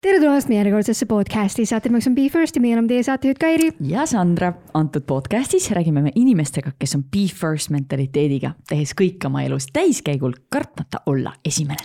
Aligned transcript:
tere 0.00 0.16
tulemast 0.16 0.48
meie 0.48 0.56
järjekordsesse 0.62 1.04
podcasti, 1.04 1.66
saatemaks 1.68 2.06
on 2.08 2.14
Be 2.16 2.22
First 2.32 2.56
ja 2.56 2.60
meie 2.64 2.72
oleme 2.72 2.88
teie 2.88 3.02
saatejuht 3.04 3.36
Kairi. 3.38 3.66
ja 3.84 4.06
Sandra, 4.08 4.54
antud 4.74 5.02
podcastis 5.04 5.66
räägime 5.76 6.00
me 6.00 6.12
inimestega, 6.16 6.70
kes 6.80 6.94
on 6.96 7.02
Be 7.04 7.26
First 7.28 7.68
mentaliteediga, 7.68 8.54
tehes 8.68 8.94
kõik 8.96 9.26
oma 9.28 9.42
elus 9.44 9.66
täiskäigul, 9.72 10.32
kartmata 10.48 11.02
olla 11.06 11.34
esimene. 11.44 11.84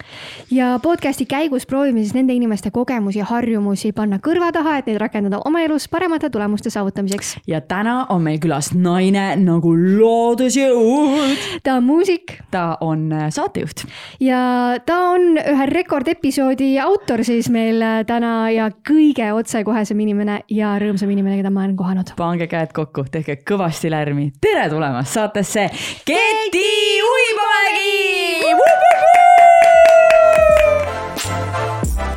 ja 0.52 0.80
podcasti 0.84 1.26
käigus 1.26 1.66
proovime 1.68 2.06
siis 2.06 2.14
nende 2.16 2.34
inimeste 2.34 2.72
kogemusi 2.72 3.20
ja 3.20 3.26
harjumusi 3.26 3.92
panna 3.92 4.22
kõrva 4.24 4.54
taha, 4.56 4.78
et 4.78 4.88
neid 4.88 5.02
rakendada 5.04 5.42
oma 5.44 5.66
elus 5.68 5.90
paremate 5.92 6.30
tulemuste 6.30 6.70
saavutamiseks. 6.72 7.36
ja 7.48 7.60
täna 7.62 8.06
on 8.10 8.24
meil 8.24 8.40
külas 8.40 8.72
naine 8.72 9.26
nagu 9.44 9.76
loodusjõud. 9.76 11.60
ta 11.68 11.76
on 11.82 11.84
muusik. 11.84 12.40
ta 12.52 12.78
on 12.80 13.12
äh, 13.12 13.28
saatejuht. 13.28 13.84
ja 14.24 14.80
ta 14.86 15.02
on 15.12 15.36
ühe 15.36 15.70
rekordepisoodi 15.76 16.80
autor 16.80 17.28
siis 17.28 17.52
meil 17.52 17.84
äh, 17.84 18.05
täna 18.06 18.50
ja 18.54 18.70
kõige 18.88 19.28
otsekohesem 19.36 20.00
inimene 20.06 20.40
ja 20.52 20.76
rõõmsam 20.82 21.12
inimene, 21.12 21.40
keda 21.42 21.52
ma 21.54 21.64
olen 21.66 21.76
kohanud. 21.80 22.14
pange 22.18 22.48
käed 22.52 22.74
kokku, 22.76 23.06
tehke 23.12 23.40
kõvasti 23.48 23.92
lärmi. 23.92 24.32
tere 24.42 24.70
tulemast 24.70 25.14
saatesse, 25.18 25.70
Keti 26.06 27.02
Uibomägi! 27.12 28.56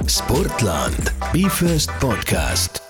Sportland, 0.09 1.13
Be 1.33 1.49
First 1.49 1.91
podcast 2.01 2.83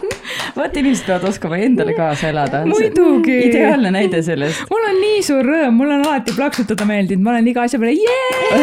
vot 0.56 0.76
inimesed 0.76 1.06
peavad 1.06 1.28
oskama 1.30 1.60
endale 1.64 1.94
kaasa 1.98 2.30
elada. 2.32 2.64
muidugi. 2.66 3.38
ideaalne 3.50 3.92
näide 3.94 4.22
sellest. 4.22 4.66
mul 4.70 4.88
on 4.92 5.00
nii 5.04 5.22
suur 5.26 5.50
rõõm, 5.52 5.76
mul 5.82 5.96
on 5.96 6.06
alati 6.06 6.36
plaksutada 6.36 6.88
meeldinud, 6.88 7.24
ma 7.24 7.36
olen 7.36 7.52
iga 7.54 7.66
asja 7.68 7.80
peale 7.82 7.96
jee, 7.98 8.62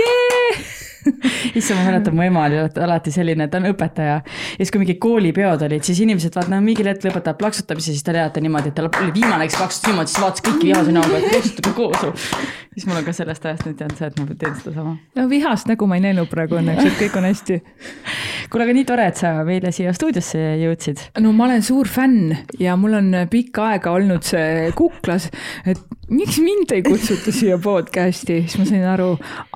jee. 0.00 0.85
issand, 1.58 1.80
ma 1.80 1.86
mäletan, 1.90 2.16
mu 2.16 2.24
ema 2.26 2.44
oli 2.48 2.60
alati 2.86 3.12
selline, 3.14 3.48
ta 3.50 3.60
on 3.60 3.70
õpetaja. 3.70 4.18
ja 4.20 4.58
siis, 4.58 4.72
kui 4.72 4.82
mingid 4.82 5.00
koolipeod 5.02 5.64
olid, 5.66 5.84
siis 5.86 6.00
inimesed 6.04 6.36
vaat 6.36 6.50
noh, 6.52 6.62
mingil 6.64 6.88
hetkel 6.90 7.10
lõpetavad 7.10 7.40
plaksutamise, 7.40 7.92
siis 7.94 8.06
ta 8.06 8.14
teatab 8.16 8.44
niimoodi, 8.44 8.72
et 8.72 8.78
tal 8.78 8.90
oli 8.90 9.12
viimane, 9.14 9.48
kes 9.48 9.58
plaksutas 9.60 9.90
niimoodi, 9.90 10.12
siis 10.12 10.22
vaatas 10.24 10.46
kõiki 10.46 10.70
vihase 10.70 10.94
näoga, 10.96 11.20
et 11.20 11.28
plaksutage 11.32 11.74
koos. 11.76 12.30
siis 12.76 12.86
mul 12.88 13.00
on 13.00 13.06
ka 13.06 13.16
sellest 13.16 13.46
ajast 13.48 13.68
nüüd 13.68 13.82
jäänud 13.84 14.00
see, 14.00 14.10
et 14.10 14.20
ma 14.20 14.38
teen 14.44 14.56
sedasama. 14.60 14.94
no 15.16 15.26
vihast 15.32 15.70
nägu 15.70 15.90
ma 15.90 15.98
ei 16.00 16.06
näinud 16.08 16.30
praegu 16.32 16.60
õnneks, 16.60 16.90
et 16.90 16.98
kõik 17.00 17.18
on 17.20 17.28
hästi. 17.30 17.60
kuule, 18.50 18.66
aga 18.66 18.76
nii 18.76 18.88
tore, 18.88 19.08
et 19.10 19.20
sa 19.20 19.32
meile 19.48 19.72
siia 19.74 19.94
stuudiosse 19.96 20.42
jõudsid. 20.62 21.04
no 21.22 21.34
ma 21.36 21.48
olen 21.50 21.66
suur 21.66 21.90
fänn 21.90 22.34
ja 22.62 22.76
mul 22.80 22.98
on 23.00 23.12
pikka 23.30 23.70
aega 23.72 23.94
olnud 23.96 24.26
see 24.26 24.70
kuklas, 24.76 25.30
et 25.66 25.80
miks 26.10 26.38
mind 26.42 26.70
ei 26.74 26.82
kutsuta 26.86 27.32
siia 27.34 27.58
podcast'i, 27.62 28.42
siis 28.46 28.58
ma 28.60 28.66
sain 28.68 28.84
aru, 28.86 29.08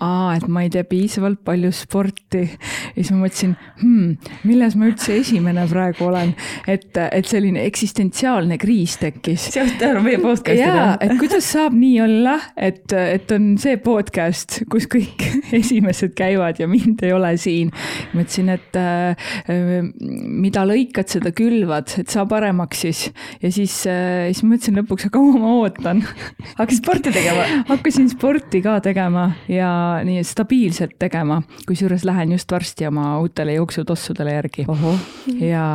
aa, 0.03 0.35
et 0.37 0.47
ma 0.51 0.64
ei 0.64 0.73
tee 0.73 0.83
piisavalt 0.89 1.39
palju 1.44 1.70
sporti. 1.74 2.42
ja 2.94 2.98
siis 2.98 3.12
ma 3.14 3.24
mõtlesin 3.24 3.55
hmm,, 3.80 4.33
milles 4.48 4.77
ma 4.78 4.91
üldse 4.91 5.16
esimene 5.20 5.66
praegu 5.70 6.08
olen, 6.08 6.34
et, 6.70 6.88
et 7.00 7.28
selline 7.28 7.64
eksistentsiaalne 7.69 8.58
kriis 8.60 8.96
tekkis. 9.00 9.48
sealt 9.55 9.77
tänu 9.80 10.02
meie 10.05 10.20
podcast'ile. 10.22 10.66
jaa, 10.66 10.96
et 11.00 11.16
kuidas 11.20 11.50
saab 11.55 11.77
nii 11.78 12.00
olla, 12.05 12.36
et, 12.56 12.92
et 12.92 13.34
on 13.36 13.52
see 13.61 13.78
podcast, 13.83 14.61
kus 14.70 14.88
kõik 14.91 15.27
esimesed 15.61 16.14
käivad 16.18 16.61
ja 16.62 16.68
mind 16.70 17.05
ei 17.06 17.14
ole 17.16 17.34
siin. 17.41 17.72
mõtlesin, 18.14 18.50
et 18.55 18.78
äh, 18.80 19.30
mida 20.41 20.64
lõikad, 20.68 21.08
seda 21.11 21.33
külvad, 21.36 21.94
et 22.00 22.11
saa 22.12 22.27
paremaks 22.30 22.84
siis. 22.86 23.05
ja 23.42 23.52
siis 23.52 23.80
äh,, 23.91 24.30
siis 24.30 24.44
mõtlesin 24.46 24.80
lõpuks, 24.80 25.08
aga 25.08 25.18
kaua 25.18 25.41
ma 25.41 25.55
ootan 25.61 26.02
hakkasid 26.58 26.80
sporti 26.83 27.12
tegema? 27.14 27.46
hakkasin 27.68 28.08
sporti 28.12 28.62
ka 28.64 28.78
tegema 28.84 29.30
ja 29.48 29.70
nii 30.06 30.24
stabiilselt 30.27 30.96
tegema, 31.00 31.30
kusjuures 31.69 32.05
lähen 32.09 32.33
just 32.36 32.53
varsti 32.53 32.86
oma 32.89 33.19
uutele 33.20 33.55
jooksutossudele 33.59 34.34
järgi. 34.34 34.67
ja, 35.41 35.67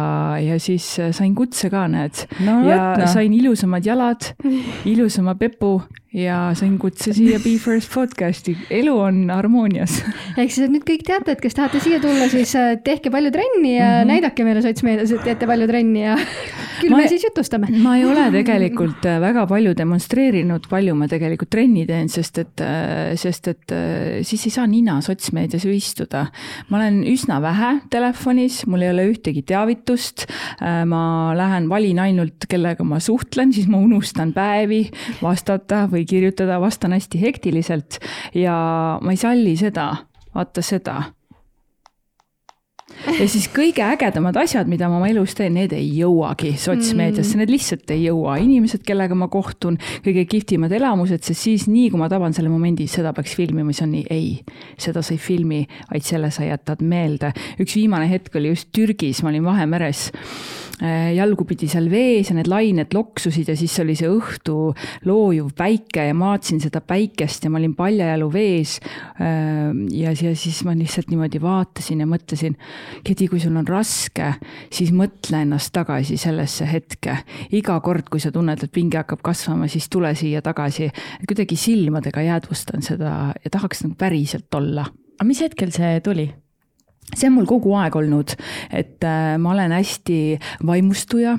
ja 0.42 0.60
siis 0.60 0.88
sain 1.12 1.36
kutse 1.36 1.70
ka, 1.74 1.88
näed 1.92 2.26
no,. 2.46 2.62
ja 2.70 2.96
no. 3.00 3.08
sain 3.12 3.34
ilusamad 3.34 3.86
jalad, 3.86 4.32
ilusama 4.94 5.36
pepu 5.36 5.82
ja 6.16 6.38
sain 6.56 6.78
kutse 6.80 7.12
siia 7.16 7.40
Be 7.44 7.56
First 7.60 7.92
podcast'i, 7.92 8.56
elu 8.74 8.94
on 8.96 9.18
harmoonias. 9.34 9.98
ehk 10.40 10.54
siis, 10.54 10.70
nüüd 10.72 10.86
kõik 10.88 11.04
teate, 11.08 11.36
et 11.36 11.42
kes 11.44 11.58
tahate 11.58 11.82
siia 11.84 12.00
tulla, 12.04 12.30
siis 12.32 12.54
äh, 12.60 12.76
tehke 12.84 13.12
palju 13.14 13.34
trenni 13.36 13.76
ja 13.76 13.90
mm 13.90 13.98
-hmm. 13.98 14.12
näidake 14.14 14.46
meile 14.48 14.64
sotsmeedias, 14.64 15.12
et 15.12 15.26
teete 15.28 15.48
palju 15.48 15.68
trenni 15.68 16.06
ja 16.06 16.16
küll 16.80 16.94
ma, 16.94 17.02
me 17.02 17.10
siis 17.12 17.26
jutustame. 17.28 17.68
ma 17.84 17.98
ei 17.98 18.06
ole 18.06 18.30
tegelikult 18.40 19.06
äh, 19.06 19.20
väga 19.22 19.46
palju 19.48 19.74
demonstreerinud, 19.78 20.70
palju 20.70 20.96
ma 20.96 21.08
tegelikult 21.12 21.50
trenni 21.52 21.86
teen, 21.86 22.10
sest 22.10 22.38
et, 22.38 22.64
äh, 22.64 23.16
sest 23.20 23.48
et 23.52 23.76
siis 24.24 24.46
ei 24.46 24.52
saa 24.52 24.68
nina 24.68 25.02
sotsmeedias 25.02 25.66
ju 25.66 25.72
istuda. 25.72 26.28
ma 26.70 26.78
olen 26.78 27.04
üsna 27.04 27.42
vähe 27.42 27.82
telefonis, 27.90 28.66
mul 28.68 28.82
ei 28.82 28.90
ole 28.90 29.10
ühtegi 29.12 29.44
teavitust. 29.44 30.26
ma 30.86 31.34
lähen, 31.36 31.70
valin 31.70 32.00
ainult, 32.00 32.46
kellega 32.50 32.84
ma 32.84 33.00
suhtlen, 33.00 33.54
siis 33.54 33.68
ma 33.68 33.78
unustan 33.78 34.34
päevi 34.34 34.90
vastata 35.22 35.88
või 35.92 36.05
kirjutada, 36.10 36.60
vastan 36.64 36.96
hästi 36.96 37.22
hektiliselt 37.22 38.00
ja 38.36 38.56
ma 39.02 39.14
ei 39.14 39.22
salli 39.22 39.56
seda, 39.60 39.92
vaata 40.36 40.64
seda 40.66 41.02
ja 43.20 43.26
siis 43.30 43.48
kõige 43.54 43.84
ägedamad 43.86 44.38
asjad, 44.40 44.70
mida 44.70 44.88
ma 44.90 45.00
oma 45.00 45.10
elus 45.10 45.36
teen, 45.38 45.56
need 45.58 45.74
ei 45.76 45.88
jõuagi 45.98 46.54
sotsmeediasse 46.60 47.36
mm., 47.36 47.42
need 47.42 47.54
lihtsalt 47.54 47.94
ei 47.96 48.06
jõua. 48.08 48.38
inimesed, 48.44 48.84
kellega 48.88 49.18
ma 49.18 49.28
kohtun, 49.32 49.78
kõige 50.06 50.26
kihvtimad 50.30 50.74
elamused, 50.76 51.24
sest 51.26 51.48
siis 51.48 51.68
nii, 51.72 51.90
kui 51.94 52.02
ma 52.02 52.10
taban 52.12 52.36
selle 52.36 52.52
momendi, 52.54 52.88
seda 52.92 53.14
peaks 53.16 53.36
filmima, 53.38 53.74
siis 53.74 53.86
on 53.86 53.94
nii, 53.96 54.06
ei, 54.14 54.30
seda 54.82 55.04
sa 55.06 55.16
ei 55.16 55.22
filmi, 55.22 55.64
vaid 55.92 56.08
selle 56.08 56.32
sa 56.34 56.48
jätad 56.48 56.84
meelde. 56.86 57.34
üks 57.60 57.78
viimane 57.78 58.10
hetk 58.12 58.38
oli 58.40 58.54
just 58.54 58.72
Türgis, 58.76 59.24
ma 59.24 59.34
olin 59.34 59.46
Vahemeres 59.46 60.10
jalgupidi 60.82 61.70
seal 61.72 61.88
vees 61.92 62.30
ja 62.30 62.36
need 62.36 62.50
lained 62.52 62.92
loksusid 62.96 63.48
ja 63.48 63.56
siis 63.56 63.78
oli 63.80 63.96
see 63.96 64.10
õhtu 64.12 64.74
loojuv 65.08 65.54
päike 65.56 66.10
ja 66.10 66.16
ma 66.18 66.34
vaatasin 66.34 66.60
seda 66.64 66.82
päikest 66.84 67.46
ja 67.46 67.52
ma 67.54 67.62
olin 67.62 67.76
paljajalu 67.78 68.28
vees. 68.34 68.78
ja, 69.20 70.12
ja 70.12 70.34
siis 70.36 70.64
ma 70.68 70.76
lihtsalt 70.76 71.12
niimoodi 71.14 71.42
vaatasin 71.42 72.04
ja 72.04 72.10
mõtlesin, 72.10 72.58
Kedi, 73.06 73.28
kui 73.32 73.40
sul 73.40 73.56
on 73.56 73.68
raske, 73.68 74.34
siis 74.74 74.92
mõtle 74.96 75.44
ennast 75.46 75.72
tagasi 75.76 76.18
sellesse 76.20 76.68
hetke. 76.70 77.18
iga 77.56 77.80
kord, 77.80 78.10
kui 78.12 78.20
sa 78.20 78.32
tunned, 78.36 78.64
et 78.64 78.72
pinge 78.76 79.00
hakkab 79.00 79.24
kasvama, 79.26 79.70
siis 79.72 79.90
tule 79.90 80.12
siia 80.16 80.42
tagasi. 80.46 80.92
kuidagi 81.28 81.56
silmadega 81.56 82.22
jäädvustan 82.22 82.84
seda 82.86 83.34
ja 83.44 83.52
tahaks 83.52 83.86
nagu 83.86 83.96
päriselt 83.96 84.54
olla. 84.54 84.90
aga 85.20 85.28
mis 85.28 85.42
hetkel 85.42 85.72
see 85.72 86.00
tuli? 86.04 86.34
See 87.14 87.30
on 87.30 87.38
mul 87.38 87.50
kogu 87.50 87.76
aeg 87.78 87.96
olnud, 87.96 88.36
et 88.72 89.04
äh, 89.06 89.36
ma 89.42 89.54
olen 89.54 89.76
hästi 89.76 90.20
vaimustuja 90.66 91.38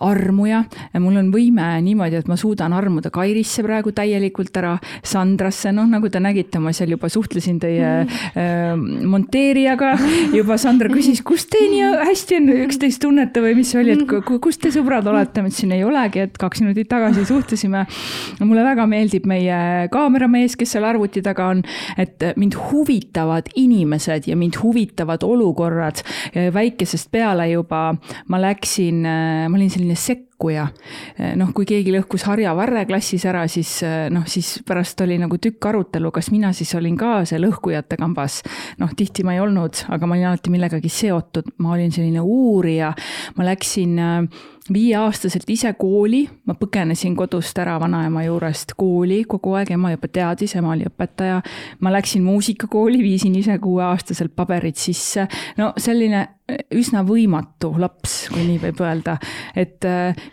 armuja. 0.00 0.64
mul 1.00 1.16
on 1.16 1.30
võime 1.32 1.64
niimoodi, 1.84 2.18
et 2.20 2.28
ma 2.28 2.36
suudan 2.36 2.72
armuda 2.76 3.10
Kairisse 3.12 3.62
praegu 3.64 3.92
täielikult 3.96 4.56
ära, 4.60 4.74
Sandrasse, 5.06 5.72
noh, 5.72 5.86
nagu 5.88 6.10
te 6.12 6.20
nägite, 6.20 6.60
ma 6.60 6.74
seal 6.76 6.92
juba 6.92 7.08
suhtlesin 7.12 7.58
teie 7.62 7.92
äh, 8.04 8.76
monteerijaga. 8.76 9.94
juba 10.38 10.58
Sandra 10.60 10.90
küsis, 10.92 11.22
kus 11.24 11.46
te 11.50 11.62
nii 11.70 11.92
hästi 12.02 12.38
on 12.40 12.50
üksteist 12.66 13.02
tunnete 13.02 13.42
või 13.44 13.56
mis 13.58 13.72
see 13.72 13.80
oli, 13.80 13.96
et 13.96 14.28
kus 14.42 14.60
te 14.60 14.72
sõbrad 14.74 15.08
olete? 15.08 15.42
ma 15.42 15.50
ütlesin, 15.50 15.72
ei 15.76 15.86
olegi, 15.86 16.26
et 16.26 16.36
kaks 16.40 16.62
minutit 16.64 16.90
tagasi 16.90 17.24
suhtlesime. 17.28 17.86
mulle 18.42 18.66
väga 18.66 18.86
meeldib 18.90 19.26
meie 19.30 19.88
kaameramees, 19.92 20.56
kes 20.60 20.76
seal 20.76 20.86
arvuti 20.88 21.22
taga 21.24 21.48
on, 21.54 21.62
et 21.96 22.28
mind 22.36 22.58
huvitavad 22.70 23.48
inimesed 23.56 24.28
ja 24.28 24.36
mind 24.36 24.60
huvitavad 24.62 25.24
olukorrad. 25.24 26.04
väikesest 26.52 27.10
peale 27.12 27.48
juba 27.50 27.82
ma 28.28 28.40
läksin, 28.40 29.02
ma 29.02 29.56
olin 29.56 29.61
selline 29.70 29.96
sekkuja. 30.42 30.66
noh, 31.36 31.52
kui 31.54 31.66
keegi 31.66 31.92
lõhkus 31.94 32.24
harjavarre 32.26 32.84
klassis 32.86 33.24
ära, 33.28 33.46
siis 33.48 33.80
noh, 34.10 34.24
siis 34.26 34.62
pärast 34.66 35.00
oli 35.00 35.18
nagu 35.18 35.38
tükk 35.38 35.66
arutelu, 35.70 36.10
kas 36.10 36.30
mina 36.30 36.52
siis 36.52 36.74
olin 36.74 36.96
ka 36.96 37.24
see 37.24 37.38
lõhkujate 37.38 37.96
kambas. 37.96 38.42
noh, 38.78 38.90
tihti 38.96 39.24
ma 39.24 39.34
ei 39.34 39.40
olnud, 39.40 39.84
aga 39.88 40.06
ma 40.06 40.16
olin 40.16 40.32
alati 40.32 40.50
millegagi 40.50 40.88
seotud, 40.88 41.54
ma 41.58 41.72
olin 41.74 41.92
selline 41.92 42.20
uurija. 42.20 42.92
ma 43.36 43.44
läksin 43.44 43.98
viieaastaselt 44.72 45.48
ise 45.50 45.72
kooli, 45.78 46.22
ma 46.46 46.54
põgenesin 46.54 47.16
kodust 47.18 47.56
ära 47.58 47.78
vanaema 47.82 48.22
juurest 48.24 48.76
kooli 48.78 49.22
kogu 49.28 49.56
aeg, 49.58 49.72
ema 49.74 49.90
juba 49.90 50.08
teadis, 50.08 50.54
ema 50.56 50.72
oli 50.76 50.86
õpetaja. 50.86 51.40
ma 51.80 51.92
läksin 51.92 52.22
muusikakooli, 52.22 53.02
viisin 53.02 53.34
ise 53.34 53.58
kuueaastaselt 53.58 54.34
paberid 54.36 54.78
sisse. 54.78 55.26
no 55.58 55.72
selline 55.76 56.28
üsna 56.74 57.02
võimatu 57.06 57.72
laps, 57.80 58.26
kui 58.32 58.44
nii 58.46 58.58
võib 58.62 58.80
öelda. 58.84 59.16
et 59.56 59.82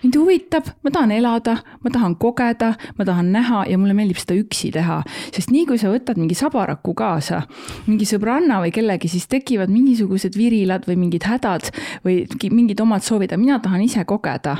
mind 0.03 0.15
huvitab, 0.15 0.67
ma 0.83 0.91
tahan 0.91 1.11
elada, 1.11 1.57
ma 1.83 1.91
tahan 1.91 2.15
kogeda, 2.15 2.73
ma 2.97 3.05
tahan 3.05 3.31
näha 3.33 3.63
ja 3.67 3.77
mulle 3.77 3.95
meeldib 3.97 4.19
seda 4.21 4.37
üksi 4.39 4.71
teha. 4.71 5.01
sest 5.35 5.51
nii 5.51 5.65
kui 5.67 5.79
sa 5.81 5.91
võtad 5.91 6.19
mingi 6.19 6.37
sabaraku 6.37 6.93
kaasa, 6.97 7.41
mingi 7.87 8.07
sõbranna 8.07 8.61
või 8.63 8.71
kellegi, 8.75 9.11
siis 9.11 9.27
tekivad 9.31 9.71
mingisugused 9.73 10.37
virilad 10.39 10.87
või 10.87 10.95
mingid 11.03 11.27
hädad 11.27 11.71
või 12.05 12.23
mingid 12.51 12.79
omad 12.79 13.03
soovid, 13.03 13.33
aga 13.33 13.41
mina 13.41 13.59
tahan 13.59 13.83
ise 13.83 14.05
kogeda. 14.05 14.57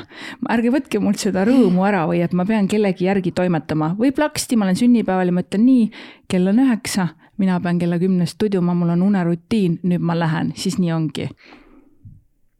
ärge 0.49 0.73
võtke 0.75 0.99
mult 0.99 1.19
seda 1.19 1.45
rõõmu 1.47 1.87
ära 1.87 2.05
või 2.09 2.23
et 2.23 2.33
ma 2.33 2.45
pean 2.45 2.67
kellegi 2.67 3.07
järgi 3.07 3.31
toimetama 3.31 3.95
või 3.99 4.11
plaksti, 4.11 4.57
ma 4.57 4.67
olen 4.67 4.75
sünnipäeval 4.75 5.31
ja 5.31 5.33
ma 5.33 5.45
ütlen 5.45 5.65
nii, 5.65 5.89
kell 6.27 6.51
on 6.51 6.59
üheksa, 6.65 7.09
mina 7.37 7.59
pean 7.63 7.79
kella 7.79 7.99
kümnest 7.99 8.37
tudjuma, 8.37 8.75
mul 8.75 8.91
on 8.97 9.07
unerutiin, 9.07 9.79
nüüd 9.83 10.03
ma 10.03 10.19
lähen, 10.19 10.53
siis 10.55 10.79
nii 10.79 10.91
ongi 10.91 11.29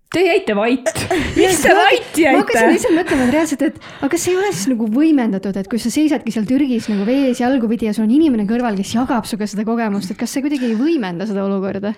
Te 0.10 0.24
jäite 0.26 0.56
vait. 0.58 0.88
miks 1.38 1.60
te 1.62 1.74
vait 1.78 2.16
jäite? 2.18 2.32
ma 2.34 2.42
hakkasin 2.42 2.72
lihtsalt 2.74 2.96
mõtlema 2.98 3.28
et 3.28 3.34
reaalselt, 3.36 3.66
et 3.68 3.76
aga 4.00 4.10
kas 4.10 4.24
ei 4.26 4.40
ole 4.40 4.50
siis 4.56 4.72
nagu 4.72 4.88
võimendatud, 4.90 5.60
et 5.62 5.70
kui 5.70 5.82
sa 5.82 5.92
seisadki 5.94 6.34
seal 6.34 6.48
Türgis 6.50 6.90
nagu 6.90 7.06
vees 7.06 7.38
jalgupidi 7.44 7.86
ja 7.86 7.94
sul 7.94 8.08
on 8.08 8.16
inimene 8.16 8.48
kõrval, 8.50 8.80
kes 8.80 8.96
jagab 8.96 9.30
sinuga 9.30 9.46
seda 9.52 9.68
kogemust, 9.70 10.10
et 10.10 10.18
kas 10.18 10.34
see 10.34 10.42
kuidagi 10.42 10.72
ei 10.72 10.80
võimenda 10.80 11.30
seda 11.30 11.46
olukorda? 11.46 11.94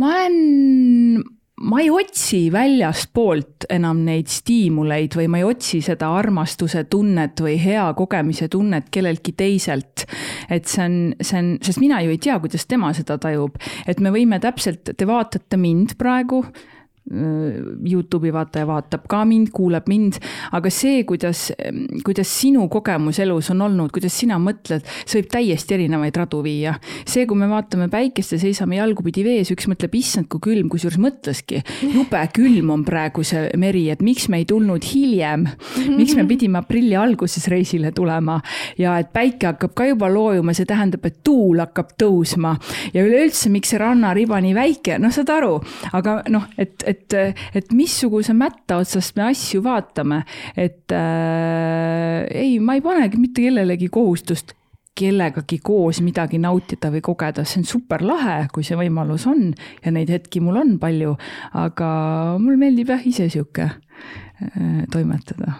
ma 0.00 0.14
olen, 0.14 1.20
ma 1.68 1.84
ei 1.84 1.92
otsi 1.92 2.46
väljastpoolt 2.54 3.68
enam 3.76 4.00
neid 4.08 4.32
stiimuleid 4.32 5.20
või 5.20 5.28
ma 5.28 5.44
ei 5.44 5.48
otsi 5.52 5.84
seda 5.84 6.14
armastuse 6.16 6.86
tunnet 6.88 7.44
või 7.44 7.58
hea 7.60 7.90
kogemise 7.98 8.48
tunnet 8.48 8.88
kelleltki 8.88 9.36
teiselt. 9.36 10.06
et 10.48 10.64
see 10.64 10.88
on, 10.88 11.02
see 11.20 11.44
on, 11.44 11.56
sest 11.60 11.84
mina 11.84 12.00
ju 12.08 12.16
ei 12.16 12.24
tea, 12.24 12.40
kuidas 12.40 12.64
tema 12.64 12.96
seda 12.96 13.20
tajub, 13.20 13.60
et 13.84 14.00
me 14.00 14.16
võime 14.16 14.40
täpselt, 14.40 14.96
te 14.96 15.12
vaatate 15.12 15.60
mind 15.60 16.00
praegu 16.00 16.46
Youtube'i 17.04 18.32
vaataja 18.32 18.64
vaatab 18.64 19.02
ka 19.12 19.18
mind, 19.28 19.50
kuulab 19.52 19.90
mind, 19.92 20.16
aga 20.56 20.70
see, 20.72 21.02
kuidas, 21.04 21.50
kuidas 22.04 22.30
sinu 22.32 22.64
kogemus 22.72 23.18
elus 23.20 23.50
on 23.52 23.60
olnud, 23.66 23.92
kuidas 23.92 24.16
sina 24.16 24.38
mõtled, 24.40 24.86
see 25.04 25.18
võib 25.20 25.28
täiesti 25.34 25.76
erinevaid 25.76 26.16
radu 26.16 26.40
viia. 26.44 26.78
see, 27.04 27.26
kui 27.28 27.36
me 27.36 27.48
vaatame 27.50 27.90
päikest 27.92 28.32
ja 28.32 28.38
seisame 28.40 28.78
jalgupidi 28.78 29.24
vees, 29.26 29.52
üks 29.52 29.68
mõtleb, 29.68 29.98
issand, 30.00 30.30
kui 30.32 30.40
külm, 30.46 30.70
kusjuures 30.72 30.96
mõtleski, 31.02 31.60
jube 31.82 32.22
külm 32.32 32.72
on 32.72 32.86
praegu 32.88 33.24
see 33.26 33.50
meri, 33.60 33.90
et 33.92 34.00
miks 34.00 34.30
me 34.32 34.40
ei 34.40 34.48
tulnud 34.48 34.88
hiljem, 34.88 35.44
miks 35.98 36.16
me 36.16 36.24
pidime 36.30 36.62
aprilli 36.62 36.96
alguses 36.96 37.50
reisile 37.52 37.92
tulema? 37.92 38.38
Ja 38.80 38.96
et 39.02 39.12
päike 39.12 39.52
hakkab 39.52 39.76
ka 39.76 39.90
juba 39.90 40.08
loojuma, 40.08 40.56
see 40.56 40.64
tähendab, 40.68 41.04
et 41.04 41.20
tuul 41.24 41.60
hakkab 41.60 41.92
tõusma. 42.00 42.56
Ja 42.96 43.04
üleüldse, 43.04 43.52
miks 43.52 43.74
see 43.74 43.82
rannariba 43.82 44.40
nii 44.40 44.56
väike, 44.56 44.98
noh, 45.02 45.12
saad 45.12 45.30
aru, 45.36 45.58
aga 45.92 46.22
noh, 46.32 46.48
et, 46.56 46.80
et 46.88 46.93
et, 46.94 47.18
et 47.54 47.72
missuguse 47.76 48.34
mätta 48.36 48.80
otsast 48.82 49.16
me 49.18 49.28
asju 49.28 49.62
vaatame, 49.64 50.22
et 50.56 50.94
äh, 50.94 52.24
ei, 52.30 52.58
ma 52.62 52.78
ei 52.78 52.84
panegi 52.84 53.20
mitte 53.20 53.44
kellelegi 53.44 53.90
kohustust 53.92 54.54
kellegagi 54.94 55.58
koos 55.58 55.98
midagi 56.06 56.38
nautida 56.38 56.90
või 56.94 57.02
kogeda, 57.02 57.44
see 57.46 57.62
on 57.62 57.68
super 57.68 58.04
lahe, 58.06 58.44
kui 58.54 58.66
see 58.66 58.78
võimalus 58.78 59.26
on 59.30 59.48
ja 59.82 59.92
neid 59.94 60.12
hetki 60.14 60.42
mul 60.44 60.60
on 60.60 60.76
palju, 60.82 61.16
aga 61.58 61.88
mulle 62.38 62.60
meeldib 62.60 62.94
jah 62.94 63.08
ise 63.10 63.26
sihuke 63.32 63.66
äh, 63.66 64.84
toimetada. 64.94 65.58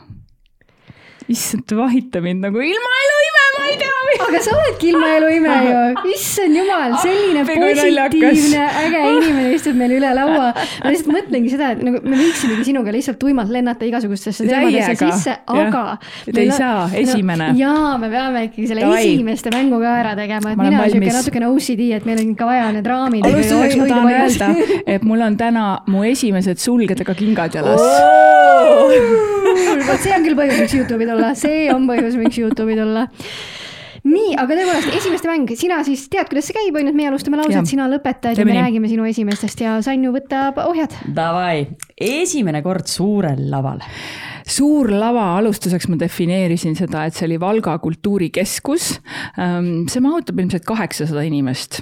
Issand, 1.33 1.65
te 1.69 1.79
vahite 1.79 2.21
mind 2.25 2.45
nagu 2.49 2.61
ilma 2.61 2.97
eluime, 3.05 3.45
ma 3.59 3.69
ei 3.71 3.79
tea 3.81 3.95
aga 4.29 4.41
sa 4.43 4.55
oledki 4.57 4.91
ilmaelu 4.93 5.29
ime 5.37 5.55
ju, 5.65 5.81
issand 6.15 6.59
jumal, 6.59 6.95
selline 7.03 7.45
positiivne, 7.49 8.63
äge 8.83 9.03
inimene 9.11 9.53
istub 9.57 9.79
meil 9.79 9.95
üle 9.99 10.11
laua. 10.17 10.51
ma 10.55 10.93
lihtsalt 10.93 11.11
mõtlengi 11.13 11.53
seda, 11.53 11.71
et 11.75 11.83
nagu 11.87 12.01
me 12.05 12.19
võiksimegi 12.19 12.69
sinuga 12.71 12.95
lihtsalt 12.95 13.19
tuimalt 13.23 13.53
lennata 13.55 13.87
igasugustesse 13.89 14.47
teemadesse 14.49 14.97
sisse, 15.01 15.37
aga. 15.55 15.85
Te 16.29 16.45
ei 16.45 16.51
saa, 16.55 16.89
esimene 17.01 17.51
no,. 17.53 17.59
jaa, 17.61 17.95
me 18.01 18.11
peame 18.13 18.45
ikkagi 18.49 18.69
selle 18.71 18.87
Davai. 18.87 19.05
esimeste 19.15 19.55
mängu 19.55 19.81
ka 19.83 19.95
ära 20.03 20.15
tegema, 20.19 20.55
et 20.55 20.63
mina 20.63 20.83
olen 20.83 20.97
siuke 20.97 21.17
natukene 21.19 21.51
OCD, 21.53 21.87
et 21.99 22.09
meil 22.09 22.23
on 22.23 22.35
ikka 22.35 22.51
vaja 22.51 22.69
need 22.77 22.91
raamid. 22.91 23.31
alustuseks 23.31 23.81
ma 23.81 23.89
tahan 23.93 24.13
öelda, 24.19 24.53
et 24.97 25.07
mul 25.07 25.25
on 25.29 25.41
täna 25.41 25.67
mu 25.91 26.05
esimesed 26.09 26.63
sulgedega 26.63 27.17
kingad 27.19 27.59
jalas 27.59 27.83
oh! 27.83 29.44
Vot 29.89 30.01
see 30.03 30.15
on 30.15 30.27
küll 30.27 30.39
põhjus, 30.39 30.65
miks 30.65 30.79
Youtube'i 30.79 31.11
tulla, 31.11 31.35
see 31.39 31.69
on 31.75 31.87
põhjus, 31.91 32.19
miks 32.21 32.41
Youtube'i 32.43 32.79
tulla 32.81 33.07
nii, 34.05 34.35
aga 34.37 34.57
tõepoolest, 34.59 34.91
esimeste 34.99 35.31
mäng, 35.31 35.53
sina 35.57 35.79
siis 35.87 36.05
tead, 36.13 36.29
kuidas 36.29 36.49
see 36.49 36.57
käib, 36.57 36.77
on 36.77 36.85
ju, 36.85 36.93
et 36.93 36.99
meie 36.99 37.09
alustame 37.09 37.39
lauset, 37.41 37.65
sina 37.69 37.87
lõpetad 37.89 38.37
ja 38.37 38.45
me 38.45 38.53
nii. 38.53 38.61
räägime 38.61 38.91
sinu 38.91 39.07
esimestest 39.09 39.65
ja 39.65 39.79
Sanju 39.85 40.13
võtab 40.15 40.61
ohjad. 40.67 40.93
Davai, 41.17 41.65
esimene 41.97 42.61
kord 42.65 42.91
suurel 42.91 43.47
laval. 43.53 43.81
Suur 44.45 44.93
lava, 44.93 45.31
alustuseks 45.39 45.89
ma 45.89 45.97
defineerisin 46.01 46.77
seda, 46.77 47.07
et 47.09 47.17
see 47.17 47.31
oli 47.31 47.41
Valga 47.41 47.79
kultuurikeskus. 47.81 48.99
Ehm, 49.41 49.87
see 49.89 50.05
mahutab 50.05 50.45
ilmselt 50.45 50.69
kaheksasada 50.69 51.25
inimest 51.25 51.81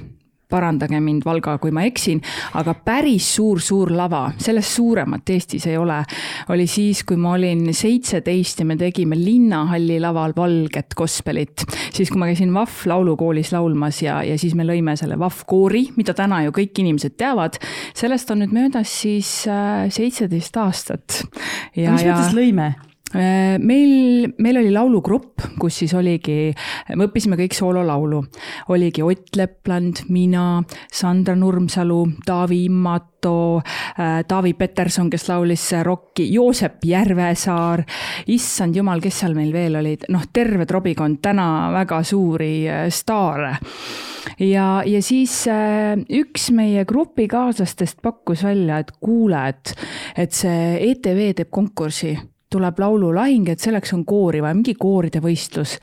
parandage 0.52 1.00
mind, 1.00 1.24
Valga, 1.24 1.56
kui 1.62 1.72
ma 1.74 1.84
eksin, 1.88 2.20
aga 2.60 2.74
päris 2.84 3.28
suur-suur 3.36 3.92
lava, 3.96 4.26
sellest 4.42 4.76
suuremat 4.76 5.32
Eestis 5.32 5.66
ei 5.70 5.78
ole, 5.80 6.00
oli 6.52 6.66
siis, 6.70 7.02
kui 7.08 7.18
ma 7.20 7.34
olin 7.38 7.64
seitseteist 7.74 8.62
ja 8.62 8.68
me 8.68 8.76
tegime 8.80 9.16
Linnahalli 9.18 9.98
laval 10.02 10.36
valget 10.36 10.96
gospelit. 10.98 11.64
siis, 11.92 12.10
kui 12.10 12.20
ma 12.20 12.28
käisin 12.30 12.52
VAF 12.54 12.84
laulukoolis 12.90 13.52
laulmas 13.54 14.02
ja, 14.04 14.20
ja 14.26 14.38
siis 14.38 14.56
me 14.58 14.66
lõime 14.68 14.96
selle 14.98 15.18
VAF 15.18 15.44
koori, 15.48 15.86
mida 15.96 16.14
täna 16.16 16.42
ju 16.46 16.54
kõik 16.54 16.84
inimesed 16.84 17.16
teavad. 17.16 17.58
sellest 17.94 18.30
on 18.30 18.44
nüüd 18.44 18.54
möödas 18.54 18.92
siis 19.02 19.42
äh, 19.48 19.88
seitseteist 19.92 20.56
aastat. 20.56 21.22
mis 21.76 22.02
mõttes 22.04 22.34
lõime? 22.36 22.72
Äh, 23.14 23.58
meil, 23.58 24.32
meil 24.38 24.56
oli 24.56 24.70
laulugrupp, 24.72 25.42
kus 25.60 25.82
siis 25.82 25.92
oligi, 25.92 26.48
me 26.96 27.08
õppisime 27.10 27.36
kõik 27.36 27.52
soololaulu. 27.52 28.22
oligi 28.72 29.04
Ott 29.04 29.36
Lepland, 29.36 30.06
mina, 30.08 30.62
Sandra 30.92 31.34
Nurmsalu, 31.36 32.06
Taavi 32.24 32.62
Immato, 32.70 33.60
äh, 33.60 34.22
Taavi 34.28 34.54
Peterson, 34.56 35.10
kes 35.12 35.28
laulis 35.28 35.66
rokki, 35.84 36.30
Joosep 36.32 36.86
Järvesaar, 36.88 37.84
issand 38.32 38.80
jumal, 38.80 39.04
kes 39.04 39.20
seal 39.20 39.36
meil 39.36 39.52
veel 39.52 39.76
olid, 39.82 40.08
noh, 40.08 40.24
terve 40.32 40.64
trobikond, 40.64 41.20
täna 41.20 41.68
väga 41.76 42.00
suuri 42.08 42.54
äh, 42.64 42.88
staare. 42.88 43.58
Ja, 44.40 44.80
ja 44.86 45.00
siis 45.04 45.34
üks 46.08 46.48
meie 46.54 46.86
grupikaaslastest 46.88 47.98
pakkus 48.02 48.46
välja, 48.46 48.78
et 48.80 48.94
kuule, 49.02 49.48
et, 49.50 49.74
et 50.16 50.32
see 50.32 50.78
ETV 50.88 51.26
teeb 51.36 51.50
konkursi 51.52 52.14
tuleb 52.52 52.78
laululahing, 52.82 53.48
et 53.52 53.62
selleks 53.62 53.94
on 53.96 54.04
koori 54.08 54.42
vaja, 54.44 54.56
mingi 54.56 54.74
kooride 54.78 55.22
võistlus. 55.24 55.78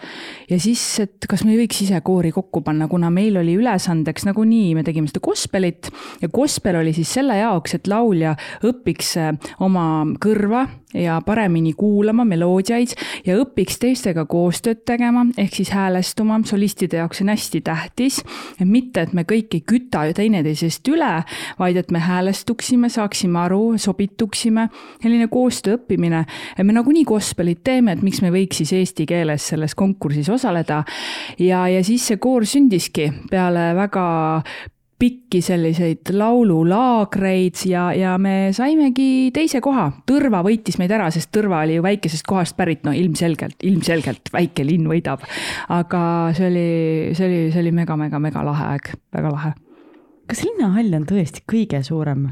ja 0.50 0.60
siis, 0.62 0.84
et 1.04 1.30
kas 1.30 1.44
me 1.46 1.56
ei 1.56 1.64
võiks 1.64 1.84
ise 1.86 2.02
koori 2.06 2.32
kokku 2.36 2.64
panna, 2.66 2.88
kuna 2.92 3.12
meil 3.14 3.40
oli 3.42 3.58
ülesandeks 3.60 4.28
nagunii, 4.30 4.76
me 4.78 4.86
tegime 4.88 5.10
seda 5.12 5.24
gospelit 5.24 5.92
ja 6.22 6.30
gospel 6.34 6.80
oli 6.82 6.94
siis 6.96 7.14
selle 7.20 7.40
jaoks, 7.42 7.76
et 7.80 7.90
laulja 7.90 8.36
õpiks 8.66 9.16
äh, 9.20 9.34
oma 9.66 9.90
kõrva 10.22 10.68
ja 10.94 11.22
paremini 11.26 11.74
kuulama 11.78 12.26
meloodiaid 12.26 12.96
ja 13.26 13.38
õpiks 13.42 13.78
teistega 13.80 14.26
koostööd 14.30 14.82
tegema, 14.86 15.26
ehk 15.38 15.60
siis 15.60 15.70
häälestuma, 15.76 16.40
solistide 16.46 16.98
jaoks 16.98 17.22
on 17.22 17.30
hästi 17.30 17.62
tähtis, 17.62 18.22
mitte, 18.64 19.06
et 19.06 19.14
me 19.14 19.26
kõik 19.30 19.54
ei 19.54 19.62
küta 19.62 20.06
teineteisest 20.16 20.88
üle, 20.90 21.12
vaid 21.60 21.78
et 21.78 21.92
me 21.92 22.02
häälestuksime, 22.04 22.90
saaksime 22.90 23.40
aru, 23.44 23.78
sobituksime, 23.78 24.70
selline 25.04 25.30
koostöö 25.30 25.78
õppimine 25.78 26.24
me 26.64 26.74
nagunii 26.74 27.06
gospelit 27.08 27.64
teeme, 27.64 27.94
et 27.94 28.02
miks 28.06 28.24
me 28.26 28.34
võiks 28.34 28.62
siis 28.62 28.74
eesti 28.80 29.06
keeles 29.10 29.46
selles 29.54 29.76
konkursis 29.76 30.30
osaleda. 30.30 30.84
ja, 31.40 31.68
ja 31.68 31.84
siis 31.84 32.08
see 32.08 32.18
koor 32.18 32.46
sündiski 32.46 33.12
peale 33.30 33.72
väga 33.76 34.06
pikki 35.00 35.40
selliseid 35.44 36.12
laululaagreid 36.12 37.62
ja, 37.70 37.86
ja 37.96 38.18
me 38.22 38.50
saimegi 38.56 39.30
teise 39.36 39.62
koha. 39.64 39.88
Tõrva 40.10 40.42
võitis 40.46 40.80
meid 40.82 40.92
ära, 40.96 41.08
sest 41.14 41.32
Tõrva 41.36 41.62
oli 41.64 41.78
ju 41.78 41.86
väikesest 41.86 42.28
kohast 42.28 42.58
pärit, 42.60 42.84
no 42.88 42.92
ilmselgelt, 42.96 43.58
ilmselgelt 43.64 44.34
väike 44.36 44.66
linn 44.68 44.90
võidab. 44.92 45.24
aga 45.72 46.02
see 46.36 46.50
oli, 46.50 46.68
see 47.16 47.30
oli, 47.30 47.40
see 47.54 47.64
oli 47.64 47.74
mega-mega-mega 47.80 48.44
lahe 48.46 48.68
aeg, 48.74 48.92
väga 49.16 49.34
lahe. 49.34 49.56
kas 50.28 50.44
linnahall 50.44 51.00
on 51.00 51.08
tõesti 51.10 51.46
kõige 51.48 51.84
suurem? 51.84 52.28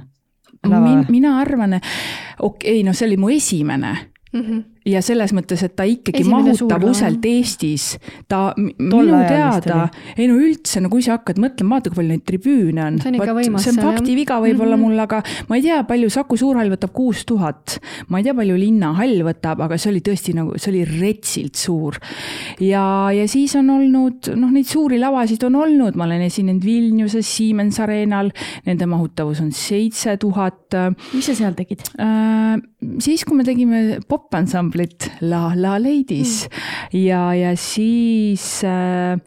Min, 0.67 1.05
mina 1.13 1.37
arvan, 1.39 1.77
okei 1.77 2.79
okay,, 2.79 2.83
no 2.83 2.93
see 2.97 3.07
oli 3.07 3.17
mu 3.21 3.29
esimene 3.31 3.93
mm. 4.33 4.41
-hmm. 4.41 4.63
Ja 4.87 5.01
selles 5.05 5.33
mõttes, 5.35 5.61
et 5.65 5.75
ta 5.77 5.85
ikkagi 5.87 6.23
Esimene 6.23 6.53
mahutavuselt. 6.53 7.25
Eestis, 7.27 7.87
ta 8.29 8.53
minu 8.57 9.19
teada, 9.27 9.87
ei 10.15 10.27
no 10.29 10.37
üldse, 10.39 10.81
no 10.83 10.91
kui 10.93 11.03
sa 11.05 11.17
hakkad 11.17 11.39
mõtlema, 11.41 11.77
vaata 11.77 11.91
kui 11.91 12.01
palju 12.01 12.13
neid 12.13 12.25
tribüüne 12.27 12.85
on. 12.85 12.99
See 13.03 13.11
on 13.11 13.19
ikka 13.19 13.35
võimas 13.37 13.65
see 13.65 13.73
on 13.75 13.81
faktiviga 13.83 14.39
võib-olla 14.43 14.77
Mhm. 14.77 14.85
mul, 14.85 14.99
aga 15.03 15.21
ma 15.49 15.57
ei 15.59 15.65
tea, 15.65 15.81
palju 15.87 16.09
Saku 16.13 16.37
Suurhall 16.37 16.71
võtab 16.73 16.93
kuus 16.93 17.25
tuhat. 17.25 17.79
ma 18.09 18.19
ei 18.19 18.23
tea, 18.23 18.33
palju 18.33 18.55
Linnahall 18.55 19.23
võtab, 19.27 19.61
aga 19.63 19.77
see 19.77 19.91
oli 19.91 20.01
tõesti 20.01 20.33
nagu, 20.35 20.57
see 20.57 20.71
oli 20.71 20.85
retsilt 20.85 21.55
suur. 21.55 21.97
ja, 22.59 23.09
ja 23.11 23.27
siis 23.27 23.55
on 23.55 23.69
olnud, 23.69 24.35
noh, 24.35 24.51
neid 24.51 24.65
suuri 24.65 24.99
lavasid 24.99 25.43
on 25.43 25.55
olnud, 25.55 25.95
ma 25.95 26.05
olen 26.05 26.21
esinenud 26.21 26.63
Vilniuses 26.63 27.25
Siemens 27.27 27.79
Arenal, 27.79 28.31
nende 28.65 28.85
mahutavus 28.85 29.41
on 29.41 29.51
seitse 29.51 30.17
tuhat 30.17 30.73
mis 31.13 31.27
sa 31.27 31.35
seal 31.37 31.55
tegid? 31.57 31.83
Äh, 32.01 32.57
siis, 33.03 33.23
kui 33.27 33.37
me 33.37 33.45
tegime 33.47 33.99
popansamblit 34.77 35.11
La 35.21 35.53
La 35.55 35.77
Ladies 35.79 36.47
mm. 36.47 36.99
ja, 37.05 37.33
ja 37.33 37.55
siis 37.57 38.63
äh, 38.63 39.17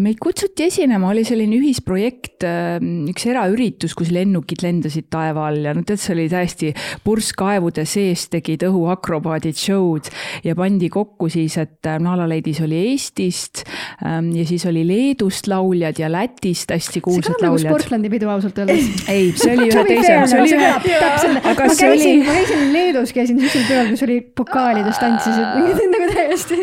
meid 0.00 0.18
kutsuti 0.20 0.68
esinema, 0.68 1.10
oli 1.10 1.24
selline 1.24 1.56
ühisprojekt 1.58 2.44
äh,, 2.44 2.78
üks 3.10 3.26
eraüritus, 3.28 3.94
kus 3.94 4.10
lennukid 4.14 4.64
lendasid 4.64 5.08
taeva 5.12 5.48
all 5.48 5.64
ja 5.64 5.74
no 5.74 5.84
tead, 5.84 6.00
see 6.00 6.14
oli 6.14 6.26
täiesti 6.32 6.72
purskkaevude 7.04 7.84
sees 7.88 8.28
tegid 8.32 8.64
õhuakrobaadid 8.68 9.58
show'd 9.58 10.10
ja 10.44 10.56
pandi 10.56 10.88
kokku 10.92 11.28
siis, 11.32 11.58
et 11.60 11.84
äh, 11.86 12.00
La 12.04 12.16
La 12.18 12.28
Ladies 12.28 12.62
oli 12.64 12.80
Eestist 12.90 13.64
ähm, 14.04 14.32
ja 14.36 14.46
siis 14.48 14.64
oli 14.70 14.86
Leedust 14.86 15.48
lauljad 15.50 16.00
ja 16.00 16.10
Lätist 16.12 16.72
hästi 16.74 16.98
see 16.98 17.04
kuulsad 17.04 17.34
kõlab 17.34 17.44
nagu 17.44 17.58
lauljad. 17.58 17.74
Sportlandi 17.74 18.10
pidu 18.12 18.30
ausalt 18.30 18.58
öeldes. 18.62 18.90
ei, 19.12 19.30
see 19.36 19.54
oli 19.56 19.70
ühe 19.70 19.84
teise 19.88 20.18
see 20.30 20.40
oli 20.40 20.52
see 20.52 20.60
ühe 20.60 21.54
ma 21.54 21.68
see 21.74 21.90
oli 21.90 22.04
käisin, 22.04 22.24
ma 22.24 22.36
käisin 22.38 22.64
Leedus, 22.74 23.12
käisin 23.16 23.40
siuksel 23.42 23.64
peol, 23.68 23.90
kus 23.92 24.04
oli 24.06 24.18
pokaalides 24.36 24.93
tantsisid, 25.00 25.88
nagu 25.92 26.10
täiesti. 26.12 26.58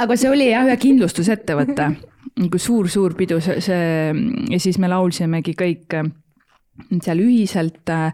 aga 0.00 0.16
see 0.16 0.30
oli 0.30 0.50
jah, 0.50 0.66
ühe 0.68 0.78
kindlustusettevõte, 0.80 1.90
nagu 2.40 2.62
suur-suur 2.62 3.16
pidu, 3.18 3.40
see, 3.44 3.60
see 3.64 4.14
ja 4.50 4.60
siis 4.62 4.80
me 4.82 4.90
laulsimegi 4.90 5.56
kõik 5.58 6.00
seal 7.04 7.20
ühiselt 7.22 7.90
äh, 7.92 8.12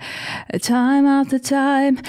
time 0.63 1.11
after 1.19 1.41
time, 1.43 2.03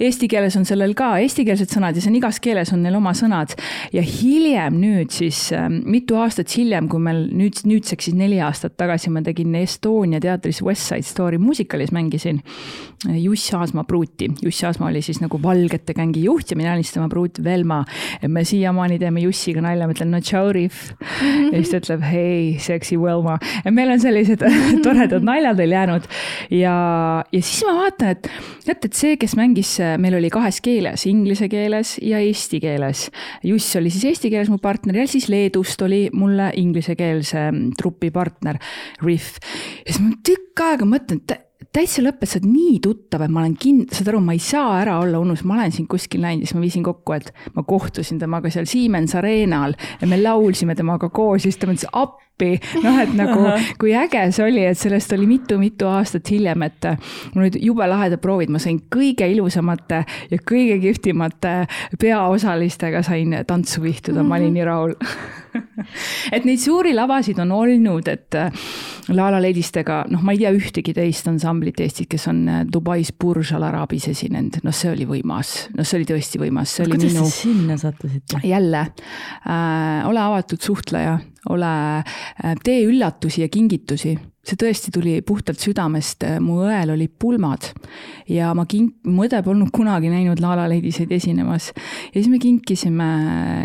eesti 0.00 0.28
keeles 0.30 0.56
on 0.58 0.66
sellel 0.68 0.94
ka 0.98 1.12
eestikeelsed 1.22 1.72
sõnad 1.72 1.96
ja 1.96 2.02
see 2.02 2.12
on 2.12 2.18
igas 2.20 2.40
keeles 2.42 2.72
on 2.74 2.82
neil 2.84 2.98
oma 2.98 3.12
sõnad 3.16 3.54
ja 3.94 4.02
hiljem 4.04 4.78
nüüd 4.80 5.14
siis 5.14 5.48
äh, 5.56 5.68
mitu 5.70 6.18
aastat 6.20 6.52
hiljem, 6.56 6.88
kui 6.92 7.02
meil 7.02 7.26
nüüd, 7.32 7.62
nüüdseks 7.68 8.10
siis 8.10 8.16
neli 8.18 8.40
aastat 8.44 8.76
tagasi 8.78 9.12
ma 9.14 9.22
tegin 9.26 9.54
Estonia 9.58 10.20
teatris 10.22 10.62
West 10.64 10.90
Side 10.90 11.06
Story 11.06 11.40
muusikalis 11.42 11.92
mängisin 11.94 12.42
äh, 13.08 13.18
Juss 13.22 13.54
Aasma 13.56 13.86
pruuti, 13.88 14.30
Juss 14.42 14.64
Aasma 14.66 14.90
oli 14.90 15.02
siis 15.04 15.20
nagu 15.22 15.40
valgete 15.42 15.94
gängi 15.96 16.26
juht 16.26 16.50
ja 16.52 16.58
mina 16.58 16.74
olin 16.74 16.84
siis 16.84 16.96
tema 16.96 17.08
pruut 17.12 17.42
Velma. 17.44 17.84
me 18.28 18.44
siiamaani 18.44 18.98
teeme 18.98 19.20
Jussiga 19.24 19.62
nalja, 19.64 19.86
ma 19.86 19.94
ütlen 19.96 20.12
no 20.14 20.20
tšau, 20.20 20.52
Rihv. 20.54 20.80
ja 21.52 21.56
siis 21.58 21.72
ta 21.72 21.80
ütleb 21.82 22.06
hei, 22.06 22.56
seksi 22.62 22.98
Velma. 23.00 23.38
et 23.64 23.74
meil 23.74 23.90
on 23.92 24.00
sellised 24.02 24.45
toredad 24.84 25.24
naljad 25.30 25.58
veel 25.58 25.74
jäänud 25.76 26.08
ja, 26.54 26.76
ja 27.32 27.42
siis 27.42 27.64
ma 27.66 27.76
vaatan, 27.80 28.14
et 28.16 28.30
teate, 28.66 28.90
et 28.90 28.98
see, 28.98 29.16
kes 29.20 29.36
mängis, 29.38 29.76
meil 30.02 30.18
oli 30.18 30.30
kahes 30.32 30.60
keeles, 30.64 31.06
inglise 31.10 31.48
keeles 31.52 31.96
ja 32.02 32.20
eesti 32.22 32.60
keeles. 32.62 33.06
Juss 33.46 33.78
oli 33.78 33.92
siis 33.94 34.08
eesti 34.12 34.30
keeles 34.32 34.50
mu 34.52 34.58
partner 34.62 35.02
ja 35.02 35.08
siis 35.10 35.28
Leedust 35.32 35.82
oli 35.86 36.06
mulle 36.16 36.50
inglisekeelse 36.56 37.48
trupi 37.78 38.10
partner, 38.14 38.60
Riff. 39.04 39.40
ja 39.84 39.92
siis 39.92 40.02
ma 40.02 40.14
tükk 40.26 40.64
aega 40.66 40.88
mõtlen, 40.88 41.22
et 41.22 41.46
täitsa 41.76 42.02
lõppes, 42.04 42.32
sa 42.32 42.40
oled 42.40 42.48
nii 42.48 42.76
tuttav, 42.84 43.24
et 43.24 43.32
ma 43.32 43.42
olen 43.42 43.56
kind-, 43.60 43.92
saad 43.92 44.10
aru, 44.12 44.20
ma 44.24 44.36
ei 44.36 44.42
saa 44.42 44.78
ära 44.80 44.96
olla 45.02 45.20
unus, 45.20 45.42
ma 45.46 45.58
olen 45.58 45.74
sind 45.74 45.88
kuskil 45.92 46.22
näinud 46.24 46.44
ja 46.44 46.50
siis 46.50 46.56
ma 46.56 46.64
viisin 46.64 46.84
kokku, 46.86 47.16
et 47.16 47.32
ma 47.56 47.64
kohtusin 47.68 48.20
temaga 48.22 48.52
seal 48.52 48.68
Siemens 48.70 49.16
Arenal 49.18 49.76
ja 50.00 50.08
me 50.08 50.20
laulsime 50.20 50.76
temaga 50.78 51.10
koos 51.12 51.44
ja 51.44 51.50
siis 51.50 51.60
ta 51.60 51.68
mõtles 51.68 51.88
appi, 51.92 52.25
noh 52.82 53.00
et 53.02 53.14
nagu 53.16 53.46
kui 53.80 53.94
äge 53.96 54.26
see 54.34 54.44
oli, 54.46 54.64
et 54.68 54.78
sellest 54.78 55.12
oli 55.16 55.28
mitu-mitu 55.30 55.88
aastat 55.90 56.28
hiljem, 56.30 56.66
et 56.66 56.90
mul 57.34 57.46
olid 57.46 57.58
jube 57.62 57.88
lahedad 57.88 58.20
proovid, 58.22 58.52
ma 58.52 58.60
sain 58.62 58.80
kõige 58.92 59.28
ilusamate 59.32 60.02
ja 60.30 60.38
kõige 60.38 60.78
kihvtimate 60.82 61.56
peaosalistega 62.00 63.02
sain 63.06 63.34
tantsu 63.46 63.82
vihtuda, 63.84 64.24
ma 64.26 64.40
olin 64.40 64.54
nii 64.56 64.68
rahul. 64.68 64.96
Et 66.36 66.44
neid 66.44 66.60
suuri 66.60 66.92
lavasid 66.96 67.38
on 67.40 67.52
olnud, 67.56 68.08
et 68.12 68.36
äh, 68.36 68.64
La 69.14 69.30
La 69.32 69.40
Ladistega, 69.40 70.02
noh, 70.10 70.20
ma 70.26 70.34
ei 70.34 70.40
tea 70.42 70.50
ühtegi 70.52 70.92
teist 70.96 71.28
ansamblit 71.30 71.80
Eestis, 71.80 72.08
kes 72.10 72.26
on 72.28 72.42
äh, 72.50 72.64
Dubais 72.68 73.12
Burj 73.16 73.54
Al 73.56 73.64
Arabis 73.68 74.08
esinenud, 74.12 74.60
noh, 74.66 74.74
see 74.76 74.90
oli 74.92 75.06
võimas, 75.08 75.54
noh, 75.76 75.86
see 75.86 76.00
oli 76.00 76.08
tõesti 76.10 76.42
võimas, 76.42 76.74
see 76.76 76.84
oli 76.86 76.96
kuidas 76.96 77.14
minu 77.14 77.24
te 77.24 77.34
sinna 77.38 77.78
sattusite? 77.80 78.42
jälle. 78.44 78.84
Äh,, 79.46 80.04
ole 80.10 80.22
avatud 80.26 80.60
suhtleja, 80.60 81.18
ole 81.50 81.72
äh,, 81.98 82.54
tee 82.64 82.82
üllatusi 82.84 83.42
ja 83.42 83.48
kingitusi, 83.48 84.16
see 84.46 84.58
tõesti 84.60 84.92
tuli 84.94 85.16
puhtalt 85.26 85.60
südamest, 85.62 86.24
mu 86.42 86.60
õel 86.66 86.92
olid 86.94 87.12
pulmad 87.18 87.66
ja 88.30 88.52
ma 88.56 88.66
kin-, 88.70 88.92
mu 89.10 89.24
õde 89.26 89.40
polnud 89.44 89.72
kunagi 89.74 90.10
näinud 90.12 90.40
La 90.42 90.54
La 90.58 90.66
Ladiseid 90.70 91.10
esinemas. 91.14 91.72
ja 91.74 92.14
siis 92.14 92.28
me 92.30 92.38
kinkisime, 92.42 93.08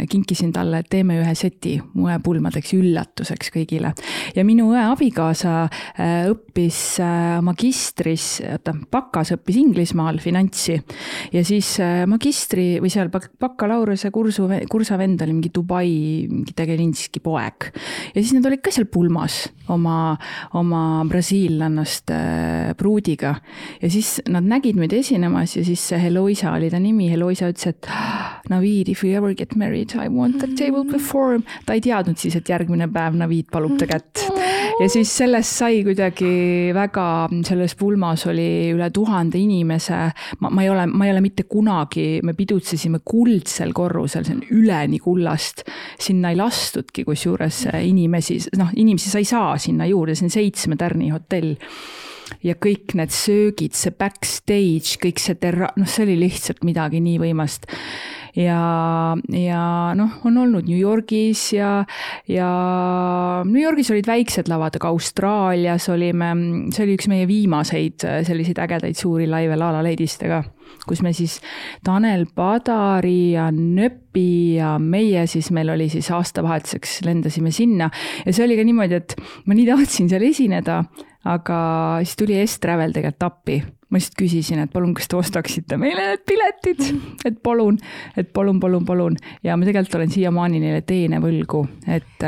kinkisin 0.09 0.51
talle, 0.55 0.81
et 0.81 0.89
teeme 0.89 1.19
ühe 1.21 1.35
seti 1.38 1.75
mu 1.93 2.07
õe 2.09 2.17
pulmadeks 2.23 2.73
üllatuseks 2.77 3.53
kõigile. 3.53 3.93
ja 4.35 4.45
minu 4.47 4.71
õe 4.73 4.83
abikaasa 4.91 5.53
äh, 5.67 6.29
õppis 6.31 6.79
äh, 7.03 7.38
magistris, 7.45 8.27
oota, 8.50 8.73
bakas 8.91 9.35
õppis 9.38 9.61
Inglismaal 9.61 10.21
finantsi 10.23 10.79
ja 11.33 11.45
siis 11.45 11.75
äh, 11.83 12.03
magistri 12.09 12.79
või 12.81 12.93
seal 12.93 13.13
bak- 13.13 13.31
bakalaureuse 13.41 14.11
kursu, 14.13 14.50
kursa 14.71 14.97
vend 15.01 15.21
oli 15.21 15.38
mingi 15.38 15.53
Dubai 15.53 16.27
mingi 16.31 16.57
tegelinski 16.57 17.21
poeg. 17.21 17.69
ja 18.15 18.17
siis 18.17 18.33
nad 18.38 18.50
olid 18.50 18.65
ka 18.65 18.73
seal 18.73 18.89
pulmas 18.91 19.43
oma, 19.71 20.17
oma 20.57 20.70
brasiillannast 21.09 22.11
äh, 22.15 22.71
pruudiga 22.77 23.35
ja 23.81 23.89
siis 23.89 24.19
nad 24.29 24.47
nägid 24.47 24.79
meid 24.79 24.93
esinemas 24.93 25.55
ja 25.57 25.65
siis 25.65 25.83
see 25.91 25.99
Heloisa 26.01 26.53
oli 26.55 26.69
ta 26.71 26.79
nimi, 26.79 27.09
Heloisa 27.11 27.49
ütles, 27.51 27.67
et 27.67 27.87
"Ah, 27.89 28.41
Navid, 28.49 28.89
if 28.89 29.03
you 29.03 29.13
ever 29.15 29.33
get 29.35 29.55
married, 29.55 29.95
I 29.95 30.09
want 30.09 30.39
that 30.39 30.55
they 30.55 30.71
will 30.71 30.85
perform. 30.85 31.43
ta 31.65 31.73
ei 31.73 31.81
teadnud 31.81 32.17
siis, 32.17 32.35
et 32.35 32.49
järgmine 32.49 32.87
päev 32.91 33.15
Navid 33.15 33.51
palub 33.51 33.77
ta 33.79 33.87
kätt 33.87 34.25
ja 34.81 34.89
siis 34.89 35.11
sellest 35.17 35.57
sai 35.61 35.81
kuidagi 35.85 36.71
väga, 36.75 37.05
selles 37.47 37.75
pulmas 37.79 38.25
oli 38.29 38.71
üle 38.73 38.89
tuhande 38.93 39.39
inimese. 39.39 39.99
ma, 40.39 40.49
ma 40.49 40.63
ei 40.63 40.69
ole, 40.69 40.85
ma 40.87 41.05
ei 41.05 41.13
ole 41.13 41.21
mitte 41.21 41.43
kunagi, 41.49 42.21
me 42.23 42.33
pidutsesime 42.37 43.01
kuldsel 43.05 43.73
korrusel, 43.73 44.25
see 44.25 44.37
on 44.37 44.43
üleni 44.57 44.99
kullast. 44.99 45.63
sinna 45.99 46.31
ei 46.31 46.39
lastudki 46.39 47.05
kusjuures 47.07 47.65
inimesi, 47.81 48.39
noh, 48.57 48.71
inimesi 48.75 49.11
sa 49.11 49.21
ei 49.21 49.27
saa 49.27 49.57
sinna 49.61 49.87
juurde, 49.89 50.15
see 50.15 50.27
on 50.27 50.35
seitsme 50.61 50.77
tärni 50.77 51.09
hotell 51.09 51.55
ja 52.45 52.55
kõik 52.59 52.95
need 52.97 53.13
söögid, 53.13 53.75
see 53.77 53.93
backstage, 53.97 54.97
kõik 55.01 55.21
see 55.21 55.38
terra-, 55.41 55.73
noh, 55.77 55.89
see 55.89 56.07
oli 56.07 56.17
lihtsalt 56.23 56.65
midagi 56.67 57.01
nii 57.03 57.19
võimast. 57.21 57.67
ja, 58.38 58.61
ja 59.35 59.63
noh, 59.97 60.13
on 60.23 60.38
olnud 60.39 60.69
New 60.69 60.79
Yorgis 60.79 61.50
ja, 61.51 61.81
ja 62.31 62.51
New 63.43 63.59
Yorgis 63.59 63.91
olid 63.91 64.07
väiksed 64.07 64.47
lavad, 64.47 64.77
aga 64.79 64.93
Austraalias 64.93 65.89
olime, 65.91 66.31
see 66.71 66.85
oli 66.85 66.95
üks 66.95 67.09
meie 67.11 67.27
viimaseid 67.27 68.07
äh, 68.07 68.21
selliseid 68.27 68.61
ägedaid 68.63 68.95
suuri 68.95 69.27
laive 69.27 69.59
La 69.59 69.73
La 69.75 69.83
Ladistega, 69.83 70.39
kus 70.88 71.03
me 71.03 71.11
siis 71.13 71.41
Tanel 71.83 72.23
Padari 72.31 73.33
ja 73.35 73.50
Nöpi 73.51 74.55
ja 74.55 74.77
meie 74.79 75.27
siis, 75.27 75.51
meil 75.51 75.75
oli 75.75 75.91
siis 75.91 76.07
aastavahetuseks 76.15 77.01
lendasime 77.03 77.51
sinna 77.51 77.91
ja 78.23 78.31
see 78.31 78.47
oli 78.47 78.55
ka 78.55 78.67
niimoodi, 78.67 79.01
et 79.03 79.19
ma 79.43 79.59
nii 79.59 79.67
tahtsin 79.73 80.07
seal 80.11 80.23
esineda, 80.31 80.85
aga 81.23 81.59
siis 82.03 82.17
tuli 82.19 82.39
S-Travel 82.45 82.93
tegelikult 82.95 83.27
appi. 83.27 83.61
Ma 83.91 84.00
lihtsalt 84.00 84.17
küsisin, 84.19 84.62
et 84.63 84.71
palun, 84.71 84.93
kas 84.95 85.10
te 85.12 85.17
ostaksite 85.19 85.77
meile 85.81 86.05
need 86.13 86.24
piletid, 86.27 86.83
et 87.27 87.39
palun, 87.43 87.77
et 88.17 88.29
palun, 88.33 88.60
palun, 88.63 88.86
palun 88.88 89.17
ja 89.43 89.57
ma 89.60 89.67
tegelikult 89.67 90.00
olen 90.00 90.13
siiamaani 90.13 90.62
neile 90.63 90.81
teene 90.88 91.19
võlgu, 91.24 91.65
et, 91.91 92.24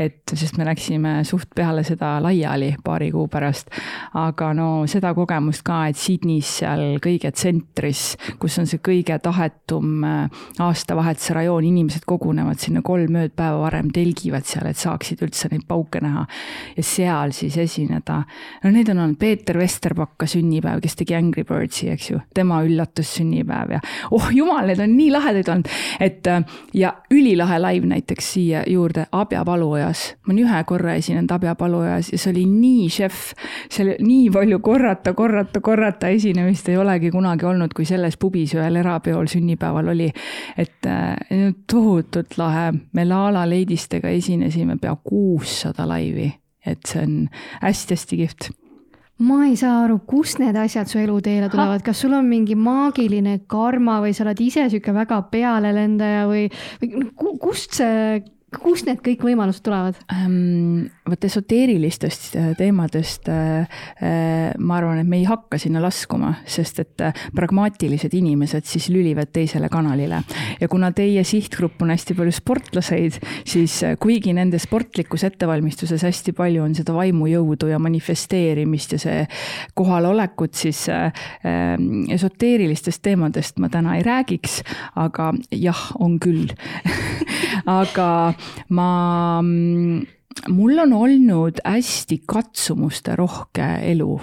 et 0.00 0.34
sest 0.34 0.56
me 0.58 0.66
läksime 0.68 1.18
suht 1.28 1.52
peale 1.56 1.84
seda 1.86 2.16
laiali 2.24 2.72
paari 2.84 3.10
kuu 3.12 3.28
pärast. 3.28 3.70
aga 4.18 4.52
no 4.56 4.68
seda 4.90 5.12
kogemust 5.16 5.64
ka, 5.66 5.82
et 5.90 5.98
Sydneys 5.98 6.50
seal 6.60 6.98
kõige 7.04 7.32
tsentris, 7.34 8.16
kus 8.40 8.58
on 8.60 8.68
see 8.70 8.80
kõige 8.84 9.18
tahetum 9.22 10.04
äh, 10.06 10.42
aastavahetuse 10.64 11.36
rajoon, 11.36 11.68
inimesed 11.68 12.06
kogunevad 12.08 12.60
sinna 12.62 12.82
kolm 12.86 13.20
ööd 13.20 13.34
päeva 13.36 13.60
varem, 13.66 13.92
telgivad 13.94 14.46
seal, 14.48 14.68
et 14.70 14.80
saaksid 14.80 15.22
üldse 15.26 15.50
neid 15.52 15.66
pauke 15.68 16.00
näha 16.04 16.24
ja 16.76 16.86
seal 16.86 17.34
siis 17.36 17.58
esineda. 17.60 18.22
no 18.64 18.72
need 18.72 18.88
on 18.92 19.04
olnud 19.04 19.20
Peeter 19.20 19.58
Vesterbakka 19.58 20.28
sünnipäev, 20.30 20.77
kes 20.82 20.96
tegi 20.98 21.16
Angry 21.16 21.44
Birdsi, 21.48 21.88
eks 21.92 22.10
ju, 22.10 22.20
tema 22.34 22.60
üllatussünnipäev 22.66 23.76
ja 23.76 23.80
oh 24.14 24.28
jumal, 24.34 24.66
need 24.68 24.80
on 24.82 24.94
nii 24.96 25.10
lahedad 25.14 25.50
olnud, 25.52 25.70
et 26.00 26.28
ja 26.74 26.92
ülilahe 27.14 27.58
live 27.62 27.86
näiteks 27.92 28.32
siia 28.34 28.62
juurde 28.66 29.06
Abja 29.12 29.44
paluojas. 29.44 30.14
ma 30.26 30.32
olen 30.32 30.44
ühe 30.44 30.62
korra 30.68 30.94
esinenud 30.98 31.30
Abja 31.34 31.54
paluojas 31.58 32.12
ja 32.12 32.18
see 32.18 32.32
oli 32.32 32.44
nii 32.50 32.88
šef, 32.92 33.32
seal 33.70 33.94
nii 34.00 34.30
palju 34.34 34.60
korrata, 34.64 35.14
korrata, 35.14 35.60
korrata 35.64 36.12
esinemist 36.14 36.68
ei 36.68 36.76
olegi 36.76 37.10
kunagi 37.14 37.46
olnud, 37.48 37.74
kui 37.76 37.86
selles 37.88 38.18
pubis 38.20 38.54
ühel 38.56 38.80
erapeol 38.82 39.28
sünnipäeval 39.30 39.92
oli. 39.94 40.10
et 40.58 40.86
äh, 40.86 41.16
tohutult 41.70 42.38
lahe, 42.38 42.72
me 42.92 43.04
Lala 43.04 43.48
Leidistega 43.48 44.08
esinesime 44.08 44.78
pea 44.80 44.96
kuussada 45.04 45.88
laivi, 45.88 46.30
et 46.66 46.86
see 46.86 47.02
on 47.02 47.20
hästi-hästi 47.62 48.22
kihvt 48.22 48.50
ma 49.18 49.42
ei 49.48 49.56
saa 49.58 49.82
aru, 49.84 49.98
kust 50.06 50.38
need 50.38 50.56
asjad 50.56 50.90
su 50.90 51.00
eluteele 51.02 51.48
tulevad, 51.50 51.82
kas 51.86 52.04
sul 52.04 52.14
on 52.14 52.28
mingi 52.30 52.54
maagiline 52.58 53.40
karma 53.50 53.98
või 54.04 54.14
sa 54.14 54.24
oled 54.26 54.42
ise 54.44 54.68
sihuke 54.70 54.94
väga 54.94 55.22
pealelendaja 55.32 56.26
või, 56.30 56.46
või 56.82 57.32
kust 57.42 57.80
see 57.80 58.20
kust 58.56 58.86
need 58.88 59.02
kõik 59.04 59.26
võimalused 59.26 59.64
tulevad 59.66 59.98
ähm,? 60.14 60.88
Vot 61.10 61.24
esoteerilistest 61.24 62.36
äh, 62.36 62.50
teemadest 62.58 63.28
äh, 63.28 63.60
äh, 64.02 64.52
ma 64.58 64.78
arvan, 64.78 65.00
et 65.02 65.08
me 65.08 65.20
ei 65.20 65.26
hakka 65.28 65.58
sinna 65.60 65.82
laskuma, 65.82 66.34
sest 66.48 66.82
et 66.82 67.04
pragmaatilised 67.34 68.14
inimesed 68.18 68.66
siis 68.68 68.88
lülivad 68.92 69.32
teisele 69.32 69.68
kanalile. 69.72 70.22
ja 70.60 70.68
kuna 70.68 70.90
teie 70.92 71.24
sihtgrupp 71.24 71.82
on 71.82 71.92
hästi 71.92 72.16
palju 72.18 72.34
sportlaseid, 72.34 73.18
siis 73.46 73.80
kuigi 74.00 74.32
nende 74.36 74.58
sportlikus 74.62 75.24
ettevalmistuses 75.28 76.02
hästi 76.06 76.34
palju 76.36 76.64
on 76.64 76.74
seda 76.78 76.94
vaimujõudu 76.96 77.70
ja 77.72 77.78
manifesteerimist 77.82 78.96
ja 78.96 79.02
see 79.02 79.24
kohalolekut, 79.78 80.54
siis 80.58 80.84
äh, 80.92 81.12
esoteerilistest 82.14 83.02
teemadest 83.02 83.58
ma 83.58 83.70
täna 83.72 83.98
ei 83.98 84.06
räägiks, 84.06 84.60
aga 84.96 85.32
jah, 85.52 85.88
on 86.00 86.18
küll 86.22 86.52
aga 87.80 88.08
ma, 88.68 88.88
mm, 89.42 90.17
mul 90.48 90.78
on 90.78 90.92
olnud 90.92 91.60
hästi 91.64 92.22
katsumuste 92.26 93.16
rohke 93.16 93.66
elu 93.90 94.18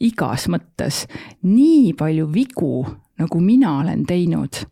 igas 0.00 0.46
mõttes, 0.52 1.04
nii 1.46 1.92
palju 1.96 2.28
vigu, 2.32 2.84
nagu 3.20 3.40
mina 3.40 3.78
olen 3.80 4.04
teinud. 4.06 4.64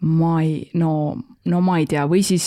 ma 0.00 0.40
ei, 0.40 0.70
no, 0.80 1.16
no 1.44 1.58
ma 1.60 1.76
ei 1.78 1.84
tea, 1.86 2.06
või 2.08 2.22
siis 2.24 2.46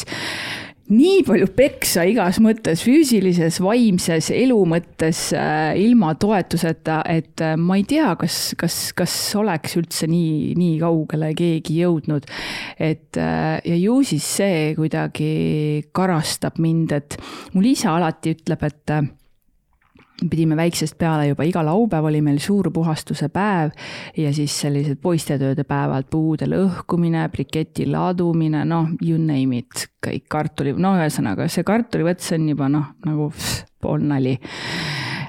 nii 0.91 1.21
palju 1.23 1.47
peksa 1.55 2.03
igas 2.09 2.39
mõttes, 2.43 2.83
füüsilises, 2.83 3.59
vaimses, 3.63 4.29
elu 4.35 4.57
mõttes 4.67 5.29
äh, 5.37 5.71
ilma 5.79 6.13
toetuseta, 6.19 6.99
et 7.07 7.43
äh, 7.43 7.55
ma 7.59 7.77
ei 7.79 7.85
tea, 7.87 8.11
kas, 8.19 8.51
kas, 8.59 8.77
kas 8.97 9.15
oleks 9.39 9.77
üldse 9.79 10.09
nii, 10.11 10.53
nii 10.59 10.77
kaugele 10.81 11.31
keegi 11.39 11.79
jõudnud. 11.79 12.27
et 12.77 13.17
äh, 13.17 13.61
ja 13.63 13.79
ju 13.79 14.01
siis 14.03 14.27
see 14.41 14.73
kuidagi 14.75 15.87
karastab 15.95 16.59
mind, 16.59 16.91
et 16.91 17.19
mul 17.53 17.71
isa 17.71 17.95
alati 17.95 18.35
ütleb, 18.35 18.67
et 18.67 18.97
pidime 20.29 20.57
väiksest 20.59 20.97
peale 20.99 21.27
juba 21.29 21.45
iga 21.47 21.63
laupäev 21.65 22.07
oli 22.09 22.21
meil 22.25 22.39
suur 22.43 22.69
puhastuse 22.73 23.29
päev 23.33 23.73
ja 24.17 24.33
siis 24.33 24.55
sellised 24.65 24.99
poistetööde 25.01 25.65
päevad, 25.67 26.07
puude 26.11 26.47
lõhkumine, 26.49 27.25
briketi 27.33 27.87
ladumine, 27.89 28.63
noh, 28.69 28.93
you 29.01 29.19
name 29.21 29.63
it, 29.63 29.87
kõik 30.03 30.27
kartuli, 30.31 30.75
no 30.77 30.95
ühesõnaga 30.99 31.47
see 31.51 31.65
kartulivõts 31.67 32.33
on 32.37 32.47
juba 32.53 32.69
noh, 32.71 32.93
nagu 33.07 33.29
pff, 33.33 33.63
pool 33.83 34.03
nali. 34.07 34.37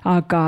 aga, 0.04 0.44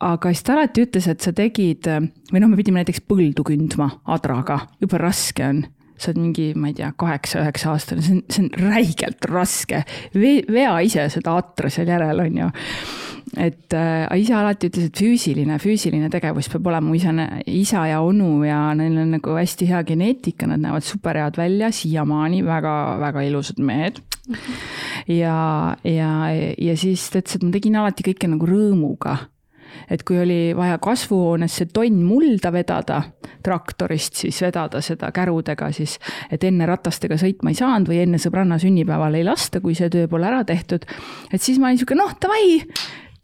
aga 0.00 0.34
siis 0.34 0.44
ta 0.46 0.58
alati 0.58 0.88
ütles, 0.88 1.08
et 1.10 1.24
sa 1.24 1.32
tegid 1.36 1.88
või 2.32 2.42
noh, 2.42 2.50
me 2.50 2.60
pidime 2.60 2.82
näiteks 2.82 3.04
põldu 3.08 3.46
kündma 3.46 3.90
adraga, 4.16 4.64
jube 4.82 5.00
raske 5.00 5.48
on 5.48 5.64
sa 5.94 6.10
oled 6.10 6.20
mingi, 6.20 6.50
ma 6.58 6.70
ei 6.70 6.76
tea, 6.76 6.90
kaheksa-üheksa 6.98 7.70
aastane, 7.70 8.02
see 8.04 8.16
on, 8.16 8.22
see 8.32 8.44
on 8.44 8.70
räigelt 8.72 9.28
raske. 9.30 9.84
vea 10.14 10.74
ise 10.84 11.06
seda 11.12 11.36
atra 11.38 11.70
seal 11.72 11.90
järel, 11.90 12.24
on 12.24 12.40
ju 12.42 12.50
et 13.36 13.74
äh, 13.74 14.06
isa 14.20 14.38
alati 14.40 14.68
ütles, 14.70 14.88
et 14.90 15.00
füüsiline, 15.00 15.58
füüsiline 15.62 16.10
tegevus 16.12 16.48
peab 16.52 16.70
olema, 16.70 16.88
mu 16.88 16.96
isa, 16.98 17.12
isa 17.50 17.86
ja 17.90 18.00
onu 18.04 18.44
ja 18.46 18.58
neil 18.78 18.98
on 19.02 19.14
nagu 19.16 19.36
hästi 19.38 19.68
hea 19.70 19.82
geneetika, 19.88 20.48
nad 20.50 20.62
näevad 20.62 20.86
super 20.86 21.18
head 21.18 21.38
välja, 21.40 21.70
siiamaani 21.74 22.42
väga-väga 22.46 23.26
ilusad 23.28 23.60
mehed. 23.64 24.02
ja, 25.08 25.76
ja, 25.84 26.10
ja 26.58 26.76
siis 26.80 27.10
ta 27.12 27.20
ütles, 27.20 27.38
et 27.38 27.46
ma 27.46 27.54
tegin 27.54 27.80
alati 27.80 28.06
kõike 28.06 28.30
nagu 28.30 28.48
rõõmuga 28.48 29.18
et 29.90 30.02
kui 30.06 30.18
oli 30.20 30.38
vaja 30.56 30.78
kasvuhoonesse 30.82 31.66
tonn 31.74 32.02
mulda 32.06 32.52
vedada, 32.54 33.00
traktorist 33.44 34.22
siis 34.22 34.40
vedada 34.44 34.80
seda 34.84 35.10
kärudega 35.14 35.70
siis, 35.74 35.98
et 36.32 36.44
enne 36.46 36.68
ratastega 36.68 37.18
sõitma 37.20 37.52
ei 37.52 37.58
saanud 37.58 37.90
või 37.90 38.02
enne 38.04 38.20
sõbranna 38.22 38.58
sünnipäeval 38.62 39.18
ei 39.18 39.26
lasta, 39.26 39.60
kui 39.64 39.76
see 39.78 39.90
töö 39.92 40.08
pole 40.10 40.28
ära 40.30 40.44
tehtud. 40.48 40.86
et 41.32 41.42
siis 41.42 41.58
ma 41.58 41.70
olin 41.70 41.80
sihuke 41.80 41.98
noh, 41.98 42.14
davai, 42.20 42.62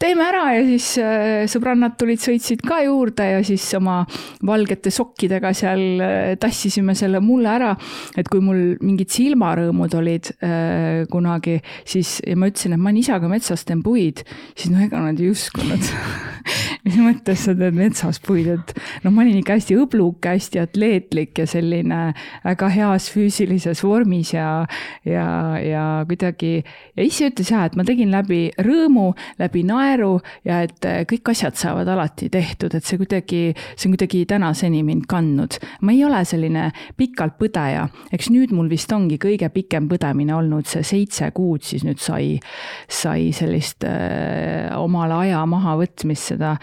teeme 0.01 0.25
ära 0.25 0.45
ja 0.57 0.63
siis 0.65 0.87
äh, 1.03 1.45
sõbrannad 1.51 1.97
tulid, 2.01 2.21
sõitsid 2.23 2.63
ka 2.67 2.81
juurde 2.87 3.27
ja 3.35 3.41
siis 3.47 3.67
oma 3.77 4.01
valgete 4.47 4.93
sokkidega 4.95 5.53
seal 5.57 6.03
äh, 6.05 6.33
tassisime 6.41 6.95
selle 6.99 7.21
mulle 7.25 7.53
ära. 7.53 7.75
et 8.17 8.29
kui 8.29 8.41
mul 8.45 8.63
mingid 8.81 9.13
silmarõõmud 9.13 9.97
olid 10.01 10.33
äh, 10.41 11.05
kunagi, 11.11 11.59
siis 11.85 12.19
ja 12.25 12.37
ma 12.37 12.49
ütlesin, 12.51 12.75
et 12.77 12.81
ma 12.81 12.91
olen 12.91 13.03
isaga 13.03 13.31
metsas 13.31 13.67
teen 13.69 13.85
puid, 13.85 14.25
siis 14.55 14.73
no 14.73 14.81
ega 14.85 15.03
nad 15.05 15.21
ei 15.21 15.31
uskunud 15.35 15.93
mis 16.91 16.99
mõttes 16.99 17.45
sa 17.47 17.55
teed 17.55 17.77
metsas 17.77 18.19
puid, 18.23 18.49
et 18.51 18.73
noh, 19.05 19.13
ma 19.15 19.23
olin 19.23 19.39
ikka 19.41 19.57
hästi 19.59 19.77
õbluke, 19.79 20.35
hästi 20.35 20.61
atleetlik 20.63 21.39
ja 21.39 21.47
selline 21.49 22.01
väga 22.45 22.71
heas 22.75 23.09
füüsilises 23.15 23.83
vormis 23.87 24.33
ja, 24.35 24.65
ja, 25.07 25.27
ja 25.63 25.85
kuidagi 26.09 26.53
ja 26.61 27.07
ise 27.07 27.31
ütles 27.31 27.53
ja, 27.53 27.63
et 27.69 27.77
ma 27.79 27.87
tegin 27.87 28.11
läbi 28.13 28.43
rõõmu, 28.59 29.11
läbi 29.41 29.63
naeru 29.69 30.17
ja 30.47 30.63
et 30.67 30.89
äh, 30.89 31.03
kõik 31.09 31.33
asjad 31.33 31.59
saavad 31.61 31.89
alati 31.91 32.31
tehtud, 32.33 32.75
et 32.75 32.87
see 32.87 32.99
kuidagi, 33.01 33.43
see 33.77 33.89
on 33.89 33.97
kuidagi 33.97 34.25
tänaseni 34.31 34.83
mind 34.87 35.07
kandnud. 35.11 35.61
ma 35.87 35.95
ei 35.95 36.03
ole 36.05 36.23
selline 36.27 36.71
pikalt 36.99 37.39
põdeja, 37.41 37.87
eks 38.13 38.31
nüüd 38.35 38.55
mul 38.57 38.71
vist 38.71 38.93
ongi 38.93 39.21
kõige 39.23 39.51
pikem 39.55 39.89
põdemine 39.91 40.35
olnud 40.37 40.69
see 40.71 40.85
seitse 40.87 41.31
kuud, 41.37 41.63
siis 41.67 41.87
nüüd 41.87 42.03
sai, 42.03 42.39
sai 42.89 43.31
sellist 43.37 43.87
äh, 43.87 44.71
omale 44.79 45.21
aja 45.27 45.45
mahavõtmist, 45.49 46.35
seda 46.35 46.57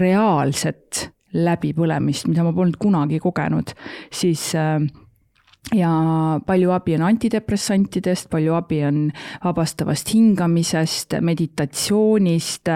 reaalset 0.00 1.10
läbipõlemist, 1.34 2.26
mida 2.26 2.42
ma 2.42 2.52
polnud 2.54 2.78
kunagi 2.80 3.20
kogenud, 3.22 3.70
siis 4.10 4.50
äh, 4.58 4.80
ja 5.74 5.90
palju 6.46 6.72
abi 6.74 6.94
on 6.96 7.04
antidepressantidest, 7.06 8.28
palju 8.32 8.54
abi 8.56 8.80
on 8.86 9.00
vabastavast 9.44 10.10
hingamisest, 10.14 11.14
meditatsioonist, 11.22 12.70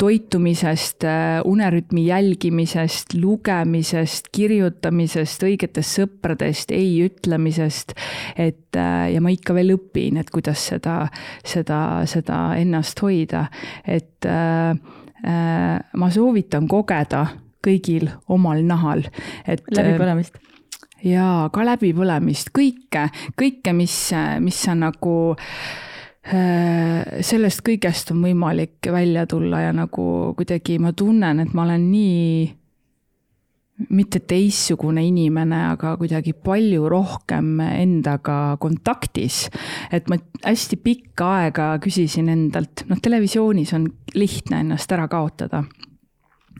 toitumisest, 0.00 1.04
unerütmi 1.44 2.06
jälgimisest, 2.06 3.14
lugemisest, 3.20 4.30
kirjutamisest, 4.32 5.44
õigetest 5.48 6.00
sõpradest, 6.00 6.72
ei 6.72 7.00
ütlemisest. 7.04 7.94
et 8.36 8.76
ja 9.12 9.20
ma 9.20 9.32
ikka 9.34 9.54
veel 9.54 9.74
õpin, 9.74 10.20
et 10.20 10.30
kuidas 10.30 10.62
seda, 10.72 11.02
seda, 11.44 12.06
seda 12.06 12.40
ennast 12.56 13.02
hoida, 13.02 13.48
et 13.84 14.24
äh, 14.28 14.78
ma 15.22 16.10
soovitan 16.10 16.68
kogeda 16.68 17.26
kõigil 17.60 18.08
omal 18.32 18.62
nahal, 18.64 19.04
et. 19.44 19.60
läbipõlemist 19.76 20.38
jaa, 21.04 21.48
ka 21.52 21.64
läbipõlemist, 21.64 22.52
kõike, 22.56 23.06
kõike, 23.38 23.74
mis, 23.76 23.96
mis 24.44 24.60
on 24.70 24.84
nagu 24.84 25.14
äh, 25.32 27.20
sellest 27.24 27.64
kõigest 27.66 28.12
on 28.14 28.22
võimalik 28.24 28.90
välja 28.92 29.26
tulla 29.30 29.64
ja 29.66 29.74
nagu 29.76 30.34
kuidagi 30.36 30.78
ma 30.82 30.92
tunnen, 30.92 31.40
et 31.44 31.54
ma 31.56 31.64
olen 31.64 31.88
nii 31.90 32.48
mitte 33.88 34.20
teistsugune 34.28 35.02
inimene, 35.06 35.60
aga 35.72 35.94
kuidagi 36.00 36.34
palju 36.34 36.88
rohkem 36.90 37.60
endaga 37.64 38.56
kontaktis. 38.60 39.48
et 39.90 40.08
ma 40.08 40.18
hästi 40.44 40.76
pikka 40.76 41.30
aega 41.42 41.70
küsisin 41.82 42.28
endalt, 42.28 42.84
noh, 42.88 43.00
televisioonis 43.02 43.74
on 43.74 43.88
lihtne 44.14 44.64
ennast 44.64 44.92
ära 44.92 45.08
kaotada 45.08 45.64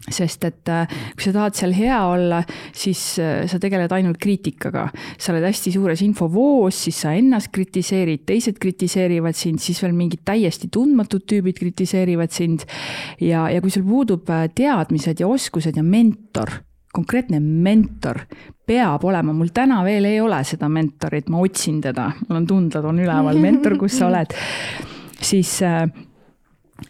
sest 0.08 0.44
et 0.48 0.70
äh, 0.72 0.88
kui 1.12 1.26
sa 1.26 1.32
tahad 1.34 1.56
seal 1.58 1.74
hea 1.76 1.98
olla, 2.08 2.40
siis 2.76 3.02
äh, 3.20 3.44
sa 3.50 3.60
tegeled 3.60 3.92
ainult 3.92 4.20
kriitikaga. 4.22 4.86
sa 5.18 5.34
oled 5.34 5.44
hästi 5.44 5.74
suures 5.74 6.00
infovoos, 6.06 6.78
siis 6.86 7.02
sa 7.04 7.12
ennast 7.16 7.50
kritiseerid, 7.52 8.24
teised 8.28 8.58
kritiseerivad 8.62 9.36
sind, 9.36 9.60
siis 9.60 9.82
veel 9.82 9.94
mingid 9.96 10.24
täiesti 10.24 10.70
tundmatud 10.72 11.26
tüübid 11.28 11.58
kritiseerivad 11.60 12.32
sind. 12.32 12.64
ja, 13.20 13.48
ja 13.52 13.60
kui 13.60 13.72
sul 13.72 13.84
puudub 13.84 14.30
äh, 14.32 14.48
teadmised 14.54 15.20
ja 15.20 15.28
oskused 15.28 15.76
ja 15.76 15.84
mentor, 15.84 16.62
konkreetne 16.92 17.40
mentor 17.40 18.24
peab 18.66 19.04
olema, 19.06 19.34
mul 19.34 19.50
täna 19.54 19.80
veel 19.86 20.08
ei 20.10 20.20
ole 20.22 20.42
seda 20.46 20.68
mentorit, 20.70 21.28
ma 21.30 21.42
otsin 21.42 21.80
teda, 21.82 22.10
mul 22.28 22.42
on 22.42 22.46
tundlad 22.46 22.86
on 22.86 23.02
üleval, 23.02 23.38
mentor, 23.42 23.76
kus 23.80 23.98
sa 23.98 24.08
oled, 24.10 24.34
siis 25.20 25.58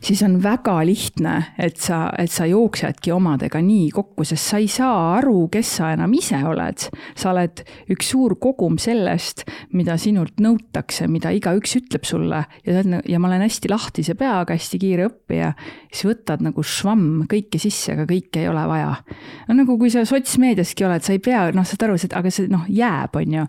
siis 0.01 0.23
on 0.23 0.37
väga 0.43 0.77
lihtne, 0.87 1.35
et 1.59 1.77
sa, 1.81 2.11
et 2.19 2.31
sa 2.33 2.47
jooksedki 2.49 3.13
omadega 3.13 3.61
nii 3.65 3.91
kokku, 3.95 4.25
sest 4.29 4.53
sa 4.53 4.61
ei 4.61 4.69
saa 4.71 5.17
aru, 5.19 5.49
kes 5.53 5.75
sa 5.81 5.91
enam 5.95 6.13
ise 6.17 6.41
oled. 6.47 6.87
sa 7.17 7.31
oled 7.33 7.63
üks 7.93 8.13
suur 8.13 8.37
kogum 8.41 8.79
sellest, 8.81 9.45
mida 9.77 9.97
sinult 10.01 10.41
nõutakse, 10.41 11.09
mida 11.11 11.33
igaüks 11.35 11.77
ütleb 11.81 12.07
sulle 12.09 12.45
ja, 12.67 12.83
ja 12.83 13.21
ma 13.21 13.29
olen 13.31 13.45
hästi 13.45 13.71
lahtise 13.71 14.15
peaga, 14.19 14.55
hästi 14.57 14.81
kiire 14.81 15.09
õppija, 15.11 15.53
siis 15.91 16.07
võtad 16.09 16.45
nagu 16.45 16.65
švamm 16.65 17.27
kõike 17.31 17.61
sisse, 17.63 17.95
aga 17.95 18.07
kõike 18.11 18.45
ei 18.45 18.51
ole 18.51 18.65
vaja. 18.71 18.95
no 19.49 19.59
nagu 19.63 19.79
kui 19.81 19.93
sa 19.93 20.05
sotsmeediaski 20.09 20.87
oled, 20.89 21.05
sa 21.05 21.15
ei 21.17 21.23
pea, 21.23 21.49
noh, 21.57 21.67
saad 21.67 21.87
aru, 21.87 21.99
aga 22.21 22.33
see 22.33 22.51
noh, 22.51 22.67
jääb, 22.69 23.17
on 23.21 23.39
ju. 23.41 23.47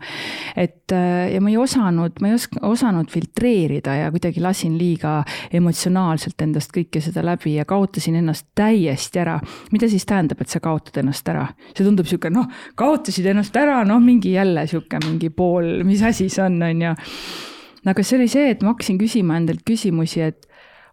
et 0.59 0.95
ja 1.31 1.41
ma 1.41 1.51
ei 1.51 1.57
osanud, 1.59 2.19
ma 2.21 2.31
ei 2.31 2.35
oska, 2.35 2.61
osanud 2.67 3.11
filtreerida 3.11 3.95
ja 3.97 4.11
kuidagi 4.13 4.43
lasin 4.43 4.77
liiga 4.79 5.21
emotsionaalselt 5.53 6.30
sealt 6.31 6.45
endast 6.45 6.71
kõike 6.73 7.01
seda 7.03 7.23
läbi 7.25 7.55
ja 7.57 7.65
kaotasin 7.67 8.15
ennast 8.21 8.47
täiesti 8.55 9.19
ära. 9.19 9.39
mida 9.71 9.89
siis 9.89 10.05
tähendab, 10.05 10.41
et 10.41 10.49
sa 10.49 10.59
kaotad 10.59 11.01
ennast 11.03 11.27
ära? 11.27 11.47
see 11.75 11.85
tundub 11.85 12.07
sihuke, 12.07 12.31
noh, 12.31 12.47
kaotasid 12.75 13.25
ennast 13.25 13.55
ära, 13.55 13.83
noh, 13.85 13.99
mingi 13.99 14.33
jälle 14.33 14.65
sihuke 14.67 14.99
mingi 15.05 15.29
pool, 15.29 15.83
mis 15.83 16.01
asi 16.01 16.29
see 16.29 16.43
on, 16.43 16.61
on 16.63 16.81
ju. 16.81 16.95
aga 17.85 18.03
see 18.03 18.17
oli 18.17 18.29
see, 18.31 18.51
et 18.51 18.61
ma 18.63 18.73
hakkasin 18.73 18.99
küsima 19.01 19.37
endalt 19.37 19.65
küsimusi, 19.67 20.21
et 20.21 20.47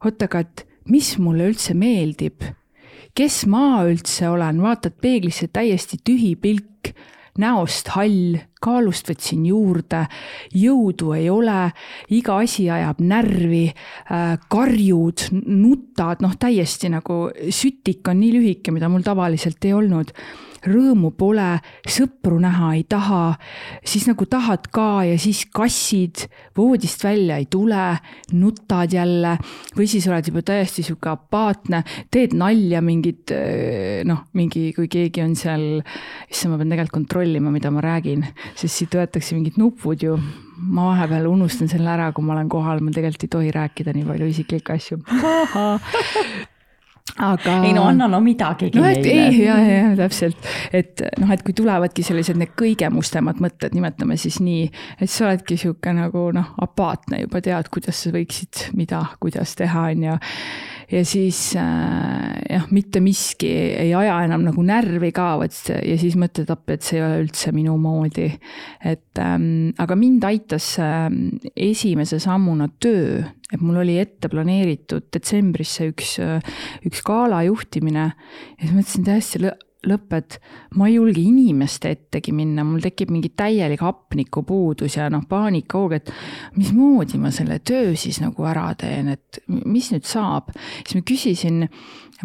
oot, 0.05 0.23
aga 0.23 0.41
et 0.41 0.67
mis 0.89 1.17
mulle 1.19 1.51
üldse 1.53 1.75
meeldib? 1.75 2.43
kes 3.15 3.47
ma 3.51 3.83
üldse 3.89 4.29
olen, 4.31 4.61
vaatad 4.63 4.99
peeglisse, 5.01 5.49
täiesti 5.51 5.99
tühi 6.05 6.37
pilk 6.39 6.93
näost 7.39 7.93
hall, 7.95 8.37
kaalust 8.63 9.11
võtsin 9.11 9.45
juurde, 9.49 10.05
jõudu 10.59 11.13
ei 11.17 11.29
ole, 11.31 11.71
iga 12.15 12.41
asi 12.43 12.69
ajab 12.71 13.01
närvi, 13.05 13.65
äh, 13.71 14.35
karjud, 14.51 15.29
nutad, 15.47 16.25
noh, 16.25 16.35
täiesti 16.39 16.91
nagu 16.93 17.29
sütik 17.55 18.09
on 18.11 18.21
nii 18.23 18.35
lühike, 18.39 18.75
mida 18.75 18.91
mul 18.91 19.07
tavaliselt 19.07 19.65
ei 19.65 19.77
olnud 19.79 20.15
rõõmu 20.67 21.13
pole, 21.19 21.49
sõpru 21.89 22.39
näha 22.43 22.73
ei 22.79 22.85
taha, 22.89 23.37
siis 23.87 24.09
nagu 24.09 24.27
tahad 24.31 24.69
ka 24.75 25.05
ja 25.07 25.19
siis 25.21 25.45
kassid, 25.55 26.27
voodist 26.57 27.05
välja 27.05 27.39
ei 27.39 27.47
tule, 27.51 27.85
nutad 28.33 28.93
jälle. 28.95 29.37
Või 29.77 29.89
siis 29.91 30.09
oled 30.11 30.27
juba 30.31 30.43
täiesti 30.47 30.85
sihuke 30.87 31.13
apaatne, 31.13 31.83
teed 32.11 32.35
nalja 32.39 32.83
mingit 32.85 33.33
noh, 34.09 34.25
mingi, 34.39 34.69
kui 34.77 34.91
keegi 34.91 35.25
on 35.25 35.37
seal, 35.39 35.67
issand, 36.29 36.55
ma 36.55 36.61
pean 36.61 36.75
tegelikult 36.75 36.99
kontrollima, 36.99 37.53
mida 37.55 37.73
ma 37.75 37.85
räägin, 37.85 38.27
sest 38.59 38.75
siit 38.75 38.99
võetakse 38.99 39.37
mingid 39.39 39.59
nupud 39.61 40.03
ju. 40.03 40.19
Ma 40.59 40.89
vahepeal 40.89 41.29
unustan 41.31 41.71
selle 41.71 41.91
ära, 41.93 42.11
kui 42.13 42.27
ma 42.27 42.35
olen 42.35 42.49
kohal, 42.51 42.83
ma 42.83 42.91
tegelikult 42.95 43.29
ei 43.29 43.35
tohi 43.37 43.55
rääkida 43.55 43.95
nii 43.95 44.07
palju 44.09 44.31
isiklikke 44.33 44.75
asju 44.75 44.99
aga. 47.17 47.59
ei 47.65 47.73
no 47.77 47.85
anna 47.89 48.09
no 48.11 48.21
midagigi 48.25 48.79
no, 48.79 48.87
et, 48.89 49.03
neile. 49.03 49.29
ei, 49.29 49.43
ja, 49.45 49.59
ja 49.65 49.93
täpselt, 49.99 50.49
et 50.73 51.03
noh, 51.21 51.31
et 51.35 51.43
kui 51.47 51.57
tulevadki 51.57 52.05
sellised 52.07 52.39
need 52.41 52.55
kõige 52.59 52.91
mustemad 52.95 53.43
mõtted, 53.43 53.75
nimetame 53.77 54.19
siis 54.21 54.41
nii, 54.45 54.69
et 54.99 55.11
sa 55.11 55.29
oledki 55.29 55.59
sihuke 55.61 55.95
nagu 55.97 56.29
noh, 56.37 56.55
apaatne 56.65 57.23
juba 57.25 57.43
tead, 57.45 57.71
kuidas 57.75 58.03
sa 58.05 58.15
võiksid, 58.15 58.69
mida, 58.79 59.05
kuidas 59.23 59.57
teha, 59.59 59.89
on 59.93 60.09
ju 60.11 60.19
ja 60.89 61.05
siis 61.05 61.53
äh, 61.61 62.39
jah, 62.49 62.67
mitte 62.73 63.01
miski 63.05 63.51
ei 63.51 63.93
aja 63.97 64.17
enam 64.25 64.47
nagu 64.47 64.65
närvi 64.65 65.11
ka, 65.17 65.35
vot 65.41 65.59
ja 65.75 65.99
siis 66.01 66.17
mõtled 66.21 66.49
appi, 66.53 66.77
et 66.77 66.87
see 66.87 66.99
ei 66.99 67.05
ole 67.05 67.21
üldse 67.27 67.53
minu 67.57 67.77
moodi. 67.81 68.31
et 68.81 69.21
ähm, 69.23 69.71
aga 69.79 69.99
mind 69.99 70.25
aitas 70.29 70.71
äh, 70.83 71.09
esimese 71.55 72.21
sammuna 72.23 72.71
töö, 72.81 73.23
et 73.53 73.61
mul 73.61 73.83
oli 73.85 73.99
ette 74.01 74.31
planeeritud 74.33 75.09
detsembrisse 75.13 75.91
üks, 75.93 76.19
üks 76.89 77.05
gala 77.07 77.45
juhtimine 77.47 78.11
ja 78.11 78.61
siis 78.63 78.75
mõtlesin 78.75 79.09
täiesti 79.09 79.45
lõpp, 79.45 79.68
et 79.87 80.39
ma 80.75 80.89
ei 80.89 80.97
julge 80.97 81.21
inimeste 81.23 81.93
ettegi 81.95 82.33
minna, 82.35 82.65
mul 82.67 82.83
tekib 82.83 83.13
mingi 83.15 83.31
täielik 83.39 83.83
hapnikupuudus 83.85 84.99
ja 84.99 85.07
noh, 85.13 85.23
paanikahoog, 85.29 85.95
et 85.95 86.11
mismoodi 86.57 87.21
ma 87.23 87.31
selle 87.35 87.61
töö 87.63 87.95
siis 87.97 88.19
nagu 88.21 88.47
ära 88.49 88.73
teen, 88.79 89.13
et 89.15 89.41
mis 89.47 89.93
nüüd 89.95 90.07
saab. 90.09 90.51
siis 90.83 90.99
ma 90.99 91.05
küsisin 91.07 91.69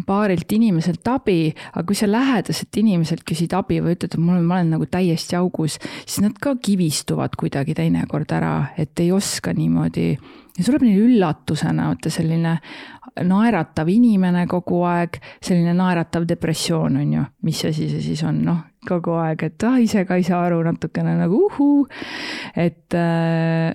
paarilt 0.06 0.50
inimeselt 0.52 1.06
abi, 1.08 1.54
aga 1.72 1.86
kui 1.86 1.94
sa 1.98 2.10
lähedaselt 2.10 2.76
inimeselt 2.80 3.22
küsid 3.26 3.54
abi 3.54 3.78
või 3.80 3.94
ütled, 3.94 4.16
et 4.16 4.20
mul 4.20 4.42
ma 4.42 4.58
olen 4.58 4.74
nagu 4.74 4.88
täiesti 4.90 5.38
augus, 5.38 5.78
siis 6.02 6.24
nad 6.24 6.34
ka 6.42 6.56
kivistuvad 6.58 7.38
kuidagi 7.38 7.76
teinekord 7.78 8.34
ära, 8.34 8.56
et 8.76 8.98
ei 8.98 9.12
oska 9.14 9.54
niimoodi 9.54 10.16
ja 10.58 10.64
tuleb 10.64 10.84
neile 10.86 11.06
üllatusena, 11.08 11.88
vaata 11.90 12.12
selline 12.12 12.58
naeratav 13.26 13.88
inimene 13.90 14.44
kogu 14.50 14.82
aeg, 14.88 15.18
selline 15.44 15.74
naeratav 15.76 16.26
depressioon 16.28 16.98
on 17.02 17.12
ju, 17.18 17.24
mis 17.46 17.62
asi 17.68 17.88
see 17.90 18.02
siis 18.02 18.24
on, 18.26 18.40
noh, 18.46 18.60
kogu 18.86 19.14
aeg, 19.22 19.46
et 19.48 19.66
ah, 19.66 19.78
ise 19.82 20.04
ka 20.06 20.18
ei 20.18 20.26
saa 20.26 20.42
aru, 20.48 20.60
natukene 20.66 21.14
nagu 21.18 21.44
uhuu, 21.46 21.86
et 22.58 22.96
äh, 22.98 23.70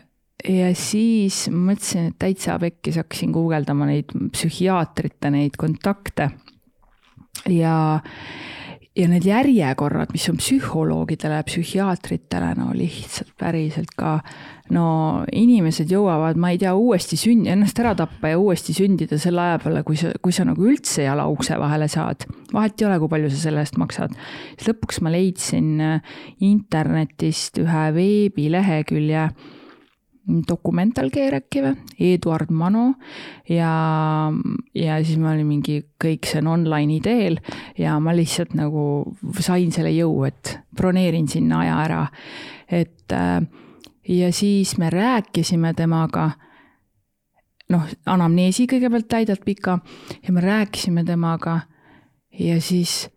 ja 0.47 0.69
siis 0.77 1.47
mõtlesin, 1.51 2.11
et 2.11 2.19
täitsa 2.21 2.59
pekkis, 2.61 2.99
hakkasin 3.01 3.33
guugeldama 3.35 3.89
neid 3.89 4.13
psühhiaatrite 4.33 5.31
neid 5.35 5.59
kontakte. 5.59 6.31
Ja 7.49 7.99
ja 8.99 9.07
need 9.07 9.25
järjekorrad, 9.27 10.11
mis 10.13 10.27
on 10.31 10.37
psühholoogidele, 10.39 11.39
psühhiaatritele, 11.47 12.53
no 12.59 12.69
lihtsalt 12.75 13.31
päriselt 13.39 13.93
ka 13.97 14.17
no 14.75 14.85
inimesed 15.33 15.89
jõuavad, 15.91 16.37
ma 16.39 16.51
ei 16.53 16.59
tea, 16.61 16.73
uuesti 16.77 17.17
sünd-, 17.19 17.47
ennast 17.49 17.79
ära 17.81 17.95
tappa 17.97 18.33
ja 18.33 18.39
uuesti 18.41 18.75
sündida 18.75 19.17
selle 19.21 19.41
aja 19.45 19.61
peale, 19.63 19.83
kui 19.87 19.97
sa, 19.99 20.11
kui 20.21 20.35
sa 20.35 20.45
nagu 20.47 20.67
üldse 20.69 21.05
jala 21.07 21.27
ukse 21.31 21.57
vahele 21.59 21.87
saad. 21.91 22.27
vahet 22.53 22.81
ei 22.81 22.89
ole, 22.89 22.99
kui 23.01 23.13
palju 23.15 23.31
sa 23.31 23.43
selle 23.45 23.63
eest 23.65 23.79
maksad. 23.81 24.17
siis 24.57 24.69
lõpuks 24.71 25.01
ma 25.05 25.13
leidsin 25.13 25.71
äh, 25.85 26.19
internetist 26.45 27.61
ühe 27.63 27.85
veebilehekülje 27.95 29.29
Documental 30.47 31.09
Care 31.13 31.41
äkki 31.41 31.63
või, 31.65 31.75
Eduard 32.11 32.51
Mano 32.53 32.85
ja, 33.49 33.71
ja 34.77 34.99
siis 35.03 35.17
ma 35.21 35.33
olin 35.33 35.47
mingi, 35.49 35.79
kõik 36.01 36.29
see 36.29 36.43
on 36.43 36.51
online'i 36.53 36.99
teel 37.03 37.39
ja 37.79 37.95
ma 38.03 38.13
lihtsalt 38.15 38.53
nagu 38.57 38.83
sain 39.41 39.73
selle 39.75 39.93
jõu, 39.95 40.23
et 40.29 40.59
broneerin 40.75 41.27
sinna 41.27 41.63
aja 41.63 41.79
ära. 41.87 42.03
et 42.69 43.15
äh, 43.15 43.41
ja 44.09 44.33
siis 44.33 44.77
me 44.77 44.89
rääkisime 44.89 45.73
temaga, 45.77 46.29
noh, 47.69 47.85
anamneesi 48.05 48.65
kõigepealt 48.69 49.07
täidad 49.09 49.43
pika. 49.45 49.79
Ja 50.25 50.33
me 50.33 50.41
rääkisime 50.41 51.03
temaga. 51.05 51.59
Ja 52.39 52.59
siis 52.61 53.09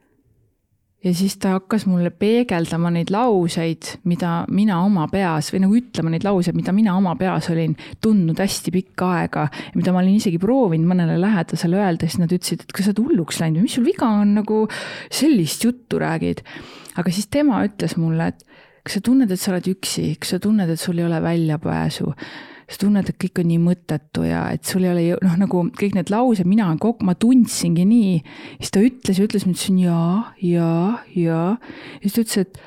ja 1.04 1.12
siis 1.14 1.36
ta 1.42 1.56
hakkas 1.56 1.84
mulle 1.90 2.12
peegeldama 2.14 2.90
neid 2.94 3.10
lauseid, 3.10 3.88
mida 4.08 4.42
mina 4.54 4.78
oma 4.84 5.08
peas 5.10 5.50
või 5.52 5.64
nagu 5.64 5.78
ütlema 5.78 6.12
neid 6.12 6.26
lauseid, 6.26 6.56
mida 6.56 6.74
mina 6.74 6.94
oma 6.98 7.14
peas 7.18 7.48
olin 7.52 7.74
tundnud 8.02 8.38
hästi 8.38 8.74
pikka 8.74 9.10
aega. 9.18 9.48
mida 9.74 9.92
ma 9.92 10.02
olin 10.02 10.20
isegi 10.20 10.38
proovinud 10.42 10.88
mõnele 10.92 11.18
lähedasele 11.20 11.80
öelda, 11.80 12.06
siis 12.06 12.22
nad 12.22 12.32
ütlesid, 12.32 12.62
et 12.62 12.72
kas 12.72 12.86
sa 12.86 12.92
oled 12.92 13.02
hulluks 13.02 13.42
läinud 13.42 13.60
või 13.60 13.68
mis 13.68 13.76
sul 13.78 13.86
viga 13.86 14.12
on, 14.22 14.36
nagu 14.38 14.62
sellist 15.10 15.66
juttu 15.66 15.98
räägid. 16.02 16.44
aga 16.96 17.10
siis 17.10 17.26
tema 17.26 17.64
ütles 17.66 17.96
mulle, 17.96 18.30
et 18.32 18.46
kas 18.82 18.98
sa 18.98 19.04
tunned, 19.04 19.30
et 19.30 19.40
sa 19.40 19.52
oled 19.52 19.68
üksi, 19.74 20.14
kas 20.20 20.36
sa 20.36 20.42
tunned, 20.42 20.70
et 20.70 20.80
sul 20.80 20.98
ei 20.98 21.06
ole 21.06 21.22
väljapääsu 21.22 22.14
sa 22.68 22.78
tunned, 22.80 23.08
et 23.08 23.18
kõik 23.20 23.42
on 23.42 23.48
nii 23.50 23.60
mõttetu 23.62 24.24
ja 24.26 24.44
et 24.54 24.66
sul 24.68 24.84
ei 24.86 24.92
ole 24.92 25.04
ju 25.06 25.20
noh, 25.24 25.38
nagu 25.40 25.64
kõik 25.78 25.96
need 25.98 26.12
laused, 26.12 26.48
mina 26.48 26.70
kogu, 26.80 27.04
ma 27.06 27.14
tundsingi 27.18 27.86
nii. 27.88 28.12
siis 28.60 28.74
ta 28.74 28.82
ütles 28.84 29.18
ja 29.18 29.26
ütles, 29.26 29.46
ma 29.46 29.54
ütlesin 29.56 29.80
jaa, 29.82 30.12
jaa, 30.40 30.86
jaa. 31.16 31.48
ja 31.56 32.04
siis 32.04 32.16
ta 32.16 32.24
ütles, 32.24 32.46
et 32.46 32.62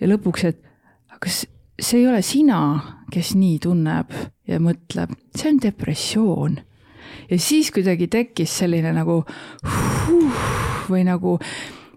ja 0.00 0.10
lõpuks, 0.12 0.46
et 0.48 0.62
kas 1.18 1.42
see 1.78 2.02
ei 2.02 2.08
ole 2.10 2.22
sina, 2.26 2.60
kes 3.12 3.34
nii 3.38 3.58
tunneb 3.62 4.14
ja 4.48 4.58
mõtleb, 4.62 5.14
see 5.36 5.52
on 5.52 5.60
depressioon. 5.62 6.58
ja 7.30 7.38
siis 7.40 7.72
kuidagi 7.74 8.08
tekkis 8.10 8.58
selline 8.62 8.92
nagu 8.96 9.22
huh, 9.24 10.46
või 10.88 11.04
nagu 11.08 11.38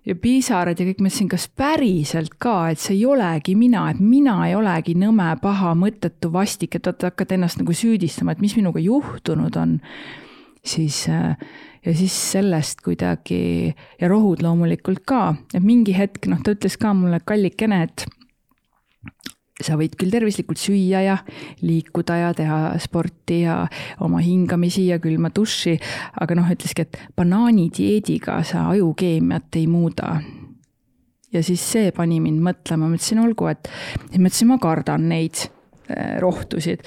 ja 0.05 0.15
pisarad 0.17 0.79
ja 0.79 0.85
kõik, 0.87 1.01
ma 1.01 1.09
ütlesin, 1.11 1.29
kas 1.31 1.47
päriselt 1.47 2.37
ka, 2.41 2.71
et 2.73 2.81
see 2.81 2.95
ei 2.97 3.05
olegi 3.05 3.55
mina, 3.59 3.87
et 3.91 3.99
mina 4.01 4.39
ei 4.47 4.55
olegi 4.57 4.95
nõme, 4.97 5.29
paha, 5.41 5.75
mõttetu, 5.77 6.31
vastik, 6.33 6.77
et 6.77 6.89
vaata, 6.89 7.11
hakkad 7.11 7.35
ennast 7.37 7.61
nagu 7.61 7.75
süüdistama, 7.75 8.33
et 8.33 8.41
mis 8.43 8.55
minuga 8.57 8.81
juhtunud 8.81 9.59
on. 9.61 9.79
siis 10.65 11.07
äh, 11.09 11.35
ja 11.85 11.93
siis 11.97 12.13
sellest 12.31 12.81
kuidagi 12.85 13.73
ja 14.01 14.07
rohud 14.09 14.43
loomulikult 14.45 15.01
ka, 15.05 15.35
et 15.53 15.63
mingi 15.63 15.95
hetk, 15.97 16.27
noh, 16.29 16.41
ta 16.43 16.53
ütles 16.53 16.77
ka 16.77 16.93
mulle, 16.93 17.21
kallikene, 17.25 17.83
et 17.87 18.05
sa 19.65 19.77
võid 19.79 19.95
küll 19.99 20.13
tervislikult 20.13 20.61
süüa 20.61 21.01
ja 21.05 21.17
liikuda 21.61 22.17
ja 22.19 22.33
teha 22.37 22.59
sporti 22.81 23.41
ja 23.45 23.61
oma 24.03 24.21
hingamisi 24.23 24.87
ja 24.89 24.99
külma 25.01 25.31
duši, 25.35 25.77
aga 26.21 26.37
noh, 26.37 26.51
ütleski, 26.53 26.85
et 26.85 26.99
banaanidieediga 27.17 28.41
sa 28.47 28.67
ajukeemiat 28.75 29.59
ei 29.61 29.67
muuda. 29.71 30.19
ja 31.31 31.43
siis 31.43 31.63
see 31.63 31.91
pani 31.95 32.19
mind 32.19 32.41
mõtlema, 32.43 32.89
ma 32.89 32.97
ütlesin, 32.99 33.21
olgu, 33.23 33.47
et, 33.47 33.69
siis 34.09 34.19
ma 34.19 34.31
ütlesin, 34.31 34.51
ma 34.51 34.57
kardan 34.59 35.09
neid 35.09 35.45
eh, 35.89 36.17
rohtusid 36.19 36.83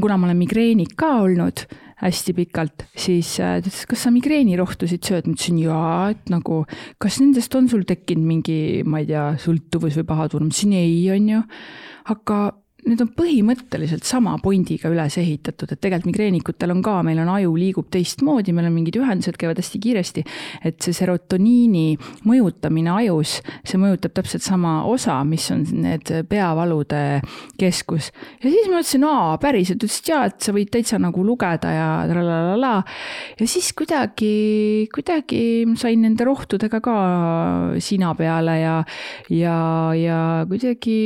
kuna 0.00 0.18
ma 0.18 0.28
olen 0.28 0.36
migreenik 0.36 0.92
ka 0.98 1.10
olnud, 1.24 1.64
hästi 1.98 2.34
pikalt, 2.36 2.86
siis 2.98 3.34
äh, 3.42 3.58
ta 3.58 3.66
ütles, 3.66 3.84
kas 3.90 4.04
sa 4.06 4.12
migreenirohtusid 4.14 5.02
sööd, 5.02 5.26
ma 5.26 5.34
ütlesin 5.34 5.58
jaa, 5.62 6.12
et 6.14 6.30
nagu, 6.32 6.62
kas 7.02 7.18
nendest 7.22 7.54
on 7.58 7.68
sul 7.70 7.84
tekkinud 7.88 8.28
mingi, 8.28 8.58
ma 8.86 9.02
ei 9.02 9.10
tea, 9.10 9.26
sõltuvus 9.42 9.98
või 10.00 10.08
pahatunne, 10.12 10.48
ma 10.48 10.54
ütlesin 10.54 10.76
ei, 10.78 11.00
on 11.14 11.30
ju, 11.34 11.42
aga 12.14 12.38
need 12.88 13.02
on 13.04 13.10
põhimõtteliselt 13.16 14.06
sama 14.08 14.34
pondiga 14.42 14.90
üles 14.92 15.18
ehitatud, 15.20 15.72
et 15.72 15.80
tegelikult 15.80 16.08
migreenikutel 16.08 16.72
on 16.72 16.82
ka, 16.84 16.98
meil 17.06 17.20
on 17.22 17.30
aju 17.34 17.54
liigub 17.58 17.88
teistmoodi, 17.92 18.54
meil 18.56 18.68
on 18.70 18.76
mingid 18.76 18.98
ühendused 19.00 19.36
käivad 19.40 19.60
hästi 19.60 19.80
kiiresti, 19.82 20.24
et 20.68 20.80
see 20.84 20.96
serotoniini 20.96 21.98
mõjutamine 22.28 22.92
ajus, 22.94 23.38
see 23.66 23.80
mõjutab 23.80 24.14
täpselt 24.16 24.44
sama 24.46 24.80
osa, 24.88 25.18
mis 25.28 25.48
on 25.54 25.64
need 25.84 26.12
peavalude 26.30 27.02
keskus. 27.60 28.10
ja 28.42 28.50
siis 28.50 28.70
ma 28.70 28.80
ütlesin, 28.82 29.06
aa, 29.08 29.36
päriselt, 29.42 29.82
ütles, 29.82 30.00
et 30.02 30.12
jaa, 30.12 30.24
et 30.30 30.48
sa 30.48 30.54
võid 30.56 30.72
täitsa 30.72 31.00
nagu 31.02 31.24
lugeda 31.26 31.72
ja 31.74 31.88
tralalala. 32.10 32.74
ja 33.38 33.48
siis 33.50 33.72
kuidagi, 33.76 34.88
kuidagi 34.94 35.42
sain 35.78 36.02
nende 36.04 36.26
rohtudega 36.28 36.80
ka 36.84 36.96
sina 37.84 38.14
peale 38.18 38.58
ja, 38.60 38.76
ja, 39.32 39.58
ja 39.98 40.18
kuidagi 40.48 40.98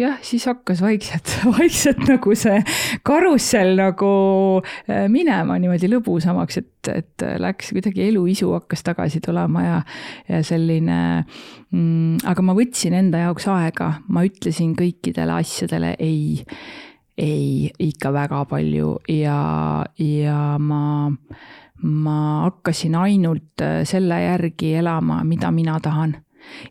jah, 0.00 0.18
siis 0.24 0.46
hakkas 0.50 0.79
hakkas 0.80 0.82
vaikselt, 0.82 1.32
vaikselt 1.58 2.08
nagu 2.08 2.34
see 2.34 2.60
karussell 3.06 3.76
nagu 3.78 4.10
äh, 4.88 5.06
minema 5.08 5.58
niimoodi 5.60 5.90
lõbusamaks, 5.90 6.60
et, 6.60 6.90
et 6.94 7.24
läks 7.40 7.72
kuidagi 7.74 8.08
eluisu 8.08 8.52
hakkas 8.54 8.84
tagasi 8.86 9.20
tulema 9.20 9.64
ja, 9.64 9.80
ja 10.28 10.42
selline 10.42 11.24
mm,. 11.70 12.20
aga 12.24 12.42
ma 12.42 12.56
võtsin 12.56 12.96
enda 12.96 13.26
jaoks 13.26 13.48
aega, 13.48 13.94
ma 14.08 14.24
ütlesin 14.26 14.74
kõikidele 14.78 15.40
asjadele 15.40 15.96
ei 15.98 16.44
ei, 17.20 17.68
ikka 17.78 18.12
väga 18.14 18.44
palju 18.48 18.94
ja, 19.12 19.84
ja 20.00 20.56
ma, 20.58 21.10
ma 21.84 22.18
hakkasin 22.46 22.96
ainult 22.96 23.60
äh, 23.64 23.82
selle 23.84 24.22
järgi 24.22 24.74
elama, 24.80 25.20
mida 25.24 25.50
mina 25.52 25.76
tahan 25.82 26.16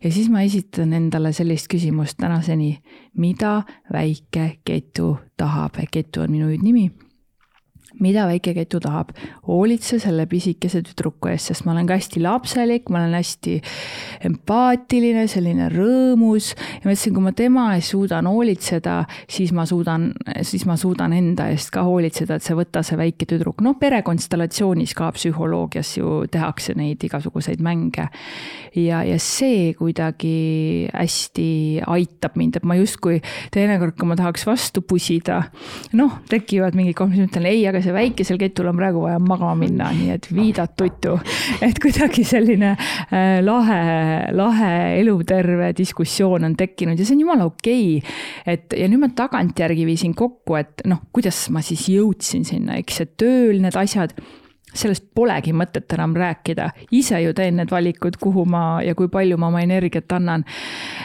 ja 0.04 0.12
siis 0.12 0.30
ma 0.30 0.42
esitan 0.42 0.92
endale 0.92 1.32
sellist 1.32 1.68
küsimust 1.72 2.18
tänaseni, 2.20 2.78
mida 3.16 3.62
väike 3.92 4.56
ketu 4.64 5.16
tahab, 5.36 5.78
ketu 5.90 6.20
on 6.20 6.30
minu 6.30 6.50
hüüdnimi 6.50 6.90
mida 8.00 8.26
väike 8.28 8.54
Ketu 8.56 8.80
tahab, 8.82 9.12
hoolitse 9.48 9.98
selle 10.02 10.26
pisikese 10.30 10.82
tüdruku 10.84 11.30
eest, 11.30 11.50
sest 11.50 11.66
ma 11.66 11.74
olen 11.74 11.88
ka 11.88 11.98
hästi 11.98 12.22
lapselik, 12.24 12.88
ma 12.90 13.02
olen 13.02 13.16
hästi 13.18 13.56
empaatiline, 14.28 15.26
selline 15.30 15.68
rõõmus. 15.72 16.52
Ja 16.80 16.88
ma 16.88 16.94
ütlesin, 16.94 17.16
kui 17.16 17.24
ma 17.24 17.34
tema 17.36 17.66
eest 17.76 17.94
suudan 17.94 18.28
hoolitseda, 18.30 18.96
siis 19.30 19.52
ma 19.56 19.66
suudan, 19.68 20.10
siis 20.46 20.64
ma 20.68 20.78
suudan 20.80 21.14
enda 21.16 21.50
eest 21.52 21.72
ka 21.74 21.84
hoolitseda, 21.86 22.38
et 22.38 22.46
see 22.46 22.56
võta 22.58 22.84
see 22.86 22.98
väike 23.00 23.28
tüdruk, 23.30 23.60
noh, 23.64 23.76
perekonstellatsioonis 23.80 24.96
ka 24.98 25.10
psühholoogias 25.16 25.92
ju 25.98 26.24
tehakse 26.30 26.76
neid 26.78 27.04
igasuguseid 27.04 27.60
mänge. 27.64 28.08
ja, 28.74 29.02
ja 29.04 29.18
see 29.18 29.74
kuidagi 29.74 30.88
hästi 30.94 31.82
aitab 31.90 32.36
mind, 32.38 32.56
et 32.60 32.64
ma 32.64 32.76
justkui 32.78 33.20
teinekord, 33.52 33.96
kui 33.98 34.08
ma 34.08 34.16
tahaks 34.16 34.46
vastu 34.46 34.82
pusida, 34.86 35.42
noh, 35.92 36.20
tekivad 36.30 36.76
mingid 36.78 36.96
mis 37.10 37.20
ma 37.20 37.26
ütlen 37.28 37.48
ei, 37.50 37.62
aga 37.68 37.82
see 37.82 37.89
väikesel 37.94 38.38
ketul 38.40 38.70
on 38.70 38.78
praegu 38.80 39.04
vaja 39.04 39.20
magama 39.22 39.54
minna, 39.62 39.90
nii 39.96 40.10
et 40.14 40.28
viidad 40.34 40.74
tuttu. 40.78 41.16
et 41.66 41.78
kuidagi 41.82 42.24
selline 42.26 42.72
äh, 42.74 43.38
lahe, 43.44 43.80
lahe 44.36 44.74
eluterve 45.00 45.72
diskussioon 45.76 46.48
on 46.50 46.56
tekkinud 46.58 46.98
ja 46.98 47.06
see 47.06 47.16
on 47.18 47.24
jumala 47.26 47.48
okei 47.50 47.96
okay.. 47.98 48.18
et 48.54 48.76
ja 48.78 48.88
nüüd 48.90 49.04
ma 49.04 49.10
tagantjärgi 49.16 49.86
viisin 49.88 50.14
kokku, 50.18 50.58
et 50.60 50.84
noh, 50.90 51.04
kuidas 51.12 51.46
ma 51.54 51.64
siis 51.64 51.88
jõudsin 51.92 52.46
sinna, 52.48 52.78
eks, 52.80 53.02
et 53.04 53.16
tööl 53.20 53.60
need 53.62 53.76
asjad 53.76 54.14
sellest 54.74 55.08
polegi 55.14 55.52
mõtet 55.56 55.90
enam 55.96 56.14
rääkida, 56.16 56.70
ise 56.94 57.18
ju 57.24 57.34
teen 57.36 57.58
need 57.60 57.72
valikud, 57.72 58.16
kuhu 58.22 58.44
ma 58.48 58.80
ja 58.84 58.94
kui 58.98 59.10
palju 59.10 59.38
ma 59.40 59.48
oma 59.50 59.62
energiat 59.64 60.12
annan. 60.12 60.44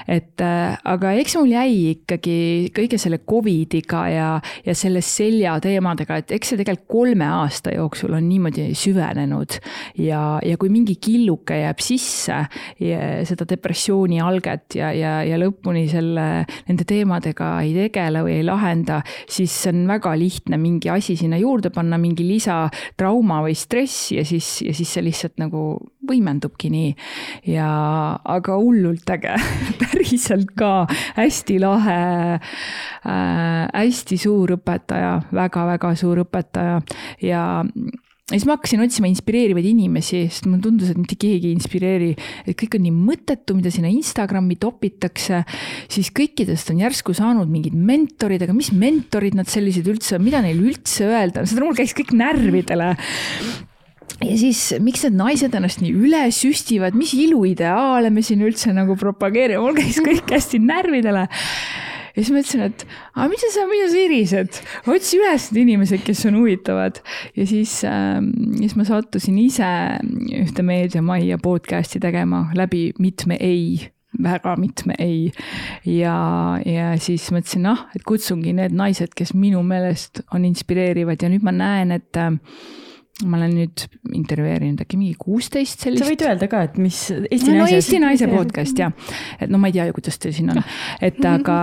et 0.08 0.42
äh, 0.42 0.78
aga 0.84 1.14
eks 1.18 1.36
mul 1.40 1.52
jäi 1.56 1.96
ikkagi 1.96 2.38
kõige 2.76 3.00
selle 3.02 3.20
Covidiga 3.26 4.06
ja, 4.12 4.30
ja 4.66 4.76
selle 4.78 5.02
selja 5.02 5.58
teemadega, 5.64 6.20
et 6.22 6.36
eks 6.36 6.54
see 6.54 6.62
tegelikult 6.62 6.88
kolme 6.96 7.26
aasta 7.26 7.74
jooksul 7.74 8.14
on 8.14 8.28
niimoodi 8.30 8.70
süvenenud. 8.78 9.58
ja, 9.98 10.40
ja 10.46 10.58
kui 10.62 10.70
mingi 10.70 10.98
killuke 11.02 11.58
jääb 11.64 11.82
sisse, 11.84 12.44
seda 12.78 13.48
depressiooni 13.50 14.22
alget 14.22 14.78
ja, 14.78 14.92
ja, 14.96 15.18
ja 15.26 15.40
lõpuni 15.42 15.88
selle, 15.92 16.46
nende 16.70 16.86
teemadega 16.88 17.50
ei 17.66 17.74
tegele 17.76 18.24
või 18.26 18.38
ei 18.40 18.46
lahenda, 18.46 19.02
siis 19.32 19.54
on 19.72 19.86
väga 19.90 20.14
lihtne 20.20 20.60
mingi 20.62 20.92
asi 20.94 21.18
sinna 21.20 21.40
juurde 21.42 21.72
panna, 21.74 21.98
mingi 22.02 22.26
lisatrauma 22.28 23.42
või 23.46 23.55
või 23.56 23.62
stress 23.64 24.12
ja 24.12 24.26
siis, 24.28 24.62
ja 24.62 24.74
siis 24.76 24.92
see 24.92 25.06
lihtsalt 25.08 25.40
nagu 25.40 25.80
võimendubki 26.06 26.70
nii. 26.70 26.92
ja, 27.56 27.70
aga 28.24 28.60
hullult 28.60 29.10
äge 29.16 29.36
päriselt 29.82 30.52
ka 30.58 30.86
hästi 31.16 31.60
lahe 31.64 32.02
äh,, 32.36 33.68
hästi 33.74 34.18
suur 34.18 34.58
õpetaja 34.60 35.22
väga,, 35.32 35.66
väga-väga 35.66 35.96
suur 35.96 36.24
õpetaja 36.26 36.82
ja 37.24 37.64
ja 38.26 38.40
siis 38.40 38.48
ma 38.50 38.56
hakkasin 38.56 38.82
otsima 38.82 39.06
inspireerivaid 39.12 39.68
inimesi, 39.70 40.24
sest 40.34 40.48
mulle 40.50 40.64
tundus, 40.64 40.90
et 40.90 40.98
mitte 40.98 41.14
keegi 41.22 41.52
ei 41.52 41.54
inspireeri, 41.54 42.08
et 42.50 42.58
kõik 42.58 42.80
on 42.80 42.82
nii 42.88 42.94
mõttetu, 42.96 43.54
mida 43.54 43.70
sinna 43.74 43.92
Instagrami 43.94 44.58
topitakse, 44.58 45.44
siis 45.94 46.10
kõikidest 46.16 46.72
on 46.74 46.82
järsku 46.82 47.14
saanud 47.14 47.52
mingid 47.54 47.78
mentorid, 47.78 48.42
aga 48.42 48.56
mis 48.58 48.72
mentorid 48.74 49.38
nad 49.38 49.52
sellised 49.52 49.86
üldse 49.94 50.18
on, 50.18 50.26
mida 50.26 50.42
neil 50.42 50.58
üldse 50.58 51.06
öelda, 51.06 51.46
seda 51.46 51.62
mul 51.68 51.78
käis 51.78 51.94
kõik 51.94 52.16
närvidele. 52.18 52.96
Ja 54.26 54.36
siis, 54.42 54.72
miks 54.82 55.06
need 55.06 55.20
naised 55.20 55.54
ennast 55.54 55.84
nii 55.84 55.94
üles 55.94 56.42
süstivad, 56.42 56.98
mis 56.98 57.14
iluideaale 57.14 58.10
me 58.10 58.26
siin 58.26 58.42
üldse 58.48 58.74
nagu 58.74 58.98
propageerime, 58.98 59.62
mul 59.62 59.78
käis 59.78 60.02
kõik 60.02 60.34
hästi 60.34 60.66
närvidele 60.66 61.28
ja 62.16 62.24
siis 62.24 62.32
ma 62.32 62.44
ütlesin, 62.44 62.66
et 62.70 62.86
aga 63.14 63.28
mida 63.32 63.50
sa, 63.54 63.66
mida 63.70 63.90
sa 63.92 64.04
irised, 64.04 64.62
otsi 64.92 65.20
üles 65.20 65.50
need 65.52 65.66
inimesed, 65.66 66.06
kes 66.08 66.26
on 66.30 66.40
huvitavad. 66.40 67.02
ja 67.36 67.48
siis 67.50 67.82
äh,, 67.88 68.22
siis 68.60 68.78
ma 68.80 68.88
sattusin 68.88 69.38
ise 69.42 69.74
ühte 70.44 70.66
meediamajja 70.66 71.42
podcast'i 71.44 72.00
tegema 72.04 72.48
läbi 72.56 72.88
mitme 73.00 73.38
ei 73.40 73.92
väga 74.24 74.56
mitme 74.56 74.96
ei. 75.00 75.32
ja, 75.86 76.16
ja 76.66 76.94
siis 77.02 77.28
mõtlesin, 77.36 77.68
ah, 77.70 77.86
et 77.96 78.06
kutsungi 78.08 78.54
need 78.56 78.76
naised, 78.76 79.14
kes 79.16 79.34
minu 79.36 79.64
meelest 79.64 80.24
on 80.34 80.46
inspireerivad 80.48 81.22
ja 81.22 81.32
nüüd 81.32 81.46
ma 81.46 81.52
näen, 81.56 81.92
et 81.96 82.20
äh, 82.20 82.32
ma 83.24 83.38
olen 83.38 83.54
nüüd 83.56 83.84
intervjueerinud 84.12 84.82
äkki 84.84 84.98
mingi 85.00 85.16
kuusteist 85.20 85.86
sellist. 85.86 86.04
sa 86.04 86.10
võid 86.10 86.24
öelda 86.26 86.50
ka, 86.52 86.66
et 86.68 86.76
mis 86.82 86.98
Eesti 87.14 87.54
no, 87.54 87.62
Naise. 87.62 87.78
Eesti 87.80 88.00
Naise 88.04 88.28
podcast 88.28 88.82
jah, 88.82 88.92
et 89.40 89.52
no 89.52 89.60
ma 89.62 89.70
ei 89.72 89.78
tea 89.78 89.86
ju, 89.88 89.96
kuidas 89.96 90.20
teil 90.20 90.36
siin 90.36 90.52
on, 90.52 90.60
et 91.00 91.22
aga 91.30 91.58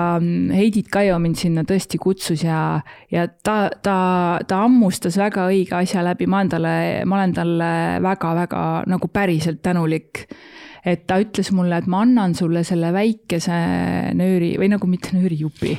Heidit 0.57 0.88
Kaio 0.93 1.19
mind 1.21 1.37
sinna 1.43 1.67
tõesti 1.69 2.01
kutsus 2.01 2.47
ja, 2.47 2.62
ja 3.12 3.27
ta, 3.45 3.67
ta, 3.85 3.99
ta 4.49 4.62
hammustas 4.65 5.21
väga 5.21 5.45
õige 5.53 5.77
asja 5.83 6.05
läbi, 6.07 6.25
ma 6.25 6.41
olen 6.41 6.55
talle, 6.57 6.75
ma 7.05 7.21
olen 7.21 7.37
talle 7.37 7.71
väga-väga 8.09 8.65
nagu 8.88 9.12
päriselt 9.12 9.61
tänulik 9.62 10.25
et 10.85 11.05
ta 11.07 11.18
ütles 11.23 11.53
mulle, 11.55 11.79
et 11.79 11.87
ma 11.90 12.03
annan 12.03 12.35
sulle 12.35 12.64
selle 12.66 12.90
väikese 12.95 13.59
nööri 14.18 14.55
või 14.59 14.73
nagu 14.73 14.88
mitte 14.90 15.14
nöörijupi. 15.14 15.77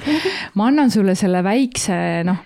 ma 0.57 0.69
annan 0.71 0.91
sulle 0.93 1.15
selle 1.19 1.43
väikse 1.43 1.97
noh, 2.27 2.39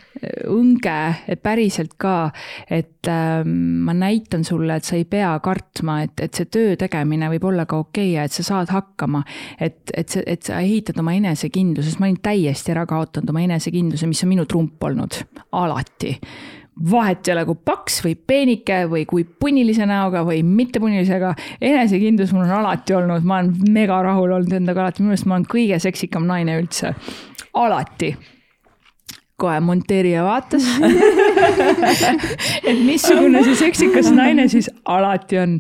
õnge, 0.50 0.98
et 1.30 1.41
päriselt 1.46 1.93
ka, 2.02 2.32
et 2.74 3.10
äh, 3.12 3.46
ma 3.46 3.93
näitan 3.93 4.46
sulle, 4.48 4.80
et 4.80 4.88
sa 4.88 4.98
ei 4.98 5.06
pea 5.10 5.36
kartma, 5.43 6.00
et, 6.08 6.17
et 6.26 6.34
see 6.34 6.50
töö 6.50 6.76
tegemine 6.80 7.30
võib 7.36 7.46
olla 7.52 7.67
ka 7.70 7.82
okei 7.84 8.12
okay 8.12 8.15
ja 8.15 8.26
et 8.26 8.34
sa 8.34 8.46
saad 8.48 8.74
hakkama. 8.74 9.24
et, 9.60 9.80
et 9.93 10.10
see, 10.10 10.26
et 10.26 10.43
sa 10.43 10.62
ehitad 10.63 10.98
oma 11.02 11.13
enesekindluse, 11.17 11.91
sest 11.91 12.02
ma 12.02 12.10
olin 12.10 12.22
täiesti 12.24 12.74
ära 12.74 12.88
kaotanud 12.89 13.34
oma 13.34 13.46
enesekindluse, 13.46 14.10
mis 14.10 14.24
on 14.26 14.34
minu 14.34 14.50
trump 14.50 14.84
olnud, 14.89 15.22
alati 15.58 16.17
vahet 16.92 17.28
ei 17.28 17.34
ole, 17.34 17.46
kui 17.50 17.60
paks 17.66 18.00
või 18.06 18.13
peenike 18.30 18.84
või 18.92 19.06
kui 19.10 19.26
punnilise 19.26 19.86
näoga 19.90 20.24
või 20.28 20.44
mitte 20.46 20.80
punnilisega. 20.80 21.34
enesekindlus 21.62 22.34
mul 22.34 22.46
on 22.46 22.56
alati 22.62 22.94
olnud, 22.94 23.24
ma 23.28 23.42
olen 23.42 23.74
mega 23.74 24.02
rahul 24.06 24.32
olnud 24.38 24.54
endaga 24.54 24.86
alati, 24.86 25.04
minu 25.04 25.13
meelest 25.13 25.30
ma 25.30 25.38
olen 25.40 25.50
kõige 25.52 25.80
seksikam 25.82 26.28
naine 26.30 26.60
üldse, 26.62 26.94
alati 27.54 28.16
kohe 29.38 29.60
monteerija 29.62 30.23
vaatas 30.26 30.65
et 32.69 32.80
missugune 32.82 33.43
see 33.45 33.58
seksikas 33.60 34.10
naine 34.15 34.47
siis 34.50 34.69
alati 34.89 35.38
on. 35.38 35.60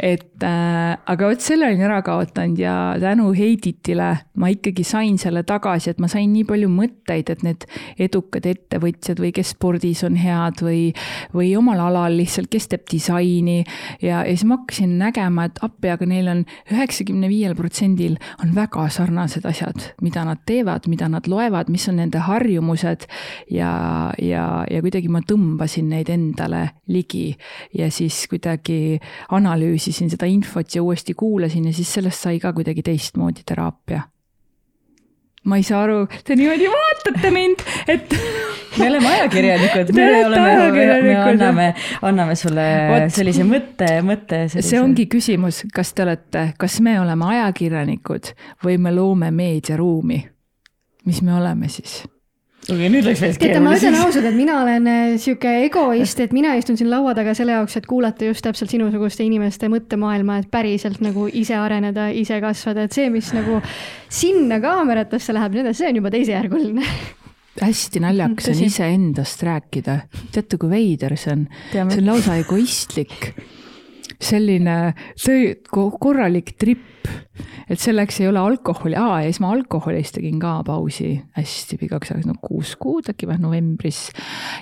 et 0.00 0.46
äh, 0.46 0.96
aga 1.04 1.28
vot 1.28 1.44
selle 1.44 1.68
olin 1.68 1.84
ära 1.84 1.98
kaotanud 2.06 2.58
ja 2.62 2.76
tänu 3.00 3.34
Heiditile 3.36 4.08
ma 4.40 4.48
ikkagi 4.48 4.84
sain 4.88 5.18
selle 5.20 5.42
tagasi, 5.44 5.92
et 5.92 6.00
ma 6.00 6.08
sain 6.08 6.32
nii 6.32 6.46
palju 6.48 6.70
mõtteid, 6.72 7.28
et 7.34 7.44
need 7.44 7.66
edukad 8.00 8.48
ettevõtjad 8.48 9.20
või 9.20 9.34
kes 9.36 9.52
spordis 9.52 10.00
on 10.08 10.16
head 10.20 10.62
või, 10.64 10.94
või 11.36 11.52
omal 11.60 11.82
alal 11.90 12.16
lihtsalt, 12.16 12.48
kes 12.52 12.70
teeb 12.72 12.88
disaini. 12.88 13.58
ja, 14.00 14.22
ja 14.24 14.32
siis 14.32 14.46
ma 14.48 14.62
hakkasin 14.62 14.96
nägema, 15.02 15.50
et 15.50 15.60
appi, 15.66 15.92
aga 15.92 16.08
neil 16.08 16.32
on 16.32 16.42
üheksakümne 16.72 17.28
viiel 17.28 17.52
protsendil 17.58 18.16
on 18.40 18.56
väga 18.56 18.88
sarnased 18.88 19.44
asjad, 19.44 19.90
mida 20.00 20.24
nad 20.24 20.40
teevad, 20.48 20.88
mida 20.88 21.10
nad 21.12 21.28
loevad, 21.28 21.68
mis 21.68 21.84
on 21.92 22.00
nende 22.00 22.24
harjumused 22.24 23.09
ja, 23.50 23.72
ja, 24.22 24.44
ja 24.70 24.82
kuidagi 24.84 25.10
ma 25.12 25.22
tõmbasin 25.26 25.90
neid 25.92 26.10
endale 26.12 26.62
ligi 26.90 27.30
ja 27.76 27.90
siis 27.92 28.22
kuidagi 28.30 28.98
analüüsisin 29.36 30.10
seda 30.12 30.28
infot 30.30 30.74
ja 30.74 30.84
uuesti 30.84 31.14
kuulasin 31.14 31.68
ja 31.70 31.74
siis 31.76 31.92
sellest 31.98 32.26
sai 32.26 32.40
ka 32.42 32.54
kuidagi 32.56 32.84
teistmoodi 32.86 33.44
teraapia. 33.46 34.02
ma 35.44 35.56
ei 35.56 35.62
saa 35.64 35.84
aru, 35.86 36.04
te 36.24 36.36
niimoodi 36.36 36.66
vaatate 36.68 37.30
mind, 37.32 37.62
et 37.88 38.12
me 38.78 38.88
oleme 38.90 39.08
ajakirjanikud, 39.08 39.94
me 39.96 40.08
oleme, 40.26 41.00
me 41.02 41.14
anname, 41.16 41.68
anname 42.02 42.34
sulle 42.36 42.66
What? 42.90 43.14
sellise 43.14 43.46
mõtte, 43.48 43.88
mõtte. 44.04 44.42
see 44.52 44.80
ongi 44.80 45.08
küsimus, 45.10 45.64
kas 45.74 45.94
te 45.96 46.04
olete, 46.04 46.50
kas 46.60 46.80
me 46.84 46.98
oleme 47.00 47.32
ajakirjanikud 47.36 48.34
või 48.64 48.76
me 48.78 48.92
loome 48.94 49.32
meediaruumi? 49.34 50.20
mis 51.04 51.22
me 51.22 51.34
oleme 51.34 51.68
siis? 51.68 52.02
Okei, 52.68 52.88
nüüd 52.92 53.06
läks 53.06 53.22
veel 53.22 53.36
keeruliseks. 53.36 53.44
teate, 53.44 53.62
ma 53.64 53.76
ütlen 53.76 53.98
ausalt, 54.00 54.26
et 54.30 54.36
mina 54.36 54.58
olen 54.62 54.90
äh, 54.90 55.14
sihuke 55.22 55.54
egoist, 55.66 56.20
et 56.20 56.34
mina 56.36 56.56
istun 56.60 56.78
siin 56.80 56.90
laua 56.92 57.14
taga 57.16 57.34
selle 57.38 57.56
jaoks, 57.56 57.78
et 57.80 57.88
kuulata 57.90 58.28
just 58.28 58.44
täpselt 58.46 58.72
sinusuguste 58.72 59.24
inimeste 59.24 59.70
mõttemaailma, 59.72 60.40
et 60.42 60.50
päriselt 60.52 61.00
nagu 61.04 61.28
ise 61.28 61.56
areneda, 61.58 62.10
ise 62.12 62.40
kasvada, 62.42 62.84
et 62.86 62.96
see, 62.96 63.08
mis 63.12 63.32
nagu 63.36 63.62
sinna 64.08 64.60
kaameratesse 64.62 65.36
läheb, 65.36 65.62
see 65.72 65.88
on 65.88 66.02
juba 66.02 66.12
teisejärguline 66.14 66.86
hästi 67.60 68.00
naljakas 68.00 68.48
on 68.48 68.60
iseendast 68.64 69.42
rääkida. 69.42 69.98
teate, 70.32 70.56
kui 70.56 70.70
veider 70.70 71.16
see 71.18 71.32
on? 71.34 71.46
see 71.72 71.82
on 71.82 72.06
lausa 72.06 72.36
egoistlik. 72.40 73.32
Selline 74.20 74.92
korralik 75.70 76.52
tripp, 76.60 77.08
et 77.70 77.80
selleks 77.80 78.20
ei 78.20 78.28
ole 78.28 78.40
alkoholi, 78.42 78.96
aa 78.98 79.22
ja 79.22 79.30
siis 79.30 79.40
ma 79.42 79.52
alkoholist 79.54 80.18
tegin 80.18 80.38
ka 80.42 80.58
pausi 80.66 81.14
hästi 81.36 81.78
pikaks 81.80 82.12
ajaks, 82.12 82.28
no 82.28 82.36
kuus 82.42 82.74
kuud 82.80 83.10
äkki 83.12 83.28
või 83.30 83.40
novembris. 83.40 84.02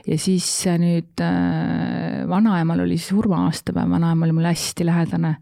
ja 0.06 0.18
siis 0.20 0.46
nüüd 0.78 1.24
äh, 1.24 2.24
vanaemal 2.30 2.84
oli 2.86 2.98
surma-aastapäev, 3.02 3.90
vanaema 3.90 4.26
oli 4.26 4.38
mulle 4.38 4.54
hästi 4.54 4.86
lähedane. 4.86 5.36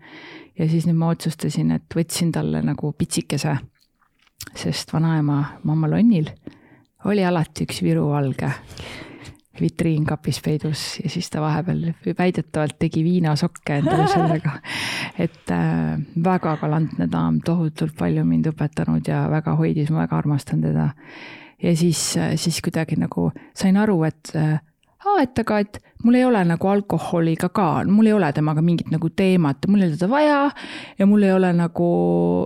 ja 0.59 0.69
siis 0.69 0.89
nüüd 0.89 1.01
ma 1.01 1.13
otsustasin, 1.13 1.75
et 1.77 1.97
võtsin 1.97 2.33
talle 2.33 2.63
nagu 2.65 2.93
pitsikese, 2.97 3.59
sest 4.55 4.93
vanaema 4.97 5.43
mammal 5.65 5.99
onnil 6.01 6.31
oli 7.07 7.25
alati 7.25 7.67
üks 7.67 7.85
Viru 7.85 8.09
valge 8.11 8.51
vitriin 9.61 10.05
kapis 10.07 10.41
peidus 10.45 10.85
ja 11.03 11.11
siis 11.11 11.31
ta 11.31 11.41
vahepeal 11.41 11.93
väidetavalt 12.19 12.79
tegi 12.79 13.05
viinasokke 13.05 13.81
endale 13.81 14.07
sellega. 14.15 14.59
et 15.19 15.51
äh, 15.55 15.97
väga 16.25 16.57
galantne 16.61 17.09
daam, 17.13 17.41
tohutult 17.45 17.97
palju 17.99 18.25
mind 18.25 18.51
õpetanud 18.53 19.09
ja 19.09 19.27
väga 19.31 19.57
hoidis, 19.57 19.91
ma 19.91 20.05
väga 20.05 20.19
armastan 20.19 20.63
teda. 20.65 20.91
ja 21.63 21.77
siis, 21.77 22.17
äh, 22.17 22.35
siis 22.37 22.61
kuidagi 22.63 22.99
nagu 23.01 23.31
sain 23.55 23.77
aru, 23.77 24.03
et 24.05 24.35
äh, 24.37 24.59
aa, 25.07 25.23
et 25.23 25.39
aga, 25.39 25.59
et 25.63 25.79
mul 26.05 26.17
ei 26.19 26.25
ole 26.27 26.41
nagu 26.47 26.69
alkoholiga 26.71 27.49
ka, 27.55 27.67
mul 27.91 28.09
ei 28.11 28.15
ole 28.17 28.29
temaga 28.35 28.63
mingit 28.65 28.91
nagu 28.93 29.11
teemat, 29.17 29.67
mul 29.71 29.83
ei 29.83 29.91
ole 29.91 29.99
teda 29.99 30.09
vaja 30.11 30.39
ja 30.99 31.07
mul 31.09 31.27
ei 31.27 31.33
ole 31.35 31.53
nagu, 31.57 31.89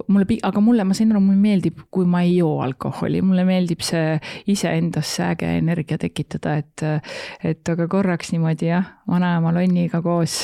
mulle, 0.08 0.38
aga 0.46 0.62
mulle, 0.64 0.86
ma 0.88 0.96
sain 0.96 1.12
aru, 1.12 1.22
mulle 1.24 1.40
meeldib, 1.40 1.80
kui 1.92 2.08
ma 2.10 2.22
ei 2.26 2.36
joo 2.38 2.60
alkoholi, 2.64 3.22
mulle 3.26 3.44
meeldib 3.48 3.84
see 3.86 4.18
iseendasse 4.52 5.24
äge 5.30 5.54
energia 5.60 5.98
tekitada, 6.00 6.56
et, 6.60 6.84
et 7.52 7.72
aga 7.74 7.88
korraks 7.90 8.34
niimoodi 8.34 8.70
jah, 8.70 8.92
vanaema 9.10 9.54
lonniga 9.56 10.02
koos 10.04 10.42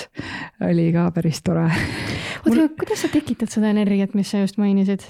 oli 0.65 0.89
ka 0.95 1.09
päris 1.17 1.43
tore. 1.47 1.69
oota 1.69 2.57
mul..., 2.57 2.73
kuidas 2.79 3.05
sa 3.05 3.13
tekitad 3.13 3.53
seda 3.53 3.73
energiat, 3.75 4.17
mis 4.19 4.33
sa 4.33 4.43
just 4.45 4.61
mainisid? 4.63 5.05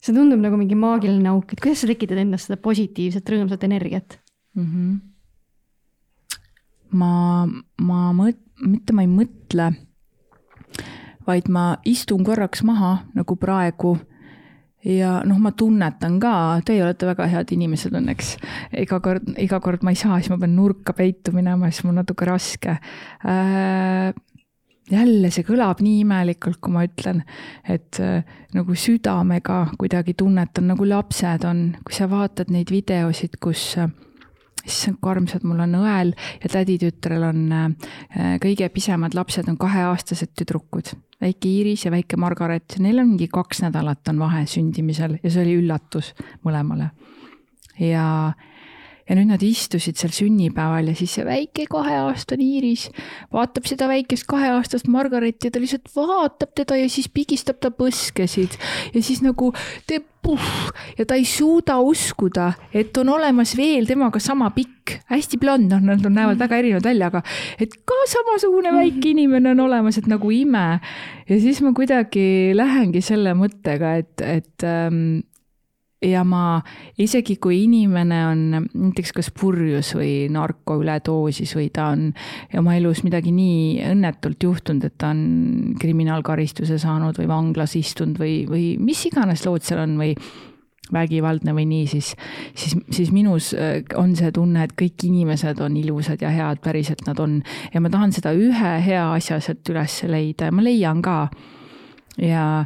see 0.00 0.16
tundub 0.16 0.40
nagu 0.40 0.56
mingi 0.56 0.78
maagiline 0.80 1.28
auk, 1.28 1.52
et 1.52 1.60
kuidas 1.60 1.82
sa 1.82 1.90
tekitad 1.90 2.22
endast 2.22 2.48
seda 2.48 2.56
positiivset, 2.62 3.26
rõõmsat 3.34 3.66
energiat 3.68 4.16
mm? 4.56 4.66
-hmm 4.66 4.98
ma, 6.92 7.46
ma 7.80 8.00
mõt-, 8.16 8.42
mitte 8.66 8.94
ma 8.96 9.04
ei 9.06 9.10
mõtle, 9.10 9.70
vaid 11.26 11.50
ma 11.52 11.74
istun 11.86 12.24
korraks 12.26 12.64
maha 12.66 13.00
nagu 13.14 13.36
praegu 13.38 13.96
ja 14.86 15.20
noh, 15.28 15.38
ma 15.42 15.52
tunnetan 15.56 16.16
ka, 16.22 16.32
teie 16.66 16.82
olete 16.84 17.08
väga 17.08 17.28
head 17.30 17.52
inimesed 17.56 17.94
õnneks. 17.96 18.34
iga 18.80 19.00
kord, 19.04 19.28
iga 19.40 19.60
kord 19.60 19.84
ma 19.84 19.92
ei 19.92 20.00
saa, 20.00 20.18
siis 20.20 20.32
ma 20.32 20.40
pean 20.40 20.56
nurka 20.56 20.94
peitu 20.96 21.34
minema, 21.36 21.70
siis 21.70 21.84
mul 21.84 21.98
natuke 22.00 22.28
raske 22.28 22.78
äh,. 22.80 24.12
jälle 24.90 25.30
see 25.30 25.44
kõlab 25.46 25.84
nii 25.84 26.00
imelikult, 26.02 26.58
kui 26.58 26.72
ma 26.74 26.82
ütlen, 26.88 27.22
et 27.68 28.00
äh, 28.02 28.24
nagu 28.56 28.74
südamega 28.74 29.60
kuidagi 29.78 30.16
tunnetan, 30.18 30.66
nagu 30.72 30.88
lapsed 30.88 31.44
on, 31.46 31.60
kui 31.84 31.94
sa 31.94 32.08
vaatad 32.10 32.50
neid 32.50 32.72
videosid, 32.74 33.36
kus 33.38 33.76
äh, 33.78 33.92
issand, 34.66 34.98
kui 35.00 35.12
armsad 35.12 35.44
mul 35.46 35.62
on 35.64 35.78
õel 35.80 36.12
ja 36.42 36.50
täditütrel 36.52 37.24
on 37.30 37.44
äh, 37.54 38.34
kõige 38.42 38.68
pisemad 38.74 39.16
lapsed 39.16 39.48
on 39.50 39.58
kaheaastased 39.60 40.34
tüdrukud. 40.38 40.94
väike 41.20 41.48
Iiris 41.48 41.84
ja 41.84 41.90
väike 41.92 42.16
Margaret, 42.16 42.78
neil 42.78 42.98
on 43.02 43.12
mingi 43.14 43.28
kaks 43.28 43.62
nädalat 43.66 44.08
on 44.08 44.18
vahe 44.18 44.46
sündimisel 44.46 45.18
ja 45.22 45.30
see 45.30 45.44
oli 45.44 45.58
üllatus 45.62 46.14
mõlemale. 46.44 46.90
ja, 47.78 48.32
ja 49.10 49.18
nüüd 49.18 49.32
nad 49.32 49.42
istusid 49.42 49.98
seal 49.98 50.12
sünnipäeval 50.14 50.92
ja 50.92 50.94
siis 50.98 51.16
see 51.18 51.26
väike 51.26 51.66
kaheaastane 51.70 52.46
Iiris 52.46 52.86
vaatab 53.34 53.66
seda 53.66 53.90
väikest 53.90 54.28
kaheaastast 54.30 54.86
Margaretti 54.86 55.50
ja 55.50 55.54
ta 55.54 55.62
lihtsalt 55.62 55.90
vaatab 55.96 56.54
teda 56.54 56.78
ja 56.78 56.86
siis 56.92 57.10
pigistab 57.10 57.58
ta 57.58 57.72
põskesid 57.74 58.54
ja 58.94 59.02
siis 59.02 59.24
nagu 59.26 59.50
teeb 59.90 60.06
puh 60.22 60.46
ja 60.98 61.06
ta 61.08 61.16
ei 61.16 61.24
suuda 61.24 61.78
uskuda, 61.80 62.52
et 62.76 62.96
on 63.00 63.08
olemas 63.14 63.54
veel 63.56 63.86
temaga 63.88 64.20
sama 64.20 64.50
pikk, 64.54 64.98
hästi 65.10 65.38
blond, 65.40 65.70
noh, 65.72 65.80
nad 65.80 66.04
näevad 66.04 66.40
väga 66.40 66.58
erinevad 66.60 66.84
välja, 66.84 67.08
aga 67.08 67.22
et 67.60 67.74
ka 67.88 67.96
samasugune 68.10 68.74
väike 68.76 69.14
inimene 69.14 69.54
on 69.54 69.64
olemas, 69.64 69.98
et 69.98 70.10
nagu 70.10 70.30
ime. 70.34 70.66
ja 71.28 71.40
siis 71.40 71.62
ma 71.64 71.72
kuidagi 71.76 72.52
lähengi 72.56 73.00
selle 73.04 73.34
mõttega, 73.38 73.96
et, 74.02 74.20
et 74.20 74.68
ähm, 74.68 75.22
ja 76.04 76.22
ma, 76.24 76.60
isegi 77.00 77.36
kui 77.42 77.62
inimene 77.66 78.20
on 78.26 78.44
näiteks 78.56 79.12
kas 79.16 79.30
purjus 79.36 79.92
või 79.98 80.30
narko 80.32 80.78
üledoosis 80.80 81.52
või 81.58 81.68
ta 81.74 81.90
on 81.94 82.06
oma 82.58 82.76
elus 82.78 83.02
midagi 83.04 83.32
nii 83.36 83.82
õnnetult 83.90 84.48
juhtunud, 84.48 84.86
et 84.88 84.96
ta 85.00 85.12
on 85.12 85.74
kriminaalkaristuse 85.80 86.78
saanud 86.80 87.20
või 87.20 87.28
vanglas 87.28 87.76
istunud 87.76 88.20
või, 88.20 88.44
või 88.48 88.64
mis 88.80 89.04
iganes 89.10 89.44
lood 89.44 89.66
seal 89.66 89.84
on 89.84 89.98
või 90.00 90.14
vägivaldne 90.92 91.54
või 91.54 91.66
nii, 91.70 91.86
siis, 91.86 92.14
siis, 92.54 92.74
siis 92.90 93.12
minus 93.14 93.52
äh, 93.54 93.82
on 93.98 94.16
see 94.18 94.32
tunne, 94.34 94.64
et 94.64 94.74
kõik 94.78 95.04
inimesed 95.06 95.60
on 95.62 95.76
ilusad 95.78 96.22
ja 96.24 96.32
head, 96.34 96.62
päriselt 96.64 97.04
nad 97.06 97.20
on. 97.22 97.40
ja 97.74 97.80
ma 97.80 97.92
tahan 97.92 98.12
seda 98.16 98.32
ühe 98.34 98.72
hea 98.86 99.04
asja 99.12 99.40
sealt 99.40 99.68
üles 99.70 100.00
leida 100.08 100.48
ja 100.48 100.56
ma 100.56 100.64
leian 100.64 101.02
ka. 101.04 101.28
ja 102.18 102.64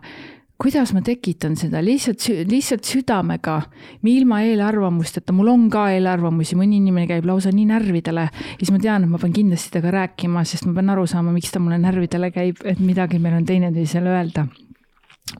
kuidas 0.61 0.93
ma 0.95 1.03
tekitan 1.05 1.57
seda? 1.59 1.83
Lihtsalt, 1.85 2.25
lihtsalt 2.49 2.87
südamega, 2.89 3.59
ilma 4.09 4.41
eelarvamusteta, 4.47 5.35
mul 5.37 5.51
on 5.53 5.69
ka 5.73 5.89
eelarvamusi, 5.95 6.59
mõni 6.59 6.79
inimene 6.81 7.09
käib 7.11 7.27
lausa 7.29 7.53
nii 7.55 7.67
närvidele, 7.73 8.29
siis 8.59 8.73
ma 8.75 8.81
tean, 8.83 9.07
et 9.07 9.13
ma 9.13 9.21
pean 9.23 9.35
kindlasti 9.35 9.75
temaga 9.75 9.97
rääkima, 9.99 10.45
sest 10.49 10.69
ma 10.69 10.77
pean 10.79 10.93
aru 10.95 11.07
saama, 11.11 11.35
miks 11.35 11.55
ta 11.55 11.63
mulle 11.63 11.81
närvidele 11.83 12.31
käib, 12.35 12.63
et 12.65 12.83
midagi 12.83 13.21
meil 13.23 13.41
on 13.41 13.49
teineteisele 13.49 14.15
öelda. 14.15 14.47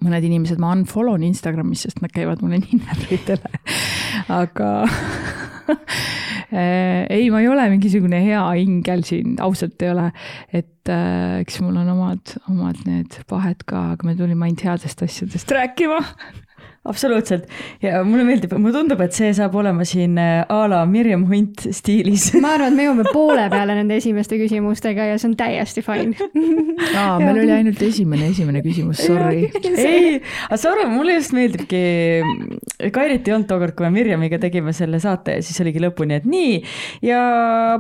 Mõned 0.01 0.25
inimesed 0.25 0.59
ma 0.59 0.73
unfollow 0.75 1.19
n 1.19 1.29
Instagramis, 1.29 1.85
sest 1.87 2.01
nad 2.03 2.13
käivad 2.13 2.43
mulle 2.43 2.63
nii 2.63 2.81
närvidele. 2.81 3.61
aga 4.33 4.71
ei, 7.17 7.29
ma 7.33 7.41
ei 7.43 7.49
ole 7.51 7.67
mingisugune 7.73 8.21
hea 8.25 8.43
ingel 8.63 9.05
siin, 9.07 9.37
ausalt 9.45 9.83
ei 9.83 9.93
ole. 9.95 10.11
et 10.53 10.93
äh, 10.93 11.41
eks 11.43 11.61
mul 11.65 11.77
on 11.83 11.93
omad, 11.97 12.37
omad 12.51 12.81
need 12.89 13.21
pahed 13.31 13.65
ka, 13.69 13.91
aga 13.95 14.09
me 14.09 14.17
tulime 14.19 14.49
ainult 14.49 14.65
headest 14.67 15.05
asjadest 15.07 15.55
rääkima 15.57 16.01
absoluutselt 16.85 17.47
ja 17.83 18.03
mulle 18.05 18.27
meeldib, 18.29 18.53
mulle 18.61 18.75
tundub, 18.77 19.01
et 19.01 19.17
see 19.17 19.31
saab 19.37 19.55
olema 19.57 19.87
siin 19.89 20.19
äh, 20.21 20.43
a 20.53 20.67
la 20.69 20.83
Mirjam 20.89 21.23
Hunt 21.31 21.63
stiilis. 21.73 22.27
ma 22.43 22.55
arvan, 22.59 22.75
et 22.75 22.77
me 22.77 22.85
jõuame 22.85 23.07
poole 23.09 23.47
peale 23.53 23.77
nende 23.79 23.97
esimeste 23.97 24.37
küsimustega 24.41 25.07
ja 25.09 25.15
see 25.21 25.31
on 25.31 25.37
täiesti 25.39 25.85
fine. 25.85 26.13
aa, 27.01 27.17
meil 27.23 27.41
oli 27.41 27.55
ainult 27.57 27.81
esimene, 27.87 28.29
esimene 28.35 28.61
küsimus, 28.65 29.01
sorry. 29.01 29.47
ei, 29.73 30.19
aga 30.51 30.59
sorry, 30.61 30.85
mulle 30.93 31.17
just 31.17 31.33
meeldibki, 31.37 31.81
Kairit 32.93 33.31
ei 33.31 33.37
olnud 33.37 33.49
tookord, 33.49 33.77
kui 33.79 33.89
me 33.89 33.95
Mirjamiga 33.97 34.37
tegime 34.43 34.77
selle 34.77 35.01
saate 35.01 35.39
ja 35.39 35.47
siis 35.47 35.57
oligi 35.65 35.81
lõpuni, 35.81 36.21
et 36.21 36.29
nii 36.29 36.61
ja 37.09 37.23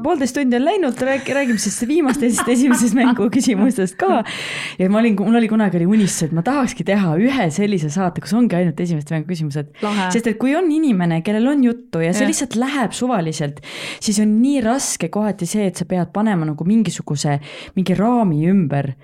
poolteist 0.04 0.38
tundi 0.38 0.56
on 0.56 0.64
läinud, 0.64 1.04
räägime 1.04 1.60
siis 1.60 1.76
viimastest 1.88 2.48
esimesest 2.56 2.96
mängu 2.96 3.28
küsimustest 3.36 4.00
ka. 4.00 4.22
ja 4.80 4.88
ma 4.88 5.04
olin, 5.04 5.20
mul 5.20 5.42
oli 5.42 5.52
kunagi 5.52 5.82
oli 5.82 5.92
unistus, 5.98 6.30
et 6.30 6.34
ma 6.36 6.46
tahakski 6.46 6.88
teha 6.88 7.18
ühe 7.20 7.50
sellise 7.52 7.92
saate, 7.92 8.24
kus 8.24 8.32
ongi 8.32 8.56
ainult 8.56 8.73
esimesed 8.80 9.04
esimest 9.04 9.12
mängu 9.12 9.28
küsimused. 9.28 9.70
sest 10.12 10.26
et 10.26 10.38
kui 10.38 10.54
on 10.56 10.70
inimene, 10.70 11.20
kellel 11.24 11.46
on 11.52 11.64
juttu 11.64 12.00
ja 12.02 12.12
see 12.14 12.24
ja. 12.24 12.30
lihtsalt 12.30 12.56
läheb 12.58 12.94
suvaliselt, 12.96 13.60
siis 14.00 14.18
on 14.22 14.36
nii 14.40 14.60
raske 14.64 15.08
kohati 15.12 15.46
see, 15.46 15.66
et 15.68 15.76
sa 15.76 15.86
pead 15.88 16.12
panema 16.14 16.46
nagu 16.48 16.66
mingisuguse, 16.68 17.38
mingi 17.76 17.96
raami 17.98 18.48
ümber. 18.50 18.94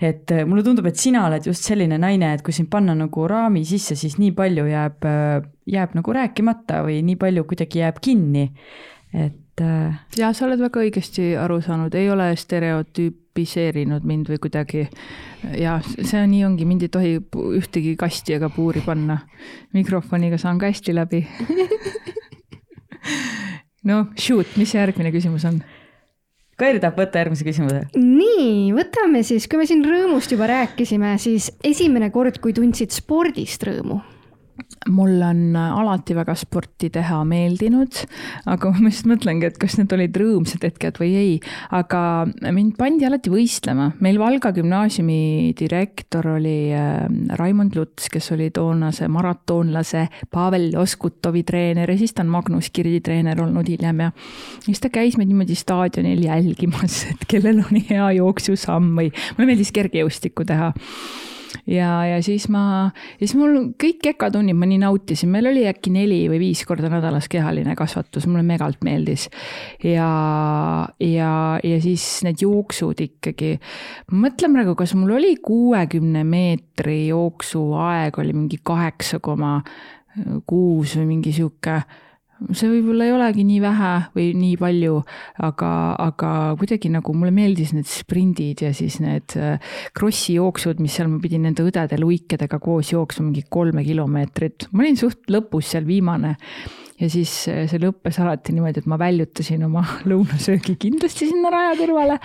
et 0.00 0.30
äh, 0.30 0.44
mulle 0.46 0.64
tundub, 0.64 0.86
et 0.86 0.96
sina 0.96 1.26
oled 1.26 1.46
just 1.46 1.66
selline 1.66 1.98
naine, 2.00 2.34
et 2.34 2.42
kui 2.42 2.54
sind 2.56 2.70
panna 2.70 2.94
nagu 2.94 3.26
raami 3.28 3.64
sisse, 3.64 3.96
siis 3.96 4.18
nii 4.18 4.32
palju 4.36 4.66
jääb, 4.70 5.04
äh, 5.04 5.42
jääb 5.70 5.94
nagu 5.98 6.16
rääkimata 6.16 6.84
või 6.86 7.00
nii 7.04 7.18
palju 7.20 7.44
kuidagi 7.44 7.84
jääb 7.84 8.00
kinni. 8.00 8.50
et 9.12 9.60
äh, 9.60 10.00
ja 10.16 10.32
sa 10.32 10.46
oled 10.46 10.60
väga 10.62 10.84
õigesti 10.86 11.34
aru 11.38 11.60
saanud, 11.64 11.94
ei 11.94 12.10
ole 12.10 12.32
stereotüüpiseerinud 13.30 14.04
mind 14.04 14.28
või 14.28 14.38
kuidagi. 14.38 14.88
ja 15.58 15.80
see 15.84 16.26
nii 16.26 16.44
ongi, 16.44 16.64
mind 16.64 16.82
ei 16.82 16.88
tohi 16.88 17.20
ühtegi 17.56 17.96
kasti 17.96 18.34
ega 18.34 18.48
puuri 18.48 18.80
panna. 18.80 19.18
mikrofoniga 19.72 20.38
saan 20.38 20.58
ka 20.58 20.66
hästi 20.66 20.94
läbi 20.94 21.26
no 23.88 24.06
shoot, 24.18 24.46
mis 24.56 24.74
järgmine 24.74 25.12
küsimus 25.12 25.44
on? 25.44 25.62
Kairi 26.58 26.80
tahab 26.80 26.98
võtta 26.98 27.18
järgmise 27.18 27.44
küsimuse. 27.44 27.86
nii, 27.96 28.72
võtame 28.72 29.22
siis, 29.22 29.48
kui 29.48 29.58
me 29.58 29.66
siin 29.66 29.84
rõõmust 29.84 30.30
juba 30.30 30.46
rääkisime, 30.46 31.18
siis 31.18 31.50
esimene 31.64 32.10
kord, 32.10 32.38
kui 32.40 32.52
tundsid 32.52 32.92
spordist 32.92 33.62
rõõmu 33.64 34.00
mul 34.88 35.22
on 35.22 35.56
alati 35.56 36.14
väga 36.16 36.34
sporti 36.38 36.90
teha 36.92 37.20
meeldinud, 37.28 38.00
aga 38.50 38.72
ma 38.76 38.90
just 38.90 39.08
mõtlengi, 39.10 39.48
et 39.50 39.58
kas 39.60 39.76
need 39.78 39.92
olid 39.96 40.16
rõõmsad 40.16 40.64
hetked 40.66 41.00
või 41.00 41.10
ei. 41.20 41.34
aga 41.76 42.02
mind 42.52 42.76
pandi 42.78 43.06
alati 43.08 43.32
võistlema, 43.32 43.90
meil 44.04 44.20
Valga 44.20 44.52
gümnaasiumi 44.56 45.52
direktor 45.58 46.32
oli 46.36 46.72
äh, 46.76 47.06
Raimond 47.38 47.76
Luts, 47.78 48.08
kes 48.12 48.30
oli 48.36 48.50
toonase 48.54 49.08
maratoonlase 49.08 50.06
Pavel 50.30 50.70
Oskutovi 50.80 51.44
treener 51.46 51.90
ja 51.90 51.98
siis 52.00 52.14
ta 52.14 52.24
on 52.24 52.32
Magnus 52.32 52.70
Kirdi 52.74 53.00
treener 53.04 53.40
olnud 53.42 53.68
hiljem 53.68 54.06
ja 54.06 54.12
siis 54.66 54.82
ta 54.82 54.92
käis 54.92 55.18
meid 55.20 55.30
niimoodi 55.30 55.56
staadionil 55.58 56.24
jälgimas, 56.26 57.04
et 57.12 57.26
kellel 57.30 57.64
on 57.64 57.82
hea 57.90 58.12
jooksusamm 58.20 58.94
või 58.98 59.10
mulle 59.10 59.50
meeldis 59.52 59.74
kergejõustikku 59.76 60.46
teha 60.48 60.72
ja, 61.66 61.90
ja 62.06 62.18
siis 62.24 62.48
ma, 62.52 62.90
siis 63.18 63.34
mul 63.38 63.72
kõik 63.80 64.00
kekatunnid 64.04 64.58
ma 64.58 64.68
nii 64.70 64.80
nautisin, 64.82 65.30
meil 65.32 65.50
oli 65.50 65.66
äkki 65.70 65.92
neli 65.94 66.22
või 66.30 66.40
viis 66.42 66.64
korda 66.68 66.90
nädalas 66.92 67.28
kehaline 67.30 67.76
kasvatus, 67.78 68.26
mulle 68.30 68.44
megalt 68.46 68.84
meeldis. 68.86 69.28
ja, 69.84 70.10
ja, 71.00 71.32
ja 71.62 71.80
siis 71.82 72.06
need 72.26 72.42
jooksud 72.42 73.00
ikkagi, 73.06 73.56
ma 74.12 74.26
mõtlen 74.26 74.58
praegu, 74.58 74.76
kas 74.78 74.94
mul 74.98 75.16
oli 75.18 75.34
kuuekümne 75.42 76.24
meetri 76.24 77.06
jooksuaeg 77.08 78.20
oli 78.22 78.36
mingi 78.36 78.60
kaheksa 78.62 79.20
koma 79.22 79.58
kuus 80.46 80.96
või 80.98 81.12
mingi 81.14 81.32
sihuke 81.34 81.80
see 82.56 82.70
võib-olla 82.70 83.06
ei 83.06 83.14
olegi 83.14 83.44
nii 83.46 83.60
vähe 83.62 83.92
või 84.14 84.26
nii 84.38 84.56
palju, 84.60 85.00
aga, 85.46 85.70
aga 86.06 86.30
kuidagi 86.60 86.90
nagu 86.92 87.14
mulle 87.16 87.32
meeldis 87.34 87.74
need 87.76 87.88
sprindid 87.90 88.64
ja 88.64 88.72
siis 88.76 88.98
need 89.02 89.36
äh, 89.38 89.72
krossi 89.96 90.38
jooksud, 90.38 90.80
mis 90.82 90.96
seal 90.96 91.10
ma 91.12 91.20
pidin 91.22 91.44
nende 91.46 91.64
õdede 91.66 91.98
luikedega 92.00 92.60
koos 92.62 92.92
jooksma 92.94 93.28
mingi 93.28 93.44
kolme 93.52 93.84
kilomeetrit. 93.86 94.70
ma 94.72 94.84
olin 94.86 95.00
suht 95.00 95.28
lõpus 95.32 95.74
seal 95.74 95.86
viimane 95.88 96.36
ja 97.00 97.12
siis 97.12 97.34
äh, 97.52 97.64
see 97.70 97.82
lõppes 97.82 98.20
alati 98.22 98.56
niimoodi, 98.56 98.82
et 98.82 98.90
ma 98.90 98.98
väljutasin 99.00 99.68
oma 99.68 99.84
lõunasöögi 100.10 100.78
kindlasti 100.80 101.30
sinna 101.30 101.52
raja 101.52 101.76
kõrvale, 101.82 102.20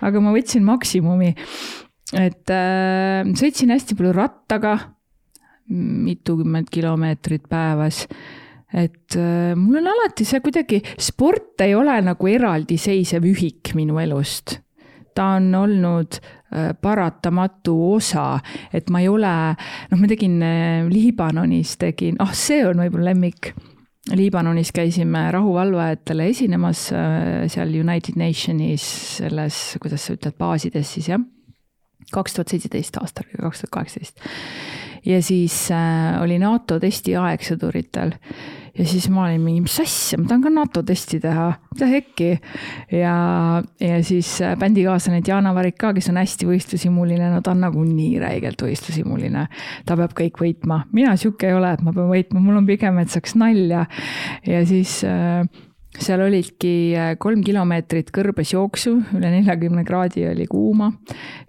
aga 0.00 0.24
ma 0.24 0.34
võtsin 0.36 0.64
maksimumi. 0.66 1.34
et 2.16 2.54
äh, 2.56 3.22
sõitsin 3.36 3.74
hästi 3.74 3.98
palju 3.98 4.16
rattaga, 4.16 4.76
mitukümmend 5.68 6.70
kilomeetrit 6.72 7.44
päevas 7.44 8.06
et 8.72 9.16
äh, 9.16 9.54
mul 9.56 9.80
on 9.80 9.92
alati 9.94 10.26
see 10.28 10.42
kuidagi, 10.44 10.80
sport 11.00 11.60
ei 11.64 11.74
ole 11.76 11.96
nagu 12.04 12.28
eraldiseisev 12.28 13.28
ühik 13.28 13.72
minu 13.78 14.00
elust. 14.02 14.58
ta 15.18 15.32
on 15.34 15.48
olnud 15.54 16.18
äh, 16.20 16.74
paratamatu 16.78 17.74
osa, 17.94 18.38
et 18.72 18.90
ma 18.90 19.00
ei 19.02 19.08
ole, 19.10 19.32
noh, 19.90 19.98
ma 19.98 20.10
tegin 20.10 20.36
äh, 20.46 20.84
Liibanonis 20.86 21.74
tegin, 21.80 22.20
ah, 22.22 22.30
see 22.36 22.60
on 22.66 22.84
võib-olla 22.84 23.10
lemmik. 23.10 23.52
Liibanonis 24.08 24.70
käisime 24.72 25.26
rahuvalvajatele 25.34 26.30
esinemas 26.30 26.86
seal 26.88 27.74
United 27.76 28.16
Nationis 28.16 28.86
selles, 29.18 29.58
kuidas 29.82 30.06
sa 30.06 30.14
ütled, 30.14 30.38
baasides 30.40 30.94
siis 30.94 31.10
jah 31.10 31.20
kaks 32.12 32.36
tuhat 32.36 32.52
seitseteist 32.52 32.96
aastal 33.02 33.28
kaks 33.36 33.64
tuhat 33.64 33.74
kaheksateist. 33.74 34.22
Ja 35.08 35.22
siis 35.24 35.70
äh, 35.72 36.22
oli 36.22 36.38
NATO 36.42 36.78
testi 36.82 37.16
aeg 37.16 37.44
sõduritel 37.44 38.16
ja 38.78 38.86
siis 38.86 39.08
ma 39.10 39.24
olin 39.26 39.42
mingi, 39.42 39.62
mis 39.64 39.76
asja, 39.82 40.18
ma 40.20 40.28
tahan 40.30 40.44
ka 40.44 40.52
NATO 40.54 40.82
testi 40.86 41.18
teha, 41.22 41.48
mida 41.72 41.88
hekki. 41.90 42.30
ja, 42.94 43.14
ja 43.82 43.98
siis 44.06 44.30
äh, 44.44 44.54
bändikaaslane 44.58 45.20
Diana 45.26 45.54
Varik 45.56 45.78
ka, 45.80 45.92
kes 45.96 46.10
on 46.12 46.20
hästi 46.20 46.48
võistlushimuline, 46.48 47.32
no 47.32 47.42
ta 47.44 47.54
on 47.56 47.64
nagu 47.66 47.84
nii 47.84 48.20
räigelt 48.22 48.62
võistlushimuline. 48.62 49.46
ta 49.86 49.98
peab 49.98 50.14
kõik 50.18 50.42
võitma, 50.42 50.82
mina 50.94 51.16
sihuke 51.18 51.50
ei 51.50 51.56
ole, 51.58 51.74
et 51.74 51.82
ma 51.84 51.94
pean 51.96 52.10
võitma, 52.12 52.42
mul 52.44 52.62
on 52.62 52.68
pigem, 52.68 53.00
et 53.02 53.14
saaks 53.14 53.34
nalja. 53.38 53.86
ja 54.46 54.62
siis 54.68 55.00
äh, 55.08 55.42
seal 56.02 56.22
olidki 56.22 56.72
äh, 56.96 57.12
kolm 57.20 57.42
kilomeetrit 57.46 58.10
kõrbes 58.14 58.52
jooksu, 58.54 58.94
üle 59.18 59.30
neljakümne 59.32 59.84
kraadi 59.86 60.24
oli 60.30 60.46
kuuma. 60.50 60.90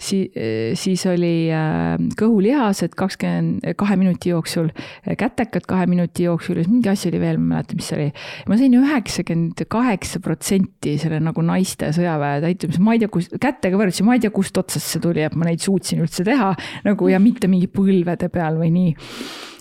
Si-, 0.01 0.29
äh, 0.33 0.71
siis 0.79 1.05
oli 1.09 1.49
äh, 1.53 1.95
kõhulihased 2.19 2.95
kakskümmend 2.97 3.77
kahe 3.79 3.97
minuti 3.99 4.33
jooksul, 4.33 4.71
kätekad 5.05 5.67
kahe 5.69 5.87
minuti 5.89 6.25
jooksul 6.27 6.61
ja 6.61 6.67
mingi 6.69 6.91
asi 6.91 7.09
oli 7.11 7.21
veel, 7.21 7.39
ma 7.39 7.45
ei 7.45 7.55
mäleta, 7.59 7.77
mis 7.79 7.89
see 7.89 7.99
oli. 7.99 8.07
ma 8.49 8.59
sain 8.59 8.77
üheksakümmend 8.79 9.65
kaheksa 9.69 10.23
protsenti 10.23 10.95
selle 11.01 11.19
nagu 11.23 11.43
naiste 11.45 11.91
sõjaväe 11.95 12.41
täitumise, 12.45 12.81
ma 12.83 12.95
ei 12.95 13.03
tea, 13.03 13.11
kus, 13.13 13.29
kätega 13.41 13.79
võrdlusi, 13.79 14.07
ma 14.07 14.17
ei 14.17 14.23
tea, 14.23 14.33
kust 14.33 14.57
otsast 14.59 14.95
see 14.95 15.03
tuli, 15.03 15.23
et 15.25 15.37
ma 15.39 15.49
neid 15.49 15.63
suutsin 15.63 16.01
üldse 16.03 16.25
teha 16.27 16.53
nagu 16.87 17.11
ja 17.11 17.21
mitte 17.21 17.51
mingi 17.51 17.69
põlvede 17.71 18.31
peal 18.33 18.59
või 18.61 18.73
nii 18.75 18.95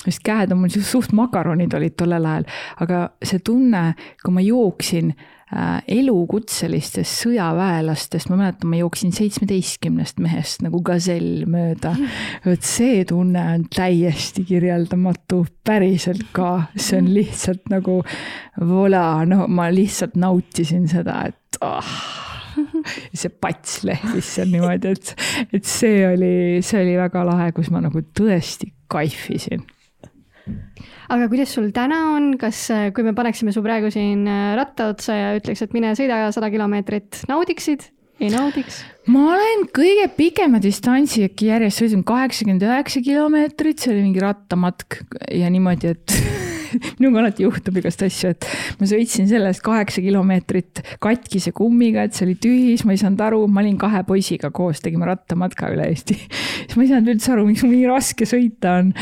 sest 0.04 0.22
käed 0.26 0.52
on 0.54 0.62
mul 0.62 0.70
suht 0.70 1.14
makaronid 1.16 1.74
olid 1.74 1.96
tollel 1.98 2.28
ajal, 2.28 2.46
aga 2.84 3.02
see 3.24 3.42
tunne, 3.44 3.82
kui 4.22 4.34
ma 4.34 4.44
jooksin 4.44 5.10
äh, 5.14 5.80
elukutselistest 5.98 7.24
sõjaväelastest, 7.24 8.30
ma 8.30 8.38
mäletan, 8.42 8.70
ma 8.70 8.78
jooksin 8.80 9.14
seitsmeteistkümnest 9.16 10.22
mehest 10.22 10.62
nagu 10.66 10.80
gazell 10.86 11.48
mööda. 11.50 11.94
vot 12.46 12.68
see 12.68 13.02
tunne 13.08 13.42
on 13.56 13.66
täiesti 13.74 14.46
kirjeldamatu, 14.48 15.44
päriselt 15.66 16.28
ka, 16.36 16.68
see 16.76 17.02
on 17.02 17.10
lihtsalt 17.14 17.66
nagu 17.72 18.00
vola, 18.60 19.24
no 19.28 19.46
ma 19.50 19.68
lihtsalt 19.74 20.18
nautisin 20.20 20.88
seda, 20.90 21.24
et 21.32 21.62
ah 21.64 21.92
see 23.14 23.30
pats 23.30 23.82
lehvis 23.86 24.34
seal 24.34 24.50
niimoodi, 24.50 24.90
et, 24.96 25.12
et 25.54 25.66
see 25.68 26.02
oli, 26.08 26.32
see 26.66 26.82
oli 26.82 26.96
väga 26.98 27.22
lahe, 27.28 27.52
kus 27.54 27.70
ma 27.70 27.82
nagu 27.84 28.02
tõesti 28.18 28.72
kaifisin 28.90 29.62
aga 31.08 31.28
kuidas 31.30 31.52
sul 31.56 31.70
täna 31.76 32.00
on, 32.14 32.32
kas, 32.40 32.64
äh, 32.74 32.88
kui 32.94 33.06
me 33.06 33.14
paneksime 33.16 33.54
su 33.54 33.62
praegu 33.64 33.92
siin 33.94 34.26
äh, 34.28 34.50
ratta 34.58 34.90
otsa 34.94 35.16
ja 35.16 35.30
ütleks, 35.38 35.64
et 35.64 35.76
mine 35.76 35.94
sõida 35.98 36.26
sada 36.34 36.50
kilomeetrit, 36.52 37.24
naudiksid? 37.30 37.88
ei 38.18 38.32
naudiks? 38.32 38.82
ma 39.12 39.28
olen 39.36 39.66
kõige 39.74 40.08
pikema 40.16 40.60
distantsi 40.62 41.24
äkki 41.28 41.52
järjest 41.52 41.84
sõitnud 41.84 42.06
kaheksakümmend 42.08 42.66
üheksa 42.66 43.02
kilomeetrit, 43.04 43.78
see 43.78 43.94
oli 43.94 44.06
mingi 44.08 44.24
rattamatk 44.24 45.02
ja 45.34 45.50
niimoodi, 45.54 45.94
et 45.94 46.16
minuga 46.98 47.22
alati 47.22 47.44
juhtub 47.46 47.78
igast 47.80 48.02
asju, 48.06 48.32
et 48.34 48.46
ma 48.80 48.88
sõitsin 48.88 49.28
sellest 49.30 49.62
kaheksa 49.64 50.02
kilomeetrit 50.04 50.82
katkise 51.02 51.52
kummiga, 51.56 52.04
et 52.06 52.16
see 52.16 52.26
oli 52.28 52.36
tühi, 52.40 52.64
siis 52.72 52.84
ma 52.88 52.94
ei 52.94 53.00
saanud 53.00 53.22
aru, 53.24 53.40
ma 53.50 53.62
olin 53.64 53.78
kahe 53.80 54.02
poisiga 54.08 54.50
koos, 54.54 54.82
tegime 54.84 55.08
rattamatka 55.08 55.70
üle 55.74 55.88
Eesti. 55.88 56.16
siis 56.66 56.76
ma 56.76 56.84
ei 56.84 56.92
saanud 56.92 57.12
üldse 57.14 57.32
aru, 57.34 57.46
miks 57.48 57.64
mul 57.64 57.74
nii 57.74 57.88
raske 57.90 58.28
sõita 58.28 58.78
on. 58.82 58.92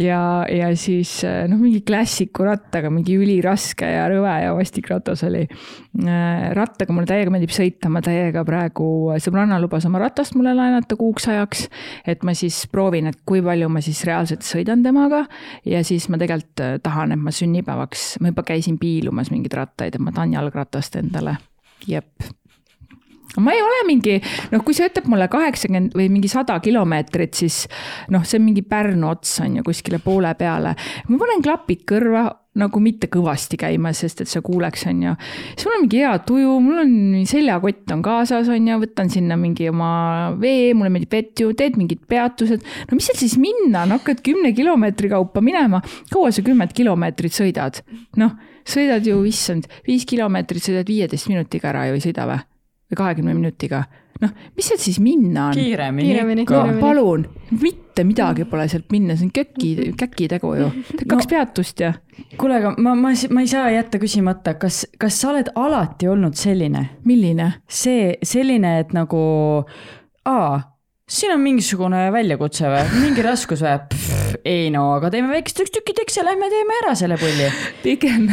ja, 0.00 0.22
ja 0.50 0.70
siis 0.78 1.20
noh, 1.24 1.60
mingi 1.60 1.82
klassiku 1.86 2.46
rattaga, 2.48 2.92
mingi 2.92 3.16
üliraske 3.18 3.88
ja 3.88 4.06
rõve 4.12 4.36
ja 4.44 4.54
vastik 4.56 4.90
ratas 4.90 5.24
oli. 5.26 5.46
Rattaga 6.56 6.94
mulle 6.94 7.08
täiega 7.10 7.32
meeldib 7.34 7.52
sõita, 7.54 7.90
ma 7.92 8.02
täiega 8.04 8.44
praegu, 8.46 8.86
sõbranna 9.22 9.58
lubas 9.62 9.86
oma 9.88 10.02
ratast 10.02 10.36
mulle 10.38 10.54
laenata 10.54 10.96
kuuks 10.98 11.26
ajaks. 11.32 11.66
et 12.06 12.22
ma 12.26 12.34
siis 12.36 12.62
proovin, 12.70 13.10
et 13.10 13.18
kui 13.26 13.42
palju 13.42 13.68
ma 13.72 13.82
siis 13.84 14.04
reaalselt 14.06 14.46
sõidan 14.46 14.84
temaga 14.84 15.24
ja 15.66 15.82
siis 15.86 16.08
ma 16.08 16.18
tegelikult 16.20 16.82
tahan 16.82 16.99
tahan, 17.00 17.16
et 17.16 17.22
ma 17.24 17.32
sünnipäevaks, 17.34 18.10
ma 18.20 18.34
juba 18.34 18.44
käisin 18.52 18.76
piilumas 18.80 19.32
mingeid 19.32 19.56
rattaid, 19.56 19.96
et 19.96 20.04
ma 20.04 20.12
tahan 20.12 20.36
jalgratast 20.36 21.00
endale. 21.00 21.38
jep 21.88 22.28
ma 23.38 23.52
ei 23.54 23.62
ole 23.62 23.84
mingi, 23.86 24.16
noh, 24.50 24.62
kui 24.66 24.74
sa 24.74 24.88
ütled 24.88 25.06
mulle 25.10 25.28
kaheksakümmend 25.30 25.94
või 25.96 26.08
mingi 26.12 26.28
sada 26.28 26.58
kilomeetrit, 26.60 27.36
siis 27.38 27.62
noh, 28.10 28.24
see 28.26 28.40
on 28.40 28.46
mingi 28.48 28.64
Pärnu 28.66 29.06
ots 29.10 29.38
on 29.44 29.60
ju 29.60 29.64
kuskile 29.66 30.00
poole 30.02 30.32
peale. 30.34 30.74
ma 31.08 31.20
panen 31.20 31.44
klapid 31.44 31.84
kõrva, 31.88 32.24
nagu 32.58 32.80
mitte 32.82 33.06
kõvasti 33.10 33.58
käima, 33.60 33.92
sest 33.94 34.24
et 34.24 34.30
sa 34.30 34.40
kuuleks, 34.42 34.82
on 34.90 35.04
ju. 35.04 35.12
siis 35.54 35.66
mul 35.68 35.76
on 35.76 35.84
mingi 35.84 36.00
hea 36.02 36.14
tuju, 36.26 36.56
mul 36.64 36.82
on 36.82 36.92
seljakott 37.30 37.94
on 37.94 38.02
kaasas, 38.02 38.50
on 38.50 38.66
ju, 38.66 38.78
võtan 38.82 39.12
sinna 39.12 39.38
mingi 39.38 39.68
oma 39.70 39.92
vee, 40.40 40.72
mulle 40.74 40.90
meeldib 40.90 41.14
vett 41.14 41.44
ju, 41.44 41.54
teed 41.54 41.78
mingid 41.78 42.02
peatused. 42.10 42.66
no 42.90 42.98
mis 42.98 43.06
seal 43.06 43.20
siis 43.22 43.38
minna, 43.38 43.84
no 43.86 44.00
hakkad 44.00 44.24
kümne 44.26 44.50
kilomeetri 44.56 45.12
kaupa 45.14 45.44
minema, 45.44 45.82
kaua 46.10 46.34
sa 46.34 46.42
kümmet 46.46 46.74
kilomeetrit 46.74 47.38
sõidad? 47.38 47.84
noh, 48.18 48.34
sõidad 48.66 49.06
ju, 49.06 49.22
issand, 49.30 49.70
viis 49.86 50.08
kilomeetrit 50.10 50.66
sõidad 50.66 50.90
viieteist 50.90 51.30
minutiga 51.30 51.70
ära 51.70 51.86
ju 51.90 52.00
ei 52.00 52.08
sõida 52.10 52.26
või? 52.26 52.42
Või 52.90 53.00
kahekümne 53.02 53.34
minutiga. 53.34 53.84
noh, 54.20 54.32
mis 54.56 54.66
sealt 54.68 54.82
siis 54.84 54.98
minna 55.00 55.46
on? 55.48 55.54
kiiremini 55.56 56.08
Kiiremini, 56.08 56.42
ikka 56.44 56.64
palun, 56.80 57.24
mitte 57.62 58.04
midagi 58.04 58.44
pole 58.44 58.66
sealt 58.68 58.90
minna, 58.92 59.16
see 59.16 59.28
on 59.28 59.34
köki, 59.34 59.70
käkitegu 59.96 60.54
ju. 60.58 60.70
kaks 61.06 61.24
no. 61.24 61.30
peatust 61.30 61.80
ja 61.80 61.94
kuule, 62.36 62.58
aga 62.60 62.74
ma, 62.78 62.94
ma, 62.98 63.14
ma 63.30 63.44
ei 63.44 63.50
saa 63.50 63.70
jätta 63.72 64.00
küsimata, 64.02 64.54
kas, 64.60 64.82
kas 65.00 65.20
sa 65.20 65.32
oled 65.32 65.52
alati 65.54 66.10
olnud 66.10 66.36
selline? 66.38 66.86
milline? 67.04 67.52
see, 67.68 68.14
selline, 68.22 68.78
et 68.84 68.92
nagu, 68.96 69.22
aa, 70.28 70.60
siin 71.10 71.32
on 71.34 71.42
mingisugune 71.42 72.04
väljakutse 72.14 72.68
või, 72.70 72.82
mingi 73.02 73.24
raskus 73.24 73.62
või? 73.64 73.78
ei 74.46 74.68
no, 74.72 74.84
aga 74.96 75.10
teeme 75.12 75.32
väikesteks 75.32 75.72
tükkideks 75.74 76.20
ja 76.20 76.24
lähme 76.26 76.50
teeme 76.52 76.76
ära 76.84 76.94
selle 76.98 77.18
pulli. 77.20 77.48
pigem 77.82 78.28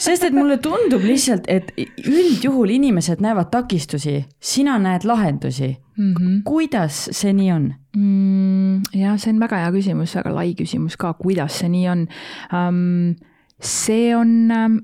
sest 0.00 0.24
et 0.28 0.36
mulle 0.36 0.56
tundub 0.64 1.04
lihtsalt, 1.04 1.48
et 1.52 1.72
üldjuhul 2.06 2.72
inimesed 2.78 3.20
näevad 3.24 3.50
takistusi, 3.52 4.16
sina 4.40 4.78
näed 4.80 5.04
lahendusi 5.08 5.74
mm. 5.74 6.14
-hmm. 6.14 6.42
kuidas 6.48 7.08
see 7.12 7.34
nii 7.36 7.52
on? 7.52 7.70
Mm, 7.96 8.82
jah, 8.96 9.18
see 9.20 9.34
on 9.34 9.40
väga 9.42 9.64
hea 9.64 9.72
küsimus, 9.76 10.16
väga 10.16 10.34
lai 10.34 10.54
küsimus 10.56 10.96
ka, 10.96 11.12
kuidas 11.20 11.60
see 11.60 11.68
nii 11.68 11.88
on 11.88 12.06
um,. 12.52 13.16
see 13.60 14.14
on 14.16 14.52
um, 14.56 14.80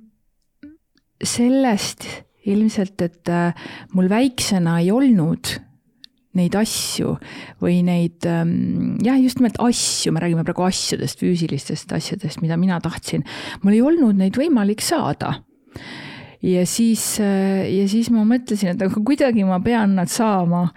sellest 1.25 2.05
ilmselt, 2.47 3.01
et 3.03 3.29
uh, 3.33 3.55
mul 3.95 4.09
väiksena 4.09 4.79
ei 4.81 4.91
olnud 4.93 5.66
neid 6.37 6.57
asju 6.59 7.17
või 7.63 7.81
neid 7.87 8.27
ähm, 8.31 8.97
jah, 9.05 9.19
just 9.21 9.41
nimelt 9.41 9.61
asju, 9.63 10.15
me 10.15 10.23
räägime 10.25 10.45
praegu 10.47 10.67
asjadest, 10.69 11.23
füüsilistest 11.23 11.93
asjadest, 11.97 12.43
mida 12.45 12.59
mina 12.61 12.81
tahtsin. 12.85 13.25
mul 13.63 13.77
ei 13.77 13.85
olnud 13.85 14.21
neid 14.21 14.37
võimalik 14.39 14.85
saada 14.85 15.39
ja 16.47 16.67
siis, 16.69 17.03
ja 17.19 17.87
siis 17.89 18.09
ma 18.13 18.25
mõtlesin, 18.29 18.75
et 18.75 18.83
aga 18.85 19.03
kuidagi 19.09 19.45
ma 19.47 19.59
pean 19.65 19.97
nad 19.99 20.11
saama. 20.13 20.69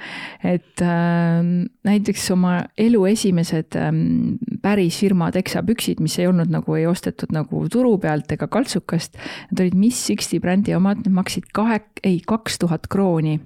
et 0.43 0.82
äh, 0.82 1.43
näiteks 1.86 2.30
oma 2.32 2.55
elu 2.78 3.05
esimesed 3.12 3.76
äh, 3.78 3.91
päris 4.64 4.99
firma 5.01 5.32
teksapüksid, 5.36 5.99
mis 5.99 6.18
ei 6.20 6.28
olnud 6.28 6.51
nagu, 6.53 6.76
ei 6.76 6.88
ostetud 6.88 7.34
nagu 7.36 7.66
turu 7.72 7.97
pealt 7.99 8.32
ega 8.32 8.47
kaltsukast, 8.47 9.18
need 9.51 9.64
olid 9.66 9.80
Miss 9.80 10.07
Sixty 10.07 10.39
brändi 10.39 10.76
omad, 10.76 11.03
need 11.03 11.16
maksid 11.16 11.51
kahe, 11.53 11.82
ei 12.03 12.20
kaks 12.26 12.60
tuhat 12.64 12.88
krooni 12.89 13.39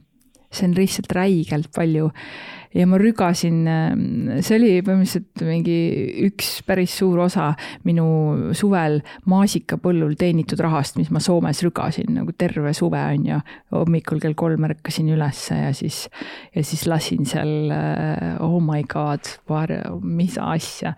see 0.53 0.69
on 0.69 0.75
lihtsalt 0.77 1.15
räigelt 1.17 1.71
palju 1.75 2.11
ja 2.73 2.85
ma 2.89 2.97
rügasin, 2.97 3.59
see 4.41 4.57
oli 4.57 4.69
põhimõtteliselt 4.85 5.43
mingi 5.45 5.77
üks 6.27 6.55
päris 6.65 6.95
suur 6.99 7.21
osa 7.25 7.51
minu 7.85 8.05
suvel 8.57 8.99
maasikapõllul 9.29 10.15
teenitud 10.19 10.61
rahast, 10.63 10.97
mis 10.97 11.11
ma 11.13 11.21
Soomes 11.23 11.61
rügasin 11.65 12.09
nagu 12.17 12.33
terve 12.37 12.73
suve 12.77 13.01
on 13.13 13.27
ju. 13.29 13.41
hommikul 13.73 14.21
kell 14.23 14.37
kolm 14.37 14.65
ärkasin 14.69 15.11
ülesse 15.13 15.59
ja 15.59 15.73
siis, 15.77 16.07
ja 16.55 16.63
siis 16.65 16.87
lasin 16.89 17.29
seal 17.29 17.73
oh 18.41 18.59
my 18.63 18.81
god, 18.89 19.29
mis 20.01 20.39
asja. 20.41 20.95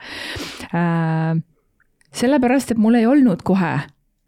sellepärast, 2.16 2.72
et 2.72 2.80
mul 2.80 3.02
ei 3.02 3.10
olnud 3.10 3.44
kohe 3.44 3.76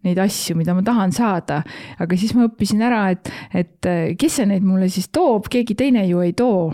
neid 0.08 0.20
asju, 0.24 0.58
mida 0.60 0.76
ma 0.78 0.84
tahan 0.86 1.14
saada, 1.16 1.62
aga 2.00 2.20
siis 2.20 2.34
ma 2.38 2.48
õppisin 2.48 2.84
ära, 2.88 3.04
et, 3.14 3.32
et 3.54 3.92
kes 4.20 4.40
see 4.40 4.50
neid 4.50 4.66
mulle 4.66 4.90
siis 4.94 5.12
toob, 5.14 5.52
keegi 5.52 5.78
teine 5.78 6.06
ju 6.08 6.24
ei 6.26 6.36
too. 6.38 6.70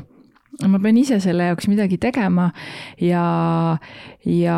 Ma 0.69 0.77
pean 0.77 0.99
ise 1.01 1.17
selle 1.17 1.47
jaoks 1.49 1.65
midagi 1.65 1.97
tegema. 1.97 2.51
Ja, 3.01 3.23
ja 4.29 4.57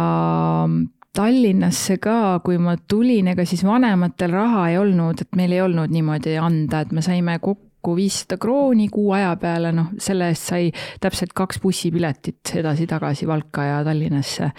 Tallinnasse 1.15 1.95
ka, 2.03 2.41
kui 2.43 2.57
ma 2.59 2.75
tulin, 2.91 3.29
ega 3.31 3.45
siis 3.47 3.63
vanematel 3.63 4.33
raha 4.35 4.65
ei 4.73 4.79
olnud, 4.81 5.21
et 5.23 5.37
meil 5.39 5.55
ei 5.55 5.61
olnud 5.63 5.93
niimoodi 5.93 6.35
anda, 6.41 6.83
et 6.83 6.91
me 6.91 7.03
saime 7.05 7.37
kokku 7.39 7.63
viissada 7.93 8.39
krooni 8.41 8.87
kuu 8.89 9.11
aja 9.13 9.35
peale, 9.37 9.71
noh, 9.75 9.91
selle 10.01 10.31
eest 10.33 10.49
sai 10.49 10.71
täpselt 11.01 11.35
kaks 11.37 11.61
bussipiletit 11.61 12.55
edasi-tagasi 12.61 13.27
Valka 13.29 13.67
ja 13.69 13.79
Tallinnasse. 13.85 14.51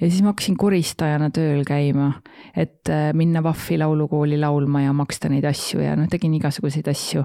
ja 0.00 0.10
siis 0.10 0.22
ma 0.22 0.32
hakkasin 0.32 0.58
koristajana 0.58 1.30
tööl 1.30 1.62
käima, 1.68 2.10
et 2.56 2.90
minna 3.14 3.42
Vahvi 3.42 3.78
laulukooli 3.78 4.40
laulma 4.40 4.82
ja 4.82 4.92
maksta 4.92 5.30
neid 5.30 5.44
asju 5.46 5.84
ja 5.84 5.94
noh, 5.96 6.10
tegin 6.10 6.34
igasuguseid 6.40 6.88
asju 6.90 7.24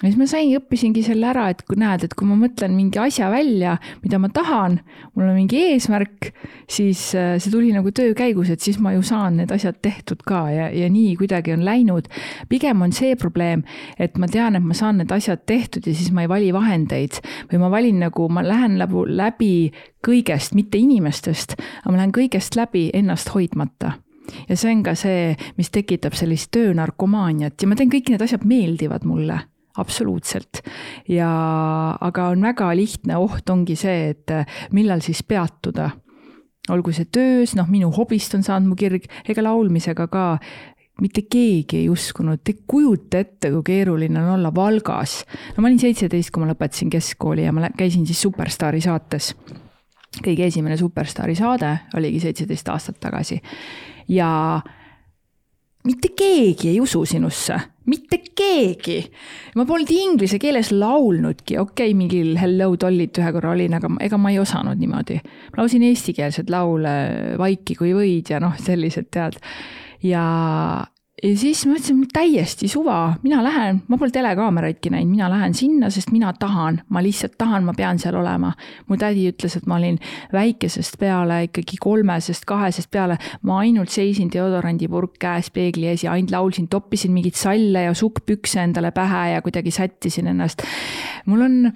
ja 0.00 0.08
siis 0.08 0.18
ma 0.18 0.26
sain, 0.26 0.50
õppisingi 0.56 1.02
selle 1.06 1.28
ära, 1.30 1.44
et 1.52 1.60
kui 1.68 1.76
näed, 1.78 2.06
et 2.06 2.14
kui 2.18 2.26
ma 2.26 2.34
mõtlen 2.38 2.72
mingi 2.74 2.98
asja 2.98 3.28
välja, 3.30 3.76
mida 4.02 4.18
ma 4.18 4.30
tahan, 4.34 4.78
mul 5.14 5.28
on 5.28 5.36
mingi 5.36 5.60
eesmärk, 5.68 6.32
siis 6.70 7.04
see 7.12 7.52
tuli 7.52 7.70
nagu 7.74 7.92
töö 7.94 8.14
käigus, 8.18 8.50
et 8.50 8.64
siis 8.64 8.80
ma 8.82 8.94
ju 8.96 9.04
saan 9.06 9.38
need 9.38 9.52
asjad 9.54 9.78
tehtud 9.84 10.24
ka 10.26 10.42
ja, 10.50 10.70
ja 10.74 10.88
nii 10.90 11.14
kuidagi 11.20 11.54
on 11.54 11.62
läinud. 11.66 12.08
pigem 12.48 12.82
on 12.82 12.94
see 12.96 13.14
probleem, 13.16 13.62
et 13.98 14.18
ma 14.18 14.26
tean, 14.26 14.56
et 14.58 14.64
ma 14.64 14.74
saan 14.74 14.98
need 15.02 15.12
asjad 15.14 15.44
tehtud 15.46 15.86
ja 15.86 15.94
siis 15.94 16.10
ma 16.10 16.26
ei 16.26 16.32
vali 16.32 16.50
vahendeid. 16.54 17.20
Või 17.52 17.62
ma 17.62 17.70
valin 17.70 18.00
nagu, 18.02 18.26
ma 18.32 18.42
lähen 18.42 18.78
nagu 18.80 19.04
läbi 19.06 19.70
kõigest, 20.02 20.56
mitte 20.58 20.80
inimestest, 20.80 21.54
aga 21.84 21.92
ma 21.92 22.00
lähen 22.00 22.16
kõigest 22.16 22.58
läbi 22.58 22.88
ennast 22.94 23.30
hoidmata. 23.36 23.98
Ja 24.48 24.56
see 24.56 24.72
on 24.72 24.82
ka 24.86 24.96
see, 24.98 25.32
mis 25.58 25.70
tekitab 25.70 26.16
sellist 26.18 26.50
töönarkomaaniat. 26.54 27.60
Ja 27.60 27.68
ma 27.68 27.78
teen 27.78 27.90
kõik 27.92 28.10
need 28.10 28.22
asjad 28.24 28.46
meeldivad 28.48 29.06
mulle 29.06 29.42
absoluutselt 29.78 30.60
ja, 31.08 31.30
aga 32.00 32.28
on 32.32 32.44
väga 32.44 32.70
lihtne 32.76 33.16
oht 33.20 33.50
ongi 33.50 33.76
see, 33.78 34.12
et 34.12 34.32
millal 34.72 35.00
siis 35.04 35.22
peatuda. 35.24 35.90
olgu 36.70 36.92
see 36.94 37.08
töös, 37.10 37.56
noh, 37.58 37.66
minu 37.66 37.90
hobist 37.90 38.34
on 38.36 38.44
saanud 38.46 38.68
mu 38.70 38.76
kirg, 38.78 39.08
ega 39.28 39.42
laulmisega 39.42 40.06
ka 40.12 40.26
mitte 41.00 41.24
keegi 41.30 41.80
ei 41.80 41.88
uskunud, 41.90 42.42
te 42.44 42.52
ei 42.54 42.62
kujuta 42.68 43.22
ette, 43.22 43.50
kui 43.50 43.64
keeruline 43.66 44.20
on 44.22 44.34
olla 44.36 44.52
Valgas. 44.54 45.22
no 45.56 45.62
ma 45.62 45.68
olin 45.68 45.80
seitseteist, 45.80 46.30
kui 46.30 46.44
ma 46.44 46.52
lõpetasin 46.52 46.92
keskkooli 46.92 47.46
ja 47.46 47.52
ma 47.52 47.70
käisin 47.76 48.06
siis 48.06 48.20
Superstaari 48.22 48.80
saates. 48.80 49.34
kõige 50.22 50.46
esimene 50.46 50.76
Superstaari 50.76 51.34
saade 51.34 51.72
oligi 51.96 52.20
seitseteist 52.20 52.68
aastat 52.68 53.00
tagasi 53.00 53.40
ja 54.08 54.60
mitte 55.84 56.12
keegi 56.16 56.68
ei 56.68 56.80
usu 56.80 57.04
sinusse, 57.04 57.56
mitte 57.86 58.18
keegi. 58.38 58.98
ma 59.56 59.66
polnud 59.68 59.90
inglise 59.94 60.38
keeles 60.42 60.72
laulnudki, 60.74 61.58
okei 61.58 61.90
okay,, 61.90 61.96
mingil 61.98 62.36
Hello 62.40 62.72
Dolly't 62.80 63.18
ühe 63.18 63.32
korra 63.34 63.52
olin, 63.56 63.76
aga 63.78 63.90
ega 64.06 64.18
ma 64.20 64.32
ei 64.32 64.40
osanud 64.42 64.80
niimoodi. 64.80 65.18
ma 65.52 65.62
laulsin 65.62 65.86
eestikeelseid 65.88 66.52
laule, 66.52 66.94
Vaiki 67.38 67.76
kui 67.78 67.94
võid 67.96 68.32
ja 68.34 68.40
noh, 68.42 68.56
sellised 68.58 69.10
tead. 69.14 69.38
ja, 70.02 70.24
ja 71.22 71.32
siis 71.38 71.62
ma 71.66 71.76
mõtlesin, 71.76 71.98
mul 72.00 72.10
täiesti 72.12 72.68
suva, 72.70 72.96
mina 73.22 73.42
lähen, 73.44 73.80
ma 73.88 73.98
pole 73.98 74.10
telekaameraidki 74.14 74.90
näinud, 74.90 75.12
mina 75.14 75.28
lähen 75.30 75.54
sinna, 75.54 75.90
sest 75.94 76.10
mina 76.14 76.32
tahan, 76.34 76.80
ma 76.90 77.02
lihtsalt 77.04 77.36
tahan, 77.38 77.64
ma 77.66 77.74
pean 77.76 78.00
seal 78.02 78.16
olema. 78.18 78.52
mu 78.88 78.98
tädi 78.98 79.28
ütles, 79.30 79.56
et 79.56 79.66
ma 79.70 79.78
olin 79.78 79.98
väikesest 80.32 80.98
peale 80.98 81.44
ikkagi 81.46 81.78
kolmesest, 81.80 82.44
kahesest 82.48 82.90
peale, 82.90 83.18
ma 83.42 83.60
ainult 83.62 83.92
seisin 83.94 84.30
deodorandipurk 84.32 85.14
käes 85.22 85.50
peegli 85.54 85.86
ees 85.92 86.04
ja 86.04 86.12
ainult 86.12 86.34
laulsin, 86.34 86.68
toppisin 86.68 87.14
mingeid 87.14 87.38
salle 87.38 87.86
ja 87.86 87.94
sukkpükse 87.94 88.62
endale 88.66 88.90
pähe 88.90 89.32
ja 89.36 89.42
kuidagi 89.42 89.70
sättisin 89.70 90.26
ennast. 90.26 90.62
mul 91.26 91.46
on, 91.46 91.72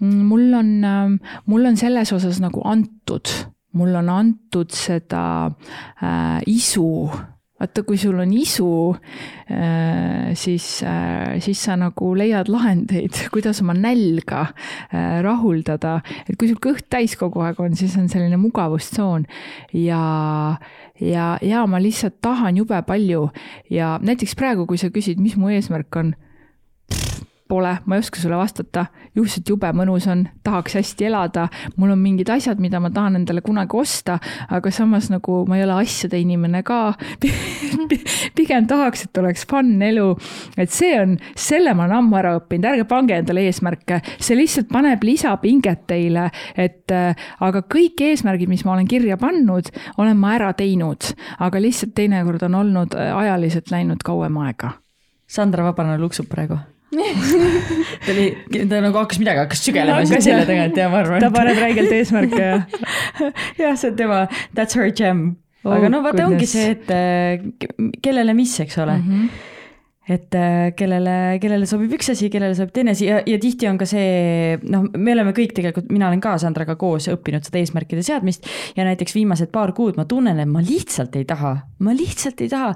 mul 0.00 0.52
on, 0.54 1.18
mul 1.46 1.64
on 1.64 1.76
selles 1.76 2.12
osas 2.12 2.40
nagu 2.44 2.60
antud, 2.64 3.28
mul 3.72 3.94
on 3.94 4.08
antud 4.12 4.70
seda 4.76 5.46
äh, 5.48 6.42
isu 6.46 7.08
vaata, 7.62 7.84
kui 7.86 7.98
sul 8.00 8.18
on 8.18 8.32
isu, 8.34 8.68
siis, 10.38 10.66
siis 11.44 11.62
sa 11.62 11.76
nagu 11.78 12.12
leiad 12.18 12.50
lahendeid, 12.50 13.22
kuidas 13.34 13.62
oma 13.62 13.74
nälga 13.76 14.48
äh, 14.48 15.20
rahuldada. 15.22 16.00
et 16.26 16.36
kui 16.38 16.50
sul 16.50 16.58
kõht 16.62 16.88
täis 16.90 17.14
kogu 17.18 17.44
aeg 17.46 17.60
on, 17.62 17.76
siis 17.78 17.94
on 18.00 18.08
selline 18.10 18.38
mugavustsoon 18.40 19.26
ja, 19.78 20.02
ja, 21.00 21.26
ja 21.42 21.64
ma 21.70 21.80
lihtsalt 21.82 22.18
tahan 22.24 22.58
jube 22.58 22.82
palju 22.86 23.28
ja 23.70 23.96
näiteks 24.02 24.36
praegu, 24.38 24.66
kui 24.66 24.80
sa 24.80 24.90
küsid, 24.90 25.22
mis 25.22 25.38
mu 25.38 25.52
eesmärk 25.52 26.02
on 26.02 26.14
pole, 27.52 27.74
ma 27.84 27.96
ei 27.98 28.00
oska 28.00 28.20
sulle 28.20 28.38
vastata, 28.40 28.86
juhuslikult 29.12 29.50
jube 29.52 29.70
mõnus 29.76 30.06
on, 30.08 30.24
tahaks 30.44 30.78
hästi 30.78 31.08
elada, 31.10 31.46
mul 31.76 31.92
on 31.92 32.00
mingid 32.00 32.30
asjad, 32.32 32.60
mida 32.64 32.80
ma 32.80 32.88
tahan 32.92 33.18
endale 33.20 33.42
kunagi 33.44 33.76
osta, 33.76 34.16
aga 34.48 34.72
samas 34.72 35.10
nagu 35.12 35.42
ma 35.48 35.58
ei 35.58 35.66
ole 35.66 35.76
asjade 35.82 36.20
inimene 36.20 36.62
ka. 36.64 36.94
pigem 38.38 38.66
tahaks, 38.70 39.04
et 39.06 39.20
oleks 39.20 39.44
fun 39.48 39.74
elu, 39.84 40.08
et 40.56 40.72
see 40.72 40.94
on, 41.00 41.16
selle 41.36 41.74
ma 41.76 41.84
olen 41.86 41.98
ammu 41.98 42.20
ära 42.22 42.34
õppinud, 42.40 42.70
ärge 42.72 42.88
pange 42.88 43.18
endale 43.20 43.44
eesmärke, 43.50 44.00
see 44.16 44.38
lihtsalt 44.38 44.72
paneb 44.72 45.04
lisapinget 45.04 45.84
teile, 45.92 46.28
et 46.56 46.94
äh, 46.94 47.28
aga 47.44 47.64
kõik 47.68 48.00
eesmärgid, 48.08 48.48
mis 48.52 48.64
ma 48.64 48.78
olen 48.78 48.88
kirja 48.88 49.20
pannud, 49.20 49.68
olen 50.00 50.20
ma 50.20 50.36
ära 50.38 50.52
teinud, 50.56 51.12
aga 51.44 51.60
lihtsalt 51.60 51.92
teinekord 51.98 52.48
on 52.48 52.60
olnud 52.64 52.96
äh, 52.96 53.12
ajaliselt 53.24 53.72
läinud 53.74 54.04
kauem 54.06 54.40
aega. 54.46 54.78
Sandra 55.32 55.64
Vabanane 55.68 56.00
luksub 56.00 56.28
praegu. 56.28 56.60
ta 58.04 58.12
oli, 58.12 58.26
ta 58.68 58.80
nagu 58.84 58.98
hakkas 59.00 59.20
midagi, 59.22 59.40
hakkas 59.44 59.62
sügelema 59.64 60.02
siit 60.08 60.26
selja 60.26 60.44
tagant 60.48 60.76
ja 60.76 60.88
ma 60.92 61.00
arvan. 61.00 61.22
ta 61.24 61.30
paneb 61.32 61.60
räigelt 61.62 61.94
eesmärke 61.96 62.42
ja 62.42 62.58
jah, 63.58 63.76
see 63.80 63.90
on 63.92 63.96
tema, 63.96 64.26
that's 64.56 64.76
her 64.78 64.90
gem. 64.90 65.24
aga 65.64 65.86
Oh, 65.86 65.88
no 65.94 66.02
vaata, 66.04 66.26
ongi 66.26 66.48
see, 66.50 66.74
et 66.74 66.92
ke- 67.62 67.90
kellele 68.04 68.34
mis, 68.36 68.54
eks 68.64 68.78
ole 68.82 68.98
mm. 68.98 69.08
-hmm. 69.08 69.50
Et 70.08 70.34
äh, 70.34 70.72
kellele, 70.74 71.38
kellele 71.42 71.66
sobib 71.70 71.92
üks 71.94 72.08
asi, 72.10 72.26
kellele 72.32 72.56
sobib 72.58 72.72
teine 72.74 72.90
asi 72.96 73.06
ja, 73.06 73.20
ja 73.26 73.38
tihti 73.38 73.68
on 73.70 73.76
ka 73.78 73.86
see, 73.86 74.56
noh, 74.66 74.88
me 74.98 75.14
oleme 75.14 75.30
kõik 75.36 75.54
tegelikult, 75.54 75.92
mina 75.94 76.08
olen 76.08 76.22
ka 76.22 76.34
Sandraga 76.42 76.74
koos 76.80 77.06
õppinud 77.12 77.46
seda 77.46 77.60
eesmärkide 77.60 78.02
seadmist 78.06 78.48
ja 78.74 78.86
näiteks 78.88 79.14
viimased 79.14 79.52
paar 79.54 79.70
kuud 79.76 80.00
ma 80.00 80.06
tunnen, 80.10 80.40
et 80.42 80.50
ma 80.50 80.64
lihtsalt 80.64 81.14
ei 81.20 81.26
taha, 81.28 81.54
ma 81.86 81.94
lihtsalt 81.94 82.42
ei 82.42 82.50
taha. 82.50 82.72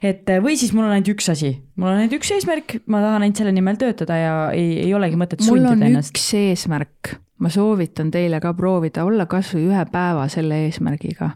et 0.00 0.32
äh, 0.32 0.40
või 0.40 0.56
siis 0.60 0.72
mul 0.72 0.88
on 0.88 0.96
ainult 0.96 1.12
üks 1.12 1.28
asi, 1.34 1.52
mul 1.76 1.92
on 1.92 2.00
ainult 2.00 2.16
üks 2.16 2.32
eesmärk, 2.38 2.78
ma 2.88 3.04
tahan 3.04 3.28
ainult 3.28 3.44
selle 3.44 3.54
nimel 3.56 3.76
töötada 3.80 4.16
ja 4.16 4.34
ei, 4.56 4.80
ei 4.86 4.96
olegi 4.96 5.20
mõtet 5.20 5.44
sundida 5.44 5.74
ennast. 5.74 5.76
mul 5.76 5.84
on 5.84 5.86
ennast. 5.92 6.16
üks 6.16 6.26
eesmärk, 6.40 7.14
ma 7.44 7.52
soovitan 7.52 8.08
teile 8.14 8.40
ka 8.40 8.56
proovida 8.56 9.04
olla 9.04 9.28
kasvõi 9.28 9.68
ühe 9.68 9.86
päeva 9.92 10.28
selle 10.32 10.64
eesmärgiga. 10.64 11.34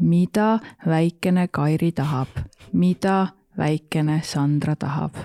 mida 0.00 0.58
väikene 0.84 1.48
Kairi 1.48 1.94
tahab, 1.96 2.44
mida 2.72 3.39
väikene 3.58 4.20
Sandra 4.24 4.76
tahab, 4.76 5.16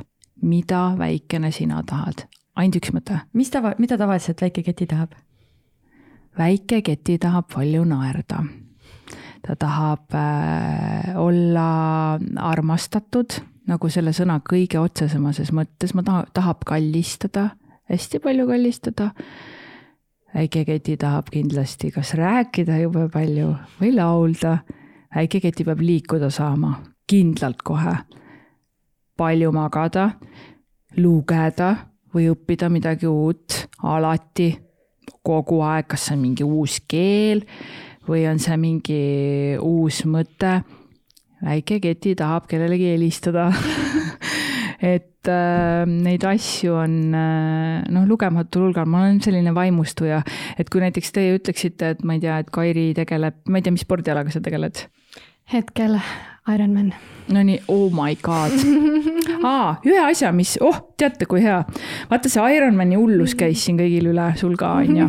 mida 0.42 0.96
väikene 0.98 1.52
sina 1.52 1.84
tahad, 1.84 2.26
ainult 2.56 2.80
üks 2.82 2.94
mõte. 2.96 3.20
mis 3.34 3.50
tava, 3.50 3.74
mida 3.78 3.98
tavaliselt 3.98 4.42
väike 4.42 4.64
Keti 4.64 4.88
tahab? 4.88 5.16
väike 6.38 6.82
Keti 6.82 7.18
tahab 7.18 7.50
palju 7.54 7.84
naerda. 7.86 8.44
ta 9.48 9.56
tahab 9.56 10.14
äh, 10.14 11.18
olla 11.18 12.20
armastatud, 12.38 13.42
nagu 13.68 13.90
selle 13.90 14.14
sõna 14.14 14.40
kõige 14.40 14.80
otsesemases 14.80 15.52
mõttes, 15.52 15.94
ma 15.94 16.04
taha, 16.04 16.26
tahab 16.34 16.66
kallistada, 16.66 17.50
hästi 17.90 18.20
palju 18.20 18.48
kallistada 18.48 19.12
väike 20.36 20.66
Keti 20.66 20.98
tahab 20.98 21.30
kindlasti 21.32 21.92
kas 21.96 22.14
rääkida 22.14 22.80
jube 22.82 23.08
palju 23.14 23.54
või 23.80 23.94
laulda. 23.96 24.58
väike 25.16 25.40
Keti 25.40 25.64
peab 25.64 25.80
liikuda 25.80 26.30
saama, 26.30 26.76
kindlalt 27.10 27.62
kohe 27.66 27.96
palju 29.16 29.52
magada, 29.56 30.10
lugeda 31.00 31.72
või 32.16 32.30
õppida 32.32 32.70
midagi 32.72 33.08
uut 33.08 33.66
alati, 33.84 34.50
kogu 35.26 35.62
aeg, 35.66 35.88
kas 35.92 36.08
see 36.08 36.16
on 36.18 36.24
mingi 36.24 36.46
uus 36.46 36.80
keel 36.88 37.44
või 38.06 38.26
on 38.30 38.40
see 38.42 38.58
mingi 38.62 39.02
uus 39.62 40.04
mõte. 40.06 40.60
väike 41.46 41.80
Keti 41.82 42.16
tahab 42.16 42.48
kellelegi 42.48 42.92
helistada 42.94 43.50
et 44.94 45.30
äh, 45.32 45.84
neid 45.90 46.24
asju 46.28 46.76
on 46.78 47.16
äh, 47.16 47.82
noh, 47.90 48.06
lugematul 48.10 48.68
hulgal, 48.68 48.88
ma 48.90 49.06
olen 49.06 49.22
selline 49.24 49.56
vaimustuja, 49.56 50.22
et 50.60 50.70
kui 50.70 50.84
näiteks 50.84 51.12
teie 51.16 51.36
ütleksite, 51.40 51.96
et 51.96 52.06
ma 52.06 52.18
ei 52.18 52.24
tea, 52.24 52.40
et 52.42 52.52
Kairi 52.54 52.92
tegeleb, 52.98 53.42
ma 53.50 53.60
ei 53.60 53.66
tea, 53.66 53.76
mis 53.76 53.86
spordialaga 53.88 54.34
sa 54.34 54.44
tegeled? 54.46 54.88
hetkel 55.52 56.00
Ironman. 56.54 56.94
Nonii, 57.34 57.60
oh 57.68 57.90
my 57.90 58.14
god 58.22 58.54
ah,. 59.44 59.80
ühe 59.82 59.98
asja, 59.98 60.30
mis, 60.36 60.52
oh, 60.62 60.76
teate, 60.98 61.26
kui 61.26 61.42
hea. 61.42 61.58
vaata, 62.12 62.30
see 62.30 62.44
Ironmani 62.54 63.00
hullus 63.00 63.34
käis 63.40 63.64
siin 63.66 63.80
kõigil 63.80 64.12
üle, 64.12 64.28
sul 64.38 64.54
ka, 64.60 64.76
on 64.84 65.00
ju. 65.00 65.08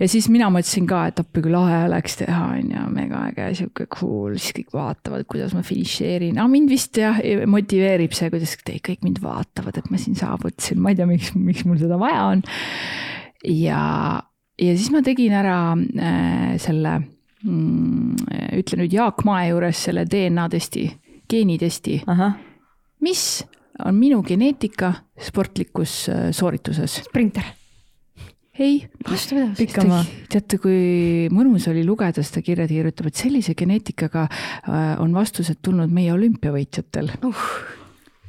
ja 0.00 0.08
siis 0.10 0.26
mina 0.32 0.48
mõtlesin 0.50 0.88
ka, 0.90 1.04
et 1.12 1.22
appi 1.22 1.44
kui 1.44 1.54
lahe 1.54 1.84
oleks 1.86 2.18
teha, 2.24 2.48
on 2.56 2.74
ju, 2.74 2.82
mega 2.96 3.22
äge, 3.28 3.46
sihuke 3.60 3.86
cool, 3.94 4.34
siis 4.40 4.56
kõik 4.58 4.74
vaatavad, 4.74 5.22
kuidas 5.30 5.54
ma 5.54 5.62
finišeerin. 5.66 6.34
aga 6.42 6.50
mind 6.50 6.74
vist 6.74 6.98
jah, 6.98 7.22
motiveerib 7.46 8.18
see, 8.18 8.32
kuidas 8.34 8.58
te 8.66 8.80
kõik 8.82 9.06
mind 9.06 9.22
vaatavad, 9.22 9.78
et 9.78 9.94
ma 9.94 10.02
siin 10.02 10.18
saavutasin, 10.18 10.82
ma 10.82 10.90
ei 10.90 10.98
tea, 10.98 11.06
miks, 11.06 11.30
miks 11.38 11.62
mul 11.68 11.78
seda 11.78 12.00
vaja 12.02 12.26
on. 12.34 12.42
ja, 13.46 13.86
ja 14.58 14.74
siis 14.74 14.90
ma 14.90 15.06
tegin 15.06 15.38
ära 15.44 15.58
äh, 15.78 16.54
selle 16.62 16.98
ütle 17.42 18.78
nüüd 18.82 18.92
Jaak 18.94 19.24
Mae 19.26 19.48
juures 19.50 19.80
selle 19.88 20.04
DNA 20.06 20.48
testi, 20.52 20.86
geenitesti. 21.30 22.02
mis 23.02 23.24
on 23.82 23.98
minu 23.98 24.22
geneetika 24.22 24.92
sportlikus 25.18 26.08
äh, 26.08 26.30
soorituses? 26.30 27.00
sprinter. 27.08 27.44
ei. 28.58 28.88
pikamaa. 29.58 30.04
teate, 30.30 30.58
kui 30.62 31.28
mõnus 31.32 31.68
oli 31.70 31.84
lugeda 31.84 32.22
seda 32.22 32.42
kirja, 32.44 32.68
ta 32.68 32.74
kirjutab, 32.74 33.10
et 33.10 33.22
sellise 33.22 33.54
geneetikaga 33.58 34.26
äh, 34.28 35.00
on 35.02 35.14
vastused 35.14 35.62
tulnud 35.62 35.90
meie 35.90 36.12
olümpiavõitjatel 36.14 37.16
uh 37.22 37.46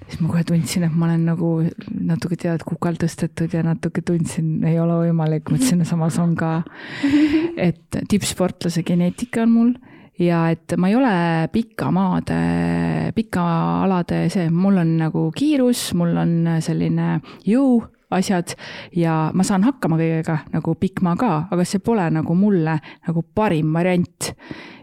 siis 0.08 0.20
ma 0.22 0.30
kohe 0.32 0.44
tundsin, 0.48 0.86
et 0.88 0.96
ma 0.96 1.08
olen 1.08 1.26
nagu 1.32 1.50
natuke 1.94 2.38
tead 2.40 2.66
kukal 2.68 2.98
tõstetud 3.02 3.54
ja 3.54 3.64
natuke 3.66 4.04
tundsin, 4.06 4.56
ei 4.68 4.80
ole 4.82 5.00
võimalik, 5.06 5.50
mõtlesin, 5.52 5.84
samas 5.88 6.20
on 6.22 6.36
ka, 6.40 6.60
et 7.68 8.04
tippsportlase 8.12 8.86
geneetika 8.88 9.46
on 9.46 9.54
mul 9.54 9.74
ja 10.20 10.46
et 10.54 10.76
ma 10.78 10.90
ei 10.92 10.98
ole 10.98 11.16
pikamaade, 11.54 12.38
pikaalade 13.16 14.28
see, 14.34 14.50
mul 14.54 14.78
on 14.84 14.96
nagu 15.00 15.28
kiirus, 15.36 15.92
mul 15.98 16.14
on 16.22 16.38
selline 16.64 17.18
jõu 17.48 17.82
asjad 18.14 18.54
ja 18.98 19.32
ma 19.34 19.46
saan 19.48 19.66
hakkama 19.66 19.98
kõigega 19.98 20.44
nagu 20.54 20.76
pikkmaa 20.78 21.16
ka, 21.18 21.32
aga 21.54 21.66
see 21.66 21.82
pole 21.84 22.06
nagu 22.14 22.36
mulle 22.38 22.78
nagu 23.08 23.26
parim 23.36 23.74
variant. 23.74 24.34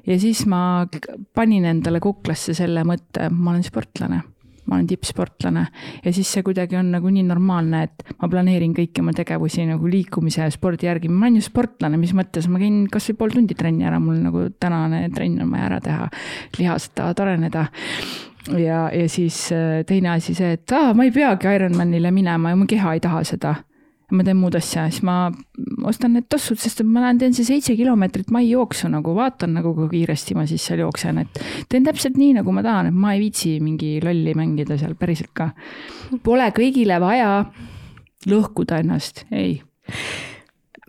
ja 0.07 0.19
siis 0.19 0.43
ma 0.51 0.87
panin 1.35 1.69
endale 1.69 2.01
kuklasse 2.03 2.55
selle 2.57 2.83
mõtte, 2.89 3.31
ma 3.31 3.53
olen 3.55 3.63
sportlane 3.67 4.23
ma 4.67 4.77
olen 4.77 4.87
tippsportlane. 4.91 5.67
Ja 6.05 6.13
siis 6.15 6.31
see 6.33 6.45
kuidagi 6.47 6.79
on 6.79 6.91
nagu 6.95 7.11
nii 7.13 7.25
normaalne, 7.29 7.83
et 7.89 8.15
ma 8.21 8.29
planeerin 8.31 8.75
kõiki 8.77 9.03
oma 9.03 9.15
tegevusi 9.17 9.67
nagu 9.69 9.91
liikumise 9.91 10.45
ja 10.45 10.51
spordi 10.55 10.89
järgi, 10.89 11.11
ma 11.13 11.27
olen 11.27 11.41
ju 11.41 11.47
sportlane, 11.47 12.01
mis 12.01 12.15
mõttes, 12.17 12.49
ma 12.51 12.61
käin 12.63 12.83
kasvõi 12.93 13.19
pool 13.21 13.37
tundi 13.37 13.57
trenni 13.59 13.87
ära, 13.89 14.01
mul 14.03 14.21
nagu 14.25 14.49
tänane 14.61 15.07
trenn 15.15 15.41
on 15.45 15.55
vaja 15.55 15.71
ära 15.71 15.81
teha, 15.85 16.11
lihased 16.59 16.95
tahavad 16.99 17.25
areneda. 17.27 17.67
Ja, 18.57 18.87
ja 18.89 19.09
siis 19.09 19.51
äh, 19.53 19.83
teine 19.87 20.15
asi 20.15 20.35
see, 20.35 20.55
et 20.57 20.73
aa, 20.73 20.95
ma 20.97 21.05
ei 21.05 21.13
peagi 21.15 21.51
Ironmanile 21.55 22.13
minema 22.15 22.55
ja 22.55 22.57
mu 22.57 22.69
keha 22.69 22.95
ei 22.97 23.03
taha 23.05 23.25
seda. 23.29 23.55
Ma 24.11 24.25
teen 24.27 24.41
muud 24.41 24.57
asja, 24.59 24.89
siis 24.91 25.05
ma 25.07 25.29
ostan 25.89 26.15
need 26.17 26.29
tossud, 26.31 26.59
sest 26.61 26.83
ma 26.87 27.05
lähen 27.05 27.21
teen 27.21 27.35
see 27.37 27.47
seitse 27.49 27.77
kilomeetrit 27.79 28.31
maijooksu 28.35 28.91
nagu, 28.93 29.15
vaatan 29.17 29.55
nagu 29.59 29.75
kui 29.77 29.89
kiiresti 29.95 30.37
ma 30.39 30.47
siis 30.51 30.65
seal 30.67 30.85
jooksen, 30.85 31.19
et 31.25 31.43
teen 31.69 31.87
täpselt 31.87 32.19
nii, 32.21 32.35
nagu 32.41 32.55
ma 32.55 32.65
tahan, 32.67 32.91
et 32.91 32.95
ma 32.97 33.15
ei 33.15 33.25
viitsi 33.25 33.59
mingi 33.65 33.99
lolli 34.05 34.35
mängida 34.39 34.79
seal 34.81 34.97
päriselt 34.99 35.33
ka. 35.37 35.51
Pole 36.23 36.51
kõigile 36.57 37.01
vaja 37.03 37.45
lõhkuda 38.31 38.83
ennast, 38.85 39.25
ei 39.33 39.61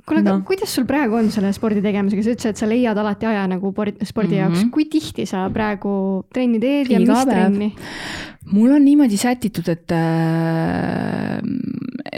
kuule, 0.05 0.21
aga 0.23 0.35
no. 0.37 0.45
kuidas 0.45 0.73
sul 0.75 0.85
praegu 0.89 1.17
on 1.19 1.29
selle 1.33 1.51
spordi 1.55 1.81
tegemisega, 1.83 2.25
sa 2.25 2.33
ütlesid, 2.35 2.55
et 2.55 2.61
sa 2.61 2.69
leiad 2.69 2.97
alati 2.97 3.29
aja 3.29 3.45
nagu 3.49 3.71
spordi 3.71 4.01
mm 4.01 4.09
-hmm. 4.09 4.39
jaoks, 4.41 4.65
kui 4.73 4.85
tihti 4.91 5.25
sa 5.25 5.47
praegu 5.53 6.25
trenni 6.33 6.59
teed 6.59 6.91
ja 6.91 6.99
Iga 6.99 7.13
mis 7.13 7.25
päev. 7.25 7.29
trenni? 7.29 7.75
Mul 8.51 8.75
on 8.75 8.83
niimoodi 8.85 9.17
sätitud, 9.19 9.67
et 9.71 9.93
äh, 9.95 11.39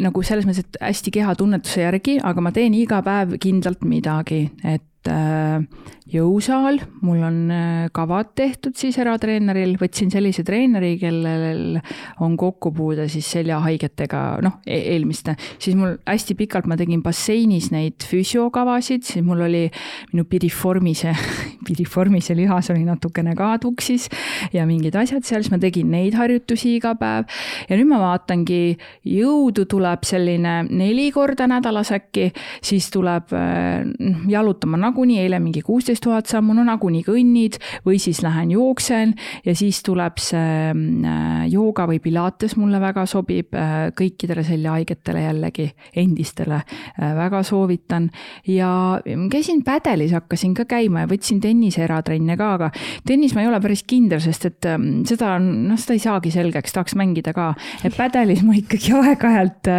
nagu 0.03 0.23
selles 0.25 0.47
mõttes, 0.47 0.65
et 0.65 0.81
hästi 0.81 1.13
kehatunnetuse 1.19 1.83
järgi, 1.85 2.17
aga 2.23 2.43
ma 2.43 2.53
teen 2.55 2.75
iga 2.77 3.01
päev 3.05 3.37
kindlalt 3.41 3.85
midagi, 3.87 4.45
et 4.63 5.11
äh, 5.11 5.61
jõusaal, 6.09 6.81
mul 7.01 7.21
on 7.23 7.37
äh, 7.53 7.85
kavad 7.95 8.33
tehtud 8.35 8.75
siis 8.75 8.97
eratreeneril, 8.99 9.77
võtsin 9.79 10.11
sellise 10.11 10.43
treeneri, 10.43 10.97
kellel 10.99 11.77
on 12.23 12.35
kokkupuude 12.39 13.05
siis 13.11 13.29
seljahaigetega, 13.37 14.23
noh, 14.43 14.57
e-, 14.67 14.81
eelmiste. 14.93 15.37
siis 15.63 15.77
mul 15.79 15.95
hästi 16.03 16.35
pikalt 16.39 16.67
ma 16.67 16.75
tegin 16.79 17.03
basseinis 17.03 17.69
neid 17.71 18.03
füsiokavasid, 18.07 19.05
siis 19.07 19.23
mul 19.23 19.45
oli 19.47 19.63
minu 20.11 20.25
piriformise, 20.27 21.13
piriformise 21.67 22.35
lihas 22.35 22.71
oli 22.73 22.83
natukene 22.87 23.35
ka 23.39 23.53
tuksis 23.63 24.09
ja 24.53 24.67
mingid 24.67 24.97
asjad 24.99 25.23
seal, 25.23 25.45
siis 25.45 25.53
ma 25.55 25.61
tegin 25.63 25.91
neid 25.93 26.17
harjutusi 26.19 26.75
iga 26.81 26.97
päev. 26.99 27.31
ja 27.69 27.79
nüüd 27.79 27.87
ma 27.93 28.01
vaatangi, 28.03 28.75
jõudu 29.07 29.69
tuleb 29.71 30.03
selline 30.07 30.59
neli 30.67 31.09
korda 31.15 31.47
nädalas 31.47 31.93
äkki, 31.95 32.27
siis 32.59 32.91
tuleb 32.91 33.31
äh, 33.39 33.87
jalutama 34.27 34.83
nagunii, 34.83 35.21
eile 35.23 35.39
mingi 35.39 35.63
kuusteist 35.63 35.92
tuhat 36.01 36.29
sammu, 36.29 36.53
no 36.55 36.63
nagunii 36.65 37.03
kõnnid 37.05 37.59
või 37.85 37.99
siis 38.01 38.21
lähen 38.23 38.51
jooksen 38.53 39.13
ja 39.45 39.55
siis 39.57 39.81
tuleb 39.85 40.19
see 40.21 40.71
äh, 40.71 41.43
jooga 41.51 41.85
või 41.89 41.99
pilates 42.03 42.55
mulle 42.59 42.79
väga 42.81 43.05
sobib, 43.09 43.53
äh, 43.57 43.89
kõikidele 43.97 44.43
seljahaigetele 44.47 45.25
jällegi, 45.25 45.67
endistele 45.99 46.61
äh, 46.61 47.13
väga 47.17 47.43
soovitan. 47.43 48.09
ja 48.47 48.99
käisin 49.31 49.63
pädelis, 49.63 50.13
hakkasin 50.13 50.53
ka 50.53 50.65
käima 50.69 51.03
ja 51.03 51.09
võtsin 51.11 51.41
tennise 51.41 51.83
eratrenne 51.83 52.37
ka, 52.37 52.53
aga 52.57 52.71
tennis 53.05 53.35
ma 53.35 53.43
ei 53.43 53.49
ole 53.51 53.59
päris 53.63 53.83
kindel, 53.87 54.21
sest 54.23 54.45
et 54.49 54.69
ähm, 54.69 55.03
seda 55.09 55.35
on, 55.37 55.49
noh, 55.69 55.79
seda 55.79 55.97
ei 55.97 56.03
saagi 56.03 56.31
selgeks, 56.33 56.73
tahaks 56.73 56.95
mängida 56.99 57.33
ka. 57.33 57.53
et 57.83 57.95
pädelis 57.97 58.43
ma 58.43 58.55
ikkagi 58.57 58.95
aeg-ajalt 59.01 59.71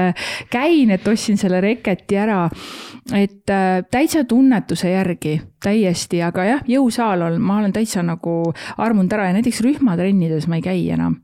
käin, 0.51 0.95
et 0.95 1.09
ostsin 1.09 1.41
selle 1.41 1.61
reketi 1.65 2.19
ära. 2.21 2.49
et 3.15 3.43
täitsa 3.91 4.25
tunnetuse 4.29 4.91
järgi 4.91 5.39
täiesti, 5.65 6.21
aga 6.25 6.47
jah, 6.49 6.63
jõusaal 6.69 7.25
on, 7.27 7.41
ma 7.43 7.59
olen 7.61 7.75
täitsa 7.75 8.05
nagu 8.05 8.53
armunud 8.81 9.13
ära 9.17 9.29
ja 9.31 9.37
näiteks 9.37 9.63
rühmatrennides 9.65 10.49
ma 10.51 10.61
ei 10.61 10.65
käi 10.65 10.83
enam. 10.95 11.21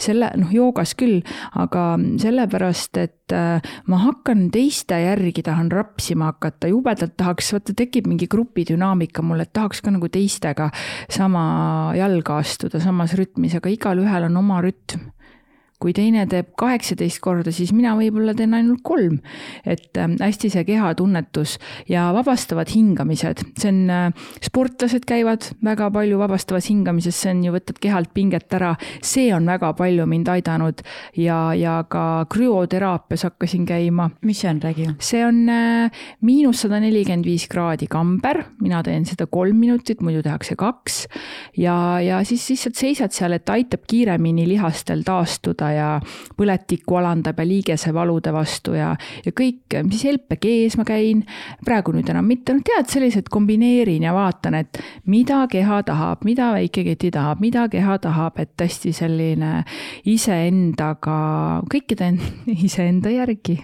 selle, 0.00 0.32
noh, 0.36 0.50
joogas 0.50 0.96
küll, 0.98 1.20
aga 1.58 1.84
sellepärast, 2.18 2.98
et 2.98 3.34
äh, 3.36 3.62
ma 3.86 4.00
hakkan 4.02 4.48
teiste 4.54 4.98
järgi, 4.98 5.44
tahan 5.46 5.70
rapsima 5.72 6.32
hakata, 6.32 6.70
jubedalt 6.72 7.14
tahaks, 7.20 7.52
vaata, 7.54 7.76
tekib 7.78 8.08
mingi 8.10 8.26
grupidünaamika 8.32 9.22
mul, 9.22 9.44
et 9.44 9.52
tahaks 9.54 9.84
ka 9.84 9.94
nagu 9.94 10.10
teistega 10.12 10.72
sama 11.12 11.44
jalga 11.98 12.40
astuda 12.42 12.82
samas 12.82 13.14
rütmis, 13.18 13.54
aga 13.58 13.70
igalühel 13.70 14.30
on 14.30 14.40
oma 14.42 14.60
rütm 14.64 15.12
kui 15.82 15.94
teine 15.96 16.24
teeb 16.30 16.52
kaheksateist 16.58 17.20
korda, 17.22 17.52
siis 17.54 17.72
mina 17.74 17.94
võib-olla 17.98 18.34
teen 18.38 18.54
ainult 18.56 18.82
kolm. 18.86 19.18
et 19.66 19.98
äh, 19.98 20.14
hästi 20.20 20.50
see 20.52 20.64
kehatunnetus 20.68 21.58
ja 21.90 22.08
vabastavad 22.14 22.70
hingamised, 22.70 23.42
see 23.58 23.70
on, 23.72 23.80
äh, 23.90 24.28
sportlased 24.42 25.06
käivad 25.08 25.48
väga 25.64 25.90
palju 25.94 26.20
vabastavas 26.20 26.68
hingamises, 26.70 27.18
see 27.18 27.32
on 27.34 27.42
ju, 27.46 27.54
võtad 27.56 27.80
kehalt 27.82 28.12
pinget 28.14 28.52
ära, 28.54 28.74
see 29.02 29.30
on 29.34 29.48
väga 29.48 29.72
palju 29.78 30.06
mind 30.10 30.30
aidanud 30.32 30.82
ja, 31.18 31.38
ja 31.58 31.80
ka 31.90 32.26
krüoteraapias 32.32 33.26
hakkasin 33.28 33.66
käima. 33.68 34.10
mis 34.22 34.42
see 34.42 34.50
on, 34.50 34.62
räägi. 34.62 34.88
see 35.00 35.24
on 35.26 35.42
äh, 35.50 36.04
miinus 36.20 36.62
sada 36.64 36.80
nelikümmend 36.82 37.26
viis 37.26 37.48
kraadi 37.50 37.88
kamber, 37.90 38.44
mina 38.62 38.82
teen 38.86 39.06
seda 39.08 39.26
kolm 39.26 39.58
minutit, 39.58 40.02
muidu 40.02 40.22
tehakse 40.22 40.56
kaks 40.58 41.06
ja, 41.58 42.00
ja 42.00 42.22
siis 42.28 42.46
lihtsalt 42.50 42.78
seisad 42.78 43.14
seal, 43.14 43.36
et 43.36 43.48
aitab 43.52 43.86
kiiremini 43.88 44.46
lihastel 44.48 45.02
taastuda 45.06 45.71
ja 45.72 45.88
põletikku 46.38 46.98
alandab 47.00 47.38
ja 47.38 47.46
liigesevalude 47.48 48.32
vastu 48.34 48.76
ja, 48.76 48.92
ja 49.24 49.32
kõik, 49.36 49.78
siis 49.90 50.04
LPG-s 50.12 50.78
ma 50.80 50.86
käin, 50.88 51.24
praegu 51.64 51.94
nüüd 51.96 52.10
enam 52.12 52.28
mitte, 52.28 52.56
noh 52.56 52.64
tead, 52.66 52.90
sellised 52.92 53.30
kombineerin 53.32 54.06
ja 54.06 54.14
vaatan, 54.16 54.58
et 54.62 54.82
mida 55.10 55.44
keha 55.50 55.82
tahab, 55.88 56.24
mida 56.28 56.52
väikeketi 56.56 57.12
tahab, 57.14 57.42
mida 57.44 57.66
keha 57.72 57.98
tahab, 58.02 58.38
et 58.42 58.54
hästi 58.60 58.94
selline 58.96 59.62
iseendaga, 60.08 61.18
kõike 61.72 61.98
teen 61.98 62.20
iseenda 62.68 63.12
järgi 63.12 63.60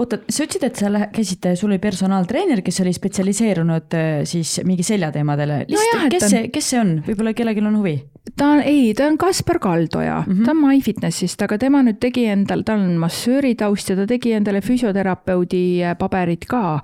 oota, 0.00 0.20
sa 0.28 0.44
ütlesid, 0.44 0.64
et 0.66 0.80
sa 0.80 1.08
käisid, 1.12 1.48
sul 1.58 1.70
oli 1.70 1.80
personaaltreener, 1.82 2.62
kes 2.64 2.80
oli 2.84 2.92
spetsialiseerunud 2.96 3.96
äh, 3.96 4.08
siis 4.28 4.58
mingi 4.66 4.86
seljateemadele. 4.86 5.64
kes 6.12 6.28
see, 6.32 6.46
kes 6.52 6.72
see 6.72 6.80
on, 6.80 6.96
võib-olla 7.06 7.34
kellelgi 7.36 7.64
on 7.64 7.80
huvi? 7.80 7.96
ta 8.36 8.50
on, 8.54 8.62
ei, 8.64 8.90
ta 8.96 9.08
on 9.08 9.16
Kaspar 9.20 9.58
Kaldoja 9.58 10.20
mm, 10.26 10.32
-hmm. 10.32 10.44
ta 10.44 10.50
on 10.54 10.60
MyFitnessist, 11.20 11.42
aga 11.44 11.58
tema 11.60 11.80
nüüd 11.84 11.98
tegi 12.00 12.24
endal, 12.32 12.62
tal 12.64 12.80
on 12.80 12.94
massööri 13.00 13.52
taust 13.58 13.90
ja 13.90 13.96
ta 13.98 14.06
tegi 14.08 14.32
endale 14.32 14.62
füsioterapeudi 14.64 15.82
äh, 15.84 15.96
paberid 15.98 16.46
ka. 16.48 16.80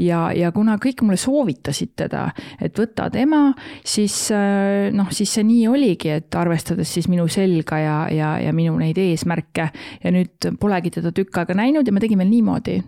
ja, 0.00 0.30
ja 0.32 0.50
kuna 0.52 0.78
kõik 0.80 1.02
mulle 1.04 1.18
soovitasid 1.20 1.92
teda, 1.96 2.30
et 2.60 2.76
võta 2.78 3.10
tema, 3.12 3.52
siis 3.84 4.30
äh, 4.32 4.88
noh, 4.94 5.10
siis 5.12 5.36
see 5.36 5.44
nii 5.44 5.68
oligi, 5.68 6.14
et 6.16 6.34
arvestades 6.34 6.88
siis 6.88 7.08
minu 7.12 7.28
selga 7.28 7.78
ja, 7.78 7.98
ja, 8.08 8.34
ja 8.40 8.56
minu 8.56 8.78
neid 8.80 8.98
eesmärke 8.98 9.68
ja 10.02 10.14
nüüd 10.14 10.54
polegi 10.60 10.94
teda 10.96 11.12
tükk 11.12 11.42
aega 11.42 11.56
näinud 11.60 11.86
ja 11.86 11.92
me 11.92 12.00
tegime 12.00 12.24
niimoodi 12.24 12.80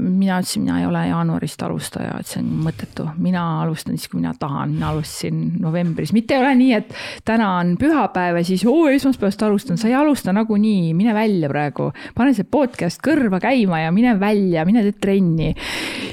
mina 0.00 0.38
ütlesin, 0.40 0.62
mina 0.62 0.80
ei 0.80 0.86
ole 0.86 1.06
jaanuarist 1.08 1.62
alustaja, 1.62 2.18
et 2.20 2.28
see 2.28 2.42
on 2.42 2.48
mõttetu, 2.66 3.06
mina 3.22 3.42
alustan 3.62 3.96
siis, 3.96 4.10
kui 4.12 4.20
mina 4.20 4.32
tahan, 4.38 4.74
mina 4.76 4.90
alustasin 4.92 5.38
novembris, 5.60 6.12
mitte 6.12 6.36
ei 6.36 6.42
ole 6.42 6.52
nii, 6.58 6.72
et 6.76 6.92
täna 7.26 7.54
on 7.58 7.74
pühapäev 7.80 8.40
ja 8.40 8.44
siis 8.44 8.64
oo 8.68 8.88
esmaspäevast 8.92 9.42
alustan, 9.46 9.80
sa 9.80 9.88
ei 9.88 9.96
alusta 9.96 10.34
nagunii, 10.36 10.92
mine 10.94 11.14
välja 11.16 11.48
praegu. 11.48 11.90
pane 12.14 12.34
see 12.36 12.44
podcast 12.44 13.00
kõrva 13.04 13.40
käima 13.40 13.80
ja 13.80 13.92
mine 13.92 14.18
välja, 14.20 14.64
mine 14.68 14.84
tee 14.84 14.98
trenni. 15.00 15.54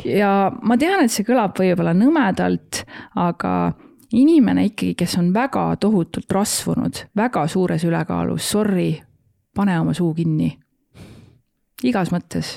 ja 0.05 0.51
ma 0.61 0.77
tean, 0.77 1.03
et 1.03 1.11
see 1.11 1.27
kõlab 1.27 1.59
võib-olla 1.59 1.93
nõmedalt, 1.97 2.85
aga 3.15 3.73
inimene 4.15 4.69
ikkagi, 4.71 4.95
kes 4.95 5.17
on 5.19 5.33
väga 5.35 5.73
tohutult 5.83 6.31
rasvunud, 6.31 7.03
väga 7.15 7.43
suures 7.51 7.83
ülekaalus, 7.83 8.47
sorry, 8.47 8.93
pane 9.55 9.75
oma 9.79 9.93
suu 9.93 10.13
kinni. 10.15 10.55
igas 11.83 12.09
mõttes 12.09 12.55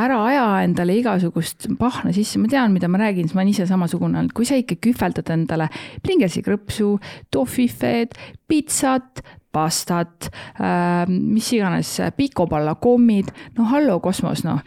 ära 0.00 0.18
aja 0.26 0.46
endale 0.64 0.96
igasugust 0.98 1.68
pahna 1.78 2.12
sisse, 2.14 2.40
ma 2.42 2.50
tean, 2.50 2.74
mida 2.74 2.88
ma 2.90 3.00
räägin, 3.00 3.28
sest 3.28 3.36
ma 3.36 3.42
olen 3.44 3.52
ise 3.52 3.66
samasugune 3.68 4.20
olnud, 4.20 4.34
kui 4.36 4.48
sa 4.48 4.58
ikka 4.58 4.78
kühveldad 4.82 5.30
endale 5.34 5.68
Pringlesi 6.02 6.42
krõpsu, 6.44 6.96
tohvifeed, 7.34 8.16
pitsat, 8.50 9.22
pastat 9.54 10.30
äh,, 10.58 11.06
mis 11.08 11.52
iganes, 11.54 11.96
pikopallakommid, 12.16 13.30
no 13.58 13.70
hallo 13.70 14.00
kosmos, 14.04 14.44
noh. 14.46 14.62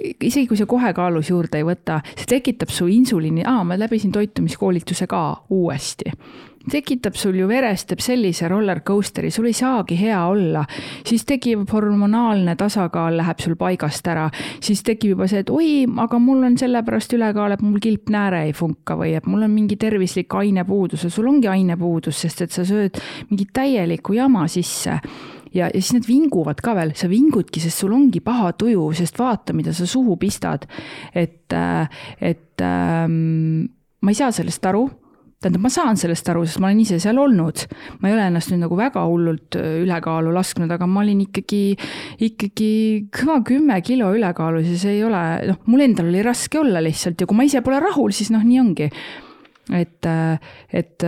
Isegi 0.00 0.46
kui 0.46 0.56
sa 0.56 0.68
kohe 0.70 0.92
kaalus 0.94 1.32
juurde 1.32 1.58
ei 1.58 1.64
võta, 1.66 1.98
see 2.14 2.28
tekitab 2.36 2.70
su 2.72 2.86
insuliini, 2.88 3.42
aa, 3.48 3.64
ma 3.66 3.76
läbisin 3.80 4.12
toitumiskoolituse 4.14 5.08
ka 5.10 5.24
uuesti 5.50 6.12
tekitab 6.68 7.16
sul 7.16 7.38
ju 7.40 7.46
veres, 7.48 7.86
teeb 7.88 8.02
sellise 8.04 8.48
roller 8.50 8.82
coaster'i, 8.84 9.30
sul 9.32 9.48
ei 9.48 9.56
saagi 9.56 9.96
hea 9.96 10.18
olla. 10.28 10.64
siis 11.06 11.24
tekib 11.24 11.64
hormonaalne 11.72 12.56
tasakaal 12.56 13.16
läheb 13.16 13.40
sul 13.40 13.56
paigast 13.56 14.06
ära, 14.06 14.28
siis 14.60 14.82
tekib 14.84 15.14
juba 15.14 15.28
see, 15.30 15.40
et 15.40 15.50
oi, 15.50 15.86
aga 16.04 16.20
mul 16.20 16.44
on 16.44 16.58
sellepärast 16.60 17.16
ülekaal, 17.16 17.56
et 17.56 17.64
mul 17.64 17.80
kilpnääre 17.80 18.44
ei 18.48 18.54
funka 18.56 18.98
või 19.00 19.14
et 19.16 19.26
mul 19.26 19.46
on 19.46 19.54
mingi 19.54 19.76
tervislik 19.80 20.34
ainepuudus 20.36 21.04
ja 21.08 21.10
sul 21.10 21.30
ongi 21.32 21.48
ainepuudus, 21.48 22.20
sest 22.26 22.44
et 22.44 22.52
sa 22.52 22.66
sööd 22.68 23.00
mingit 23.30 23.54
täielikku 23.56 24.18
jama 24.18 24.46
sisse 24.48 25.00
ja, 25.54 25.66
ja 25.66 25.80
siis 25.80 25.94
need 25.96 26.08
vinguvad 26.08 26.60
ka 26.64 26.76
veel, 26.76 26.92
sa 26.98 27.08
vingudki, 27.10 27.62
sest 27.62 27.82
sul 27.82 27.96
ongi 27.96 28.20
paha 28.24 28.52
tuju, 28.58 28.90
sest 29.00 29.18
vaata, 29.18 29.56
mida 29.56 29.72
sa 29.76 29.88
suhu 29.88 30.16
pistad. 30.20 30.68
et, 31.14 31.48
et 32.20 32.62
ähm, 32.62 33.64
ma 34.00 34.12
ei 34.12 34.18
saa 34.18 34.32
sellest 34.32 34.66
aru 34.66 34.88
tähendab, 35.40 35.62
ma 35.64 35.70
saan 35.72 35.96
sellest 35.96 36.26
aru, 36.28 36.42
sest 36.44 36.60
ma 36.60 36.68
olen 36.68 36.82
ise 36.82 36.98
seal 37.00 37.16
olnud. 37.20 37.62
ma 38.00 38.10
ei 38.10 38.16
ole 38.16 38.26
ennast 38.28 38.52
nüüd 38.52 38.60
nagu 38.66 38.76
väga 38.76 39.06
hullult 39.08 39.56
äh, 39.56 39.78
ülekaalu 39.80 40.34
lasknud, 40.36 40.68
aga 40.74 40.88
ma 40.90 41.00
olin 41.00 41.22
ikkagi, 41.24 41.62
ikkagi 42.28 42.72
kõva 43.16 43.38
kümme 43.48 43.78
kilo 43.86 44.10
ülekaalus 44.16 44.68
ja 44.68 44.76
see 44.82 44.98
ei 44.98 45.06
ole, 45.08 45.22
noh, 45.48 45.62
mul 45.70 45.86
endal 45.86 46.12
oli 46.12 46.20
raske 46.26 46.60
olla 46.60 46.84
lihtsalt 46.84 47.24
ja 47.24 47.30
kui 47.30 47.40
ma 47.40 47.48
ise 47.48 47.64
pole 47.64 47.80
rahul, 47.80 48.12
siis 48.12 48.28
noh, 48.34 48.44
nii 48.44 48.60
ongi 48.60 48.90
et, 49.76 50.06
et 50.72 51.04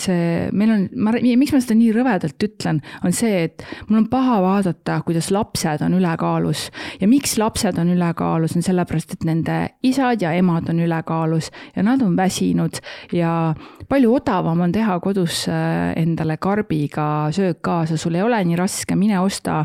see, 0.00 0.48
meil 0.52 0.72
on, 0.74 0.84
ma, 0.96 1.14
miks 1.20 1.54
ma 1.54 1.60
seda 1.62 1.76
nii 1.78 1.92
rõvedalt 1.96 2.46
ütlen, 2.46 2.80
on 3.06 3.14
see, 3.16 3.46
et 3.48 3.64
mul 3.88 4.02
on 4.02 4.08
paha 4.12 4.40
vaadata, 4.44 5.00
kuidas 5.06 5.30
lapsed 5.34 5.84
on 5.84 5.96
ülekaalus. 5.98 6.68
ja 7.00 7.08
miks 7.08 7.36
lapsed 7.40 7.78
on 7.78 7.92
ülekaalus, 7.94 8.56
on 8.56 8.66
sellepärast, 8.66 9.16
et 9.16 9.26
nende 9.28 9.58
isad 9.86 10.22
ja 10.22 10.32
emad 10.36 10.68
on 10.72 10.80
ülekaalus 10.82 11.50
ja 11.76 11.84
nad 11.86 12.02
on 12.02 12.16
väsinud 12.16 12.80
ja 13.12 13.54
palju 13.88 14.14
odavam 14.18 14.60
on 14.64 14.72
teha 14.72 14.98
kodus 15.00 15.46
äh, 15.48 15.92
endale 16.00 16.36
karbiga 16.36 17.30
söök 17.32 17.62
kaasa, 17.62 17.96
sul 17.96 18.16
ei 18.18 18.24
ole 18.24 18.40
nii 18.44 18.58
raske, 18.58 18.96
mine 18.98 19.20
osta 19.20 19.62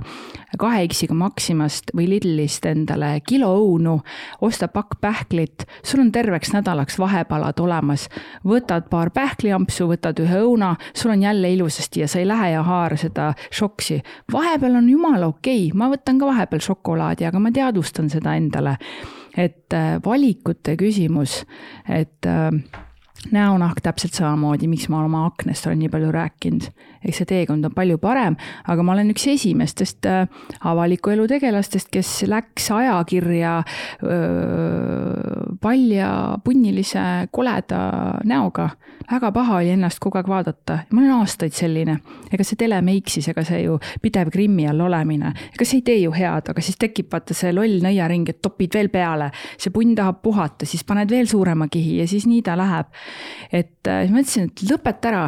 kahe 0.55 0.85
X-iga 0.87 1.15
Maximast 1.17 1.91
või 1.95 2.07
Lidlist 2.13 2.65
endale 2.69 3.17
kilo 3.27 3.49
õunu, 3.59 3.97
osta 4.41 4.69
pakk 4.71 4.99
pähklit, 5.01 5.65
sul 5.83 6.05
on 6.05 6.11
terveks 6.15 6.53
nädalaks 6.55 6.99
vahepalad 6.99 7.59
olemas. 7.59 8.07
võtad 8.47 8.87
paar 8.89 9.11
pähkliampsu, 9.11 9.89
võtad 9.91 10.19
ühe 10.23 10.39
õuna, 10.45 10.75
sul 10.93 11.11
on 11.11 11.21
jälle 11.23 11.51
ilusasti 11.51 12.05
ja 12.05 12.07
sa 12.07 12.19
ei 12.19 12.27
lähe 12.27 12.51
ja 12.51 12.63
haara 12.63 12.97
seda 12.97 13.33
šoksi. 13.51 14.01
vahepeal 14.31 14.75
on 14.75 14.89
jumala 14.89 15.27
okei 15.27 15.67
okay., 15.67 15.77
ma 15.77 15.91
võtan 15.91 16.19
ka 16.19 16.25
vahepeal 16.25 16.61
šokolaadi, 16.61 17.25
aga 17.25 17.39
ma 17.39 17.51
teadvustan 17.51 18.09
seda 18.09 18.35
endale. 18.35 18.77
et 19.37 19.73
äh, 19.73 19.99
valikute 20.05 20.75
küsimus, 20.75 21.43
et 21.85 22.25
äh, 22.25 22.51
näonahk 23.31 23.81
täpselt 23.83 24.17
samamoodi, 24.17 24.67
miks 24.69 24.87
ma 24.89 25.03
oma 25.05 25.25
aknast 25.27 25.67
olen 25.67 25.79
nii 25.83 25.89
palju 25.93 26.11
rääkinud. 26.13 26.69
eks 27.07 27.21
see 27.21 27.29
teekond 27.29 27.65
on 27.65 27.73
palju 27.75 27.97
parem, 28.01 28.35
aga 28.67 28.83
ma 28.83 28.95
olen 28.95 29.11
üks 29.13 29.27
esimestest 29.31 30.05
äh, 30.09 30.25
avaliku 30.65 31.13
elu 31.13 31.27
tegelastest, 31.29 31.91
kes 31.93 32.23
läks 32.27 32.71
ajakirja 32.73 33.61
öö, 34.03 35.55
palja 35.61 36.09
punnilise 36.43 37.27
koleda 37.31 37.79
näoga. 38.25 38.69
Väga 39.11 39.31
paha 39.31 39.57
oli 39.61 39.73
ennast 39.75 39.99
kogu 40.03 40.19
aeg 40.19 40.27
vaadata, 40.27 40.79
ma 40.91 41.01
olen 41.01 41.13
aastaid 41.21 41.55
selline. 41.55 41.99
ega 42.31 42.43
see 42.43 42.59
telemeik 42.59 43.09
siis, 43.09 43.27
ega 43.31 43.43
see 43.47 43.63
ju 43.63 43.79
pidev 44.01 44.31
grimmi 44.33 44.67
all 44.67 44.81
olemine, 44.87 45.33
ega 45.53 45.65
see 45.65 45.81
ei 45.81 45.87
tee 45.89 45.97
ju 46.01 46.11
head, 46.15 46.51
aga 46.51 46.61
siis 46.61 46.77
tekib 46.77 47.11
vaata 47.11 47.33
see 47.37 47.53
loll 47.55 47.79
nõiaring, 47.83 48.29
et 48.29 48.41
topid 48.41 48.73
veel 48.73 48.89
peale. 48.89 49.31
see 49.57 49.71
punn 49.71 49.95
tahab 49.95 50.21
puhata, 50.21 50.65
siis 50.65 50.83
paned 50.83 51.11
veel 51.11 51.27
suurema 51.27 51.67
kihi 51.71 51.99
ja 52.01 52.07
siis 52.07 52.27
nii 52.27 52.41
ta 52.41 52.57
läheb 52.57 52.91
et 53.51 53.87
äh, 53.87 54.03
siis 54.05 54.13
ma 54.13 54.23
ütlesin, 54.23 54.49
et 54.51 54.63
lõpeta 54.69 55.11
ära 55.11 55.25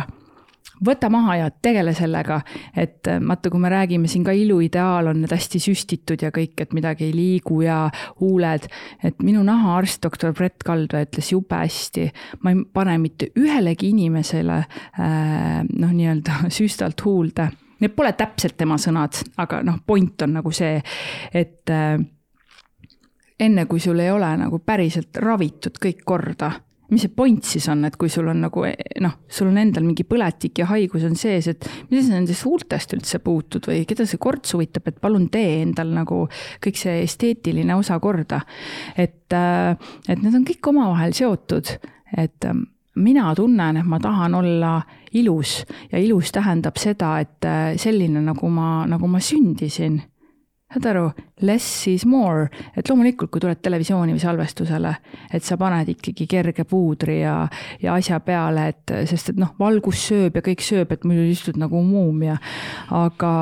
võta 0.85 1.09
maha 1.11 1.35
ja 1.39 1.49
tegele 1.51 1.93
sellega, 1.97 2.39
et 2.75 3.07
äh, 3.07 3.19
vaata, 3.23 3.51
kui 3.51 3.61
me 3.61 3.71
räägime 3.71 4.09
siin 4.11 4.23
ka 4.27 4.33
iluideaal 4.35 5.11
on 5.11 5.21
need 5.23 5.33
hästi 5.33 5.61
süstitud 5.63 6.23
ja 6.23 6.31
kõik, 6.35 6.55
et 6.63 6.75
midagi 6.75 7.09
ei 7.09 7.15
liigu 7.15 7.61
ja 7.65 7.81
huuled, 8.21 8.67
et 9.03 9.23
minu 9.23 9.43
nahaarst, 9.47 10.01
doktor 10.03 10.33
Brett 10.37 10.63
Kaldvee 10.65 11.07
ütles 11.07 11.31
jube 11.33 11.59
hästi, 11.59 12.09
ma 12.43 12.53
ei 12.53 12.61
pane 12.73 12.97
mitte 13.01 13.31
ühelegi 13.39 13.91
inimesele 13.93 14.59
äh, 14.59 15.59
noh, 15.63 15.91
nii-öelda 15.95 16.45
süstalt 16.59 17.03
huulde. 17.05 17.49
Need 17.79 17.93
pole 17.95 18.11
täpselt 18.19 18.57
tema 18.59 18.75
sõnad, 18.79 19.21
aga 19.39 19.61
noh, 19.63 19.79
point 19.87 20.25
on 20.25 20.33
nagu 20.39 20.51
see, 20.55 20.81
et 21.33 21.71
äh, 21.71 21.99
enne 23.39 23.65
kui 23.71 23.79
sul 23.79 23.99
ei 24.03 24.11
ole 24.11 24.31
nagu 24.41 24.59
päriselt 24.59 25.15
ravitud 25.23 25.79
kõik 25.79 26.03
korda 26.07 26.51
mis 26.89 27.03
see 27.05 27.13
point 27.13 27.45
siis 27.45 27.67
on, 27.71 27.83
et 27.87 27.95
kui 27.99 28.09
sul 28.11 28.29
on 28.31 28.41
nagu 28.45 28.63
noh, 29.03 29.15
sul 29.29 29.51
on 29.51 29.59
endal 29.61 29.85
mingi 29.85 30.05
põletik 30.07 30.61
ja 30.61 30.69
haigus 30.71 31.05
on 31.07 31.15
sees, 31.19 31.49
et 31.51 31.67
mida 31.89 32.03
sa 32.05 32.15
nendest 32.15 32.45
huultest 32.47 32.95
üldse 32.97 33.21
puutud 33.23 33.69
või 33.69 33.83
keda 33.89 34.07
see 34.09 34.21
korts 34.21 34.55
huvitab, 34.55 34.89
et 34.89 34.99
palun 35.01 35.29
tee 35.33 35.61
endal 35.63 35.93
nagu 35.95 36.23
kõik 36.63 36.81
see 36.81 37.03
esteetiline 37.05 37.77
osa 37.77 37.99
korda. 37.99 38.41
et, 38.95 39.31
äh, 39.33 39.75
et 40.07 40.21
need 40.21 40.35
on 40.35 40.45
kõik 40.47 40.71
omavahel 40.73 41.13
seotud, 41.13 41.77
et 42.17 42.45
ähm, 42.45 42.65
mina 42.95 43.33
tunnen, 43.35 43.77
et 43.77 43.85
ma 43.85 43.99
tahan 43.99 44.35
olla 44.35 44.81
ilus 45.13 45.63
ja 45.91 45.99
ilus 45.99 46.31
tähendab 46.31 46.77
seda, 46.77 47.17
et 47.19 47.45
äh, 47.45 47.75
selline, 47.77 48.21
nagu 48.25 48.49
ma, 48.49 48.85
nagu 48.89 49.07
ma 49.07 49.21
sündisin 49.23 50.01
saad 50.69 50.85
aru, 50.85 51.07
less 51.41 51.87
is 51.89 52.03
more, 52.05 52.45
et 52.77 52.89
loomulikult, 52.89 53.31
kui 53.33 53.41
tuled 53.41 53.57
televisiooni 53.63 54.13
või 54.13 54.21
salvestusele, 54.21 54.91
et 55.33 55.45
sa 55.45 55.57
paned 55.57 55.87
ikkagi 55.95 56.27
kerge 56.29 56.65
puudri 56.69 57.19
ja, 57.23 57.33
ja 57.81 57.95
asja 57.97 58.19
peale, 58.21 58.67
et 58.69 58.93
sest 59.09 59.31
et 59.33 59.39
noh, 59.41 59.55
valgus 59.59 60.03
sööb 60.11 60.37
ja 60.37 60.43
kõik 60.45 60.61
sööb, 60.61 60.93
et 60.93 61.07
muidu 61.09 61.25
istud 61.31 61.57
nagu 61.57 61.81
muumia. 61.85 62.37
aga, 62.93 63.33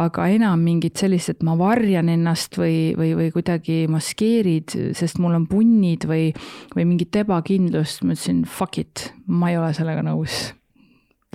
aga 0.00 0.28
enam 0.32 0.64
mingit 0.64 0.96
sellist, 0.96 1.34
et 1.34 1.44
ma 1.44 1.58
varjan 1.60 2.08
ennast 2.12 2.56
või, 2.56 2.94
või, 2.96 3.12
või 3.18 3.28
kuidagi 3.34 3.84
maskeerid, 3.92 4.78
sest 4.96 5.20
mul 5.20 5.36
on 5.36 5.44
punnid 5.50 6.08
või, 6.08 6.30
või 6.72 6.88
mingit 6.88 7.20
ebakindlust, 7.20 8.00
ma 8.04 8.16
ütlesin 8.16 8.46
fuck 8.48 8.80
it, 8.80 9.10
ma 9.28 9.52
ei 9.52 9.60
ole 9.60 9.74
sellega 9.76 10.06
nõus. 10.06 10.54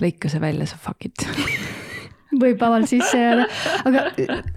lõika 0.02 0.26
see 0.26 0.42
välja, 0.42 0.66
sa 0.66 0.82
fuck 0.82 1.06
it 1.06 1.22
võib 2.40 2.60
vabalt 2.60 2.88
sisse 2.90 3.18
jääda, 3.18 3.46
aga 3.88 4.04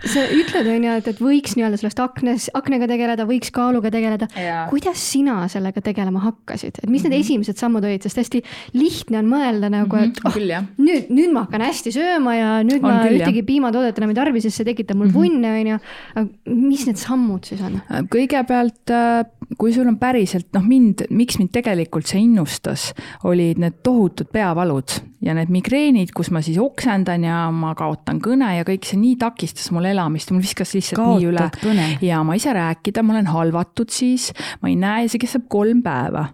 sa 0.08 0.24
ütled, 0.32 0.70
on 0.72 0.88
ju, 0.88 0.96
et, 1.02 1.10
et 1.12 1.22
võiks 1.22 1.56
nii-öelda 1.58 1.80
sellest 1.82 2.02
aknes, 2.04 2.48
aknega 2.58 2.88
tegeleda, 2.90 3.28
võiks 3.28 3.52
kaaluga 3.56 3.92
tegeleda. 3.94 4.30
kuidas 4.72 5.02
sina 5.02 5.38
sellega 5.52 5.84
tegelema 5.84 6.24
hakkasid, 6.24 6.80
et 6.84 6.90
mis 6.90 7.04
need 7.04 7.12
mm 7.12 7.18
-hmm. 7.18 7.26
esimesed 7.26 7.62
sammud 7.62 7.84
olid, 7.84 8.04
sest 8.06 8.22
hästi 8.22 8.44
lihtne 8.74 9.20
on 9.20 9.32
mõelda 9.32 9.70
nagu, 9.72 9.96
et 9.96 10.16
mhm, 10.16 10.28
oh, 10.28 10.34
küll, 10.34 10.56
nüüd, 10.78 11.10
nüüd 11.10 11.34
ma 11.36 11.46
hakkan 11.46 11.66
hästi 11.68 11.92
sööma 11.96 12.36
ja 12.36 12.50
nüüd 12.64 12.84
on 12.84 12.92
ma 12.92 13.04
küll, 13.08 13.20
ühtegi 13.20 13.44
piimatoodet 13.44 13.98
enam 13.98 14.14
ei 14.14 14.20
tarbi, 14.22 14.42
sest 14.42 14.62
see 14.62 14.66
tekitab 14.72 14.98
mul 14.98 15.08
mm 15.08 15.12
-hmm. 15.12 15.32
punne, 15.32 15.52
on 15.60 15.68
ju. 15.68 15.80
aga 16.16 16.28
mis 16.46 16.86
need 16.88 16.98
sammud 17.02 17.46
siis 17.46 17.62
on? 17.62 17.82
kõigepealt 18.12 18.92
äh, 18.92 19.26
kui 19.58 19.74
sul 19.74 19.88
on 19.88 19.98
päriselt, 20.02 20.48
noh 20.54 20.64
mind, 20.66 21.06
miks 21.10 21.38
mind 21.40 21.52
tegelikult 21.56 22.08
see 22.10 22.24
innustas, 22.26 22.94
olid 23.24 23.60
need 23.62 23.82
tohutud 23.84 24.32
peavalud 24.34 25.00
ja 25.24 25.36
need 25.38 25.52
migreenid, 25.54 26.12
kus 26.16 26.32
ma 26.34 26.42
siis 26.46 26.58
oksendan 26.62 27.24
ja 27.28 27.40
ma 27.56 27.74
kaotan 27.78 28.20
kõne 28.24 28.52
ja 28.58 28.66
kõik 28.68 28.88
see 28.88 29.00
nii 29.00 29.16
takistas 29.22 29.72
mul 29.76 29.88
elamist, 29.90 30.32
mul 30.34 30.44
viskas 30.44 30.76
lihtsalt 30.76 31.00
Kaotad 31.02 31.22
nii 31.22 31.30
üle. 31.32 31.90
ja 32.06 32.22
ma 32.28 32.36
ei 32.36 32.44
saa 32.44 32.56
rääkida, 32.58 33.04
ma 33.06 33.16
olen 33.16 33.30
halvatud 33.32 33.94
siis, 33.94 34.32
ma 34.62 34.72
ei 34.72 34.80
näe, 34.80 35.10
see 35.12 35.22
kestab 35.22 35.48
kolm 35.52 35.84
päeva. 35.86 36.28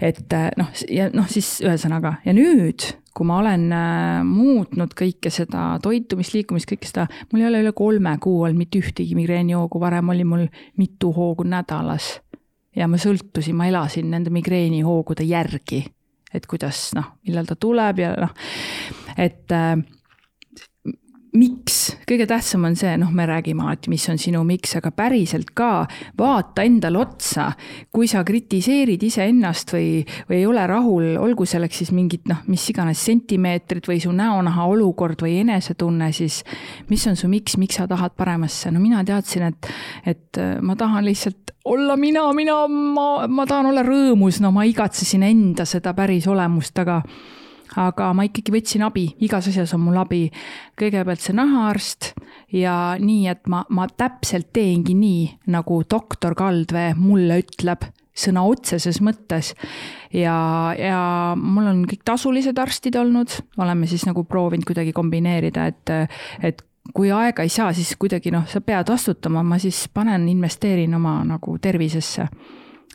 et 0.00 0.36
noh, 0.58 0.72
ja 0.90 1.08
noh, 1.14 1.28
siis 1.30 1.60
ühesõnaga 1.64 2.18
ja 2.26 2.36
nüüd 2.36 2.92
kui 3.12 3.28
ma 3.28 3.38
olen 3.42 3.66
äh, 3.76 4.22
muutnud 4.24 4.94
kõike 4.96 5.30
seda 5.32 5.76
toitumist, 5.84 6.32
liikumist, 6.32 6.68
kõike 6.70 6.88
seda, 6.88 7.06
mul 7.32 7.42
ei 7.42 7.48
ole 7.50 7.60
üle 7.66 7.72
kolme 7.76 8.14
kuu 8.22 8.46
olnud 8.46 8.62
mitte 8.62 8.80
ühtegi 8.80 9.16
migreenihoogu, 9.18 9.80
varem 9.82 10.12
oli 10.14 10.24
mul 10.24 10.46
mitu 10.80 11.12
hoogu 11.12 11.44
nädalas. 11.44 12.14
Ja 12.76 12.88
ma 12.88 12.96
sõltusin, 12.96 13.56
ma 13.58 13.66
elasin 13.68 14.08
nende 14.08 14.32
migreenihoogude 14.32 15.26
järgi, 15.28 15.82
et 16.34 16.46
kuidas 16.48 16.90
noh, 16.96 17.14
millal 17.26 17.48
ta 17.48 17.56
tuleb 17.60 18.02
ja 18.02 18.14
noh, 18.20 18.32
et 19.16 19.52
äh, 19.52 19.76
miks, 21.32 21.76
kõige 22.08 22.26
tähtsam 22.28 22.66
on 22.68 22.74
see, 22.76 22.92
noh, 23.00 23.10
me 23.14 23.24
räägime 23.28 23.64
alati, 23.64 23.88
mis 23.92 24.04
on 24.12 24.18
sinu 24.20 24.42
miks, 24.44 24.74
aga 24.76 24.90
päriselt 24.92 25.54
ka 25.56 25.86
vaata 26.18 26.64
endale 26.68 27.00
otsa. 27.00 27.50
kui 27.92 28.08
sa 28.08 28.22
kritiseerid 28.24 29.02
iseennast 29.02 29.72
või, 29.72 30.02
või 30.28 30.36
ei 30.38 30.46
ole 30.46 30.66
rahul, 30.68 31.16
olgu 31.20 31.46
selleks 31.48 31.82
siis 31.82 31.92
mingid 31.92 32.28
noh, 32.28 32.42
mis 32.52 32.68
iganes 32.70 33.00
sentimeetrid 33.04 33.88
või 33.88 34.00
su 34.02 34.12
näonaha 34.12 34.66
olukord 34.68 35.24
või 35.24 35.38
enesetunne, 35.40 36.12
siis 36.12 36.42
mis 36.90 37.06
on 37.08 37.16
su 37.16 37.28
miks, 37.32 37.56
miks 37.56 37.80
sa 37.80 37.88
tahad 37.88 38.16
paremasse, 38.16 38.70
no 38.70 38.80
mina 38.80 39.04
teadsin, 39.04 39.48
et, 39.48 39.72
et 40.04 40.40
äh, 40.40 40.58
ma 40.60 40.76
tahan 40.76 41.04
lihtsalt 41.08 41.56
olla 41.64 41.96
mina, 41.96 42.26
mina, 42.36 42.66
ma, 42.68 43.26
ma 43.28 43.46
tahan 43.48 43.70
olla 43.72 43.84
rõõmus, 43.86 44.42
no 44.42 44.52
ma 44.52 44.66
igatsesin 44.68 45.24
enda 45.24 45.64
seda 45.68 45.94
päris 45.96 46.26
olemust, 46.28 46.76
aga 46.82 47.00
aga 47.80 48.10
ma 48.16 48.26
ikkagi 48.28 48.52
võtsin 48.54 48.84
abi, 48.86 49.06
igas 49.24 49.48
asjas 49.48 49.72
on 49.76 49.84
mul 49.86 50.00
abi. 50.02 50.26
kõigepealt 50.78 51.22
see 51.22 51.36
nahaarst 51.36 52.12
ja 52.52 52.96
nii, 53.00 53.26
et 53.32 53.48
ma, 53.48 53.64
ma 53.70 53.86
täpselt 53.88 54.52
teengi 54.52 54.94
nii, 54.98 55.24
nagu 55.52 55.82
doktor 55.88 56.36
Kaldvee 56.38 56.92
mulle 56.98 57.42
ütleb 57.44 57.88
sõna 58.12 58.44
otseses 58.44 59.00
mõttes. 59.00 59.54
ja, 60.12 60.36
ja 60.78 61.00
mul 61.36 61.70
on 61.70 61.86
kõik 61.88 62.04
tasulised 62.04 62.58
arstid 62.58 62.96
olnud, 63.00 63.38
oleme 63.58 63.88
siis 63.88 64.04
nagu 64.08 64.24
proovinud 64.24 64.68
kuidagi 64.68 64.92
kombineerida, 64.92 65.66
et, 65.72 65.96
et 66.42 66.62
kui 66.94 67.12
aega 67.14 67.44
ei 67.46 67.52
saa, 67.52 67.72
siis 67.72 67.94
kuidagi 67.96 68.32
noh, 68.34 68.46
sa 68.48 68.60
pead 68.60 68.90
vastutama, 68.90 69.42
ma 69.46 69.58
siis 69.62 69.86
panen, 69.94 70.28
investeerin 70.28 70.94
oma 70.98 71.20
nagu 71.26 71.56
tervisesse. 71.62 72.26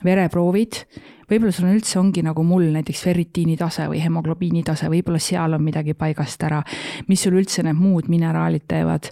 Vereproovid, 0.05 0.83
võib-olla 1.27 1.53
sul 1.53 1.67
on 1.67 1.77
üldse 1.77 1.99
ongi 1.99 2.23
nagu 2.25 2.43
mul 2.47 2.69
näiteks 2.75 3.03
ferritiini 3.07 3.57
tase 3.59 3.87
või 3.91 4.01
hemoglobiini 4.03 4.63
tase, 4.67 4.89
võib-olla 4.91 5.19
seal 5.21 5.57
on 5.57 5.63
midagi 5.63 5.95
paigast 5.97 6.43
ära, 6.47 6.61
mis 7.07 7.23
sul 7.25 7.39
üldse 7.39 7.65
need 7.67 7.79
muud 7.79 8.09
mineraalid 8.11 8.67
teevad? 8.67 9.11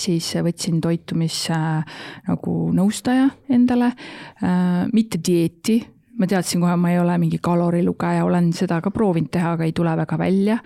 Siis 0.00 0.26
võtsin 0.42 0.80
toitumisse 0.82 1.54
äh, 1.54 1.98
nagu 2.28 2.54
nõustaja 2.74 3.28
endale 3.52 3.90
äh,, 3.92 4.86
mitte 4.94 5.20
dieeti, 5.22 5.80
ma 6.18 6.28
teadsin 6.30 6.62
kohe, 6.62 6.76
ma 6.78 6.92
ei 6.92 6.98
ole 7.00 7.16
mingi 7.20 7.40
kalorilugeja, 7.42 8.24
olen 8.24 8.52
seda 8.56 8.80
ka 8.82 8.92
proovinud 8.94 9.30
teha, 9.34 9.54
aga 9.56 9.66
ei 9.66 9.76
tule 9.76 9.94
väga 9.98 10.18
välja. 10.18 10.58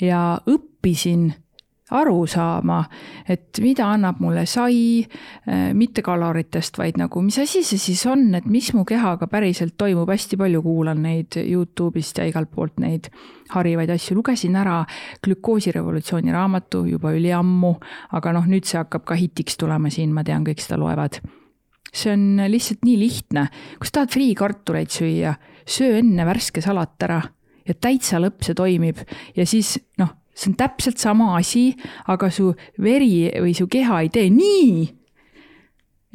ja 0.00 0.20
õppisin 0.50 1.28
aru 1.94 2.24
saama, 2.30 2.80
et 3.28 3.60
mida 3.62 3.86
annab 3.92 4.20
mulle 4.22 4.44
sai, 4.50 5.04
äh, 5.48 5.70
mitte 5.76 6.02
kaloritest, 6.04 6.78
vaid 6.80 6.98
nagu, 7.00 7.22
mis 7.24 7.38
asi 7.42 7.62
see 7.66 7.80
siis 7.80 8.04
on, 8.10 8.26
et 8.34 8.48
mis 8.50 8.72
mu 8.74 8.84
kehaga 8.88 9.28
päriselt 9.30 9.76
toimub, 9.80 10.10
hästi 10.10 10.38
palju 10.40 10.62
kuulan 10.64 11.02
neid 11.04 11.38
Youtube'ist 11.40 12.18
ja 12.20 12.26
igalt 12.28 12.52
poolt 12.54 12.80
neid 12.82 13.10
harivaid 13.54 13.92
asju, 13.94 14.18
lugesin 14.18 14.56
ära 14.58 14.80
glükoosirevolutsiooni 15.24 16.34
raamatu 16.34 16.84
juba 16.88 17.14
üliammu, 17.14 17.74
aga 18.16 18.34
noh, 18.36 18.50
nüüd 18.50 18.66
see 18.68 18.80
hakkab 18.80 19.06
ka 19.08 19.18
hitiks 19.18 19.58
tulema 19.60 19.92
siin, 19.92 20.14
ma 20.14 20.24
tean, 20.26 20.46
kõik 20.46 20.62
seda 20.64 20.80
loevad. 20.80 21.20
See 21.94 22.10
on 22.10 22.42
lihtsalt 22.50 22.82
nii 22.82 22.98
lihtne, 22.98 23.46
kui 23.78 23.86
sa 23.86 24.00
tahad 24.00 24.14
friikartuleid 24.16 24.90
süüa, 24.90 25.36
söö 25.62 26.00
enne 26.00 26.26
värske 26.26 26.62
salat 26.64 27.06
ära 27.06 27.20
ja 27.68 27.74
täitsa 27.78 28.18
lõpp 28.22 28.42
see 28.44 28.56
toimib. 28.58 29.00
Ja 29.36 29.46
siis 29.46 29.76
noh 30.00 30.10
see 30.34 30.50
on 30.50 30.58
täpselt 30.58 30.98
sama 30.98 31.36
asi, 31.38 31.70
aga 32.10 32.30
su 32.32 32.50
veri 32.82 33.30
või 33.40 33.54
su 33.56 33.68
keha 33.70 34.04
ei 34.04 34.12
tee 34.12 34.28
nii. 34.34 34.84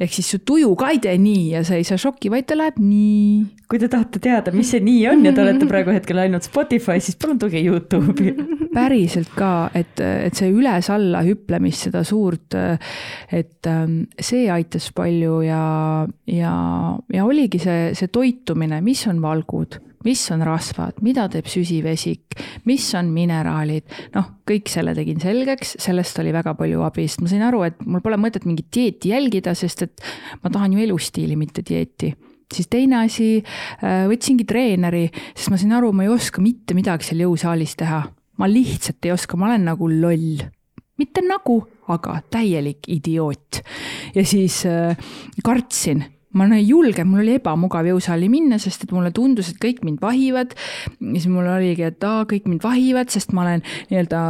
ehk 0.00 0.14
siis 0.16 0.30
su 0.32 0.38
tuju 0.48 0.70
ka 0.80 0.94
ei 0.94 0.98
tee 1.04 1.18
nii 1.20 1.50
ja 1.50 1.60
sa 1.64 1.76
ei 1.76 1.84
saa 1.84 2.00
šokki, 2.00 2.30
vaid 2.32 2.46
ta 2.48 2.56
läheb 2.56 2.78
nii. 2.80 3.64
kui 3.68 3.80
te 3.80 3.88
tahate 3.88 4.20
teada, 4.22 4.52
mis 4.52 4.70
see 4.72 4.80
nii 4.84 5.02
on 5.10 5.24
ja 5.24 5.32
te 5.36 5.42
olete 5.44 5.68
praegu 5.72 5.92
hetkel 5.96 6.20
ainult 6.22 6.46
Spotify, 6.48 7.00
siis 7.00 7.18
palun 7.20 7.40
tulge 7.40 7.60
Youtube'i 7.60 8.32
päriselt 8.76 9.32
ka, 9.36 9.70
et, 9.74 10.00
et 10.00 10.36
see 10.36 10.52
üles-alla 10.52 11.24
hüplemist, 11.26 11.88
seda 11.88 12.04
suurt, 12.06 12.56
et 13.32 13.68
ähm, 13.68 14.02
see 14.20 14.48
aitas 14.52 14.88
palju 14.96 15.42
ja, 15.44 15.62
ja, 16.28 16.56
ja 17.12 17.28
oligi 17.28 17.60
see, 17.60 17.92
see 17.98 18.12
toitumine, 18.12 18.80
mis 18.84 19.06
on 19.10 19.20
valgud 19.24 19.80
mis 20.04 20.22
on 20.32 20.44
rasvad, 20.46 21.00
mida 21.04 21.26
teeb 21.32 21.48
süsivesik, 21.50 22.38
mis 22.68 22.86
on 22.96 23.10
mineraalid, 23.12 23.84
noh, 24.14 24.30
kõik 24.48 24.70
selle 24.72 24.94
tegin 24.96 25.20
selgeks, 25.20 25.76
sellest 25.82 26.18
oli 26.22 26.32
väga 26.32 26.54
palju 26.58 26.80
abi, 26.86 27.04
sest 27.08 27.24
ma 27.24 27.32
sain 27.32 27.44
aru, 27.44 27.62
et 27.68 27.82
mul 27.84 28.02
pole 28.04 28.16
mõtet 28.20 28.46
mingit 28.48 28.70
dieeti 28.72 29.12
jälgida, 29.12 29.54
sest 29.58 29.84
et 29.86 30.06
ma 30.40 30.52
tahan 30.52 30.76
ju 30.76 30.84
elustiili, 30.86 31.36
mitte 31.40 31.64
dieeti 31.66 32.14
siis 32.50 32.66
teine 32.66 33.04
asi, 33.04 33.42
äh, 33.84 34.06
võtsingi 34.10 34.46
treeneri, 34.48 35.04
sest 35.34 35.52
ma 35.52 35.58
sain 35.60 35.74
aru, 35.76 35.92
ma 35.94 36.06
ei 36.06 36.10
oska 36.10 36.42
mitte 36.42 36.74
midagi 36.74 37.06
seal 37.06 37.26
jõusaalis 37.26 37.76
teha. 37.78 38.06
ma 38.40 38.48
lihtsalt 38.48 39.04
ei 39.04 39.12
oska, 39.12 39.36
ma 39.36 39.50
olen 39.50 39.66
nagu 39.68 39.88
loll. 39.88 40.40
mitte 40.98 41.22
nagu, 41.22 41.60
aga 41.88 42.22
täielik 42.30 42.88
idioot. 42.88 43.62
ja 44.14 44.24
siis 44.26 44.64
äh, 44.66 44.96
kartsin 45.44 46.04
ma 46.38 46.46
ei 46.54 46.66
julgenud, 46.68 47.10
mul 47.10 47.24
oli 47.24 47.34
ebamugav 47.40 47.88
jõusaali 47.90 48.28
minna, 48.30 48.58
sest 48.62 48.84
et 48.86 48.92
mulle 48.94 49.10
tundus, 49.14 49.50
et 49.50 49.58
kõik 49.62 49.82
mind 49.86 50.00
vahivad. 50.02 50.54
ja 50.54 51.14
siis 51.16 51.28
mul 51.30 51.48
oligi, 51.50 51.88
et 51.88 52.06
aa, 52.06 52.24
kõik 52.30 52.46
mind 52.50 52.62
vahivad, 52.62 53.10
sest 53.10 53.34
ma 53.34 53.42
olen 53.46 53.64
nii-öelda 53.90 54.22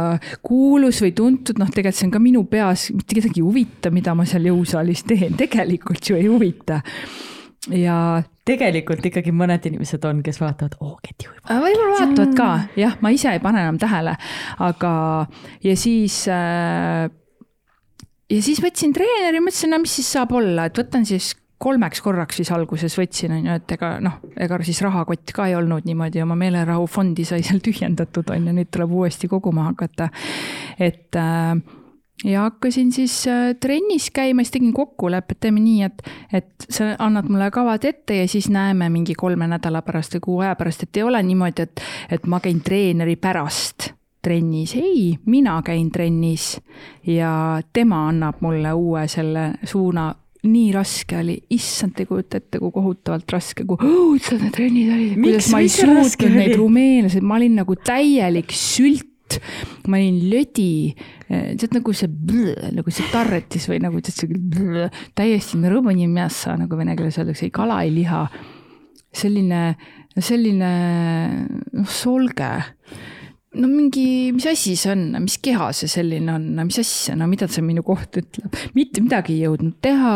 kuulus 0.45 1.01
või 1.05 1.13
tuntud, 1.17 1.61
noh, 1.61 1.69
tegelikult 1.69 1.99
see 1.99 2.07
on 2.09 2.15
ka 2.15 2.23
minu 2.23 2.43
peas, 2.49 2.89
mitte 2.95 3.17
kedagi 3.17 3.41
ei 3.41 3.45
huvita, 3.45 3.93
mida 3.93 4.15
ma 4.17 4.25
seal 4.29 4.49
jõusaalis 4.49 5.05
teen, 5.05 5.37
tegelikult 5.37 6.09
ju 6.09 6.17
ei 6.17 6.27
huvita. 6.31 6.81
ja 7.69 8.23
tegelikult 8.49 9.05
ikkagi 9.05 9.29
mõned 9.35 9.65
inimesed 9.69 10.05
on, 10.09 10.23
kes 10.25 10.41
vaatavad, 10.41 10.79
oo, 10.81 10.97
Keti 11.05 11.29
ujub. 11.29 11.45
võib-olla 11.45 11.99
vaatavad 11.99 12.35
ka, 12.37 12.51
jah, 12.81 12.97
ma 13.05 13.13
ise 13.13 13.29
ei 13.29 13.43
pane 13.43 13.61
enam 13.61 13.77
tähele, 13.81 14.15
aga 14.57 14.93
ja 15.61 15.75
siis 15.77 16.23
äh, 16.33 17.05
ja 18.31 18.41
siis 18.41 18.61
võtsin 18.63 18.93
treeneri, 18.95 19.43
mõtlesin, 19.43 19.73
no 19.73 19.81
mis 19.83 19.93
siis 19.99 20.09
saab 20.17 20.33
olla, 20.37 20.65
et 20.69 20.81
võtan 20.81 21.05
siis 21.07 21.35
kolmeks 21.61 22.01
korraks 22.01 22.39
siis 22.41 22.51
alguses 22.55 22.95
võtsin, 22.97 23.35
on 23.37 23.49
ju, 23.49 23.57
et 23.61 23.75
ega 23.77 23.91
noh, 24.03 24.17
ega 24.39 24.57
siis 24.65 24.81
rahakott 24.85 25.33
ka 25.35 25.47
ei 25.49 25.57
olnud 25.59 25.85
niimoodi, 25.87 26.23
oma 26.23 26.37
meelerahufondi 26.39 27.25
sai 27.27 27.45
seal 27.45 27.61
tühjendatud, 27.63 28.33
on 28.33 28.49
ju, 28.49 28.55
nüüd 28.57 28.71
tuleb 28.73 28.97
uuesti 28.97 29.29
koguma 29.31 29.69
hakata. 29.69 30.09
et 30.79 31.19
äh, 31.19 31.53
ja 32.23 32.41
hakkasin 32.47 32.91
siis 32.91 33.27
äh, 33.27 33.55
trennis 33.59 34.09
käima, 34.11 34.43
siis 34.43 34.57
tegin 34.57 34.73
kokkuleppe, 34.73 35.37
et 35.37 35.39
teeme 35.39 35.61
nii, 35.63 35.87
et, 35.87 36.03
et 36.33 36.67
sa 36.69 36.91
annad 36.99 37.29
mulle 37.29 37.51
kavad 37.51 37.85
ette 37.85 38.21
ja 38.21 38.27
siis 38.27 38.49
näeme 38.49 38.89
mingi 38.89 39.15
kolme 39.17 39.47
nädala 39.47 39.81
pärast 39.85 40.17
või 40.17 40.25
kuu 40.27 40.43
aja 40.45 40.55
pärast, 40.59 40.83
et 40.83 40.97
ei 41.01 41.07
ole 41.07 41.23
niimoodi, 41.23 41.67
et, 41.67 41.83
et 42.17 42.29
ma 42.29 42.41
käin 42.43 42.61
treeneri 42.65 43.15
pärast 43.21 43.91
trennis, 44.21 44.75
ei, 44.77 45.17
mina 45.25 45.61
käin 45.65 45.91
trennis 45.91 46.59
ja 47.07 47.61
tema 47.73 48.07
annab 48.09 48.41
mulle 48.41 48.73
uue 48.73 49.07
selle 49.09 49.51
suuna 49.65 50.11
nii 50.41 50.71
raske 50.73 51.19
oli, 51.19 51.35
issand, 51.53 51.99
ei 52.01 52.07
kujuta 52.09 52.39
ette, 52.41 52.59
kui 52.61 52.73
kohutavalt 52.73 53.29
raske, 53.33 53.65
kui 53.67 53.77
oh, 53.77 54.15
issand, 54.17 54.41
need 54.47 54.55
trennid 54.55 54.89
olid, 54.95 55.15
kuidas 55.19 55.49
ma 55.53 55.61
ei 55.61 55.69
suutnud 55.69 56.37
neid 56.37 56.55
rumeenlaseid, 56.57 57.25
ma 57.25 57.37
olin 57.37 57.57
nagu 57.61 57.77
täielik 57.77 58.53
sült. 58.55 59.07
Ma 59.87 59.95
olin 59.95 60.17
lödi, 60.27 60.91
eh, 61.31 61.53
tead 61.55 61.71
nagu 61.77 61.93
see, 61.95 62.09
nagu 62.75 62.91
see 62.91 63.05
tarretis 63.13 63.69
või 63.71 63.77
nagu 63.79 64.01
tead 64.03 64.17
see 64.17 64.89
täiesti 65.15 65.59
mõrõmõnimjassa, 65.61 66.57
nagu 66.59 66.75
vene 66.75 66.97
keeles 66.99 67.15
öeldakse, 67.21 67.47
kala 67.55 67.77
ei 67.85 67.93
liha. 67.95 68.25
selline, 69.15 69.61
selline 70.19 70.73
noh, 71.71 71.87
solge 71.87 72.51
no 73.51 73.67
mingi, 73.67 74.31
mis 74.31 74.45
asi 74.47 74.77
see 74.79 74.93
on, 74.93 75.01
mis 75.25 75.35
keha 75.43 75.67
see 75.75 75.89
selline 75.91 76.31
on, 76.31 76.45
mis 76.63 76.77
asja, 76.79 77.17
no 77.19 77.25
mida 77.27 77.49
see 77.51 77.63
minu 77.65 77.83
koht 77.83 78.15
ütleb, 78.21 78.53
mitte 78.77 79.03
midagi 79.03 79.35
ei 79.35 79.41
jõudnud 79.43 79.75
teha. 79.83 80.13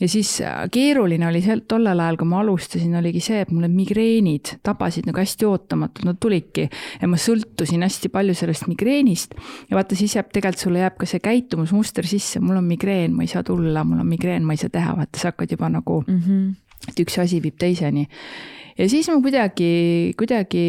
ja 0.00 0.08
siis 0.12 0.34
äh, 0.44 0.58
keeruline 0.72 1.24
oli 1.30 1.40
seal 1.44 1.62
tollel 1.68 2.02
ajal, 2.04 2.18
kui 2.20 2.28
ma 2.28 2.42
alustasin, 2.42 2.98
oligi 3.00 3.22
see, 3.24 3.40
et 3.46 3.52
mul 3.52 3.64
need 3.64 3.78
migreenid 3.78 4.52
tabasid 4.66 5.08
nagu 5.08 5.22
hästi 5.22 5.48
ootamatult, 5.48 6.04
nad 6.08 6.20
tulidki. 6.20 6.66
ja 7.00 7.08
ma 7.08 7.20
sõltusin 7.20 7.86
hästi 7.86 8.12
palju 8.12 8.36
sellest 8.36 8.68
migreenist. 8.68 9.38
Ja 9.70 9.78
vaata, 9.78 9.96
siis 9.96 10.18
jääb 10.18 10.28
tegelikult 10.34 10.66
sulle 10.66 10.84
jääb 10.84 10.98
ka 11.00 11.08
see 11.08 11.22
käitumusmuster 11.24 12.08
sisse, 12.08 12.42
mul 12.44 12.60
on 12.60 12.68
migreen, 12.68 13.16
ma 13.16 13.24
ei 13.24 13.32
saa 13.32 13.44
tulla, 13.46 13.86
mul 13.88 14.04
on 14.04 14.10
migreen, 14.10 14.44
ma 14.44 14.56
ei 14.56 14.60
saa 14.60 14.72
teha, 14.72 14.98
vaata 15.00 15.22
sa 15.22 15.32
hakkad 15.32 15.56
juba 15.56 15.72
nagu 15.72 16.02
mm, 16.04 16.20
-hmm. 16.20 16.92
et 16.92 17.02
üks 17.06 17.16
asi 17.24 17.40
viib 17.40 17.56
teiseni. 17.56 18.04
Ja 18.76 18.84
siis 18.92 19.08
ma 19.08 19.16
kuidagi, 19.24 20.12
kuidagi 20.20 20.64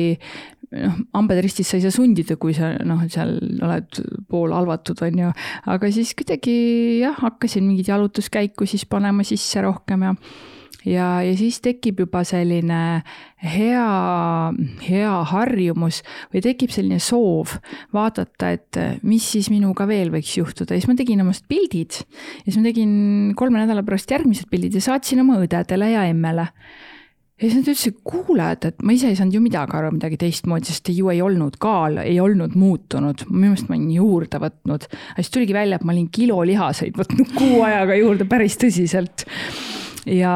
noh, 0.76 1.00
hambad 1.16 1.42
ristis 1.44 1.70
sa 1.70 1.80
ei 1.80 1.86
saa 1.86 1.96
sundida, 1.96 2.38
kui 2.42 2.56
sa 2.58 2.74
noh, 2.88 3.06
seal 3.12 3.38
oled 3.64 4.02
pool 4.30 4.56
halvatud, 4.56 5.02
on 5.08 5.24
ju. 5.24 5.32
aga 5.74 5.94
siis 5.94 6.14
kuidagi 6.18 6.58
jah, 7.04 7.18
hakkasin 7.24 7.66
mingit 7.68 7.92
jalutuskäiku 7.92 8.68
siis 8.70 8.86
panema 8.90 9.26
sisse 9.28 9.64
rohkem 9.66 10.08
ja 10.10 10.16
ja, 10.88 11.08
ja 11.26 11.36
siis 11.38 11.60
tekib 11.64 12.02
juba 12.04 12.24
selline 12.28 12.80
hea, 13.44 13.88
hea 14.86 15.14
harjumus 15.32 16.02
või 16.34 16.44
tekib 16.46 16.74
selline 16.74 17.00
soov 17.04 17.58
vaadata, 17.96 18.52
et 18.56 18.82
mis 19.08 19.26
siis 19.36 19.52
minuga 19.54 19.88
veel 19.90 20.12
võiks 20.14 20.36
juhtuda 20.40 20.76
ja 20.76 20.82
siis 20.82 20.90
ma 20.92 20.98
tegin 21.00 21.24
omast 21.26 21.48
pildid. 21.50 22.02
ja 22.02 22.46
siis 22.46 22.60
ma 22.60 22.68
tegin 22.70 22.94
kolme 23.40 23.64
nädala 23.64 23.86
pärast 23.88 24.12
järgmised 24.14 24.50
pildid 24.52 24.78
ja 24.78 24.84
saatsin 24.84 25.24
oma 25.24 25.40
õdedele 25.44 25.92
ja 25.94 26.06
emmele 26.12 26.50
ja 27.38 27.46
siis 27.46 27.58
nad 27.60 27.68
ütlesid, 27.70 27.98
kuule, 28.08 28.50
et, 28.56 28.66
et 28.66 28.86
ma 28.86 28.96
ise 28.96 29.12
ei 29.12 29.18
saanud 29.18 29.38
ju 29.38 29.42
midagi 29.44 29.78
aru 29.78 29.92
midagi 29.94 30.18
teistmoodi, 30.24 30.72
sest 30.72 30.90
ju 30.94 31.12
ei 31.14 31.22
olnud 31.22 31.60
kaal, 31.62 32.00
ei 32.02 32.18
olnud 32.24 32.58
muutunud, 32.58 33.28
minu 33.30 33.52
meelest 33.52 33.70
ma 33.70 33.78
olin 33.78 33.92
juurde 33.94 34.42
võtnud. 34.42 34.88
aga 34.90 35.22
siis 35.22 35.34
tuligi 35.36 35.58
välja, 35.58 35.78
et 35.78 35.86
ma 35.86 35.94
olin 35.94 36.10
kilo 36.14 36.40
lihaseid 36.50 36.98
võtnud 36.98 37.36
kuu 37.38 37.62
ajaga 37.70 38.00
juurde 38.00 38.30
päris 38.30 38.58
tõsiselt 38.58 39.28
ja, 40.08 40.34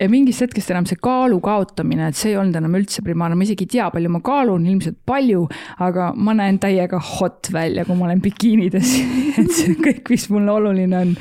ja 0.00 0.08
mingist 0.10 0.44
hetkest 0.44 0.72
enam 0.72 0.86
see 0.88 0.98
kaalu 1.02 1.40
kaotamine, 1.44 2.08
et 2.10 2.18
see 2.18 2.32
ei 2.32 2.38
olnud 2.40 2.56
enam 2.60 2.76
üldse 2.78 3.04
primaarne, 3.04 3.36
ma 3.38 3.46
isegi 3.46 3.66
ei 3.66 3.72
tea, 3.76 3.88
palju 3.92 4.12
ma 4.12 4.22
kaalun, 4.24 4.66
ilmselt 4.70 5.00
palju, 5.08 5.44
aga 5.84 6.10
ma 6.16 6.34
näen 6.38 6.60
täiega 6.62 7.00
hot 7.18 7.52
välja, 7.54 7.84
kui 7.88 7.98
ma 7.98 8.08
olen 8.08 8.22
bikiinides 8.24 8.94
et 9.40 9.52
see 9.52 9.74
on 9.74 9.80
kõik, 9.84 10.04
mis 10.12 10.28
mulle 10.32 10.56
oluline 10.56 11.04
on. 11.04 11.14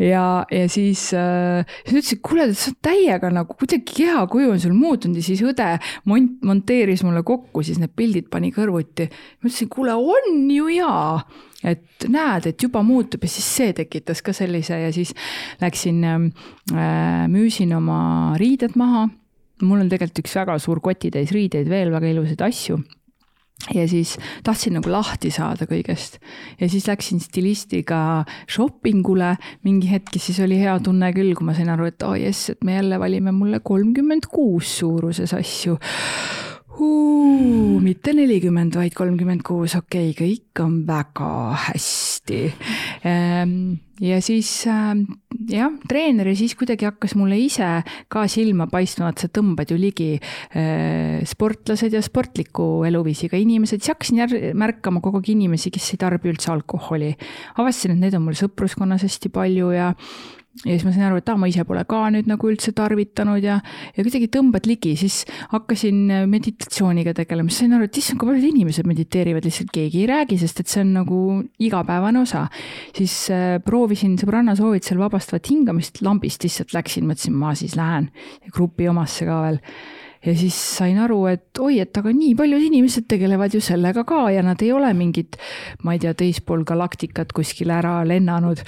Ja, 0.00 0.44
ja 0.50 0.68
siis 0.68 1.06
äh,, 1.14 1.64
siis 1.84 1.94
ütlesin, 1.94 2.20
kuule, 2.24 2.48
sa 2.54 2.70
oled 2.70 2.80
täiega 2.84 3.30
nagu 3.34 3.56
kuidagi 3.58 3.98
kehakuju 4.02 4.52
on 4.54 4.62
sul 4.62 4.76
muutunud 4.76 5.18
ja 5.20 5.24
siis 5.26 5.42
õde 5.46 5.70
mont-, 6.10 6.38
monteeris 6.46 7.04
mulle 7.06 7.24
kokku 7.26 7.64
siis 7.66 7.80
need 7.82 7.94
pildid, 7.96 8.28
pani 8.32 8.52
kõrvuti. 8.54 9.08
ma 9.10 9.50
ütlesin, 9.50 9.70
kuule, 9.72 9.96
on 9.96 10.46
ju 10.50 10.70
jaa 10.74 11.18
et 11.64 12.08
näed, 12.12 12.50
et 12.50 12.60
juba 12.60 12.82
muutub 12.84 13.22
ja 13.24 13.30
siis 13.32 13.46
see 13.56 13.76
tekitas 13.76 14.20
ka 14.24 14.34
sellise 14.36 14.76
ja 14.82 14.90
siis 14.92 15.14
läksin 15.62 16.02
äh,, 16.04 16.26
müüsin 17.32 17.72
oma 17.76 18.34
riided 18.40 18.76
maha. 18.76 19.08
mul 19.62 19.80
on 19.80 19.88
tegelikult 19.88 20.24
üks 20.24 20.34
väga 20.36 20.58
suur 20.58 20.82
kotitäis 20.84 21.32
riideid 21.32 21.70
veel, 21.70 21.92
väga 21.94 22.10
ilusaid 22.10 22.42
asju 22.44 22.82
ja 23.74 23.86
siis 23.88 24.16
tahtsin 24.44 24.76
nagu 24.76 24.90
lahti 24.92 25.30
saada 25.34 25.66
kõigest. 25.70 26.18
Ja 26.60 26.68
siis 26.68 26.88
läksin 26.90 27.22
stilistiga 27.22 28.24
shopping 28.50 29.06
ule, 29.08 29.34
mingi 29.64 29.90
hetk 29.90 30.18
ja 30.18 30.22
siis 30.22 30.40
oli 30.44 30.58
hea 30.60 30.76
tunne 30.84 31.12
küll, 31.16 31.32
kui 31.36 31.46
ma 31.48 31.56
sain 31.56 31.72
aru, 31.72 31.88
et 31.88 32.04
oh 32.06 32.16
jess, 32.18 32.52
et 32.52 32.64
me 32.64 32.76
jälle 32.76 33.00
valime 33.00 33.32
mulle 33.32 33.62
kolmkümmend 33.64 34.28
kuus 34.32 34.78
suuruses 34.80 35.32
asju. 35.36 35.78
Mitte 37.84 38.12
nelikümmend, 38.16 38.74
vaid 38.74 38.96
kolmkümmend 38.98 39.44
kuus, 39.46 39.76
okei 39.78 40.10
okay,, 40.10 40.18
kõik 40.18 40.64
on 40.64 40.80
väga 40.88 41.30
hästi. 41.68 42.03
Ehm, 42.24 43.76
ja 44.00 44.18
siis 44.24 44.48
ähm, 44.70 45.04
jah, 45.50 45.72
treener 45.88 46.30
ja 46.30 46.36
siis 46.38 46.54
kuidagi 46.56 46.86
hakkas 46.88 47.14
mulle 47.20 47.36
ise 47.36 47.66
ka 48.08 48.24
silma 48.32 48.66
paistma, 48.70 49.10
et 49.12 49.20
sa 49.20 49.28
tõmbad 49.28 49.70
ju 49.70 49.76
ligi 49.78 50.08
äh, 50.16 51.20
sportlased 51.28 51.92
ja 51.92 52.02
sportliku 52.04 52.84
eluviisiga 52.88 53.36
inimesed, 53.40 53.82
siis 53.82 53.92
hakkasin 53.92 54.56
märkama 54.56 55.02
kogu 55.04 55.20
aeg 55.20 55.34
inimesi, 55.34 55.72
kes 55.74 55.92
ei 55.94 56.00
tarbi 56.00 56.32
üldse 56.32 56.52
alkoholi. 56.54 57.12
avastasin, 57.60 57.96
et 57.96 58.06
neid 58.06 58.16
on 58.16 58.24
mul 58.24 58.38
sõpruskonnas 58.38 59.04
hästi 59.04 59.32
palju 59.34 59.74
ja 59.76 59.92
ja 60.62 60.70
siis 60.70 60.84
ma 60.86 60.92
sain 60.94 61.06
aru, 61.08 61.18
et 61.18 61.30
aa, 61.30 61.38
ma 61.40 61.48
ise 61.50 61.64
pole 61.66 61.82
ka 61.88 62.04
nüüd 62.14 62.28
nagu 62.30 62.50
üldse 62.50 62.72
tarvitanud 62.76 63.42
ja, 63.42 63.56
ja 63.96 64.04
kuidagi 64.04 64.28
tõmbad 64.32 64.68
ligi, 64.70 64.94
siis 64.98 65.22
hakkasin 65.50 65.98
äh, 66.14 66.22
meditatsiooniga 66.30 67.14
tegelema, 67.16 67.50
siis 67.50 67.64
sain 67.64 67.74
aru, 67.76 67.88
et 67.88 67.98
issand, 68.00 68.20
kui 68.20 68.30
paljud 68.30 68.46
inimesed 68.52 68.88
mediteerivad, 68.88 69.46
lihtsalt 69.48 69.72
keegi 69.74 70.04
ei 70.04 70.10
räägi, 70.10 70.38
sest 70.40 70.62
et 70.62 70.70
see 70.70 70.84
on 70.84 70.94
nagu 71.00 71.18
igapäevane 71.62 72.22
osa. 72.22 72.46
siis 72.96 73.16
äh, 73.34 73.58
proovisin 73.64 74.16
sõbranna 74.20 74.54
soovitusel 74.58 75.02
vabastavat 75.02 75.50
hingamist, 75.50 76.00
lambist 76.06 76.46
lihtsalt 76.46 76.76
läksin, 76.76 77.08
mõtlesin, 77.10 77.36
ma 77.38 77.54
siis 77.58 77.74
lähen 77.78 78.10
grupi 78.54 78.88
omasse 78.88 79.26
ka 79.26 79.42
veel 79.48 79.60
ja 80.26 80.34
siis 80.38 80.56
sain 80.76 80.98
aru, 81.02 81.20
et 81.30 81.60
oi, 81.60 81.78
et 81.82 81.96
aga 82.00 82.12
nii 82.14 82.34
paljud 82.38 82.62
inimesed 82.68 83.06
tegelevad 83.10 83.54
ju 83.54 83.60
sellega 83.64 84.04
ka 84.08 84.26
ja 84.34 84.42
nad 84.46 84.62
ei 84.64 84.72
ole 84.72 84.92
mingid, 84.96 85.38
ma 85.84 85.94
ei 85.94 86.02
tea, 86.02 86.14
teispool 86.18 86.64
galaktikat 86.68 87.32
kuskil 87.36 87.72
ära 87.74 87.96
lennanud. 88.08 88.62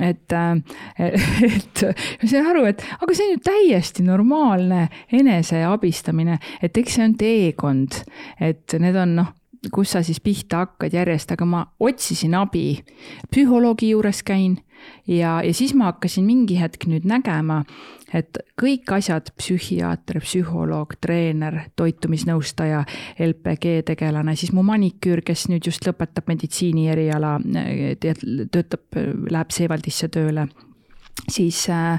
et, 0.00 0.32
äh, 0.32 0.56
et 1.50 1.84
ma 2.22 2.28
sain 2.30 2.50
aru, 2.50 2.66
et 2.70 2.84
aga 3.00 3.14
see 3.14 3.28
on 3.28 3.36
ju 3.36 3.44
täiesti 3.44 4.06
normaalne 4.06 4.88
eneseabistamine, 5.12 6.38
et 6.62 6.76
eks 6.76 6.98
see 6.98 7.08
on 7.08 7.16
teekond, 7.18 8.04
et 8.40 8.78
need 8.80 8.96
on 9.00 9.18
noh 9.22 9.32
kus 9.72 9.94
sa 9.94 10.02
siis 10.04 10.20
pihta 10.20 10.64
hakkad 10.64 10.92
järjest, 10.92 11.30
aga 11.32 11.46
ma 11.48 11.62
otsisin 11.80 12.34
abi. 12.36 12.82
psühholoogi 13.30 13.90
juures 13.94 14.22
käin 14.22 14.58
ja, 15.06 15.38
ja 15.44 15.54
siis 15.54 15.74
ma 15.74 15.92
hakkasin 15.92 16.24
mingi 16.26 16.58
hetk 16.60 16.86
nüüd 16.90 17.06
nägema, 17.08 17.62
et 18.14 18.38
kõik 18.60 18.90
asjad, 18.94 19.30
psühhiaater, 19.38 20.20
psühholoog, 20.22 20.94
treener, 21.02 21.64
toitumisnõustaja, 21.76 22.84
LPG 23.18 23.80
tegelane, 23.90 24.36
siis 24.38 24.52
mu 24.54 24.62
maniküür, 24.66 25.24
kes 25.26 25.48
nüüd 25.50 25.66
just 25.66 25.86
lõpetab 25.86 26.30
meditsiini 26.30 26.88
eriala, 26.92 27.36
töötab, 28.00 28.86
läheb 29.30 29.54
Seevaldisse 29.54 30.08
tööle 30.12 30.48
siis 31.28 31.68
äh, 31.72 31.94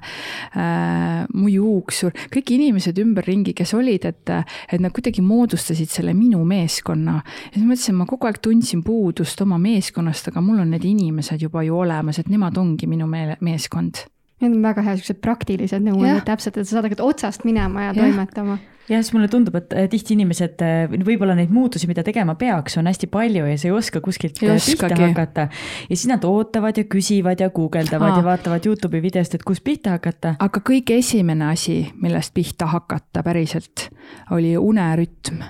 äh, 0.57 1.25
mu 1.33 1.49
juuksur, 1.49 2.13
kõik 2.33 2.55
inimesed 2.55 2.97
ümberringi, 3.01 3.55
kes 3.57 3.73
olid, 3.77 4.05
et, 4.05 4.33
et 4.69 4.81
nad 4.81 4.93
kuidagi 4.95 5.23
moodustasid 5.25 5.89
selle 5.91 6.13
minu 6.13 6.43
meeskonna. 6.45 7.21
ja 7.23 7.53
siis 7.53 7.65
mõtlesin, 7.65 7.97
ma 7.97 8.09
kogu 8.09 8.29
aeg 8.29 8.41
tundsin 8.43 8.83
puudust 8.85 9.41
oma 9.41 9.57
meeskonnast, 9.61 10.29
aga 10.31 10.43
mul 10.45 10.61
on 10.65 10.75
need 10.75 10.85
inimesed 10.85 11.41
juba 11.41 11.63
ju 11.65 11.79
olemas, 11.85 12.19
et 12.19 12.29
nemad 12.29 12.57
ongi 12.61 12.89
minu 12.91 13.07
meele, 13.09 13.39
meeskond 13.41 14.05
Need 14.43 14.51
on 14.51 14.63
väga 14.65 14.83
head 14.83 14.99
siuksed 14.99 15.21
praktilised 15.23 15.83
nõud, 15.85 16.19
täpselt, 16.27 16.57
et 16.59 16.67
sa 16.67 16.75
saad 16.75 16.89
hakata 16.89 17.05
otsast 17.07 17.45
minema 17.47 17.87
ja, 17.87 17.93
ja. 17.93 18.01
toimetama. 18.03 18.57
Jah, 18.89 19.01
siis 19.01 19.13
mulle 19.15 19.29
tundub, 19.31 19.55
et 19.59 19.73
äh, 19.73 19.87
tihti 19.91 20.13
inimesed, 20.15 20.61
äh, 20.65 20.95
võib-olla 21.07 21.35
neid 21.37 21.53
muutusi, 21.53 21.89
mida 21.89 22.03
tegema 22.05 22.37
peaks, 22.39 22.77
on 22.79 22.89
hästi 22.89 23.09
palju 23.11 23.47
ja 23.49 23.57
sa 23.59 23.69
ei 23.69 23.73
oska 23.75 24.01
kuskilt 24.05 24.41
ei 24.43 24.53
äh, 24.53 24.61
pihta 24.61 24.91
hakata. 25.01 25.47
ja 25.89 25.95
siis 25.95 26.07
nad 26.11 26.25
ootavad 26.27 26.77
ja 26.77 26.85
küsivad 26.89 27.41
ja 27.41 27.49
guugeldavad 27.53 28.19
ja 28.19 28.23
vaatavad 28.25 28.65
Youtube'i 28.65 29.01
videost, 29.03 29.37
et 29.37 29.45
kust 29.45 29.65
pihta 29.65 29.97
hakata. 29.97 30.35
aga 30.39 30.63
kõige 30.69 30.99
esimene 31.01 31.49
asi, 31.51 31.81
millest 32.01 32.33
pihta 32.37 32.69
hakata 32.71 33.23
päriselt, 33.25 33.89
oli 34.35 34.55
unerütm 34.57 35.43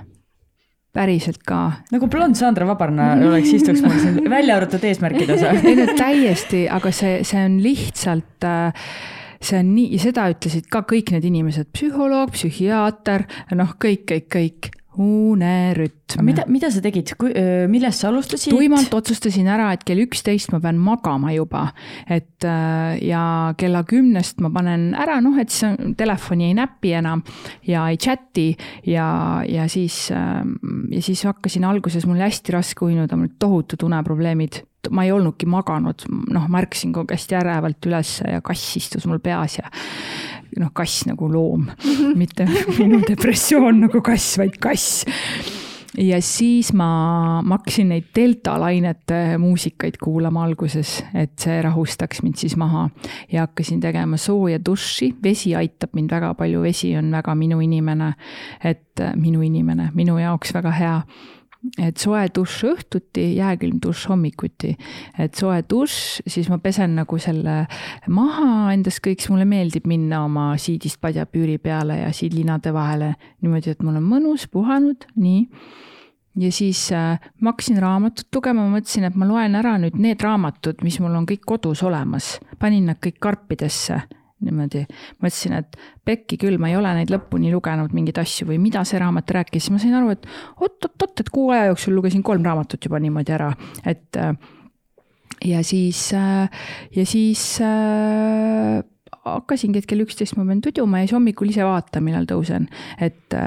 päriselt 0.96 1.44
ka. 1.44 1.82
nagu 1.92 2.08
blond 2.08 2.40
Sandra 2.40 2.68
Vabarna 2.70 3.12
oleks, 3.30 3.52
istuks 3.58 3.84
mul 3.84 4.00
siin 4.00 4.32
välja 4.32 4.56
arvatud 4.62 4.84
eesmärkide 4.88 5.36
osa. 5.36 5.52
ei 5.60 5.76
no 5.80 5.90
täiesti, 5.98 6.66
aga 6.72 6.94
see, 6.96 7.20
see 7.28 7.44
on 7.44 7.60
lihtsalt 7.64 8.48
äh, 8.48 8.88
see 9.46 9.62
on 9.62 9.76
nii, 9.76 10.00
seda 10.02 10.30
ütlesid 10.34 10.70
ka 10.72 10.84
kõik 10.88 11.14
need 11.16 11.28
inimesed, 11.30 11.70
psühholoog, 11.76 12.34
psühhiaater, 12.36 13.28
noh, 13.58 13.78
kõik, 13.82 14.08
kõik, 14.12 14.32
kõik. 14.38 14.74
Unerütm. 14.96 16.22
mida, 16.24 16.46
mida 16.48 16.70
sa 16.72 16.80
tegid, 16.80 17.10
millest 17.68 18.00
sa 18.00 18.08
alustasid? 18.08 18.54
tuimalt 18.56 18.93
otsustasin 18.96 19.50
ära, 19.52 19.74
et 19.76 19.82
kell 19.84 20.00
üksteist 20.06 20.54
ma 20.54 20.62
pean 20.64 20.78
magama 20.80 21.34
juba, 21.36 21.66
et 22.08 22.48
äh, 22.48 22.93
ja 23.04 23.26
kella 23.60 23.82
kümnest 23.84 24.39
ma 24.39 24.54
panen 24.56 24.93
ära, 24.96 25.18
noh, 25.20 25.36
et 25.41 25.52
siis 25.52 25.76
telefoni 26.00 26.48
ei 26.48 26.56
näpi 26.56 26.93
enam 26.96 27.26
ja 27.68 27.89
ei 27.91 28.00
chati. 28.00 28.54
Ja, 28.88 29.43
ja 29.43 29.68
siis, 29.68 30.06
äh, 30.16 30.48
ja 30.96 31.04
siis 31.04 31.26
hakkasin 31.28 31.68
alguses, 31.68 32.08
mul 32.08 32.16
oli 32.16 32.30
hästi 32.30 32.56
raske 32.56 32.88
uinuda, 32.88 33.20
mul 33.20 33.28
olid 33.28 33.36
tohutud 33.43 33.84
uneprobleemid 33.89 34.64
ma 34.92 35.06
ei 35.06 35.14
olnudki 35.16 35.48
maganud, 35.50 36.06
noh, 36.34 36.48
ma 36.50 36.62
ärkasin 36.64 36.94
kogu 36.96 37.10
aeg 37.10 37.20
hästi 37.20 37.40
ärevalt 37.40 37.90
üles 37.90 38.18
ja 38.26 38.42
kass 38.46 38.78
istus 38.80 39.08
mul 39.10 39.22
peas 39.24 39.60
ja 39.60 39.70
noh, 40.60 40.72
kass 40.76 41.06
nagu 41.10 41.30
loom, 41.32 41.70
mitte 42.16 42.48
minu 42.80 43.02
depressioon 43.06 43.86
nagu 43.88 44.02
kass, 44.06 44.38
vaid 44.42 44.60
kass. 44.62 45.06
Ja 45.96 46.18
siis 46.22 46.74
ma, 46.76 47.40
ma 47.46 47.56
hakkasin 47.56 47.88
neid 47.94 48.10
deltalainete 48.16 49.38
muusikaid 49.40 49.96
kuulama 50.02 50.44
alguses, 50.44 50.98
et 51.16 51.38
see 51.40 51.62
rahustaks 51.64 52.20
mind 52.26 52.36
siis 52.42 52.58
maha. 52.60 52.90
Ja 53.32 53.46
hakkasin 53.46 53.80
tegema 53.84 54.20
sooja 54.20 54.60
duši, 54.60 55.14
vesi 55.24 55.54
aitab 55.56 55.96
mind 55.96 56.12
väga 56.12 56.34
palju, 56.36 56.66
vesi 56.66 56.92
on 57.00 57.14
väga 57.16 57.36
minu 57.40 57.62
inimene, 57.64 58.12
et 58.64 59.06
minu 59.16 59.46
inimene, 59.46 59.92
minu 59.96 60.20
jaoks 60.20 60.52
väga 60.58 60.76
hea 60.76 60.98
et 61.82 61.97
soe 62.01 62.26
dušš 62.36 62.66
õhtuti, 62.70 63.26
jääkülm 63.39 63.80
dušš 63.84 64.07
hommikuti. 64.11 64.76
et 65.20 65.36
soe 65.36 65.61
dušš, 65.70 66.22
siis 66.28 66.49
ma 66.49 66.57
pesen 66.63 66.95
nagu 66.99 67.18
selle 67.22 67.66
maha 68.07 68.74
endast 68.74 69.01
kõik, 69.05 69.22
siis 69.22 69.32
mulle 69.34 69.47
meeldib 69.49 69.88
minna 69.89 70.24
oma 70.26 70.51
siidist 70.61 71.01
padjapüüri 71.01 71.57
peale 71.57 71.99
ja 72.03 72.11
siidlinade 72.13 72.74
vahele 72.74 73.16
niimoodi, 73.41 73.76
et 73.76 73.84
mul 73.84 73.99
on 73.99 74.07
mõnus, 74.09 74.47
puhanud, 74.51 75.07
nii. 75.16 75.45
ja 76.41 76.51
siis 76.51 76.88
äh, 76.91 77.20
ma 77.39 77.53
hakkasin 77.53 77.80
raamatut 77.82 78.28
lugema, 78.36 78.66
ma 78.66 78.80
mõtlesin, 78.80 79.07
et 79.07 79.16
ma 79.16 79.28
loen 79.30 79.55
ära 79.55 79.78
nüüd 79.82 79.97
need 79.99 80.22
raamatud, 80.22 80.84
mis 80.84 80.99
mul 81.03 81.16
on 81.16 81.28
kõik 81.30 81.45
kodus 81.45 81.84
olemas, 81.84 82.36
panin 82.59 82.91
nad 82.91 83.01
kõik 83.03 83.20
karpidesse 83.24 84.03
niimoodi. 84.44 84.84
mõtlesin, 85.24 85.56
et 85.60 85.78
pekki 86.06 86.38
küll, 86.42 86.58
ma 86.62 86.70
ei 86.72 86.78
ole 86.80 86.92
neid 86.98 87.12
lõpuni 87.14 87.54
lugenud, 87.54 87.94
mingeid 87.96 88.20
asju 88.22 88.50
või 88.50 88.60
mida 88.62 88.84
see 88.88 89.00
raamat 89.02 89.32
rääkis, 89.38 89.70
ma 89.72 89.80
sain 89.82 89.96
aru, 89.98 90.12
et 90.16 90.28
oot-oot-oot, 90.60 91.24
et 91.24 91.32
kuu 91.34 91.52
aja 91.56 91.70
jooksul 91.72 91.96
lugesin 91.96 92.24
kolm 92.26 92.44
raamatut 92.46 92.84
juba 92.86 93.00
niimoodi 93.04 93.36
ära, 93.36 93.52
et 93.86 94.20
äh, 94.20 94.34
ja 95.46 95.64
siis, 95.64 96.08
äh, 96.14 96.50
ja 96.96 97.06
siis 97.08 97.46
äh, 97.64 98.82
hakkasingi, 99.26 99.82
et 99.82 99.88
kell 99.90 100.04
üksteist 100.06 100.38
ma 100.38 100.46
pean 100.48 100.62
tudjuma 100.64 101.02
ja 101.02 101.08
siis 101.08 101.18
hommikul 101.18 101.54
ise 101.54 101.66
vaatan, 101.66 102.06
millal 102.06 102.28
tõusen. 102.30 102.68
et 103.00 103.40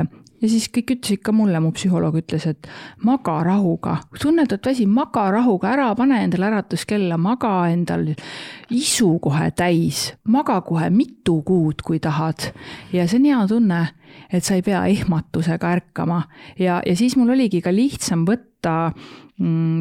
ja 0.42 0.50
siis 0.50 0.68
kõik 0.72 0.94
ütlesid 0.96 1.22
ka 1.24 1.32
mulle, 1.34 1.60
mu 1.62 1.72
psühholoog 1.74 2.18
ütles, 2.20 2.46
et 2.50 2.68
maga 3.06 3.38
rahuga, 3.46 3.98
tunned, 4.20 4.52
et 4.54 4.70
väsi, 4.70 4.86
maga 4.86 5.28
rahuga, 5.34 5.72
ära 5.74 5.88
pane 5.98 6.22
endale 6.24 6.50
äratuskella, 6.52 7.18
maga 7.20 7.52
endal 7.72 8.10
isu 8.74 9.14
kohe 9.24 9.50
täis, 9.56 10.12
maga 10.28 10.60
kohe 10.66 10.90
mitu 10.94 11.40
kuud, 11.46 11.82
kui 11.84 12.00
tahad. 12.02 12.50
ja 12.92 13.06
see 13.08 13.20
on 13.20 13.30
hea 13.30 13.46
tunne, 13.48 13.80
et 14.32 14.44
sa 14.44 14.58
ei 14.58 14.62
pea 14.62 14.84
ehmatusega 14.86 15.72
ärkama. 15.78 16.22
Ja, 16.58 16.82
ja 16.86 16.96
siis 16.96 17.16
mul 17.16 17.34
oligi 17.36 17.60
ka 17.64 17.72
lihtsam 17.74 18.26
võtta 18.28 18.92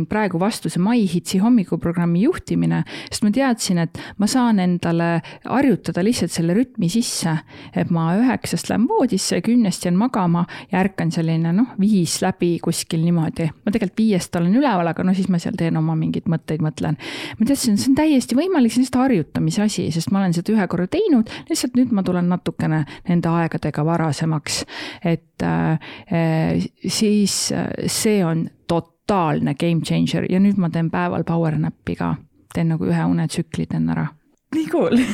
praegu 0.09 0.37
vastu 0.39 0.69
see 0.69 0.81
MyHitsi 0.81 1.39
hommikuprogrammi 1.41 2.21
juhtimine, 2.27 2.83
sest 3.09 3.23
ma 3.25 3.31
teadsin, 3.33 3.79
et 3.81 3.97
ma 4.21 4.27
saan 4.29 4.61
endale 4.61 5.07
harjutada 5.47 6.03
lihtsalt 6.05 6.33
selle 6.33 6.53
rütmi 6.57 6.89
sisse, 6.93 7.33
et 7.73 7.89
ma 7.93 8.11
üheksast 8.19 8.69
lähen 8.69 8.85
voodisse, 8.89 9.39
kümnest 9.45 9.87
jään 9.87 9.97
magama 9.97 10.45
ja 10.71 10.83
ärkan 10.83 11.11
selline 11.13 11.53
noh, 11.57 11.71
viis 11.81 12.19
läbi 12.21 12.57
kuskil 12.63 13.01
niimoodi. 13.05 13.47
ma 13.65 13.73
tegelikult 13.73 13.97
viiest 13.97 14.35
olen 14.37 14.59
üleval, 14.59 14.91
aga 14.91 15.05
no 15.07 15.15
siis 15.17 15.29
ma 15.33 15.39
seal 15.41 15.57
teen 15.57 15.79
oma 15.79 15.95
mingeid 15.97 16.29
mõtteid, 16.29 16.61
mõtlen. 16.61 16.99
ma 17.39 17.47
teadsin, 17.49 17.79
see 17.81 17.91
on 17.91 17.97
täiesti 17.97 18.37
võimalik, 18.37 18.73
see 18.73 18.83
on 18.83 18.85
lihtsalt 18.85 19.01
harjutamise 19.07 19.63
asi, 19.65 19.87
sest 19.95 20.13
ma 20.13 20.21
olen 20.21 20.37
seda 20.37 20.53
ühe 20.53 20.67
korra 20.69 20.85
teinud, 20.91 21.31
lihtsalt 21.49 21.79
nüüd 21.79 21.95
ma 21.97 22.05
tulen 22.05 22.29
natukene 22.29 22.83
nende 23.09 23.33
aegadega 23.41 23.85
varasemaks. 23.85 24.61
et 25.01 25.41
äh, 25.41 25.79
äh 26.13 26.69
siis 26.87 27.51
äh, 27.51 27.67
see 27.87 28.21
on 28.25 28.45
tot-, 28.67 28.96
totaalne 29.07 29.55
game 29.55 29.81
changer 29.81 30.27
ja 30.29 30.39
nüüd 30.39 30.59
ma 30.59 30.69
teen 30.69 30.91
päeval 30.91 31.23
power 31.27 31.55
nap'i 31.59 31.95
ka. 31.95 32.15
teen 32.53 32.71
nagu 32.73 32.87
ühe 32.87 33.05
unetsükli 33.05 33.67
teen 33.69 33.89
ära. 33.89 34.07
nii 34.55 34.67
cool. 34.71 34.99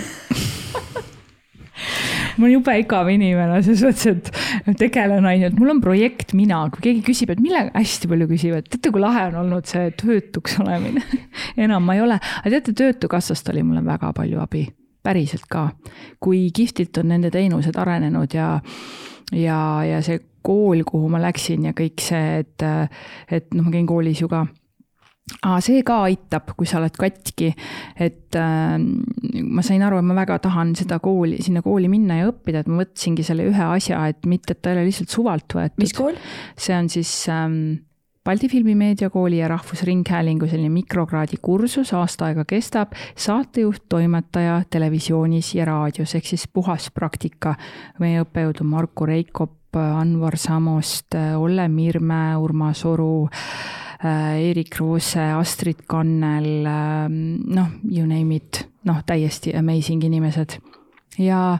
Ma 2.37 2.45
olen 2.47 2.53
jube 2.53 2.73
igav 2.81 3.09
inimene, 3.13 3.59
selles 3.65 3.83
mõttes, 3.85 4.29
et 4.65 4.77
tegelen 4.79 5.25
ainult, 5.29 5.57
mul 5.59 5.75
on 5.75 5.81
projekt 5.83 6.33
mina, 6.37 6.63
kui 6.73 6.81
keegi 6.87 7.03
küsib, 7.05 7.33
et 7.33 7.41
millega, 7.41 7.69
hästi 7.75 8.09
palju 8.09 8.27
küsivad, 8.29 8.69
teate, 8.73 8.89
kui 8.93 9.01
lahe 9.03 9.27
on 9.29 9.37
olnud 9.43 9.69
see 9.69 9.91
töötuks 9.99 10.57
olemine? 10.63 11.03
Enam 11.65 11.85
ma 11.85 11.97
ei 11.97 12.01
ole, 12.01 12.17
aga 12.17 12.53
teate, 12.55 12.73
Töötukassast 12.77 13.49
oli 13.53 13.61
mulle 13.65 13.83
väga 13.85 14.09
palju 14.17 14.41
abi, 14.41 14.65
päriselt 15.05 15.45
ka. 15.49 15.67
kui 16.17 16.47
kihvtilt 16.55 16.97
on 17.03 17.11
nende 17.13 17.29
teenused 17.33 17.77
arenenud 17.77 18.33
ja, 18.33 18.55
ja, 19.29 19.59
ja 19.85 20.01
see 20.05 20.21
kool, 20.43 20.83
kuhu 20.87 21.09
ma 21.11 21.21
läksin 21.23 21.69
ja 21.69 21.77
kõik 21.77 22.03
see, 22.03 22.43
et, 22.43 22.67
et 23.31 23.53
noh, 23.53 23.65
ma 23.65 23.73
käin 23.73 23.89
koolis 23.89 24.21
ju 24.23 24.29
ka 24.31 24.45
aga 25.39 25.59
see 25.63 25.83
ka 25.87 26.01
aitab, 26.09 26.51
kui 26.57 26.67
sa 26.67 26.81
oled 26.81 26.95
katki, 26.99 27.53
et 28.03 28.35
äh, 28.35 28.75
ma 28.77 29.63
sain 29.65 29.83
aru, 29.85 30.01
et 30.01 30.07
ma 30.07 30.17
väga 30.17 30.41
tahan 30.43 30.73
seda 30.77 30.99
kooli, 31.03 31.39
sinna 31.43 31.63
kooli 31.63 31.87
minna 31.91 32.19
ja 32.19 32.27
õppida, 32.31 32.63
et 32.63 32.71
ma 32.71 32.81
võtsingi 32.81 33.25
selle 33.25 33.47
ühe 33.47 33.69
asja, 33.77 34.03
et 34.11 34.27
mitte, 34.29 34.55
et 34.55 34.61
ta 34.61 34.73
ei 34.73 34.79
ole 34.79 34.89
lihtsalt 34.89 35.15
suvalt 35.15 35.55
võetud. 35.55 35.79
mis 35.83 35.95
kool? 35.95 36.19
see 36.59 36.75
on 36.75 36.91
siis 36.91 37.15
ähm, 37.31 37.57
Balti 38.23 38.47
Filmimeediakooli 38.51 39.39
ja 39.39 39.47
Rahvusringhäälingu 39.51 40.47
selline 40.47 40.71
mikrokraadi 40.71 41.39
kursus, 41.43 41.91
aasta 41.95 42.29
aega 42.29 42.45
kestab, 42.47 42.93
saatejuht, 43.19 43.83
toimetaja 43.91 44.61
televisioonis 44.71 45.55
ja 45.57 45.67
raadios, 45.67 46.15
ehk 46.15 46.31
siis 46.31 46.47
puhas 46.47 46.87
praktika. 46.95 47.55
meie 47.99 48.23
õppejõud 48.23 48.63
on 48.63 48.71
Marko 48.75 49.07
Reikop, 49.07 49.57
Anvar 49.79 50.37
Samost, 50.37 51.15
Olle 51.37 51.67
Mirme, 51.69 52.37
Urmas 52.37 52.83
Oru, 52.85 53.27
Eerik 54.03 54.77
Roose, 54.79 55.23
Astrid 55.37 55.85
Kannel, 55.87 56.67
noh, 56.67 57.69
you 57.83 58.05
name 58.07 58.35
it, 58.35 58.65
noh, 58.83 58.99
täiesti 59.07 59.55
amazing 59.55 60.03
inimesed. 60.03 60.59
ja 61.17 61.57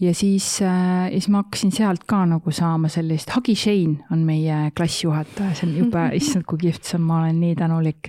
ja 0.00 0.14
siis 0.14 0.62
äh,, 0.62 1.10
siis 1.10 1.28
ma 1.28 1.42
hakkasin 1.42 1.72
sealt 1.72 2.04
ka 2.08 2.22
nagu 2.26 2.52
saama 2.54 2.88
sellist, 2.88 3.30
Hagi 3.34 3.54
Shane 3.54 4.06
on 4.12 4.22
meie 4.24 4.70
klassijuhataja, 4.76 5.54
see 5.54 5.68
on 5.68 5.74
jube, 5.76 6.04
issand, 6.20 6.46
kui 6.48 6.60
kihvt 6.64 6.88
see 6.88 6.96
on, 6.96 7.04
ma 7.08 7.18
olen 7.20 7.40
nii 7.40 7.56
tänulik. 7.58 8.08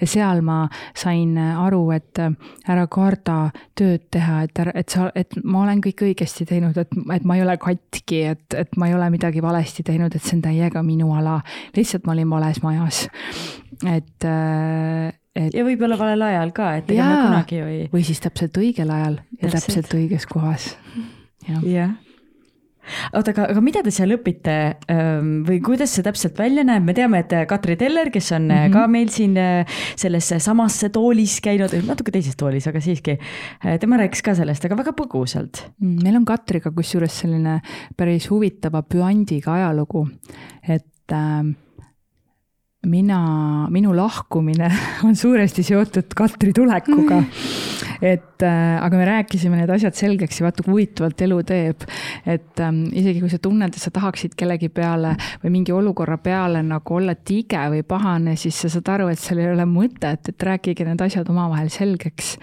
ja 0.00 0.08
seal 0.10 0.42
ma 0.46 0.62
sain 0.96 1.38
aru, 1.38 1.82
et 1.96 2.20
äh, 2.20 2.34
ära 2.68 2.86
karda 2.92 3.38
tööd 3.78 4.08
teha, 4.12 4.42
et 4.46 4.60
ära, 4.60 4.74
et 4.76 4.92
sa, 4.92 5.08
et 5.16 5.38
ma 5.44 5.64
olen 5.64 5.80
kõik 5.84 6.04
õigesti 6.10 6.46
teinud, 6.48 6.76
et, 6.80 6.92
et 7.16 7.24
ma 7.24 7.38
ei 7.38 7.44
ole 7.46 7.56
katki, 7.60 8.24
et, 8.34 8.44
et 8.56 8.76
ma 8.76 8.90
ei 8.90 8.96
ole 8.98 9.08
midagi 9.14 9.42
valesti 9.42 9.86
teinud, 9.86 10.14
et 10.14 10.24
see 10.24 10.36
on 10.38 10.44
täiega 10.44 10.84
minu 10.84 11.14
ala. 11.16 11.40
lihtsalt 11.76 12.04
ma 12.04 12.12
olin 12.16 12.30
vales 12.30 12.60
majas. 12.62 13.06
et 13.86 14.28
äh, 14.28 15.08
et.... 15.34 15.54
ja 15.54 15.64
võib-olla 15.64 15.96
valel 15.96 16.26
ajal 16.28 16.52
ka, 16.52 16.74
et 16.82 16.92
ega 16.92 17.06
me 17.06 17.16
kunagi 17.22 17.62
ju 17.62 17.70
ei. 17.70 17.88
või 17.94 18.04
siis 18.04 18.20
täpselt 18.20 18.60
õigel 18.60 18.92
ajal 18.92 19.22
ja 19.40 19.48
täpselt, 19.48 19.80
täpselt 19.80 19.96
õiges 20.02 20.28
kohas 20.28 20.74
jah 21.48 21.96
oota, 23.14 23.32
aga, 23.32 23.46
aga 23.52 23.62
mida 23.64 23.82
te 23.84 23.92
seal 23.94 24.14
õpite 24.16 24.56
või 25.46 25.58
kuidas 25.64 25.94
see 25.94 26.04
täpselt 26.06 26.38
välja 26.40 26.64
näeb, 26.66 26.84
me 26.86 26.94
teame, 26.96 27.22
et 27.24 27.34
Katri 27.50 27.76
Teller, 27.80 28.10
kes 28.12 28.32
on 28.36 28.48
mm 28.48 28.56
-hmm. 28.56 28.74
ka 28.74 28.86
meil 28.90 29.12
siin 29.14 29.36
äh, 29.38 29.80
selles 29.96 30.32
samas 30.38 30.80
toolis 30.92 31.40
käinud, 31.44 31.74
natuke 31.86 32.12
teises 32.14 32.36
toolis, 32.36 32.66
aga 32.66 32.80
siiski, 32.80 33.18
äh, 33.64 33.78
tema 33.80 34.00
rääkis 34.00 34.22
ka 34.22 34.34
sellest, 34.34 34.64
aga 34.64 34.76
väga 34.76 34.94
põgusalt. 34.96 35.64
Mm, 35.80 36.02
meil 36.02 36.16
on 36.16 36.24
Katriga 36.24 36.70
kusjuures 36.70 37.20
selline 37.22 37.60
päris 37.96 38.30
huvitava 38.30 38.82
püandiga 38.82 39.54
ajalugu, 39.54 40.08
et 40.68 41.12
äh, 41.12 41.44
mina, 42.88 43.20
minu 43.72 43.92
lahkumine 43.96 44.70
on 45.06 45.16
suuresti 45.16 45.64
seotud 45.66 46.14
Katri 46.16 46.52
tulekuga. 46.56 47.20
et 48.00 48.42
äh, 48.46 48.78
aga 48.80 48.96
me 48.96 49.04
rääkisime 49.04 49.58
need 49.58 49.72
asjad 49.74 49.96
selgeks 49.98 50.40
ja 50.40 50.46
vaata 50.46 50.64
kui 50.64 50.72
huvitavalt 50.72 51.20
elu 51.26 51.42
teeb. 51.50 51.84
et 52.24 52.62
ähm, 52.64 52.86
isegi 52.96 53.20
kui 53.20 53.32
sa 53.32 53.40
tunned, 53.42 53.76
et 53.76 53.82
sa 53.82 53.92
tahaksid 53.92 54.36
kellegi 54.38 54.70
peale 54.72 55.12
või 55.44 55.54
mingi 55.58 55.76
olukorra 55.76 56.16
peale 56.22 56.62
nagu 56.64 56.96
olla 56.96 57.14
tige 57.14 57.66
või 57.74 57.84
pahane, 57.84 58.36
siis 58.40 58.56
sa 58.64 58.72
saad 58.72 58.88
aru, 58.96 59.10
et 59.12 59.20
seal 59.20 59.42
ei 59.44 59.52
ole 59.52 59.68
mõtet, 59.68 60.32
et 60.32 60.48
rääkige 60.50 60.88
need 60.88 61.04
asjad 61.04 61.28
omavahel 61.28 61.68
selgeks. 61.72 62.36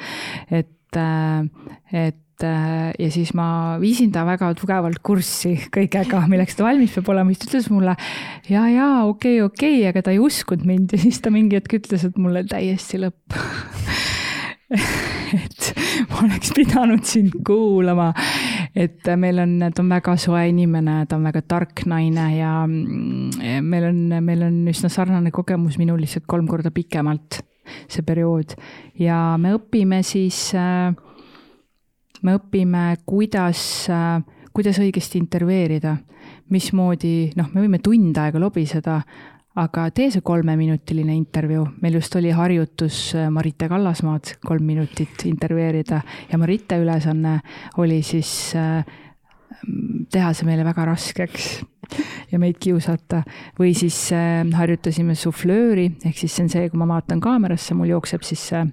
et 0.52 1.02
äh,, 1.02 1.44
et 1.92 2.22
Äh, 2.46 2.92
ja 3.02 3.10
siis 3.10 3.32
ma 3.34 3.78
viisin 3.82 4.12
ta 4.14 4.22
väga 4.28 4.52
tugevalt 4.60 5.00
kurssi 5.06 5.56
kõigega, 5.74 6.20
milleks 6.30 6.58
ta 6.58 6.68
valmis 6.68 6.94
peab 6.94 7.10
olema, 7.10 7.34
siis 7.34 7.42
ta 7.42 7.50
ütles 7.50 7.70
mulle 7.74 7.96
ja, 8.46 8.68
ja 8.70 8.90
okei 9.10 9.40
okay,, 9.42 9.48
okei 9.48 9.80
okay,, 9.80 9.88
aga 9.90 10.04
ta 10.06 10.14
ei 10.14 10.22
uskunud 10.22 10.68
mind. 10.70 10.94
Ja 10.94 11.02
siis 11.02 11.18
ta 11.24 11.34
mingi 11.34 11.58
hetk 11.58 11.80
ütles, 11.80 12.06
et 12.06 12.20
mulle 12.22 12.46
täiesti 12.46 13.02
lõpp. 13.02 13.38
Et 15.28 15.66
ma 16.08 16.22
oleks 16.24 16.54
pidanud 16.56 17.04
sind 17.08 17.34
kuulama. 17.46 18.14
et 18.78 19.10
meil 19.20 19.42
on, 19.42 19.58
ta 19.74 19.82
on 19.82 19.90
väga 19.92 20.14
soe 20.22 20.44
inimene, 20.52 21.02
ta 21.10 21.18
on 21.18 21.26
väga 21.28 21.42
tark 21.50 21.82
naine 21.90 22.28
ja 22.38 22.52
mm, 22.68 23.64
meil 23.66 23.90
on, 23.90 24.00
meil 24.24 24.46
on 24.46 24.62
üsna 24.70 24.92
sarnane 24.94 25.34
kogemus, 25.36 25.80
minul 25.82 26.00
lihtsalt 26.04 26.28
kolm 26.30 26.48
korda 26.48 26.72
pikemalt 26.72 27.42
see 27.90 28.06
periood. 28.08 28.56
Ja 29.02 29.36
me 29.42 29.56
õpime 29.58 30.04
siis, 30.06 30.52
äh, 30.56 30.94
me 32.26 32.38
õpime, 32.38 32.84
kuidas, 33.06 33.62
äh, 33.92 34.22
kuidas 34.56 34.80
õigesti 34.82 35.20
intervjueerida, 35.22 35.96
mismoodi, 36.54 37.32
noh, 37.38 37.50
me 37.54 37.64
võime 37.66 37.80
tund 37.84 38.18
aega 38.18 38.42
lobiseda, 38.42 39.00
aga 39.58 39.88
tee 39.96 40.12
see 40.14 40.22
kolmeminutiline 40.26 41.16
intervjuu, 41.18 41.66
meil 41.82 41.98
just 41.98 42.16
oli 42.20 42.32
harjutus 42.36 43.00
äh, 43.18 43.30
Marite 43.34 43.70
Kallasmaad 43.70 44.38
kolm 44.46 44.70
minutit 44.70 45.26
intervjueerida 45.30 46.02
ja 46.32 46.40
Marite 46.40 46.78
ülesanne 46.82 47.40
oli 47.82 48.02
siis 48.06 48.54
äh, 48.58 48.86
teha 50.14 50.34
see 50.38 50.46
meile 50.48 50.66
väga 50.68 50.86
raskeks 50.92 51.48
ja 52.32 52.40
meid 52.40 52.60
kiusata. 52.62 53.24
või 53.60 53.74
siis 53.78 54.10
harjutasime 54.54 55.16
suflööri, 55.16 55.90
ehk 56.06 56.18
siis 56.18 56.36
see 56.36 56.46
on 56.46 56.52
see, 56.54 56.68
kui 56.70 56.82
ma 56.82 56.90
vaatan 56.90 57.24
kaamerasse, 57.24 57.74
mul 57.78 57.96
jookseb 57.96 58.26
siis 58.28 58.50
see. 58.52 58.68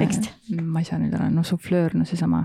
Tekst. 0.00 0.30
ma 0.62 0.82
ei 0.82 0.88
saa 0.88 1.00
nüüd 1.02 1.14
ära, 1.16 1.28
no 1.32 1.44
suflöör, 1.46 1.96
no 1.98 2.06
seesama 2.08 2.44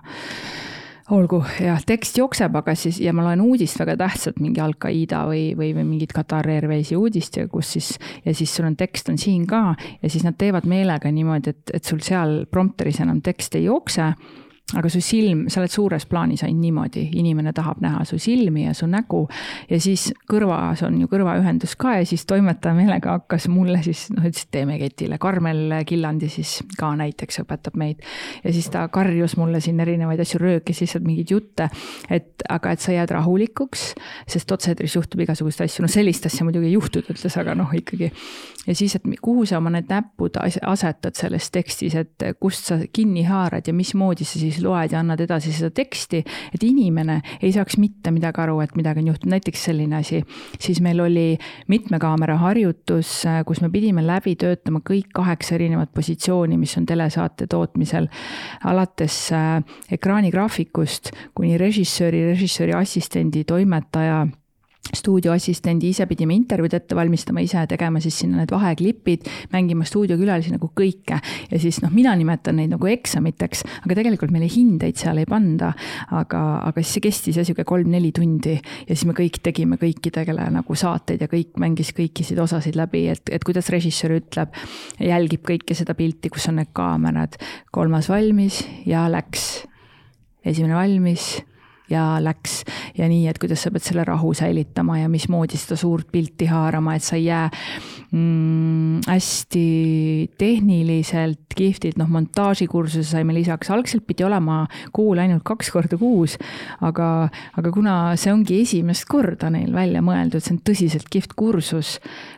olgu, 1.12 1.42
jah, 1.60 1.80
tekst 1.84 2.18
jookseb, 2.22 2.56
aga 2.56 2.76
siis 2.78 3.02
ja 3.04 3.12
ma 3.16 3.26
loen 3.26 3.42
uudist 3.44 3.80
väga 3.82 3.98
tähtsat, 4.00 4.38
mingi 4.44 4.62
Al-Qaeda 4.64 5.26
või, 5.28 5.50
või, 5.58 5.72
või 5.76 5.86
mingit 5.88 6.14
Katar 6.16 6.48
Airwaysi 6.52 6.96
uudist 7.00 7.36
ja 7.40 7.48
kus 7.52 7.74
siis 7.76 7.90
ja 8.26 8.36
siis 8.38 8.54
sul 8.56 8.70
on 8.70 8.78
tekst 8.80 9.12
on 9.12 9.20
siin 9.20 9.44
ka 9.50 9.74
ja 9.76 10.12
siis 10.12 10.24
nad 10.28 10.38
teevad 10.40 10.68
meelega 10.70 11.12
niimoodi, 11.12 11.56
et, 11.56 11.76
et 11.76 11.88
sul 11.88 12.00
seal 12.06 12.46
prompteris 12.52 13.02
enam 13.04 13.20
tekst 13.26 13.60
ei 13.60 13.68
jookse 13.68 14.14
aga 14.78 14.90
su 14.90 15.02
silm, 15.04 15.46
sa 15.52 15.60
oled 15.62 15.72
suures 15.72 16.06
plaanis 16.08 16.46
ainult 16.46 16.62
niimoodi, 16.62 17.04
inimene 17.20 17.52
tahab 17.56 17.82
näha 17.84 18.06
su 18.08 18.20
silmi 18.22 18.66
ja 18.66 18.74
su 18.78 18.88
nägu 18.88 19.26
ja 19.70 19.80
siis 19.84 20.08
kõrvas 20.32 20.84
on 20.88 21.00
ju 21.02 21.10
kõrvaühendus 21.12 21.76
ka 21.80 21.98
ja 22.00 22.06
siis 22.08 22.24
toimetaja 22.30 22.76
meelega 22.78 23.18
hakkas 23.18 23.50
mulle 23.52 23.82
siis 23.84 24.08
noh, 24.14 24.24
ütles, 24.28 24.46
et 24.46 24.54
teeme 24.56 24.78
ketile, 24.80 25.20
Karmel 25.22 25.82
Killandi 25.88 26.30
siis 26.32 26.60
ka 26.78 26.94
näiteks 27.00 27.42
õpetab 27.44 27.76
meid. 27.80 28.00
ja 28.44 28.54
siis 28.54 28.70
ta 28.72 28.86
karjus 28.94 29.36
mulle 29.40 29.60
siin 29.64 29.80
erinevaid 29.84 30.24
asju, 30.24 30.40
röökis 30.42 30.82
lihtsalt 30.84 31.06
mingeid 31.08 31.36
jutte, 31.36 31.68
et 32.10 32.46
aga 32.50 32.72
et 32.72 32.84
sa 32.84 32.96
jääd 32.96 33.12
rahulikuks, 33.18 33.86
sest 34.30 34.52
otse-eetris 34.56 34.96
juhtub 34.96 35.26
igasuguseid 35.26 35.68
asju, 35.68 35.86
no 35.86 35.92
sellist 35.92 36.26
asja 36.30 36.48
muidugi 36.48 36.72
ei 36.72 36.78
juhtu, 36.78 37.04
ta 37.04 37.16
ütles, 37.16 37.38
aga 37.42 37.56
noh, 37.60 37.76
ikkagi. 37.76 38.12
ja 38.68 38.76
siis, 38.78 38.96
et 38.96 39.08
kuhu 39.22 39.46
sa 39.50 39.60
oma 39.60 39.74
need 39.76 39.92
näpud 39.92 40.40
asetad 40.40 41.20
selles 41.20 41.52
tekstis, 41.52 41.96
et 42.00 42.28
kust 42.40 42.72
sa 42.72 42.80
kinni 42.94 43.26
haarad 43.28 43.68
ja 43.68 43.76
mismoodi 43.76 44.26
sa 44.28 44.40
siis 44.40 44.51
loed 44.60 44.92
ja 44.92 45.00
annad 45.00 45.22
edasi 45.24 45.54
seda 45.56 45.72
teksti, 45.76 46.24
et 46.54 46.64
inimene 46.66 47.20
ei 47.42 47.54
saaks 47.56 47.78
mitte 47.82 48.12
midagi 48.12 48.44
aru, 48.44 48.60
et 48.64 48.76
midagi 48.76 49.04
on 49.04 49.12
juhtunud, 49.12 49.36
näiteks 49.36 49.64
selline 49.70 50.00
asi. 50.02 50.24
siis 50.60 50.82
meil 50.82 51.00
oli 51.00 51.38
mitme 51.72 52.00
kaamera 52.00 52.38
harjutus, 52.42 53.24
kus 53.46 53.62
me 53.62 53.70
pidime 53.70 54.04
läbi 54.06 54.36
töötama 54.36 54.82
kõik 54.86 55.12
kaheksa 55.14 55.56
erinevat 55.56 55.94
positsiooni, 55.94 56.58
mis 56.58 56.78
on 56.78 56.86
telesaate 56.86 57.48
tootmisel. 57.48 58.08
alates 58.66 59.32
äh, 59.32 59.64
ekraanigraafikust 59.92 61.12
kuni 61.36 61.58
režissööri, 61.58 62.26
režissööri 62.32 62.74
assistendi, 62.78 63.44
toimetaja 63.44 64.26
stuudioassistendi, 64.90 65.92
ise 65.94 66.08
pidime 66.10 66.34
intervjuud 66.36 66.74
ette 66.74 66.96
valmistama, 66.98 67.44
ise 67.46 67.62
tegema 67.70 68.02
siis 68.02 68.18
sinna 68.24 68.42
need 68.42 68.52
vaheklipid, 68.52 69.28
mängima 69.54 69.86
stuudiokülalisi 69.88 70.56
nagu 70.56 70.72
kõike. 70.78 71.20
ja 71.52 71.60
siis 71.62 71.80
noh, 71.84 71.92
mina 71.94 72.16
nimetan 72.18 72.58
neid 72.58 72.74
nagu 72.74 72.90
eksamiteks, 72.90 73.64
aga 73.86 73.98
tegelikult 74.00 74.34
meile 74.34 74.50
hindeid 74.52 74.98
seal 75.00 75.22
ei 75.22 75.30
panda. 75.30 75.72
aga, 76.10 76.42
aga 76.68 76.84
siis 76.84 76.96
see 76.98 77.06
kestis 77.08 77.38
jah, 77.38 77.46
sihuke 77.48 77.64
kolm-neli 77.68 78.12
tundi 78.16 78.58
ja 78.58 78.90
siis 78.90 79.06
me 79.06 79.16
kõik 79.18 79.40
tegime 79.46 79.78
kõikidele 79.82 80.50
nagu 80.58 80.76
saateid 80.76 81.22
ja 81.22 81.30
kõik 81.32 81.62
mängis 81.62 81.94
kõikisid 81.96 82.42
osasid 82.42 82.76
läbi, 82.80 83.06
et, 83.14 83.30
et 83.32 83.46
kuidas 83.46 83.70
režissöör 83.70 84.18
ütleb, 84.18 84.58
jälgib 85.00 85.46
kõike 85.46 85.78
seda 85.78 85.96
pilti, 85.96 86.34
kus 86.34 86.50
on 86.50 86.58
need 86.60 86.74
kaamerad. 86.74 87.38
kolmas 87.72 88.10
valmis 88.10 88.64
ja 88.90 89.06
läks. 89.12 89.64
esimene 90.44 90.76
valmis 90.76 91.38
ja 91.92 92.06
läks. 92.24 92.62
ja 92.98 93.08
nii, 93.10 93.28
et 93.30 93.40
kuidas 93.42 93.64
sa 93.66 93.72
pead 93.72 93.86
selle 93.86 94.06
rahu 94.08 94.34
säilitama 94.38 95.02
ja 95.02 95.10
mismoodi 95.12 95.60
seda 95.60 95.78
suurt 95.80 96.12
pilti 96.12 96.48
haarama, 96.52 96.96
et 96.96 97.06
sa 97.06 97.18
ei 97.20 97.26
jää 97.26 97.50
mm, 98.12 99.02
hästi 99.08 99.66
tehniliselt 100.38 101.56
kihvtilt, 101.56 101.98
noh, 102.00 102.10
montaažikursuse 102.12 103.04
saime 103.12 103.34
lisaks, 103.36 103.72
algselt 103.74 104.06
pidi 104.08 104.26
olema 104.28 104.64
kool 104.96 105.20
ainult 105.22 105.44
kaks 105.48 105.72
korda 105.74 106.00
kuus, 106.00 106.38
aga, 106.84 107.30
aga 107.58 107.74
kuna 107.74 107.98
see 108.20 108.34
ongi 108.34 108.62
esimest 108.64 109.08
korda 109.12 109.52
neil 109.54 109.72
välja 109.76 110.04
mõeldud, 110.06 110.44
see 110.44 110.56
on 110.56 110.64
tõsiselt 110.72 111.12
kihvt 111.12 111.36
kursus 111.40 111.98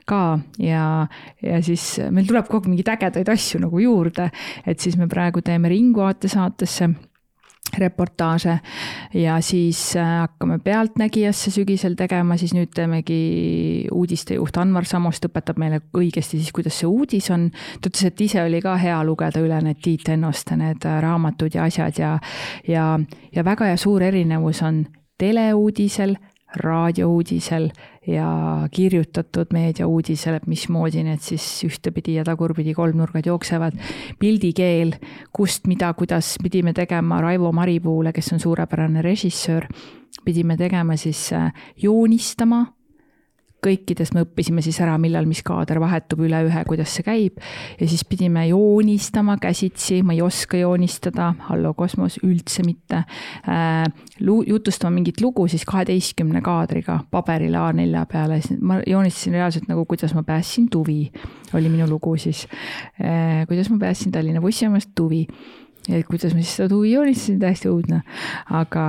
ka 0.09 0.39
ja, 0.61 1.07
ja 1.43 1.63
siis 1.65 1.95
meil 2.11 2.27
tuleb 2.29 2.49
kogu 2.49 2.63
aeg 2.63 2.73
mingeid 2.73 2.93
ägedaid 2.97 3.33
asju 3.33 3.63
nagu 3.63 3.81
juurde, 3.81 4.29
et 4.65 4.79
siis 4.83 4.97
me 4.99 5.09
praegu 5.11 5.43
teeme 5.45 5.71
Ringvaate 5.73 6.31
saatesse 6.31 6.91
reportaaže 7.77 8.57
ja 9.13 9.37
siis 9.41 9.95
äh, 9.95 10.19
hakkame 10.19 10.59
Pealtnägijasse 10.63 11.51
sügisel 11.51 11.95
tegema, 11.99 12.37
siis 12.37 12.53
nüüd 12.55 12.73
teemegi 12.75 13.87
uudistejuht 13.91 14.57
Anvar 14.61 14.85
Samost 14.85 15.25
õpetab 15.29 15.59
meile 15.61 15.81
õigesti 15.97 16.39
siis, 16.39 16.51
kuidas 16.55 16.79
see 16.79 16.89
uudis 16.89 17.29
on. 17.33 17.49
ta 17.81 17.89
ütles, 17.91 18.05
et 18.09 18.21
ise 18.21 18.43
oli 18.43 18.61
ka 18.61 18.75
hea 18.81 18.99
lugeda 19.03 19.41
üle 19.43 19.61
need 19.65 19.81
Tiit 19.83 20.09
Ennoste 20.09 20.57
need 20.59 20.85
äh, 20.85 20.99
raamatud 21.03 21.55
ja 21.55 21.67
asjad 21.69 21.99
ja, 21.99 22.17
ja, 22.67 22.99
ja 23.31 23.45
väga 23.45 23.73
ja 23.73 23.77
suur 23.77 24.03
erinevus 24.03 24.61
on 24.61 24.85
teleuudisel, 25.17 26.15
raadiouudisel 26.63 27.69
ja 28.07 28.67
kirjutatud 28.71 29.53
meediauudisel, 29.53 30.37
et 30.39 30.47
mismoodi 30.47 31.03
need 31.05 31.23
siis 31.23 31.45
ühtepidi 31.67 32.17
ja 32.17 32.25
tagurpidi 32.27 32.73
kolmnurgad 32.73 33.25
jooksevad. 33.25 33.79
pildikeel, 34.19 34.93
kust, 35.33 35.67
mida, 35.67 35.93
kuidas 35.93 36.35
pidime 36.43 36.73
tegema 36.73 37.21
Raivo 37.21 37.51
Maripuule, 37.51 38.13
kes 38.13 38.33
on 38.33 38.39
suurepärane 38.39 39.01
režissöör, 39.01 39.67
pidime 40.25 40.57
tegema 40.57 40.97
siis 40.97 41.33
äh, 41.33 41.53
joonistama 41.77 42.65
kõikidest 43.63 44.15
me 44.15 44.23
õppisime 44.25 44.63
siis 44.65 44.79
ära, 44.83 44.95
millal 45.01 45.27
mis 45.29 45.43
kaader 45.45 45.79
vahetub 45.83 46.23
üle 46.25 46.43
ühe, 46.47 46.63
kuidas 46.67 46.93
see 46.97 47.05
käib. 47.05 47.39
ja 47.79 47.87
siis 47.87 48.03
pidime 48.05 48.45
joonistama 48.49 49.37
käsitsi, 49.41 50.01
ma 50.03 50.15
ei 50.15 50.21
oska 50.21 50.59
joonistada, 50.59 51.33
hallo 51.49 51.73
kosmos, 51.77 52.19
üldse 52.23 52.65
mitte 52.65 53.03
äh,. 53.47 53.85
jutustama 54.47 54.95
mingit 54.99 55.21
lugu 55.21 55.47
siis 55.47 55.65
kaheteistkümne 55.65 56.41
kaadriga 56.41 56.99
paberile 57.11 57.57
A4 57.57 58.05
peale, 58.11 58.41
siis 58.41 58.61
ma 58.61 58.79
joonistasin 58.87 59.39
reaalselt 59.39 59.67
nagu, 59.71 59.85
kuidas 59.85 60.13
ma 60.13 60.23
päästsin 60.23 60.69
tuvi, 60.69 61.11
oli 61.53 61.69
minu 61.69 61.87
lugu 61.89 62.17
siis 62.17 62.47
äh,. 63.01 63.47
kuidas 63.47 63.69
ma 63.69 63.79
päästsin 63.79 64.11
Tallinna 64.11 64.41
bussijaamast 64.41 64.91
tuvi 64.95 65.27
et 65.89 66.05
kuidas 66.07 66.35
ma 66.35 66.41
siis 66.41 66.55
seda 66.57 66.69
tuvi 66.71 66.93
joonistasin, 66.93 67.39
täiesti 67.41 67.71
õudne. 67.71 68.03
aga 68.59 68.85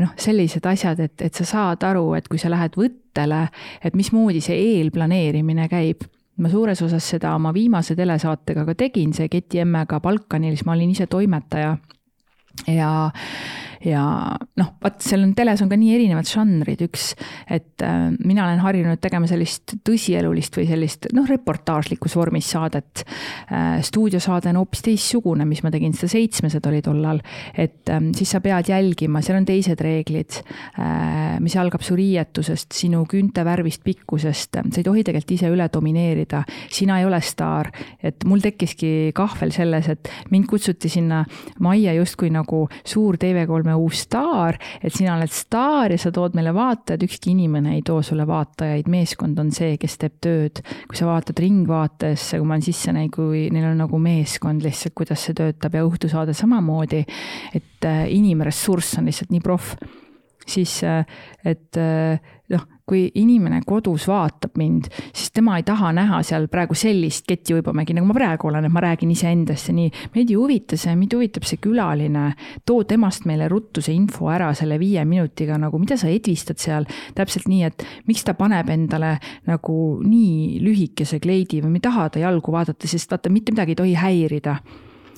noh, 0.00 0.14
sellised 0.16 0.66
asjad, 0.66 1.00
et, 1.00 1.16
et 1.20 1.34
sa 1.34 1.44
saad 1.44 1.84
aru, 1.90 2.14
et 2.18 2.28
kui 2.28 2.40
sa 2.40 2.52
lähed 2.52 2.78
võttele, 2.80 3.46
et 3.84 3.98
mismoodi 3.98 4.40
see 4.44 4.56
eelplaneerimine 4.78 5.68
käib 5.68 6.06
ma 6.40 6.48
suures 6.48 6.80
osas 6.82 7.04
seda 7.04 7.34
oma 7.36 7.52
viimase 7.52 7.94
telesaatega 7.98 8.64
ka 8.68 8.74
tegin, 8.86 9.12
see 9.16 9.28
Keti 9.28 9.60
emmega 9.60 10.00
Balkanil, 10.00 10.56
siis 10.56 10.66
ma 10.66 10.72
olin 10.76 10.94
ise 10.94 11.06
toimetaja 11.10 11.74
ja 12.70 12.90
ja 13.84 14.02
noh, 14.60 14.72
vaat 14.82 15.00
seal 15.04 15.22
on 15.24 15.32
teles 15.36 15.60
on 15.64 15.70
ka 15.70 15.78
nii 15.80 15.94
erinevad 15.96 16.28
žanrid, 16.28 16.82
üks, 16.84 17.14
et 17.48 17.80
äh, 17.84 18.10
mina 18.18 18.44
olen 18.44 18.60
harjunud 18.60 19.00
tegema 19.00 19.28
sellist 19.30 19.76
tõsielulist 19.86 20.58
või 20.58 20.66
sellist 20.68 21.08
noh, 21.16 21.28
reportaažlikus 21.28 22.16
vormis 22.18 22.50
saadet. 22.52 23.04
Äh,. 23.50 23.80
stuudiosaade 23.86 24.50
on 24.50 24.60
hoopis 24.60 24.84
teistsugune, 24.84 25.46
mis 25.48 25.62
ma 25.64 25.72
tegin, 25.72 25.94
seda 25.96 26.12
seitsmesed 26.12 26.66
oli 26.68 26.82
tollal, 26.84 27.22
et 27.56 27.88
äh, 27.92 28.02
siis 28.16 28.34
sa 28.36 28.42
pead 28.44 28.68
jälgima, 28.68 29.22
seal 29.24 29.40
on 29.40 29.48
teised 29.48 29.80
reeglid 29.84 30.40
äh,, 30.42 31.38
mis 31.40 31.56
algab 31.60 31.84
su 31.86 31.96
riietusest, 31.98 32.74
sinu 32.76 33.06
küünte 33.10 33.44
värvist, 33.46 33.84
pikkusest, 33.86 34.60
sa 34.60 34.80
ei 34.82 34.86
tohi 34.86 35.06
tegelikult 35.06 35.36
ise 35.38 35.50
üle 35.52 35.70
domineerida, 35.72 36.42
sina 36.72 37.00
ei 37.00 37.08
ole 37.08 37.22
staar, 37.24 37.70
et 38.04 38.28
mul 38.28 38.44
tekkiski 38.44 39.14
kahvel 39.16 39.54
selles, 39.56 39.88
et 39.88 40.12
mind 40.30 40.48
kutsuti 40.50 40.90
sinna 40.92 41.22
majja 41.64 41.94
justkui 41.96 42.30
nagu 42.34 42.66
suur 42.84 43.16
TV3 43.20 43.69
oleme 43.70 43.78
uus 43.78 44.02
staar, 44.06 44.58
et 44.82 44.94
sina 44.94 45.14
oled 45.16 45.32
staar 45.32 45.94
ja 45.94 45.98
sa 46.00 46.12
tood 46.14 46.34
meile 46.38 46.52
vaatajad, 46.54 47.04
ükski 47.06 47.34
inimene 47.34 47.76
ei 47.76 47.84
too 47.86 48.02
sulle 48.02 48.26
vaatajaid, 48.28 48.90
meeskond 48.90 49.38
on 49.38 49.52
see, 49.54 49.76
kes 49.80 49.96
teeb 50.00 50.18
tööd. 50.20 50.62
kui 50.88 50.98
sa 50.98 51.06
vaatad 51.08 51.38
Ringvaatesse, 51.40 52.38
kui 52.38 52.46
ma 52.46 52.56
olen 52.56 52.66
sisse 52.66 52.92
näinud, 52.92 53.14
kui 53.14 53.46
neil 53.54 53.70
on 53.70 53.80
nagu 53.84 53.98
meeskond 54.02 54.64
lihtsalt, 54.66 54.94
kuidas 54.98 55.24
see 55.26 55.36
töötab 55.38 55.74
ja 55.74 55.86
õhtusaade 55.86 56.34
samamoodi, 56.36 57.04
et 57.54 57.88
äh, 57.88 58.04
inimressurss 58.10 58.98
on 58.98 59.10
lihtsalt 59.10 59.34
nii 59.34 59.44
proff 59.44 59.74
siis 60.50 60.80
et 60.82 61.76
noh, 61.76 62.38
kui 62.90 63.06
inimene 63.20 63.60
kodus 63.66 64.08
vaatab 64.10 64.58
mind, 64.58 64.88
siis 65.14 65.30
tema 65.34 65.56
ei 65.60 65.64
taha 65.66 65.92
näha 65.94 66.20
seal 66.26 66.48
praegu 66.50 66.74
sellist 66.78 67.26
Keti 67.28 67.54
Uibomägi, 67.54 67.94
nagu 67.94 68.08
ma 68.08 68.16
praegu 68.16 68.50
olen, 68.50 68.66
et 68.66 68.74
ma 68.74 68.82
räägin 68.82 69.12
iseendast 69.14 69.70
ja 69.70 69.76
nii. 69.76 69.92
meid 70.16 70.32
ei 70.32 70.38
huvita 70.38 70.78
see, 70.80 70.96
meid 70.98 71.14
huvitab 71.14 71.46
see 71.46 71.62
külaline. 71.62 72.32
too 72.66 72.84
temast 72.84 73.26
meile 73.30 73.48
ruttu 73.48 73.84
see 73.84 73.94
info 73.94 74.30
ära 74.32 74.50
selle 74.58 74.78
viie 74.82 75.04
minutiga 75.06 75.58
nagu, 75.58 75.78
mida 75.78 75.96
sa 76.00 76.10
edvistad 76.10 76.58
seal. 76.58 76.88
täpselt 77.14 77.48
nii, 77.48 77.62
et 77.70 77.86
miks 78.10 78.26
ta 78.26 78.34
paneb 78.34 78.68
endale 78.74 79.16
nagu 79.46 79.78
nii 80.02 80.60
lühikese 80.64 81.20
kleidi 81.22 81.62
või 81.62 81.76
me 81.76 81.82
ei 81.82 81.88
taha 81.88 82.10
ta 82.10 82.22
jalgu 82.22 82.52
vaadata, 82.52 82.90
sest 82.90 83.10
vaata, 83.10 83.30
mitte 83.30 83.54
midagi 83.54 83.76
ei 83.76 83.82
tohi 83.84 83.98
häirida 83.98 84.58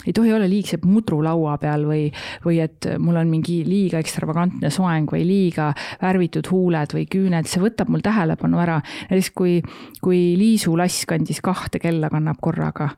ei 0.07 0.13
tohi 0.13 0.33
olla 0.33 0.49
liigset 0.49 0.85
mudru 0.89 1.21
laua 1.25 1.57
peal 1.63 1.87
või, 1.89 2.09
või 2.45 2.61
et 2.65 2.89
mul 2.99 3.21
on 3.21 3.31
mingi 3.31 3.63
liiga 3.67 4.01
ekstravagantne 4.03 4.71
soeng 4.73 5.11
või 5.13 5.25
liiga 5.29 5.73
värvitud 6.03 6.51
huuled 6.51 6.97
või 6.97 7.07
küüned, 7.11 7.49
see 7.51 7.63
võtab 7.63 7.93
mul 7.93 8.05
tähelepanu 8.05 8.61
ära. 8.63 8.81
näiteks 9.11 9.33
kui, 9.37 9.61
kui 10.03 10.23
Liisu 10.39 10.77
Lass 10.79 11.07
kandis 11.07 11.41
kahte 11.45 11.83
kella, 11.83 12.11
kannab 12.13 12.41
korraga 12.43 12.93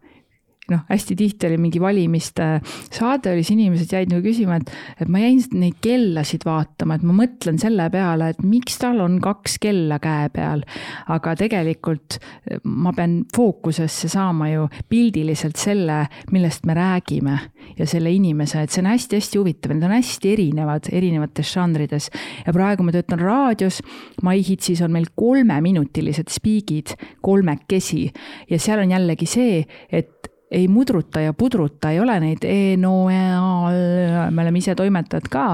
noh, 0.70 0.80
hästi 0.88 1.16
tihti 1.16 1.48
oli 1.48 1.58
mingi 1.60 1.80
valimiste 1.80 2.46
saade 2.64 3.32
oli, 3.32 3.42
siis 3.44 3.52
inimesed 3.58 3.90
jäid 3.92 4.12
nagu 4.12 4.24
küsima, 4.24 4.56
et, 4.60 4.70
et 5.02 5.10
ma 5.12 5.20
jäin 5.20 5.42
neid 5.60 5.76
kellasid 5.84 6.46
vaatama, 6.46 6.96
et 6.96 7.04
ma 7.04 7.16
mõtlen 7.18 7.58
selle 7.60 7.90
peale, 7.92 8.30
et 8.32 8.40
miks 8.46 8.78
tal 8.80 9.02
on 9.04 9.18
kaks 9.24 9.58
kella 9.62 9.98
käe 10.02 10.30
peal. 10.34 10.64
aga 11.12 11.34
tegelikult 11.36 12.18
ma 12.64 12.94
pean 12.96 13.20
fookusesse 13.34 14.08
saama 14.08 14.48
ju 14.52 14.66
pildiliselt 14.88 15.60
selle, 15.60 16.04
millest 16.32 16.64
me 16.64 16.76
räägime 16.78 17.38
ja 17.78 17.86
selle 17.88 18.12
inimese, 18.14 18.64
et 18.64 18.72
see 18.72 18.82
on 18.84 18.90
hästi-hästi 18.92 19.40
huvitav, 19.40 19.74
need 19.74 19.84
on 19.88 19.96
hästi 19.96 20.32
erinevad, 20.32 20.88
erinevates 20.92 21.52
žanrides. 21.52 22.10
ja 22.46 22.56
praegu 22.56 22.86
ma 22.86 22.94
töötan 22.94 23.20
raadios, 23.20 23.82
MyHitsis 24.24 24.80
on 24.84 24.94
meil 24.96 25.10
kolmeminutilised 25.16 26.32
spiigid 26.32 26.96
kolmekesi 27.24 28.06
ja 28.50 28.58
seal 28.58 28.84
on 28.84 28.96
jällegi 28.96 29.28
see, 29.28 29.64
et 29.92 30.33
ei 30.54 30.68
mudruta 30.70 31.20
ja 31.24 31.32
pudruta, 31.36 31.90
ei 31.90 32.00
ole 32.00 32.18
neid 32.22 32.44
e, 32.46 32.76
no, 32.80 33.08
e, 33.10 34.28
me 34.30 34.44
oleme 34.44 34.60
ise 34.60 34.76
toimetajad 34.78 35.26
ka, 35.32 35.46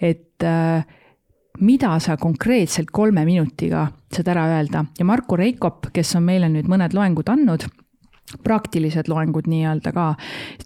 et 0.00 0.46
äh, 0.46 0.84
mida 1.60 1.96
sa 2.00 2.16
konkreetselt 2.20 2.92
kolme 2.94 3.24
minutiga 3.26 3.86
saad 4.12 4.28
ära 4.32 4.46
öelda. 4.54 4.84
Ja 4.98 5.08
Marko 5.08 5.36
Reikop, 5.40 5.90
kes 5.94 6.14
on 6.18 6.26
meile 6.28 6.50
nüüd 6.52 6.68
mõned 6.70 6.94
loengud 6.96 7.28
andnud 7.32 7.66
praktilised 8.42 9.08
loengud 9.08 9.46
nii-öelda 9.50 9.92
ka, 9.94 10.06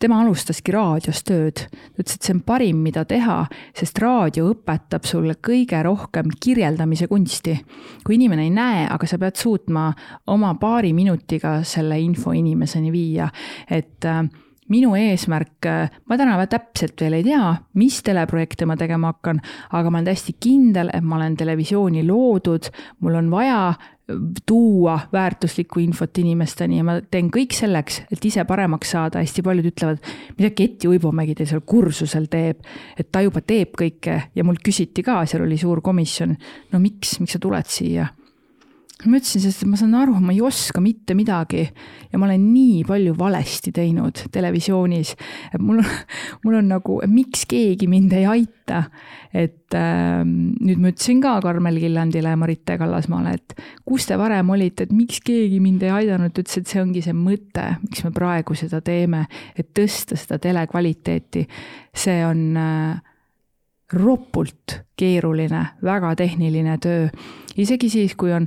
tema 0.00 0.20
alustaski 0.22 0.72
raadios 0.72 1.22
tööd. 1.28 1.66
ta 1.68 2.02
ütles, 2.02 2.16
et 2.16 2.22
see 2.22 2.34
on 2.34 2.42
parim, 2.46 2.80
mida 2.84 3.04
teha, 3.04 3.42
sest 3.76 3.98
raadio 4.00 4.50
õpetab 4.54 5.04
sulle 5.08 5.36
kõige 5.36 5.82
rohkem 5.84 6.32
kirjeldamise 6.40 7.08
kunsti. 7.08 7.58
kui 8.04 8.16
inimene 8.16 8.48
ei 8.48 8.50
näe, 8.54 8.86
aga 8.90 9.06
sa 9.06 9.18
pead 9.18 9.36
suutma 9.36 9.90
oma 10.26 10.54
paari 10.54 10.92
minutiga 10.92 11.60
selle 11.62 12.00
info 12.00 12.32
inimeseni 12.32 12.92
viia, 12.92 13.28
et 13.70 14.04
äh, 14.04 14.24
minu 14.70 14.94
eesmärk, 14.94 15.66
ma 16.06 16.18
täna 16.18 16.38
täpselt 16.50 17.00
veel 17.02 17.18
ei 17.18 17.24
tea, 17.26 17.54
mis 17.80 18.00
teleprojekte 18.06 18.68
ma 18.70 18.76
tegema 18.78 19.12
hakkan, 19.12 19.40
aga 19.74 19.90
ma 19.90 19.98
olen 19.98 20.10
täiesti 20.10 20.36
kindel, 20.40 20.92
et 20.94 21.04
ma 21.04 21.18
olen 21.18 21.36
televisiooni 21.38 22.04
loodud, 22.06 22.70
mul 23.02 23.18
on 23.18 23.32
vaja 23.32 23.60
tuua 24.46 24.98
väärtuslikku 25.12 25.80
infot 25.80 26.18
inimesteni 26.18 26.80
ja 26.80 26.86
ma 26.86 26.98
teen 27.10 27.30
kõik 27.32 27.54
selleks, 27.56 28.02
et 28.12 28.24
ise 28.24 28.44
paremaks 28.48 28.94
saada, 28.96 29.22
hästi 29.24 29.44
paljud 29.46 29.70
ütlevad, 29.72 30.12
mida 30.38 30.52
Keti 30.56 30.90
Uibomägi 30.90 31.36
teil 31.38 31.50
seal 31.50 31.64
kursusel 31.66 32.28
teeb, 32.30 32.64
et 32.98 33.10
ta 33.12 33.24
juba 33.24 33.42
teeb 33.44 33.76
kõike 33.78 34.16
ja 34.34 34.46
mult 34.46 34.62
küsiti 34.64 35.04
ka, 35.06 35.22
seal 35.30 35.46
oli 35.46 35.58
suur 35.60 35.82
komisjon, 35.84 36.36
no 36.72 36.82
miks, 36.82 37.18
miks 37.22 37.36
sa 37.36 37.42
tuled 37.42 37.70
siia 37.70 38.08
ma 39.06 39.20
ütlesin, 39.20 39.42
sest 39.44 39.64
ma 39.68 39.78
saan 39.80 39.94
aru, 39.96 40.18
ma 40.20 40.34
ei 40.34 40.40
oska 40.44 40.82
mitte 40.82 41.14
midagi 41.16 41.62
ja 42.10 42.18
ma 42.18 42.26
olen 42.26 42.42
nii 42.52 42.82
palju 42.88 43.14
valesti 43.18 43.72
teinud 43.74 44.24
televisioonis, 44.32 45.14
et 45.54 45.62
mul 45.62 45.80
mul 46.44 46.58
on 46.60 46.70
nagu, 46.74 47.00
miks 47.10 47.46
keegi 47.50 47.88
mind 47.90 48.14
ei 48.18 48.26
aita. 48.28 48.84
et 49.34 49.74
äh, 49.78 50.22
nüüd 50.26 50.80
ma 50.82 50.90
ütlesin 50.90 51.20
ka 51.22 51.36
Karmel 51.42 51.78
Killandile 51.78 52.32
ja 52.32 52.38
Marite 52.38 52.74
Kallasmaale, 52.78 53.36
et 53.38 53.54
kus 53.86 54.08
te 54.08 54.18
varem 54.18 54.50
olite, 54.50 54.88
et 54.88 54.94
miks 54.94 55.20
keegi 55.22 55.60
mind 55.62 55.84
ei 55.86 55.92
aidanud, 56.00 56.34
ta 56.34 56.42
ütles, 56.42 56.58
et 56.58 56.70
see 56.70 56.82
ongi 56.82 57.02
see 57.04 57.14
mõte, 57.14 57.66
miks 57.84 58.02
me 58.06 58.10
praegu 58.14 58.56
seda 58.58 58.82
teeme, 58.82 59.26
et 59.54 59.70
tõsta 59.76 60.18
seda 60.18 60.40
telekvaliteeti. 60.42 61.46
see 61.94 62.18
on 62.26 62.42
äh, 62.58 62.98
ropult 63.92 64.80
keeruline, 64.96 65.66
väga 65.82 66.14
tehniline 66.16 66.78
töö. 66.78 67.08
isegi 67.56 67.90
siis, 67.90 68.14
kui 68.14 68.32
on, 68.32 68.46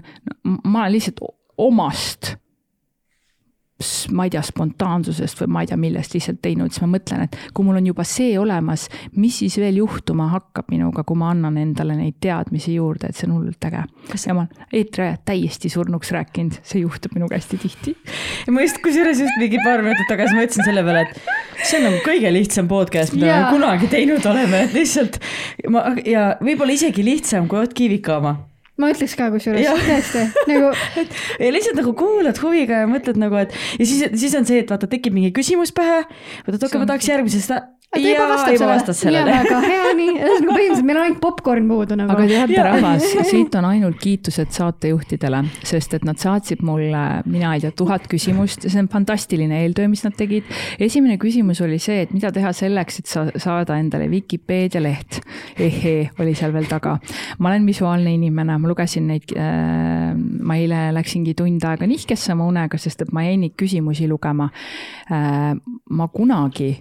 ma 0.64 0.82
olen 0.82 0.92
lihtsalt 0.92 1.20
omast 1.58 2.36
ma 4.16 4.28
ei 4.28 4.34
tea, 4.34 4.42
spontaansusest 4.46 5.44
või 5.44 5.52
ma 5.56 5.64
ei 5.64 5.70
tea, 5.70 5.78
millest 5.80 6.16
lihtsalt 6.16 6.42
teinud, 6.44 6.74
siis 6.74 6.84
ma 6.86 6.92
mõtlen, 6.96 7.26
et 7.28 7.38
kui 7.56 7.66
mul 7.68 7.80
on 7.80 7.90
juba 7.90 8.06
see 8.08 8.36
olemas, 8.40 8.88
mis 9.18 9.40
siis 9.42 9.58
veel 9.62 9.80
juhtuma 9.82 10.30
hakkab 10.34 10.72
minuga, 10.74 11.06
kui 11.08 11.20
ma 11.20 11.32
annan 11.34 11.58
endale 11.62 11.98
neid 11.98 12.20
teadmisi 12.24 12.78
juurde, 12.78 13.10
et 13.10 13.20
see 13.20 13.28
on 13.30 13.38
hullult 13.38 13.68
äge. 13.70 13.84
ja 14.14 14.38
ma 14.38 14.46
olen 14.46 14.70
eetriajad 14.80 15.26
täiesti 15.26 15.72
surnuks 15.74 16.14
rääkinud, 16.16 16.60
see 16.64 16.84
juhtub 16.84 17.18
minuga 17.18 17.38
hästi 17.40 17.60
tihti. 17.64 17.96
ma 18.52 18.66
just, 18.66 18.80
kusjuures 18.84 19.20
just 19.24 19.42
mingi 19.42 19.62
paar 19.64 19.84
minutit 19.86 20.10
tagasi 20.12 20.38
mõtlesin 20.38 20.70
selle 20.70 20.86
peale, 20.86 21.06
et 21.08 21.68
see 21.68 21.82
on 21.82 21.90
nagu 21.90 22.02
kõige 22.06 22.34
lihtsam 22.34 22.72
podcast, 22.72 23.18
mida 23.18 23.42
me 23.44 23.52
kunagi 23.58 23.92
teinud 23.92 24.26
oleme, 24.30 24.66
et 24.68 24.74
lihtsalt 24.78 25.20
ma 25.74 25.90
ja 26.06 26.34
võib-olla 26.44 26.76
isegi 26.76 27.06
lihtsam 27.06 27.48
kui 27.52 27.64
Ott 27.64 27.76
Kiivika 27.78 28.18
oma 28.22 28.36
ma 28.82 28.90
ütleks 28.94 29.14
ka 29.18 29.30
kusjuures, 29.34 29.68
tõesti, 29.86 30.24
nagu. 30.50 30.72
ja 31.44 31.52
lihtsalt 31.54 31.78
nagu 31.78 31.94
kuulad 31.98 32.40
huviga 32.42 32.84
ja 32.84 32.90
mõtled 32.90 33.20
nagu, 33.22 33.38
et 33.44 33.54
ja 33.78 33.86
siis, 33.86 34.08
siis 34.18 34.34
on 34.40 34.48
see, 34.50 34.64
et 34.64 34.74
vaata, 34.74 34.90
tekib 34.90 35.14
mingi 35.16 35.34
küsimus 35.36 35.74
pähe, 35.76 36.02
vaata, 36.08 36.58
et 36.58 36.68
okei, 36.70 36.82
ma 36.82 36.90
tahaks 36.90 37.12
järgmisest 37.12 37.54
ta 37.94 38.02
juba 38.02 38.28
vastab 38.30 38.54
juba 38.54 38.78
sellele. 38.80 38.94
sellele. 38.94 39.34
väga 39.44 39.60
hea, 39.64 39.94
nii, 39.98 40.14
ühesõnaga 40.18 40.56
põhimõtteliselt 40.58 40.88
meil 40.88 41.00
on 41.00 41.04
ainult 41.04 41.20
popkorn 41.22 41.70
puudu 41.70 41.98
nagu. 42.00 42.16
aga 42.16 42.28
teate, 42.30 42.60
rahvas, 42.68 43.08
siit 43.32 43.58
on 43.60 43.68
ainult 43.70 44.00
kiitused 44.02 44.54
saatejuhtidele, 44.56 45.42
sest 45.68 45.98
et 45.98 46.08
nad 46.08 46.20
saatsid 46.22 46.64
mulle, 46.66 47.04
mina 47.30 47.54
ei 47.58 47.64
tea, 47.64 47.74
tuhat 47.84 48.08
küsimust, 48.12 48.68
see 48.68 48.82
on 48.82 48.90
fantastiline 48.92 49.62
eeltöö, 49.64 49.90
mis 49.92 50.04
nad 50.06 50.16
tegid. 50.18 50.50
esimene 50.82 51.18
küsimus 51.22 51.62
oli 51.66 51.80
see, 51.84 52.04
et 52.08 52.14
mida 52.16 52.32
teha 52.36 52.54
selleks, 52.56 53.02
et 53.04 53.12
sa 53.12 53.26
saada 53.38 53.78
endale 53.82 54.10
Vikipeedia 54.12 54.82
leht. 54.84 55.22
ehee, 55.60 56.10
oli 56.20 56.36
seal 56.38 56.54
veel 56.56 56.70
taga. 56.72 56.98
ma 57.40 57.52
olen 57.52 57.68
visuaalne 57.70 58.16
inimene, 58.18 58.58
ma 58.58 58.72
lugesin 58.72 59.08
neid 59.12 59.36
äh,, 59.38 60.14
ma 60.16 60.58
eile 60.60 60.88
läksingi 60.98 61.36
tund 61.38 61.64
aega 61.68 61.88
nihkesse 61.90 62.34
oma 62.34 62.48
unega, 62.50 62.80
sest 62.82 63.06
et 63.06 63.14
ma 63.14 63.26
jäin 63.28 63.44
neid 63.46 63.58
küsimusi 63.60 64.10
lugema 64.10 64.50
äh,. 65.12 65.54
ma 65.94 66.10
kunagi 66.14 66.74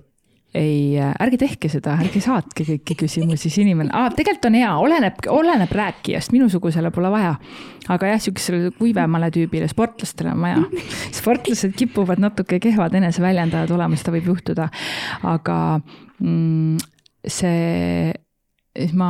ei, 0.54 0.96
ärge 1.00 1.38
tehke 1.40 1.68
seda, 1.72 1.94
ärge 2.02 2.20
saatke 2.20 2.64
kõiki 2.66 2.96
küsimusi, 3.04 3.46
siis 3.46 3.58
inimene, 3.62 3.92
tegelikult 4.16 4.48
on 4.50 4.56
hea, 4.60 4.72
oleneb, 4.84 5.20
oleneb 5.32 5.72
rääkijast, 5.76 6.32
minusugusele 6.34 6.92
pole 6.94 7.10
vaja. 7.12 7.34
aga 7.92 8.12
jah, 8.12 8.20
sihukesele 8.22 8.72
kuivemale 8.78 9.30
tüübile, 9.34 9.68
sportlastele 9.70 10.34
on 10.34 10.44
vaja. 10.44 10.64
sportlased 11.18 11.76
kipuvad 11.78 12.20
natuke 12.22 12.60
kehvad 12.62 12.94
eneseväljendajad 13.00 13.72
olema, 13.76 13.96
seda 13.96 14.14
võib 14.16 14.28
juhtuda. 14.34 14.68
aga 15.34 15.58
mm, 16.20 16.76
see 17.26 18.12
siis 18.72 18.92
ma, 18.96 19.08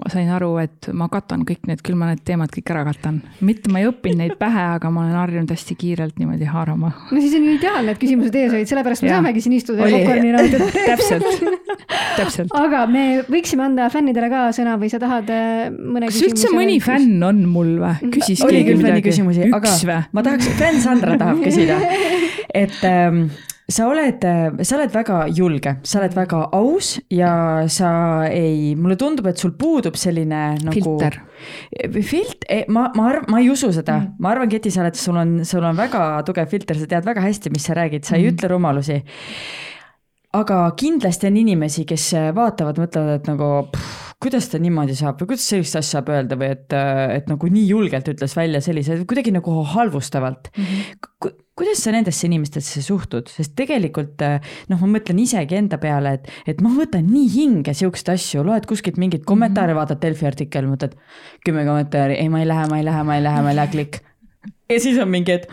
ma 0.00 0.10
sain 0.12 0.30
aru, 0.32 0.54
et 0.62 0.88
ma 0.96 1.10
katan 1.12 1.44
kõik 1.44 1.66
need, 1.68 1.82
küll 1.84 1.96
ma 1.98 2.08
need 2.10 2.22
teemad 2.24 2.52
kõik 2.52 2.70
ära 2.72 2.86
katan. 2.88 3.20
mitte 3.44 3.72
ma 3.72 3.82
ei 3.82 3.88
õppinud 3.90 4.22
neid 4.22 4.36
pähe, 4.40 4.64
aga 4.78 4.90
ma 4.92 5.04
olen 5.04 5.18
harjunud 5.18 5.52
hästi 5.52 5.76
kiirelt 5.80 6.16
niimoodi 6.20 6.48
haarama. 6.48 6.92
no 7.10 7.20
siis 7.20 7.36
on 7.36 7.44
ju 7.44 7.56
ideaalne, 7.58 7.94
et 7.94 8.00
küsimused 8.00 8.38
ees 8.40 8.56
olid, 8.56 8.70
sellepärast 8.70 9.04
me 9.04 9.10
ja. 9.10 9.18
saamegi 9.18 9.44
siin 9.44 9.58
istuda 9.58 9.88
ja 9.88 9.98
popkorni 9.98 10.32
nautida. 10.32 10.70
täpselt, 10.90 11.28
täpselt. 12.16 12.56
aga 12.56 12.84
me 12.90 13.06
võiksime 13.28 13.68
anda 13.68 13.90
fännidele 13.92 14.32
ka 14.32 14.46
sõna 14.56 14.78
või 14.80 14.92
sa 14.92 15.02
tahad 15.02 15.32
äh, 15.36 15.66
mõne 15.74 16.08
kas 16.08 16.22
üldse 16.24 16.52
mõni 16.56 16.80
fänn 16.84 17.28
on 17.28 17.44
mul 17.50 17.76
või? 17.84 18.12
küsis 18.16 18.40
keegi 18.40 18.78
midagi? 18.80 19.04
küsimusi, 19.10 19.50
aga 19.52 20.04
ma 20.16 20.24
tahaks, 20.24 20.48
fänn 20.56 20.80
Sandra 20.84 21.18
tahab 21.20 21.44
küsida, 21.44 21.76
et 22.64 22.80
ähm, 22.88 23.26
sa 23.68 23.86
oled, 23.88 24.24
sa 24.60 24.76
oled 24.76 24.92
väga 24.92 25.18
julge, 25.32 25.76
sa 25.88 26.00
oled 26.02 26.14
väga 26.16 26.40
aus 26.56 26.94
ja 27.12 27.32
sa 27.72 27.90
ei, 28.28 28.74
mulle 28.76 28.98
tundub, 29.00 29.28
et 29.30 29.40
sul 29.40 29.54
puudub 29.56 29.96
selline 29.96 30.42
nagu. 30.60 30.74
filter. 30.76 31.20
Filt-, 32.04 32.44
e, 32.48 32.64
ma, 32.68 32.90
ma 32.96 33.08
arvan, 33.10 33.28
ma 33.32 33.40
ei 33.40 33.50
usu 33.52 33.72
seda 33.72 33.98
mm., 34.00 34.16
ma 34.20 34.34
arvan, 34.34 34.52
Keti, 34.52 34.72
sa 34.74 34.84
oled, 34.84 34.98
sul 35.00 35.20
on, 35.20 35.36
sul 35.48 35.64
on 35.64 35.76
väga 35.78 36.06
tugev 36.28 36.50
filter, 36.52 36.78
sa 36.80 36.90
tead 36.90 37.08
väga 37.08 37.24
hästi, 37.24 37.52
mis 37.54 37.64
sa 37.64 37.76
räägid, 37.78 38.04
sa 38.04 38.18
ei 38.18 38.26
mm. 38.26 38.34
ütle 38.34 38.52
rumalusi 38.52 39.00
aga 40.34 40.64
kindlasti 40.78 41.28
on 41.30 41.38
inimesi, 41.38 41.84
kes 41.88 42.08
vaatavad, 42.34 42.80
mõtlevad, 42.82 43.20
et 43.20 43.28
nagu 43.30 43.50
pff, 43.70 44.03
kuidas 44.22 44.48
ta 44.52 44.60
niimoodi 44.62 44.96
saab 44.98 45.20
või 45.20 45.32
kuidas 45.32 45.46
sellist 45.50 45.78
asja 45.78 45.98
saab 45.98 46.10
öelda 46.14 46.38
või 46.40 46.50
et, 46.54 46.74
et 47.16 47.30
nagu 47.30 47.48
nii 47.50 47.64
julgelt 47.68 48.08
ütles 48.12 48.36
välja 48.36 48.60
sellise, 48.64 49.00
kuidagi 49.08 49.34
nagu 49.34 49.56
halvustavalt 49.74 50.50
mm. 50.54 50.64
-hmm. 50.64 51.34
kuidas 51.58 51.82
sa 51.84 51.92
nendesse 51.94 52.26
inimestesse 52.28 52.82
suhtud, 52.82 53.28
sest 53.30 53.54
tegelikult 53.58 54.24
noh, 54.24 54.80
ma 54.80 54.90
mõtlen 54.96 55.20
isegi 55.22 55.58
enda 55.58 55.78
peale, 55.82 56.16
et, 56.18 56.30
et 56.46 56.64
ma 56.64 56.72
võtan 56.74 57.06
nii 57.10 57.28
hinge 57.34 57.74
siukseid 57.74 58.14
asju, 58.16 58.44
loed 58.46 58.66
kuskilt 58.70 58.98
mingeid 59.00 59.24
kommentaare 59.24 59.72
mm, 59.72 59.76
-hmm. 59.76 59.80
vaatad 59.82 60.02
Delfi 60.02 60.26
artikkel, 60.26 60.68
mõtled 60.70 60.96
kümme 61.46 61.66
kommentaari, 61.68 62.18
ei, 62.18 62.28
ma 62.28 62.42
ei 62.42 62.48
lähe, 62.48 62.66
ma 62.70 62.78
ei 62.78 62.84
lähe, 62.84 63.02
ma 63.02 63.16
ei 63.16 63.22
lähe, 63.22 63.42
ma 63.42 63.54
ei 63.54 63.56
lähe, 63.56 63.72
klikk. 63.76 64.02
ja 64.70 64.80
siis 64.80 64.98
on 64.98 65.08
mingi, 65.08 65.32
et 65.32 65.48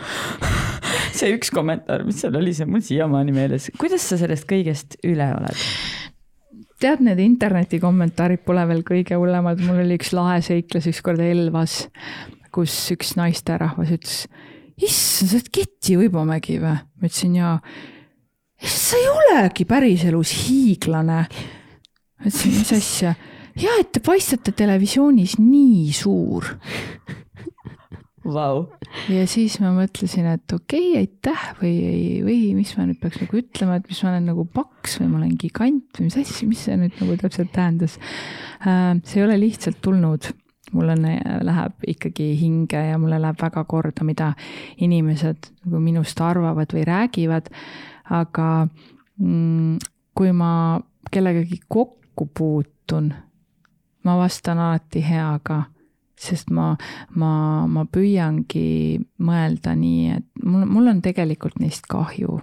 see 1.18 1.34
üks 1.36 1.52
kommentaar, 1.54 2.06
mis 2.06 2.20
seal 2.22 2.36
oli, 2.38 2.54
see 2.54 2.66
on 2.66 2.76
mul 2.76 2.84
siiamaani 2.84 3.34
meeles. 3.36 3.70
kuidas 3.78 4.08
sa 4.08 4.18
sellest 4.20 4.48
kõigest 4.50 4.98
üle 5.04 5.28
oled? 5.34 5.66
Tead, 6.82 7.02
need 7.04 7.20
interneti 7.22 7.80
kommentaarid 7.82 8.42
pole 8.46 8.64
veel 8.70 8.82
kõige 8.86 9.18
hullemad, 9.18 9.60
mul 9.66 9.82
oli 9.84 9.98
üks 10.00 10.12
lahe 10.16 10.40
seiklus 10.44 10.88
ükskord 10.90 11.22
Elvas, 11.22 11.86
kus 12.54 12.74
üks 12.94 13.14
naisterahvas 13.18 13.92
ütles, 13.96 14.18
issand, 14.82 15.30
sa 15.30 15.38
oled 15.38 15.50
Keti 15.54 15.98
Uibomägi 16.00 16.58
või? 16.62 16.76
ma 16.76 17.08
ütlesin 17.08 17.36
jaa. 17.38 17.56
sa 18.62 18.98
ei 18.98 19.08
olegi 19.12 19.66
päriselus 19.68 20.34
hiiglane. 20.44 21.20
ma 21.26 22.26
ütlesin, 22.26 22.58
mis 22.58 22.72
asja? 22.76 23.14
ja, 23.56 23.78
et 23.78 23.92
te 23.94 24.02
paistate 24.04 24.54
televisioonis 24.56 25.38
nii 25.40 25.92
suur 25.96 26.54
wow.. 28.24 28.66
ja 29.12 29.24
siis 29.30 29.58
ma 29.62 29.72
mõtlesin, 29.76 30.28
et 30.34 30.54
okei 30.54 30.92
okay,, 30.92 31.06
aitäh 31.06 31.48
või, 31.60 31.74
või 32.26 32.38
mis 32.58 32.74
ma 32.78 32.86
nüüd 32.88 33.00
peaks 33.02 33.22
nagu 33.22 33.40
ütlema, 33.40 33.78
et 33.78 33.88
mis 33.90 34.02
ma 34.04 34.12
olen 34.12 34.30
nagu 34.32 34.46
paks 34.58 34.98
või 35.00 35.10
ma 35.10 35.20
olen 35.22 35.34
gigant 35.40 35.98
või 35.98 36.08
mis 36.08 36.20
asja, 36.22 36.48
mis 36.50 36.62
see 36.66 36.78
nüüd 36.80 36.96
nagu 37.00 37.18
täpselt 37.20 37.52
tähendas. 37.54 37.98
Äh, 38.62 38.94
see 39.08 39.20
ei 39.20 39.26
ole 39.26 39.40
lihtsalt 39.42 39.82
tulnud 39.84 40.32
mulle 40.72 40.94
läheb 41.44 41.84
ikkagi 41.88 42.32
hinge 42.40 42.80
ja 42.88 42.98
mulle 42.98 43.18
läheb 43.20 43.40
väga 43.42 43.64
korda, 43.68 44.04
mida 44.08 44.32
inimesed 44.80 45.50
nagu 45.64 45.80
minust 45.84 46.20
arvavad 46.20 46.72
või 46.72 46.86
räägivad. 46.88 47.50
aga 48.12 48.68
mm, 49.18 49.76
kui 50.14 50.32
ma 50.32 50.80
kellegagi 51.12 51.60
kokku 51.68 52.26
puutun, 52.34 53.12
ma 54.04 54.16
vastan 54.18 54.58
alati 54.58 55.04
heaga 55.06 55.62
sest 56.22 56.52
ma, 56.54 56.72
ma, 57.18 57.32
ma 57.70 57.84
püüangi 57.90 59.00
mõelda 59.24 59.74
nii, 59.78 60.16
et 60.16 60.46
mul, 60.46 60.64
mul 60.70 60.90
on 60.92 61.02
tegelikult 61.04 61.58
neist 61.62 61.88
kahju. 61.90 62.40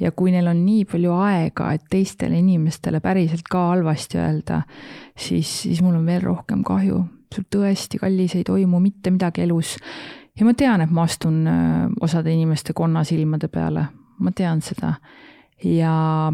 ja 0.00 0.12
kui 0.16 0.30
neil 0.32 0.46
on 0.48 0.62
nii 0.64 0.86
palju 0.88 1.12
aega, 1.18 1.72
et 1.74 1.84
teistele 1.90 2.38
inimestele 2.40 3.02
päriselt 3.04 3.48
ka 3.50 3.66
halvasti 3.72 4.20
öelda, 4.22 4.62
siis, 5.18 5.50
siis 5.66 5.82
mul 5.84 5.98
on 5.98 6.06
veel 6.06 6.22
rohkem 6.24 6.64
kahju. 6.64 7.04
sul 7.34 7.44
tõesti, 7.50 8.00
kallis, 8.00 8.34
ei 8.38 8.44
toimu 8.44 8.80
mitte 8.80 9.10
midagi 9.10 9.44
elus. 9.44 9.76
ja 10.38 10.46
ma 10.46 10.54
tean, 10.54 10.80
et 10.80 10.90
ma 10.90 11.06
astun 11.08 11.46
äh, 11.46 11.86
osade 12.00 12.32
inimeste 12.32 12.72
konnasilmade 12.72 13.48
peale, 13.48 13.88
ma 14.18 14.32
tean 14.32 14.62
seda. 14.62 14.94
ja 15.64 16.32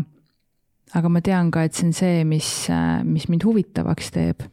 aga 0.95 1.09
ma 1.09 1.21
tean 1.21 1.51
ka, 1.51 1.65
et 1.65 1.75
see 1.75 1.89
on 1.89 1.97
see, 1.97 2.25
mis, 2.29 2.51
äh, 2.71 3.01
mis 3.05 3.29
mind 3.33 3.49
huvitavaks 3.49 4.13
teeb 4.13 4.45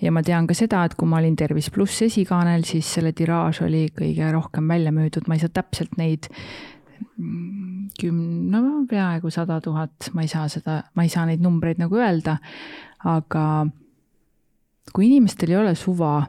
ja 0.00 0.12
ma 0.12 0.22
tean 0.24 0.46
ka 0.48 0.56
seda, 0.56 0.84
et 0.84 0.96
kui 0.98 1.08
ma 1.08 1.20
olin 1.20 1.36
Tervis 1.36 1.70
pluss 1.74 2.02
esikaanel, 2.06 2.64
siis 2.68 2.88
selle 2.96 3.12
tiraaž 3.16 3.62
oli 3.66 3.86
kõige 3.96 4.30
rohkem 4.32 4.68
välja 4.68 4.92
müüdud, 4.94 5.28
ma 5.28 5.36
ei 5.36 5.42
saa 5.42 5.52
täpselt 5.60 5.96
neid 6.00 6.30
küm-, 8.00 8.50
no 8.50 8.84
peaaegu 8.88 9.30
sada 9.32 9.60
tuhat, 9.60 10.10
ma 10.14 10.24
ei 10.24 10.30
saa 10.32 10.48
seda, 10.52 10.80
ma 10.94 11.04
ei 11.04 11.12
saa 11.12 11.26
neid 11.28 11.42
numbreid 11.44 11.80
nagu 11.82 12.00
öelda, 12.00 12.38
aga 13.08 13.44
kui 14.92 15.08
inimestel 15.08 15.54
ei 15.54 15.60
ole 15.60 15.74
suva, 15.78 16.20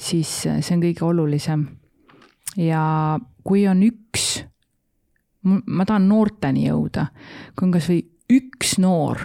siis 0.00 0.30
see 0.44 0.74
on 0.76 0.82
kõige 0.84 1.06
olulisem. 1.06 1.66
ja 2.56 3.18
kui 3.44 3.64
on 3.66 3.80
üks, 3.82 4.44
ma 5.44 5.84
tahan 5.84 6.08
noorteni 6.08 6.68
jõuda, 6.68 7.08
kui 7.56 7.66
on 7.66 7.72
kasvõi 7.74 8.02
üks 8.30 8.76
noor, 8.78 9.24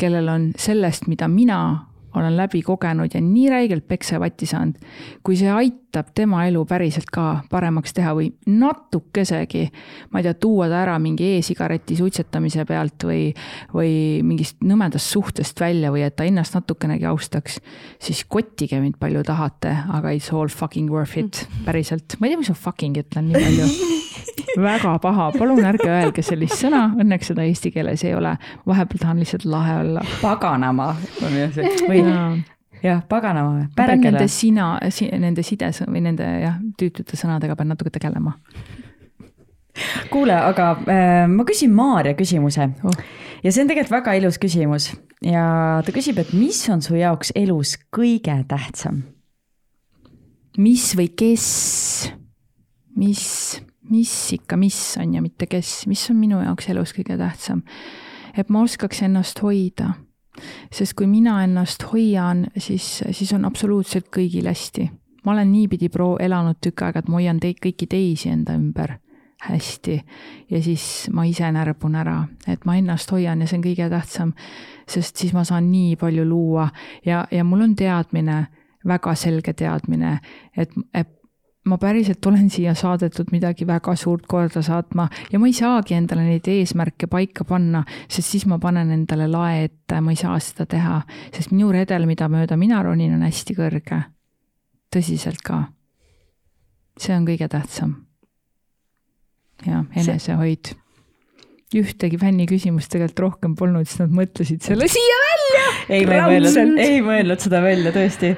kellel 0.00 0.28
on 0.28 0.50
sellest, 0.56 1.08
mida 1.08 1.28
mina 1.28 1.89
olen 2.14 2.36
läbi 2.36 2.62
kogenud 2.62 3.14
ja 3.14 3.20
nii 3.22 3.48
räigelt 3.50 3.86
peksa 3.88 4.16
ja 4.16 4.20
vatti 4.20 4.46
saanud. 4.46 4.78
kui 5.22 5.36
see 5.36 5.50
aitab 5.50 6.10
tema 6.14 6.44
elu 6.46 6.64
päriselt 6.68 7.10
ka 7.12 7.42
paremaks 7.50 7.94
teha 7.94 8.12
või 8.16 8.30
natukesegi, 8.46 9.64
ma 10.10 10.20
ei 10.20 10.28
tea, 10.28 10.34
tuua 10.34 10.68
ta 10.70 10.82
ära 10.82 10.98
mingi 11.02 11.32
e-sigareti 11.36 11.96
suitsetamise 11.98 12.64
pealt 12.68 13.06
või, 13.06 13.30
või 13.74 13.92
mingist 14.26 14.60
nõmedast 14.64 15.14
suhtest 15.14 15.60
välja 15.60 15.92
või 15.94 16.04
et 16.06 16.16
ta 16.16 16.26
ennast 16.28 16.54
natukenegi 16.58 17.08
austaks, 17.10 17.60
siis 18.02 18.24
kottige 18.28 18.80
mind 18.80 18.98
palju 19.00 19.24
tahate, 19.26 19.76
aga 19.88 20.14
it's 20.16 20.32
all 20.34 20.48
fucking 20.48 20.90
worth 20.90 21.18
it, 21.18 21.46
päriselt. 21.66 22.18
ma 22.18 22.26
ei 22.26 22.34
tea, 22.34 22.44
miks 22.44 22.54
ma 22.54 22.62
fucking 22.68 23.02
ütlen 23.04 23.30
nii 23.30 23.44
palju 23.46 23.70
väga 24.60 24.98
paha, 25.02 25.30
palun 25.38 25.64
ärge 25.64 25.88
öelge 25.88 26.22
sellist 26.26 26.60
sõna, 26.60 26.88
õnneks 27.00 27.32
seda 27.32 27.44
eesti 27.48 27.72
keeles 27.74 28.04
ei 28.04 28.14
ole. 28.14 28.36
vahepeal 28.66 29.04
tahan 29.04 29.20
lihtsalt 29.22 29.44
lahe 29.44 29.76
olla. 29.84 30.04
paganama 30.22 30.94
või 31.20 32.42
jah, 32.82 33.02
paganama. 33.08 33.68
pean 33.76 34.00
nende 34.00 34.26
sina 34.28 34.72
si,, 34.90 35.08
nende 35.12 35.44
sides 35.46 35.82
või 35.86 36.04
nende 36.04 36.26
jah, 36.44 36.58
tüütute 36.78 37.18
sõnadega 37.18 37.56
pean 37.56 37.72
natuke 37.72 37.92
tegelema. 37.94 38.34
kuule, 40.10 40.34
aga 40.34 40.72
äh, 40.82 41.24
ma 41.30 41.46
küsin 41.48 41.72
Maarja 41.74 42.16
küsimuse 42.18 42.70
oh. 42.84 43.04
ja 43.44 43.52
see 43.52 43.64
on 43.64 43.70
tegelikult 43.70 43.94
väga 44.00 44.16
ilus 44.18 44.40
küsimus 44.42 44.90
ja 45.24 45.80
ta 45.86 45.94
küsib, 45.94 46.18
et 46.20 46.34
mis 46.36 46.62
on 46.72 46.82
su 46.84 46.98
jaoks 46.98 47.32
elus 47.38 47.76
kõige 47.94 48.34
tähtsam? 48.48 49.04
mis 50.58 50.90
või 50.98 51.12
kes, 51.16 51.46
mis 52.98 53.60
mis 53.90 54.32
ikka, 54.32 54.56
mis 54.56 54.78
on 55.00 55.14
ja 55.14 55.22
mitte 55.22 55.46
kes, 55.50 55.86
mis 55.90 56.04
on 56.10 56.16
minu 56.20 56.40
jaoks 56.44 56.70
elus 56.70 56.94
kõige 56.96 57.18
tähtsam. 57.18 57.62
et 58.36 58.48
ma 58.48 58.62
oskaks 58.62 59.02
ennast 59.02 59.42
hoida. 59.42 59.94
sest 60.72 60.94
kui 60.94 61.06
mina 61.06 61.42
ennast 61.44 61.82
hoian, 61.92 62.46
siis, 62.56 63.02
siis 63.10 63.32
on 63.32 63.44
absoluutselt 63.44 64.08
kõigil 64.16 64.46
hästi. 64.46 64.90
ma 65.24 65.32
olen 65.32 65.52
niipidi 65.52 65.88
pro-, 65.88 66.18
elanud 66.20 66.56
tükk 66.60 66.82
aega, 66.82 66.98
et 66.98 67.08
ma 67.08 67.20
hoian 67.20 67.40
teid, 67.40 67.58
kõiki 67.62 67.86
teisi 67.86 68.28
enda 68.28 68.54
ümber 68.54 68.98
hästi 69.40 70.00
ja 70.50 70.62
siis 70.62 71.08
ma 71.12 71.24
ise 71.24 71.48
närbun 71.52 71.94
ära, 71.96 72.24
et 72.48 72.64
ma 72.64 72.76
ennast 72.76 73.10
hoian 73.10 73.40
ja 73.40 73.46
see 73.48 73.58
on 73.58 73.64
kõige 73.64 73.88
tähtsam, 73.90 74.32
sest 74.88 75.16
siis 75.16 75.32
ma 75.32 75.44
saan 75.44 75.70
nii 75.72 75.96
palju 75.96 76.26
luua 76.28 76.68
ja, 77.06 77.24
ja 77.30 77.44
mul 77.44 77.64
on 77.64 77.76
teadmine, 77.76 78.46
väga 78.86 79.14
selge 79.14 79.52
teadmine, 79.56 80.18
et, 80.56 80.76
et 80.94 81.19
ma 81.64 81.78
päriselt 81.78 82.26
olen 82.26 82.48
siia 82.50 82.74
saadetud 82.74 83.28
midagi 83.32 83.66
väga 83.66 83.94
suurt 83.96 84.24
korda 84.28 84.62
saatma 84.64 85.08
ja 85.32 85.38
ma 85.38 85.48
ei 85.48 85.52
saagi 85.52 85.94
endale 85.94 86.24
neid 86.24 86.48
eesmärke 86.48 87.06
paika 87.10 87.44
panna, 87.44 87.82
sest 88.08 88.32
siis 88.32 88.46
ma 88.48 88.58
panen 88.58 88.90
endale 88.94 89.28
lae 89.28 89.64
ette, 89.66 90.00
ma 90.00 90.14
ei 90.14 90.20
saa 90.20 90.38
seda 90.40 90.66
teha, 90.66 91.02
sest 91.34 91.52
minu 91.52 91.72
redel, 91.72 92.06
mida 92.08 92.28
mööda 92.32 92.56
mina 92.56 92.82
ronin, 92.82 93.14
on 93.18 93.26
hästi 93.28 93.56
kõrge. 93.58 94.02
tõsiselt 94.90 95.42
ka. 95.44 95.64
see 96.98 97.16
on 97.16 97.26
kõige 97.28 97.48
tähtsam. 97.48 97.96
jah, 99.66 99.84
enesehoid. 99.96 100.79
Ühtegi 101.78 102.18
fänniküsimust 102.18 102.90
tegelikult 102.90 103.22
rohkem 103.24 103.54
polnud, 103.58 103.86
siis 103.86 104.00
nad 104.02 104.14
mõtlesid 104.14 104.64
selle 104.64 104.88
siia 104.90 105.18
välja 105.22 105.62
ei, 105.86 106.06
ma 106.06 106.16
ei 106.16 106.40
mõelnud, 106.40 106.80
ei 106.82 106.98
mõelnud 107.04 107.44
seda 107.44 107.60
välja 107.62 107.92
tõesti. 107.94 108.32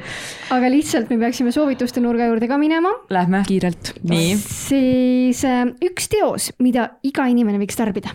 aga 0.53 0.71
lihtsalt 0.73 1.09
me 1.13 1.19
peaksime 1.23 1.55
soovituste 1.55 2.03
nurga 2.05 2.29
juurde 2.29 2.49
ka 2.51 2.59
minema. 2.61 2.93
Lähme. 3.13 3.43
kiirelt. 3.49 3.95
nii. 4.09 4.37
siis 4.43 5.43
äh, 5.49 5.65
üks 5.89 6.11
teos, 6.13 6.53
mida 6.63 6.91
iga 7.09 7.27
inimene 7.33 7.61
võiks 7.63 7.79
tarbida. 7.79 8.13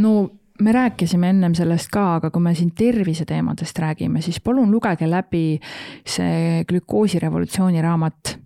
no 0.00 0.16
me 0.64 0.74
rääkisime 0.74 1.30
ennem 1.34 1.54
sellest 1.54 1.92
ka, 1.92 2.06
aga 2.18 2.32
kui 2.34 2.42
me 2.42 2.54
siin 2.58 2.72
terviseteemadest 2.76 3.78
räägime, 3.84 4.24
siis 4.24 4.40
palun 4.40 4.72
lugege 4.72 5.06
läbi 5.10 5.60
see 6.08 6.64
glükoosirevolutsiooni 6.68 7.84
raamat 7.84 8.38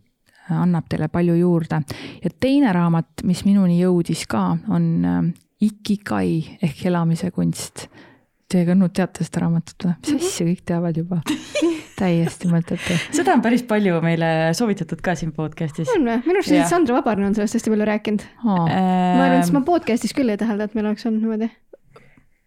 annab 0.59 0.89
teile 0.91 1.09
palju 1.13 1.37
juurde. 1.39 1.83
ja 2.23 2.31
teine 2.41 2.73
raamat, 2.73 3.25
mis 3.25 3.45
minuni 3.49 3.81
jõudis 3.81 4.27
ka, 4.31 4.53
on 4.69 4.89
äh, 5.05 5.23
Ikigai 5.63 6.59
ehk 6.63 6.87
elamise 6.91 7.31
kunst 7.31 7.87
Teie 8.53 8.67
ka 8.69 8.75
nüüd 8.77 8.93
teate 8.93 9.25
seda 9.25 9.47
raamatut 9.47 9.87
või? 9.87 9.95
mis 10.03 10.11
mhm. 10.13 10.27
asja, 10.27 10.47
kõik 10.51 10.65
teavad 10.69 10.99
juba. 11.01 11.21
täiesti 12.03 12.51
mõttetu. 12.51 12.97
seda 13.15 13.37
on 13.37 13.45
päris 13.45 13.65
palju 13.69 14.01
meile 14.05 14.29
soovitatud 14.59 15.01
ka 15.05 15.15
siin 15.19 15.33
podcast'is. 15.37 15.89
on 15.95 16.05
või? 16.09 16.19
minu 16.27 16.43
arust 16.43 16.73
Sandra 16.73 16.99
Vabarne 16.99 17.31
on 17.31 17.37
sellest 17.39 17.61
hästi 17.61 17.73
palju 17.73 17.89
rääkinud 17.89 18.25
oh.. 18.43 18.65
ma 18.67 19.27
arvan, 19.29 19.39
et 19.41 19.55
ma 19.57 19.65
podcast'is 19.67 20.17
küll 20.17 20.33
ei 20.33 20.41
tähelda, 20.41 20.69
et 20.69 20.77
meil 20.77 20.91
oleks 20.91 21.07
olnud 21.09 21.25
niimoodi 21.25 21.49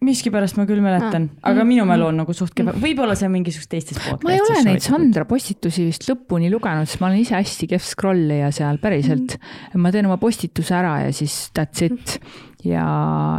miskipärast 0.03 0.57
ma 0.59 0.65
küll 0.67 0.81
mäletan 0.83 1.29
Ah. 1.39 1.51
aga 1.51 1.63
minu 1.67 1.85
mälu 1.87 2.09
on 2.09 2.17
nagu 2.19 2.33
suht 2.35 2.53
kehva, 2.57 2.73
võib-olla 2.75 3.15
see 3.15 3.29
on 3.29 3.35
mingisugustes 3.37 3.71
teistes 3.71 3.99
ma 4.23 4.33
ei 4.33 4.41
ole 4.43 4.63
neid 4.67 4.83
Sandra 4.83 5.23
postitusi 5.25 5.85
vist 5.87 6.07
lõpuni 6.09 6.51
lugenud, 6.51 6.87
sest 6.89 6.99
ma 7.01 7.07
olen 7.07 7.21
ise 7.23 7.37
hästi 7.37 7.69
kehv 7.71 7.85
scrollija 7.85 8.51
seal 8.55 8.77
päriselt. 8.83 9.37
ma 9.75 9.91
teen 9.95 10.05
oma 10.09 10.17
postituse 10.21 10.75
ära 10.75 10.97
ja 11.05 11.13
siis 11.15 11.49
that's 11.55 11.85
it. 11.85 12.19
ja, 12.65 12.85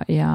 ja 0.09 0.33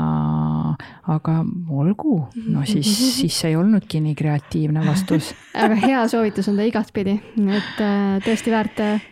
aga 1.09 1.37
olgu, 1.71 2.17
no 2.53 2.65
siis, 2.69 2.91
siis 3.17 3.39
see 3.41 3.53
ei 3.53 3.57
olnudki 3.59 4.01
nii 4.03 4.15
kreatiivne 4.19 4.83
vastus. 4.85 5.31
aga 5.63 5.79
hea 5.81 6.03
soovitus 6.11 6.51
on 6.51 6.59
ta 6.59 6.67
igatpidi, 6.67 7.17
et 7.57 7.81
äh, 7.81 8.19
tõesti 8.27 8.53
väärt 8.53 8.83
äh, 8.83 9.07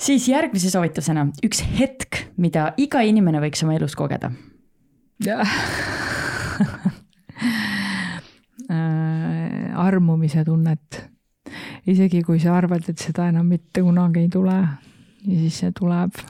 siis 0.00 0.28
järgmise 0.30 0.70
soovitusena 0.72 1.26
üks 1.44 1.64
hetk, 1.78 2.24
mida 2.40 2.70
iga 2.80 3.02
inimene 3.04 3.42
võiks 3.42 3.64
oma 3.66 3.76
elus 3.76 3.96
kogeda. 3.98 4.32
Äh, 5.26 5.58
armumise 9.80 10.44
tunnet. 10.44 11.00
isegi 11.86 12.22
kui 12.22 12.38
sa 12.42 12.54
arvad, 12.58 12.84
et 12.88 12.98
seda 13.00 13.28
enam 13.30 13.48
mitte 13.50 13.82
kunagi 13.82 14.24
ei 14.24 14.28
tule 14.30 14.56
ja 14.60 15.38
siis 15.40 15.56
see 15.62 15.72
tuleb 15.76 16.20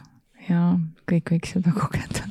ja 0.49 0.77
kõik 1.11 1.35
võiks 1.35 1.57
seda 1.57 1.75
kogeda. 1.75 2.27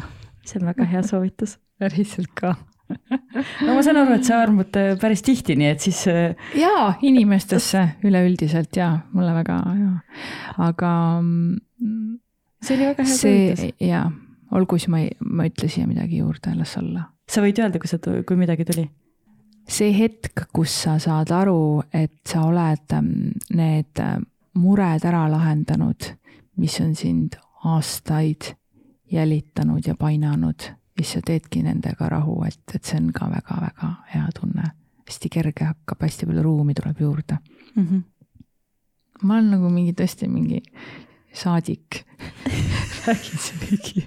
see 0.46 0.60
on 0.62 0.72
väga 0.72 0.88
hea 0.90 1.04
soovitus. 1.06 1.58
päriselt 1.80 2.32
ka. 2.36 2.56
no 3.66 3.76
ma 3.76 3.84
saan 3.86 4.02
aru, 4.02 4.18
et 4.18 4.26
sa 4.28 4.42
armud 4.44 4.80
äh, 4.80 4.96
päris 5.00 5.22
tihti, 5.24 5.56
nii 5.60 5.70
et 5.72 5.84
siis 5.86 6.02
äh, 6.12 6.50
jaa, 6.58 6.96
inimestesse 7.06 7.86
üleüldiselt 8.08 8.76
jaa, 8.76 8.96
mulle 9.14 9.36
väga 9.38 9.60
jaa, 9.78 9.94
aga 10.66 10.92
mm, 11.22 12.18
see 12.66 12.76
oli 12.76 12.90
väga 12.90 13.06
hea 13.06 13.20
soovitus. 13.22 13.64
jaa, 13.86 14.04
olgu 14.58 14.82
siis 14.82 14.92
ma 14.92 15.04
ei, 15.06 15.14
ma 15.24 15.46
ei 15.46 15.54
ütle 15.54 15.70
siia 15.72 15.88
midagi 15.88 16.20
juurde, 16.24 16.56
las 16.58 16.76
olla 16.82 17.06
sa 17.30 17.44
võid 17.44 17.62
öelda, 17.62 17.82
kui 17.82 17.90
sa, 17.90 18.00
kui 18.00 18.40
midagi 18.40 18.66
tuli. 18.68 18.90
see 19.70 19.92
hetk, 19.94 20.48
kus 20.54 20.74
sa 20.84 20.96
saad 20.98 21.30
aru, 21.30 21.84
et 21.94 22.26
sa 22.26 22.48
oled 22.48 22.96
ähm, 22.98 23.12
need 23.54 24.02
äh, 24.02 24.16
mured 24.58 25.06
ära 25.06 25.28
lahendanud, 25.30 26.08
mis 26.58 26.80
on 26.82 26.96
sind 26.98 27.38
aastaid 27.70 28.56
jälitanud 29.12 29.86
ja 29.86 29.94
painanud, 29.96 30.72
siis 30.98 31.14
sa 31.14 31.22
teedki 31.26 31.62
nendega 31.64 32.10
rahu, 32.10 32.40
et, 32.48 32.62
et 32.74 32.84
see 32.84 32.98
on 32.98 33.12
ka 33.14 33.30
väga-väga 33.30 33.94
hea 34.16 34.26
tunne. 34.40 34.72
hästi 35.10 35.30
kerge 35.34 35.66
hakkab, 35.66 36.02
hästi 36.06 36.26
palju 36.30 36.42
ruumi 36.46 36.74
tuleb 36.74 37.00
juurde. 37.02 37.38
Mm 37.76 37.86
-hmm. 37.86 38.02
ma 39.24 39.34
olen 39.34 39.52
nagu 39.52 39.70
mingi 39.70 39.94
tõesti 39.94 40.28
mingi 40.28 40.64
saadik. 41.40 42.04
räägin 43.08 43.40
siin 43.40 43.60
mingi 43.64 44.02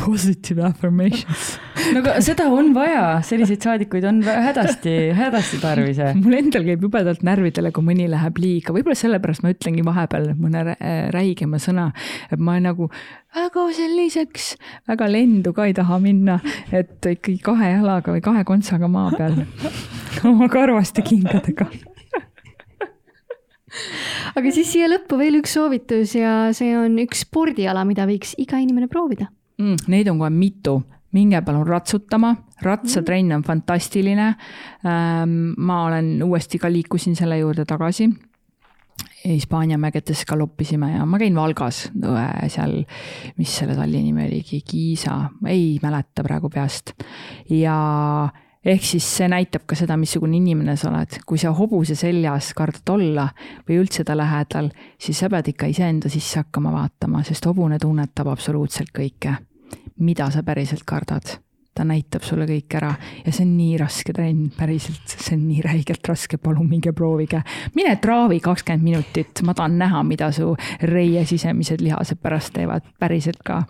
positive 0.00 0.64
affirmations. 0.64 1.58
no 1.92 2.00
aga 2.00 2.14
seda 2.24 2.46
on 2.48 2.72
vaja, 2.74 3.20
selliseid 3.26 3.62
saadikuid 3.62 4.04
on 4.08 4.22
hädasti, 4.24 4.94
hädasti 5.16 5.60
tarvis. 5.62 6.00
mul 6.22 6.38
endal 6.38 6.64
käib 6.66 6.86
jubedalt 6.88 7.22
närvidele, 7.26 7.72
kui 7.76 7.84
mõni 7.84 8.08
läheb 8.10 8.40
liiga, 8.40 8.74
võib-olla 8.76 8.96
sellepärast 8.98 9.44
ma 9.44 9.52
ütlengi 9.52 9.84
vahepeal 9.86 10.32
mõne 10.40 10.64
äh, 10.72 11.02
räigema 11.14 11.60
sõna, 11.62 11.90
et 12.32 12.40
ma 12.40 12.56
nagu 12.64 12.88
väga 13.36 13.66
selliseks, 13.76 14.54
väga 14.90 15.10
lendu 15.12 15.52
ka 15.56 15.68
ei 15.68 15.76
taha 15.76 16.00
minna, 16.02 16.40
et 16.72 16.96
ikkagi 17.12 17.38
kahe 17.44 17.74
jalaga 17.76 18.16
või 18.16 18.24
kahe 18.24 18.44
kontsaga 18.48 18.88
maa 18.90 19.12
peal 19.16 19.42
oma 20.32 20.48
karvaste 20.52 21.04
kingadega. 21.06 21.68
Aga 24.36 24.52
siis 24.54 24.70
siia 24.74 24.88
lõppu 24.90 25.18
veel 25.20 25.40
üks 25.40 25.54
soovitus 25.56 26.14
ja 26.18 26.50
see 26.56 26.72
on 26.78 26.98
üks 27.02 27.24
spordiala, 27.26 27.84
mida 27.88 28.06
võiks 28.08 28.34
iga 28.40 28.60
inimene 28.62 28.90
proovida. 28.90 29.30
mm,. 29.60 29.86
Neid 29.92 30.10
on 30.12 30.20
kohe 30.22 30.32
mitu, 30.34 30.80
minge 31.16 31.42
palun 31.46 31.66
ratsutama, 31.66 32.34
ratsatrenn 32.62 33.36
on 33.38 33.44
fantastiline 33.46 34.32
ähm,. 34.86 35.54
ma 35.56 35.84
olen 35.86 36.18
uuesti 36.26 36.58
ka 36.58 36.72
liikusin 36.72 37.16
selle 37.18 37.40
juurde 37.42 37.64
tagasi. 37.68 38.10
Hispaania 39.20 39.76
mägedes 39.76 40.22
galoppisime 40.28 40.94
ja 40.94 41.04
ma 41.04 41.18
käin 41.20 41.34
Valgas 41.36 41.90
seal, 42.48 42.78
mis 43.36 43.56
selle 43.58 43.74
talli 43.76 44.00
nimi 44.00 44.24
oligi, 44.24 44.62
Kiisa, 44.64 45.16
ei 45.48 45.74
mäleta 45.82 46.24
praegu 46.24 46.48
peast. 46.52 46.94
ja 47.52 47.76
ehk 48.64 48.84
siis 48.84 49.06
see 49.16 49.28
näitab 49.28 49.64
ka 49.66 49.76
seda, 49.78 49.96
missugune 49.96 50.36
inimene 50.36 50.76
sa 50.76 50.90
oled, 50.90 51.20
kui 51.26 51.38
sa 51.40 51.52
hobuse 51.56 51.96
seljas 51.98 52.52
kardad 52.56 52.94
olla 52.94 53.28
või 53.68 53.80
üldse 53.82 54.04
ta 54.04 54.16
lähedal, 54.16 54.70
siis 55.00 55.20
sa 55.20 55.30
pead 55.32 55.52
ikka 55.54 55.70
iseenda 55.72 56.12
sisse 56.12 56.42
hakkama 56.42 56.72
vaatama, 56.74 57.24
sest 57.24 57.46
hobune 57.48 57.78
tunnetab 57.80 58.32
absoluutselt 58.32 58.92
kõike, 58.96 59.36
mida 60.00 60.30
sa 60.30 60.44
päriselt 60.44 60.84
kardad. 60.86 61.38
Ta 61.80 61.86
näitab 61.88 62.24
sulle 62.26 62.44
kõik 62.48 62.76
ära. 62.76 62.90
Ja 63.24 63.32
see 63.32 63.46
on 63.46 63.54
nii 63.56 63.76
raske 63.80 64.12
trenn, 64.12 64.50
päriselt, 64.56 65.14
see 65.14 65.36
on 65.36 65.46
nii 65.48 65.62
räigelt 65.64 66.08
raske, 66.10 66.36
palun 66.42 66.68
minge 66.68 66.92
proovige. 66.96 67.40
mine 67.74 67.94
traavi 68.02 68.40
kakskümmend 68.44 68.84
minutit, 68.84 69.40
ma 69.46 69.54
tahan 69.56 69.78
näha, 69.80 70.02
mida 70.04 70.30
su 70.36 70.52
reie 70.82 71.24
sisemised 71.26 71.80
lihased 71.80 72.20
pärast 72.20 72.52
teevad, 72.56 72.84
päriselt 73.00 73.40
ka. 73.46 73.62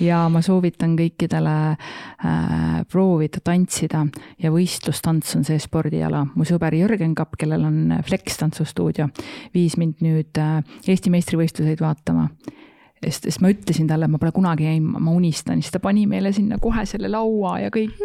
ja 0.00 0.26
ma 0.28 0.42
soovitan 0.44 0.96
kõikidele 0.98 1.56
äh, 1.72 2.84
proovida 2.90 3.40
tantsida. 3.44 4.04
Ja 4.38 4.52
võistlustants 4.52 5.36
on 5.38 5.48
see 5.48 5.58
spordiala. 5.58 6.26
mu 6.34 6.44
sõber 6.44 6.76
Jörgen 6.76 7.14
Kapp, 7.14 7.38
kellel 7.38 7.64
on 7.64 7.98
Flex 8.04 8.36
tantsustuudio, 8.42 9.08
viis 9.54 9.78
mind 9.80 10.04
nüüd 10.04 10.36
äh, 10.38 10.60
Eesti 10.86 11.10
meistrivõistluseid 11.10 11.80
vaatama 11.80 12.28
sest, 13.02 13.28
sest 13.28 13.42
ma 13.44 13.52
ütlesin 13.52 13.88
talle, 13.90 14.08
ma 14.10 14.20
pole 14.20 14.32
kunagi 14.34 14.66
käinud, 14.68 14.98
ma 15.04 15.14
unistan, 15.14 15.62
siis 15.62 15.74
ta 15.74 15.80
pani 15.82 16.06
meile 16.10 16.32
sinna 16.36 16.58
kohe 16.62 16.84
selle 16.88 17.10
laua 17.12 17.58
ja 17.64 17.72
kõik. 17.74 17.96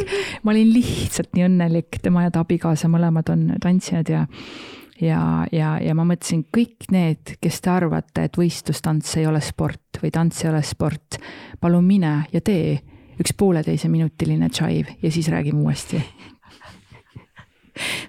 ma 0.43 0.53
olin 0.53 0.71
lihtsalt 0.73 1.33
nii 1.33 1.47
õnnelik, 1.49 1.99
tema 2.03 2.27
ja 2.27 2.33
ta 2.33 2.43
abikaasa 2.45 2.91
mõlemad 2.91 3.33
on 3.33 3.51
tantsijad 3.63 4.13
ja 4.13 4.23
ja, 5.01 5.47
ja, 5.51 5.75
ja 5.81 5.95
ma 5.97 6.05
mõtlesin, 6.07 6.45
kõik 6.53 6.87
need, 6.93 7.35
kes 7.41 7.61
te 7.63 7.71
arvate, 7.73 8.27
et 8.27 8.37
võistlustants 8.39 9.17
ei 9.19 9.27
ole 9.27 9.41
sport 9.43 9.99
või 10.03 10.13
tants 10.13 10.43
ei 10.43 10.51
ole 10.51 10.61
sport, 10.65 11.19
palun 11.59 11.85
mine 11.87 12.15
ja 12.33 12.41
tee 12.41 12.77
üks 13.19 13.35
pooleteise 13.37 13.89
minutiline 13.93 14.49
tšaiv 14.49 14.95
ja 15.01 15.11
siis 15.11 15.29
räägime 15.33 15.65
uuesti. 15.65 16.01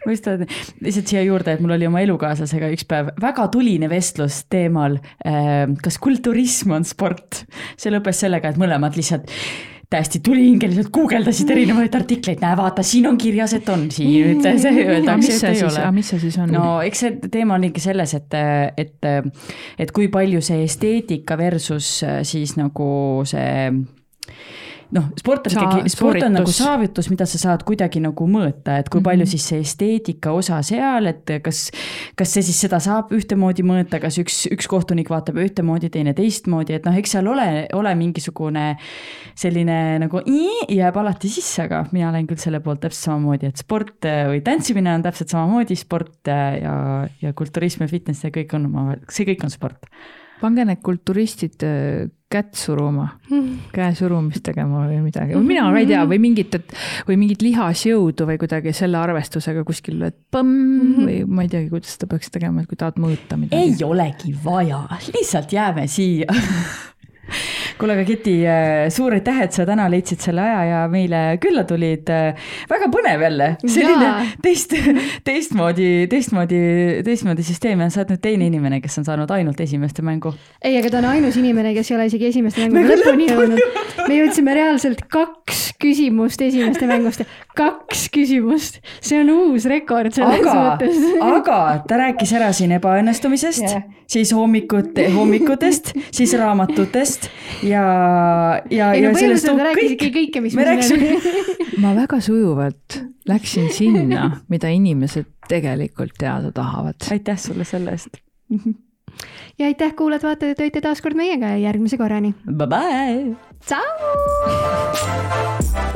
Ma 0.04 0.14
just 0.14 0.26
tahan 0.26 0.46
lihtsalt 0.84 1.12
siia 1.12 1.24
juurde, 1.26 1.54
et 1.54 1.62
mul 1.64 1.76
oli 1.76 1.88
oma 1.88 2.02
elukaaslasega 2.04 2.72
üks 2.74 2.88
päev 2.88 3.12
väga 3.22 3.46
tuline 3.52 3.88
vestlus 3.92 4.44
teemal, 4.52 4.98
kas 5.84 6.00
kulturism 6.02 6.74
on 6.76 6.88
sport. 6.88 7.44
see 7.80 7.92
lõppes 7.94 8.24
sellega, 8.26 8.52
et 8.52 8.60
mõlemad 8.60 8.96
lihtsalt 8.98 9.30
täiesti 9.94 10.20
tulihingeliselt 10.24 10.88
guugeldasid 10.94 11.50
erinevaid 11.54 11.94
artikleid, 11.94 12.40
näe 12.42 12.56
vaata, 12.58 12.82
siin 12.86 13.06
on 13.06 13.18
kirjas, 13.20 13.54
et 13.58 13.68
on, 13.70 13.86
siin 13.94 14.40
aga 14.40 14.72
öeldakse, 14.72 15.36
et 15.36 15.44
ei 15.52 15.62
ole. 15.68 15.84
mis 15.94 16.10
see 16.10 16.22
siis 16.24 16.38
on? 16.42 16.50
No 16.54 16.64
eks 16.84 17.04
see 17.04 17.30
teema 17.30 17.58
on 17.58 17.68
ikka 17.68 17.84
selles, 17.84 18.14
et, 18.18 18.38
et, 18.80 19.10
et 19.78 19.94
kui 19.94 20.08
palju 20.12 20.42
see 20.44 20.64
esteetika 20.66 21.38
versus 21.38 21.96
äh, 22.06 22.22
siis 22.26 22.56
nagu 22.60 22.88
see 23.28 23.68
noh, 24.92 25.08
sport 25.18 25.46
on 25.48 25.52
ikkagi, 25.62 25.90
sport 25.92 26.22
on 26.22 26.34
nagu 26.36 26.52
saavutus, 26.52 27.08
mida 27.10 27.26
sa 27.26 27.38
saad 27.38 27.64
kuidagi 27.66 28.02
nagu 28.04 28.26
mõõta, 28.28 28.78
et 28.78 28.88
kui 28.92 29.00
palju 29.04 29.24
Mhm. 29.24 29.30
siis 29.30 29.48
see 29.48 29.60
esteetika 29.60 30.32
osa 30.32 30.60
seal, 30.62 31.06
et 31.06 31.30
kas, 31.42 31.70
kas 32.16 32.32
see 32.34 32.42
siis 32.42 32.60
seda 32.66 32.80
saab 32.80 33.10
ühtemoodi 33.10 33.64
mõõta, 33.64 34.00
kas 34.00 34.18
üks, 34.18 34.46
üks 34.52 34.68
kohtunik 34.68 35.08
vaatab 35.08 35.36
ühtemoodi, 35.36 35.90
teine 35.90 36.14
teistmoodi, 36.14 36.74
et 36.74 36.84
noh, 36.84 36.94
eks 36.96 37.10
seal 37.16 37.26
ole, 37.26 37.66
ole 37.72 37.94
mingisugune 37.94 38.76
selline 39.34 39.98
nagu 39.98 40.20
jääb 40.68 40.96
alati 40.96 41.28
sisse, 41.28 41.62
aga 41.64 41.86
mina 41.92 42.10
olen 42.10 42.26
küll 42.26 42.38
selle 42.42 42.60
poolt 42.60 42.80
täpselt 42.84 43.10
samamoodi, 43.10 43.46
et 43.46 43.56
sport 43.56 44.04
või 44.04 44.42
tantsimine 44.44 44.94
on 44.94 45.02
täpselt 45.02 45.32
samamoodi 45.34 45.76
sport 45.76 46.26
ja, 46.26 47.08
ja 47.22 47.32
kulturism 47.32 47.82
ja 47.82 47.88
fitness 47.88 48.24
ja 48.24 48.30
kõik 48.34 48.54
on 48.54 48.66
omavahel, 48.66 49.00
see 49.10 49.26
kõik 49.26 49.44
on 49.44 49.50
sport. 49.50 49.88
Pange 50.44 50.66
need 50.68 50.82
kulturistid 50.84 51.64
äh, 51.66 52.04
kätt 52.34 52.56
suruma, 52.58 53.06
käe 53.76 53.92
surumist 53.96 54.44
tegema 54.46 54.84
või 54.88 55.00
midagi, 55.04 55.36
või 55.36 55.48
mina 55.52 55.66
ka 55.70 55.82
ei 55.82 55.88
tea, 55.90 56.02
või 56.10 56.20
mingit, 56.22 56.56
et 56.58 56.74
või 57.08 57.18
mingit 57.20 57.44
lihasjõudu 57.46 58.26
või 58.30 58.40
kuidagi 58.42 58.74
selle 58.76 58.98
arvestusega 59.00 59.64
kuskil, 59.66 60.02
et 60.08 60.18
põmm 60.34 61.04
või 61.04 61.20
ma 61.28 61.46
ei 61.46 61.52
teagi, 61.52 61.70
kuidas 61.72 61.94
seda 61.96 62.10
peaks 62.10 62.32
tegema, 62.34 62.64
et 62.64 62.70
kui 62.70 62.80
tahad 62.80 62.98
mõõta 63.02 63.38
midagi. 63.40 63.76
ei 63.76 63.86
olegi 63.86 64.34
vaja, 64.44 64.84
lihtsalt 65.14 65.54
jääme 65.54 65.86
siia. 65.90 66.28
kuule, 67.78 67.96
aga 67.96 68.04
Keti, 68.08 68.34
suur 68.94 69.14
aitäh, 69.16 69.40
et 69.46 69.56
sa 69.56 69.66
täna 69.68 69.86
leidsid 69.92 70.22
selle 70.24 70.42
aja 70.44 70.64
ja 70.68 70.80
meile 70.92 71.22
külla 71.42 71.64
tulid. 71.68 72.10
väga 72.70 72.88
põnev 72.92 73.24
jälle, 73.26 73.48
selline 73.64 74.08
Jaa. 74.08 74.26
teist, 74.42 74.74
teistmoodi, 75.28 76.06
teistmoodi, 76.10 76.60
teistmoodi 77.06 77.46
süsteem 77.46 77.84
ja 77.84 77.90
sa 77.90 78.02
oled 78.02 78.14
nüüd 78.14 78.24
teine 78.24 78.48
inimene, 78.50 78.80
kes 78.84 79.00
on 79.02 79.08
saanud 79.08 79.30
ainult 79.34 79.60
esimeste 79.60 80.04
mängu. 80.06 80.34
ei, 80.62 80.76
aga 80.78 80.92
ta 80.92 81.00
on 81.02 81.10
ainus 81.14 81.38
inimene, 81.40 81.74
kes 81.76 81.90
ei 81.90 81.98
ole 81.98 82.08
isegi 82.10 82.30
esimeste 82.30 82.68
mänguga 82.68 83.00
lõpuni 83.00 83.30
jõudnud. 83.30 83.82
me 84.08 84.20
jõudsime 84.20 84.56
reaalselt 84.56 85.04
kaks 85.12 85.64
küsimust 85.84 86.42
esimeste 86.44 86.86
mängust, 86.88 87.24
kaks 87.58 88.06
küsimust, 88.14 88.80
see 89.04 89.20
on 89.20 89.32
uus 89.34 89.66
rekord 89.70 90.14
selles 90.16 90.46
mõttes. 90.46 91.02
aga 91.24 91.58
ta 91.88 92.00
rääkis 92.00 92.32
ära 92.38 92.52
siin 92.56 92.76
ebaõnnestumisest 92.78 93.66
yeah., 93.66 93.84
siis 94.14 94.32
hommikut, 94.36 94.98
hommikutest, 95.14 95.94
siis 96.12 96.34
raamatutest 96.38 97.13
ja, 97.62 97.84
ja, 98.70 98.92
ei 98.92 99.02
ja 99.02 99.10
no 99.10 99.18
sellest 99.18 99.48
on 99.48 99.60
kõik 99.60 100.06
kõike, 100.14 100.42
mis 100.44 100.56
me 100.56 100.64
me 100.64 100.70
rääkisime 100.72 101.14
ma 101.82 101.94
väga 101.96 102.20
sujuvalt 102.20 103.00
läksin 103.28 103.70
sinna, 103.72 104.30
mida 104.48 104.68
inimesed 104.68 105.26
tegelikult 105.48 106.16
teada 106.18 106.52
tahavad. 106.52 106.94
aitäh 107.10 107.38
sulle 107.38 107.64
selle 107.64 107.96
eest. 107.96 108.20
ja 109.58 109.66
aitäh, 109.66 109.94
kuulajad-vaatajad, 109.96 110.52
et 110.52 110.60
olite 110.66 110.84
taas 110.84 111.02
kord 111.02 111.16
meiega 111.18 111.54
ja 111.54 111.64
järgmise 111.68 111.98
korrani. 112.00 112.34
Bye 112.44 112.66
bye. 112.66 113.36
tšau. 113.66 113.82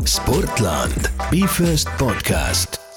Sportland, 0.04 1.10
Be 1.30 1.46
First 1.46 1.88
podcast 1.98 2.87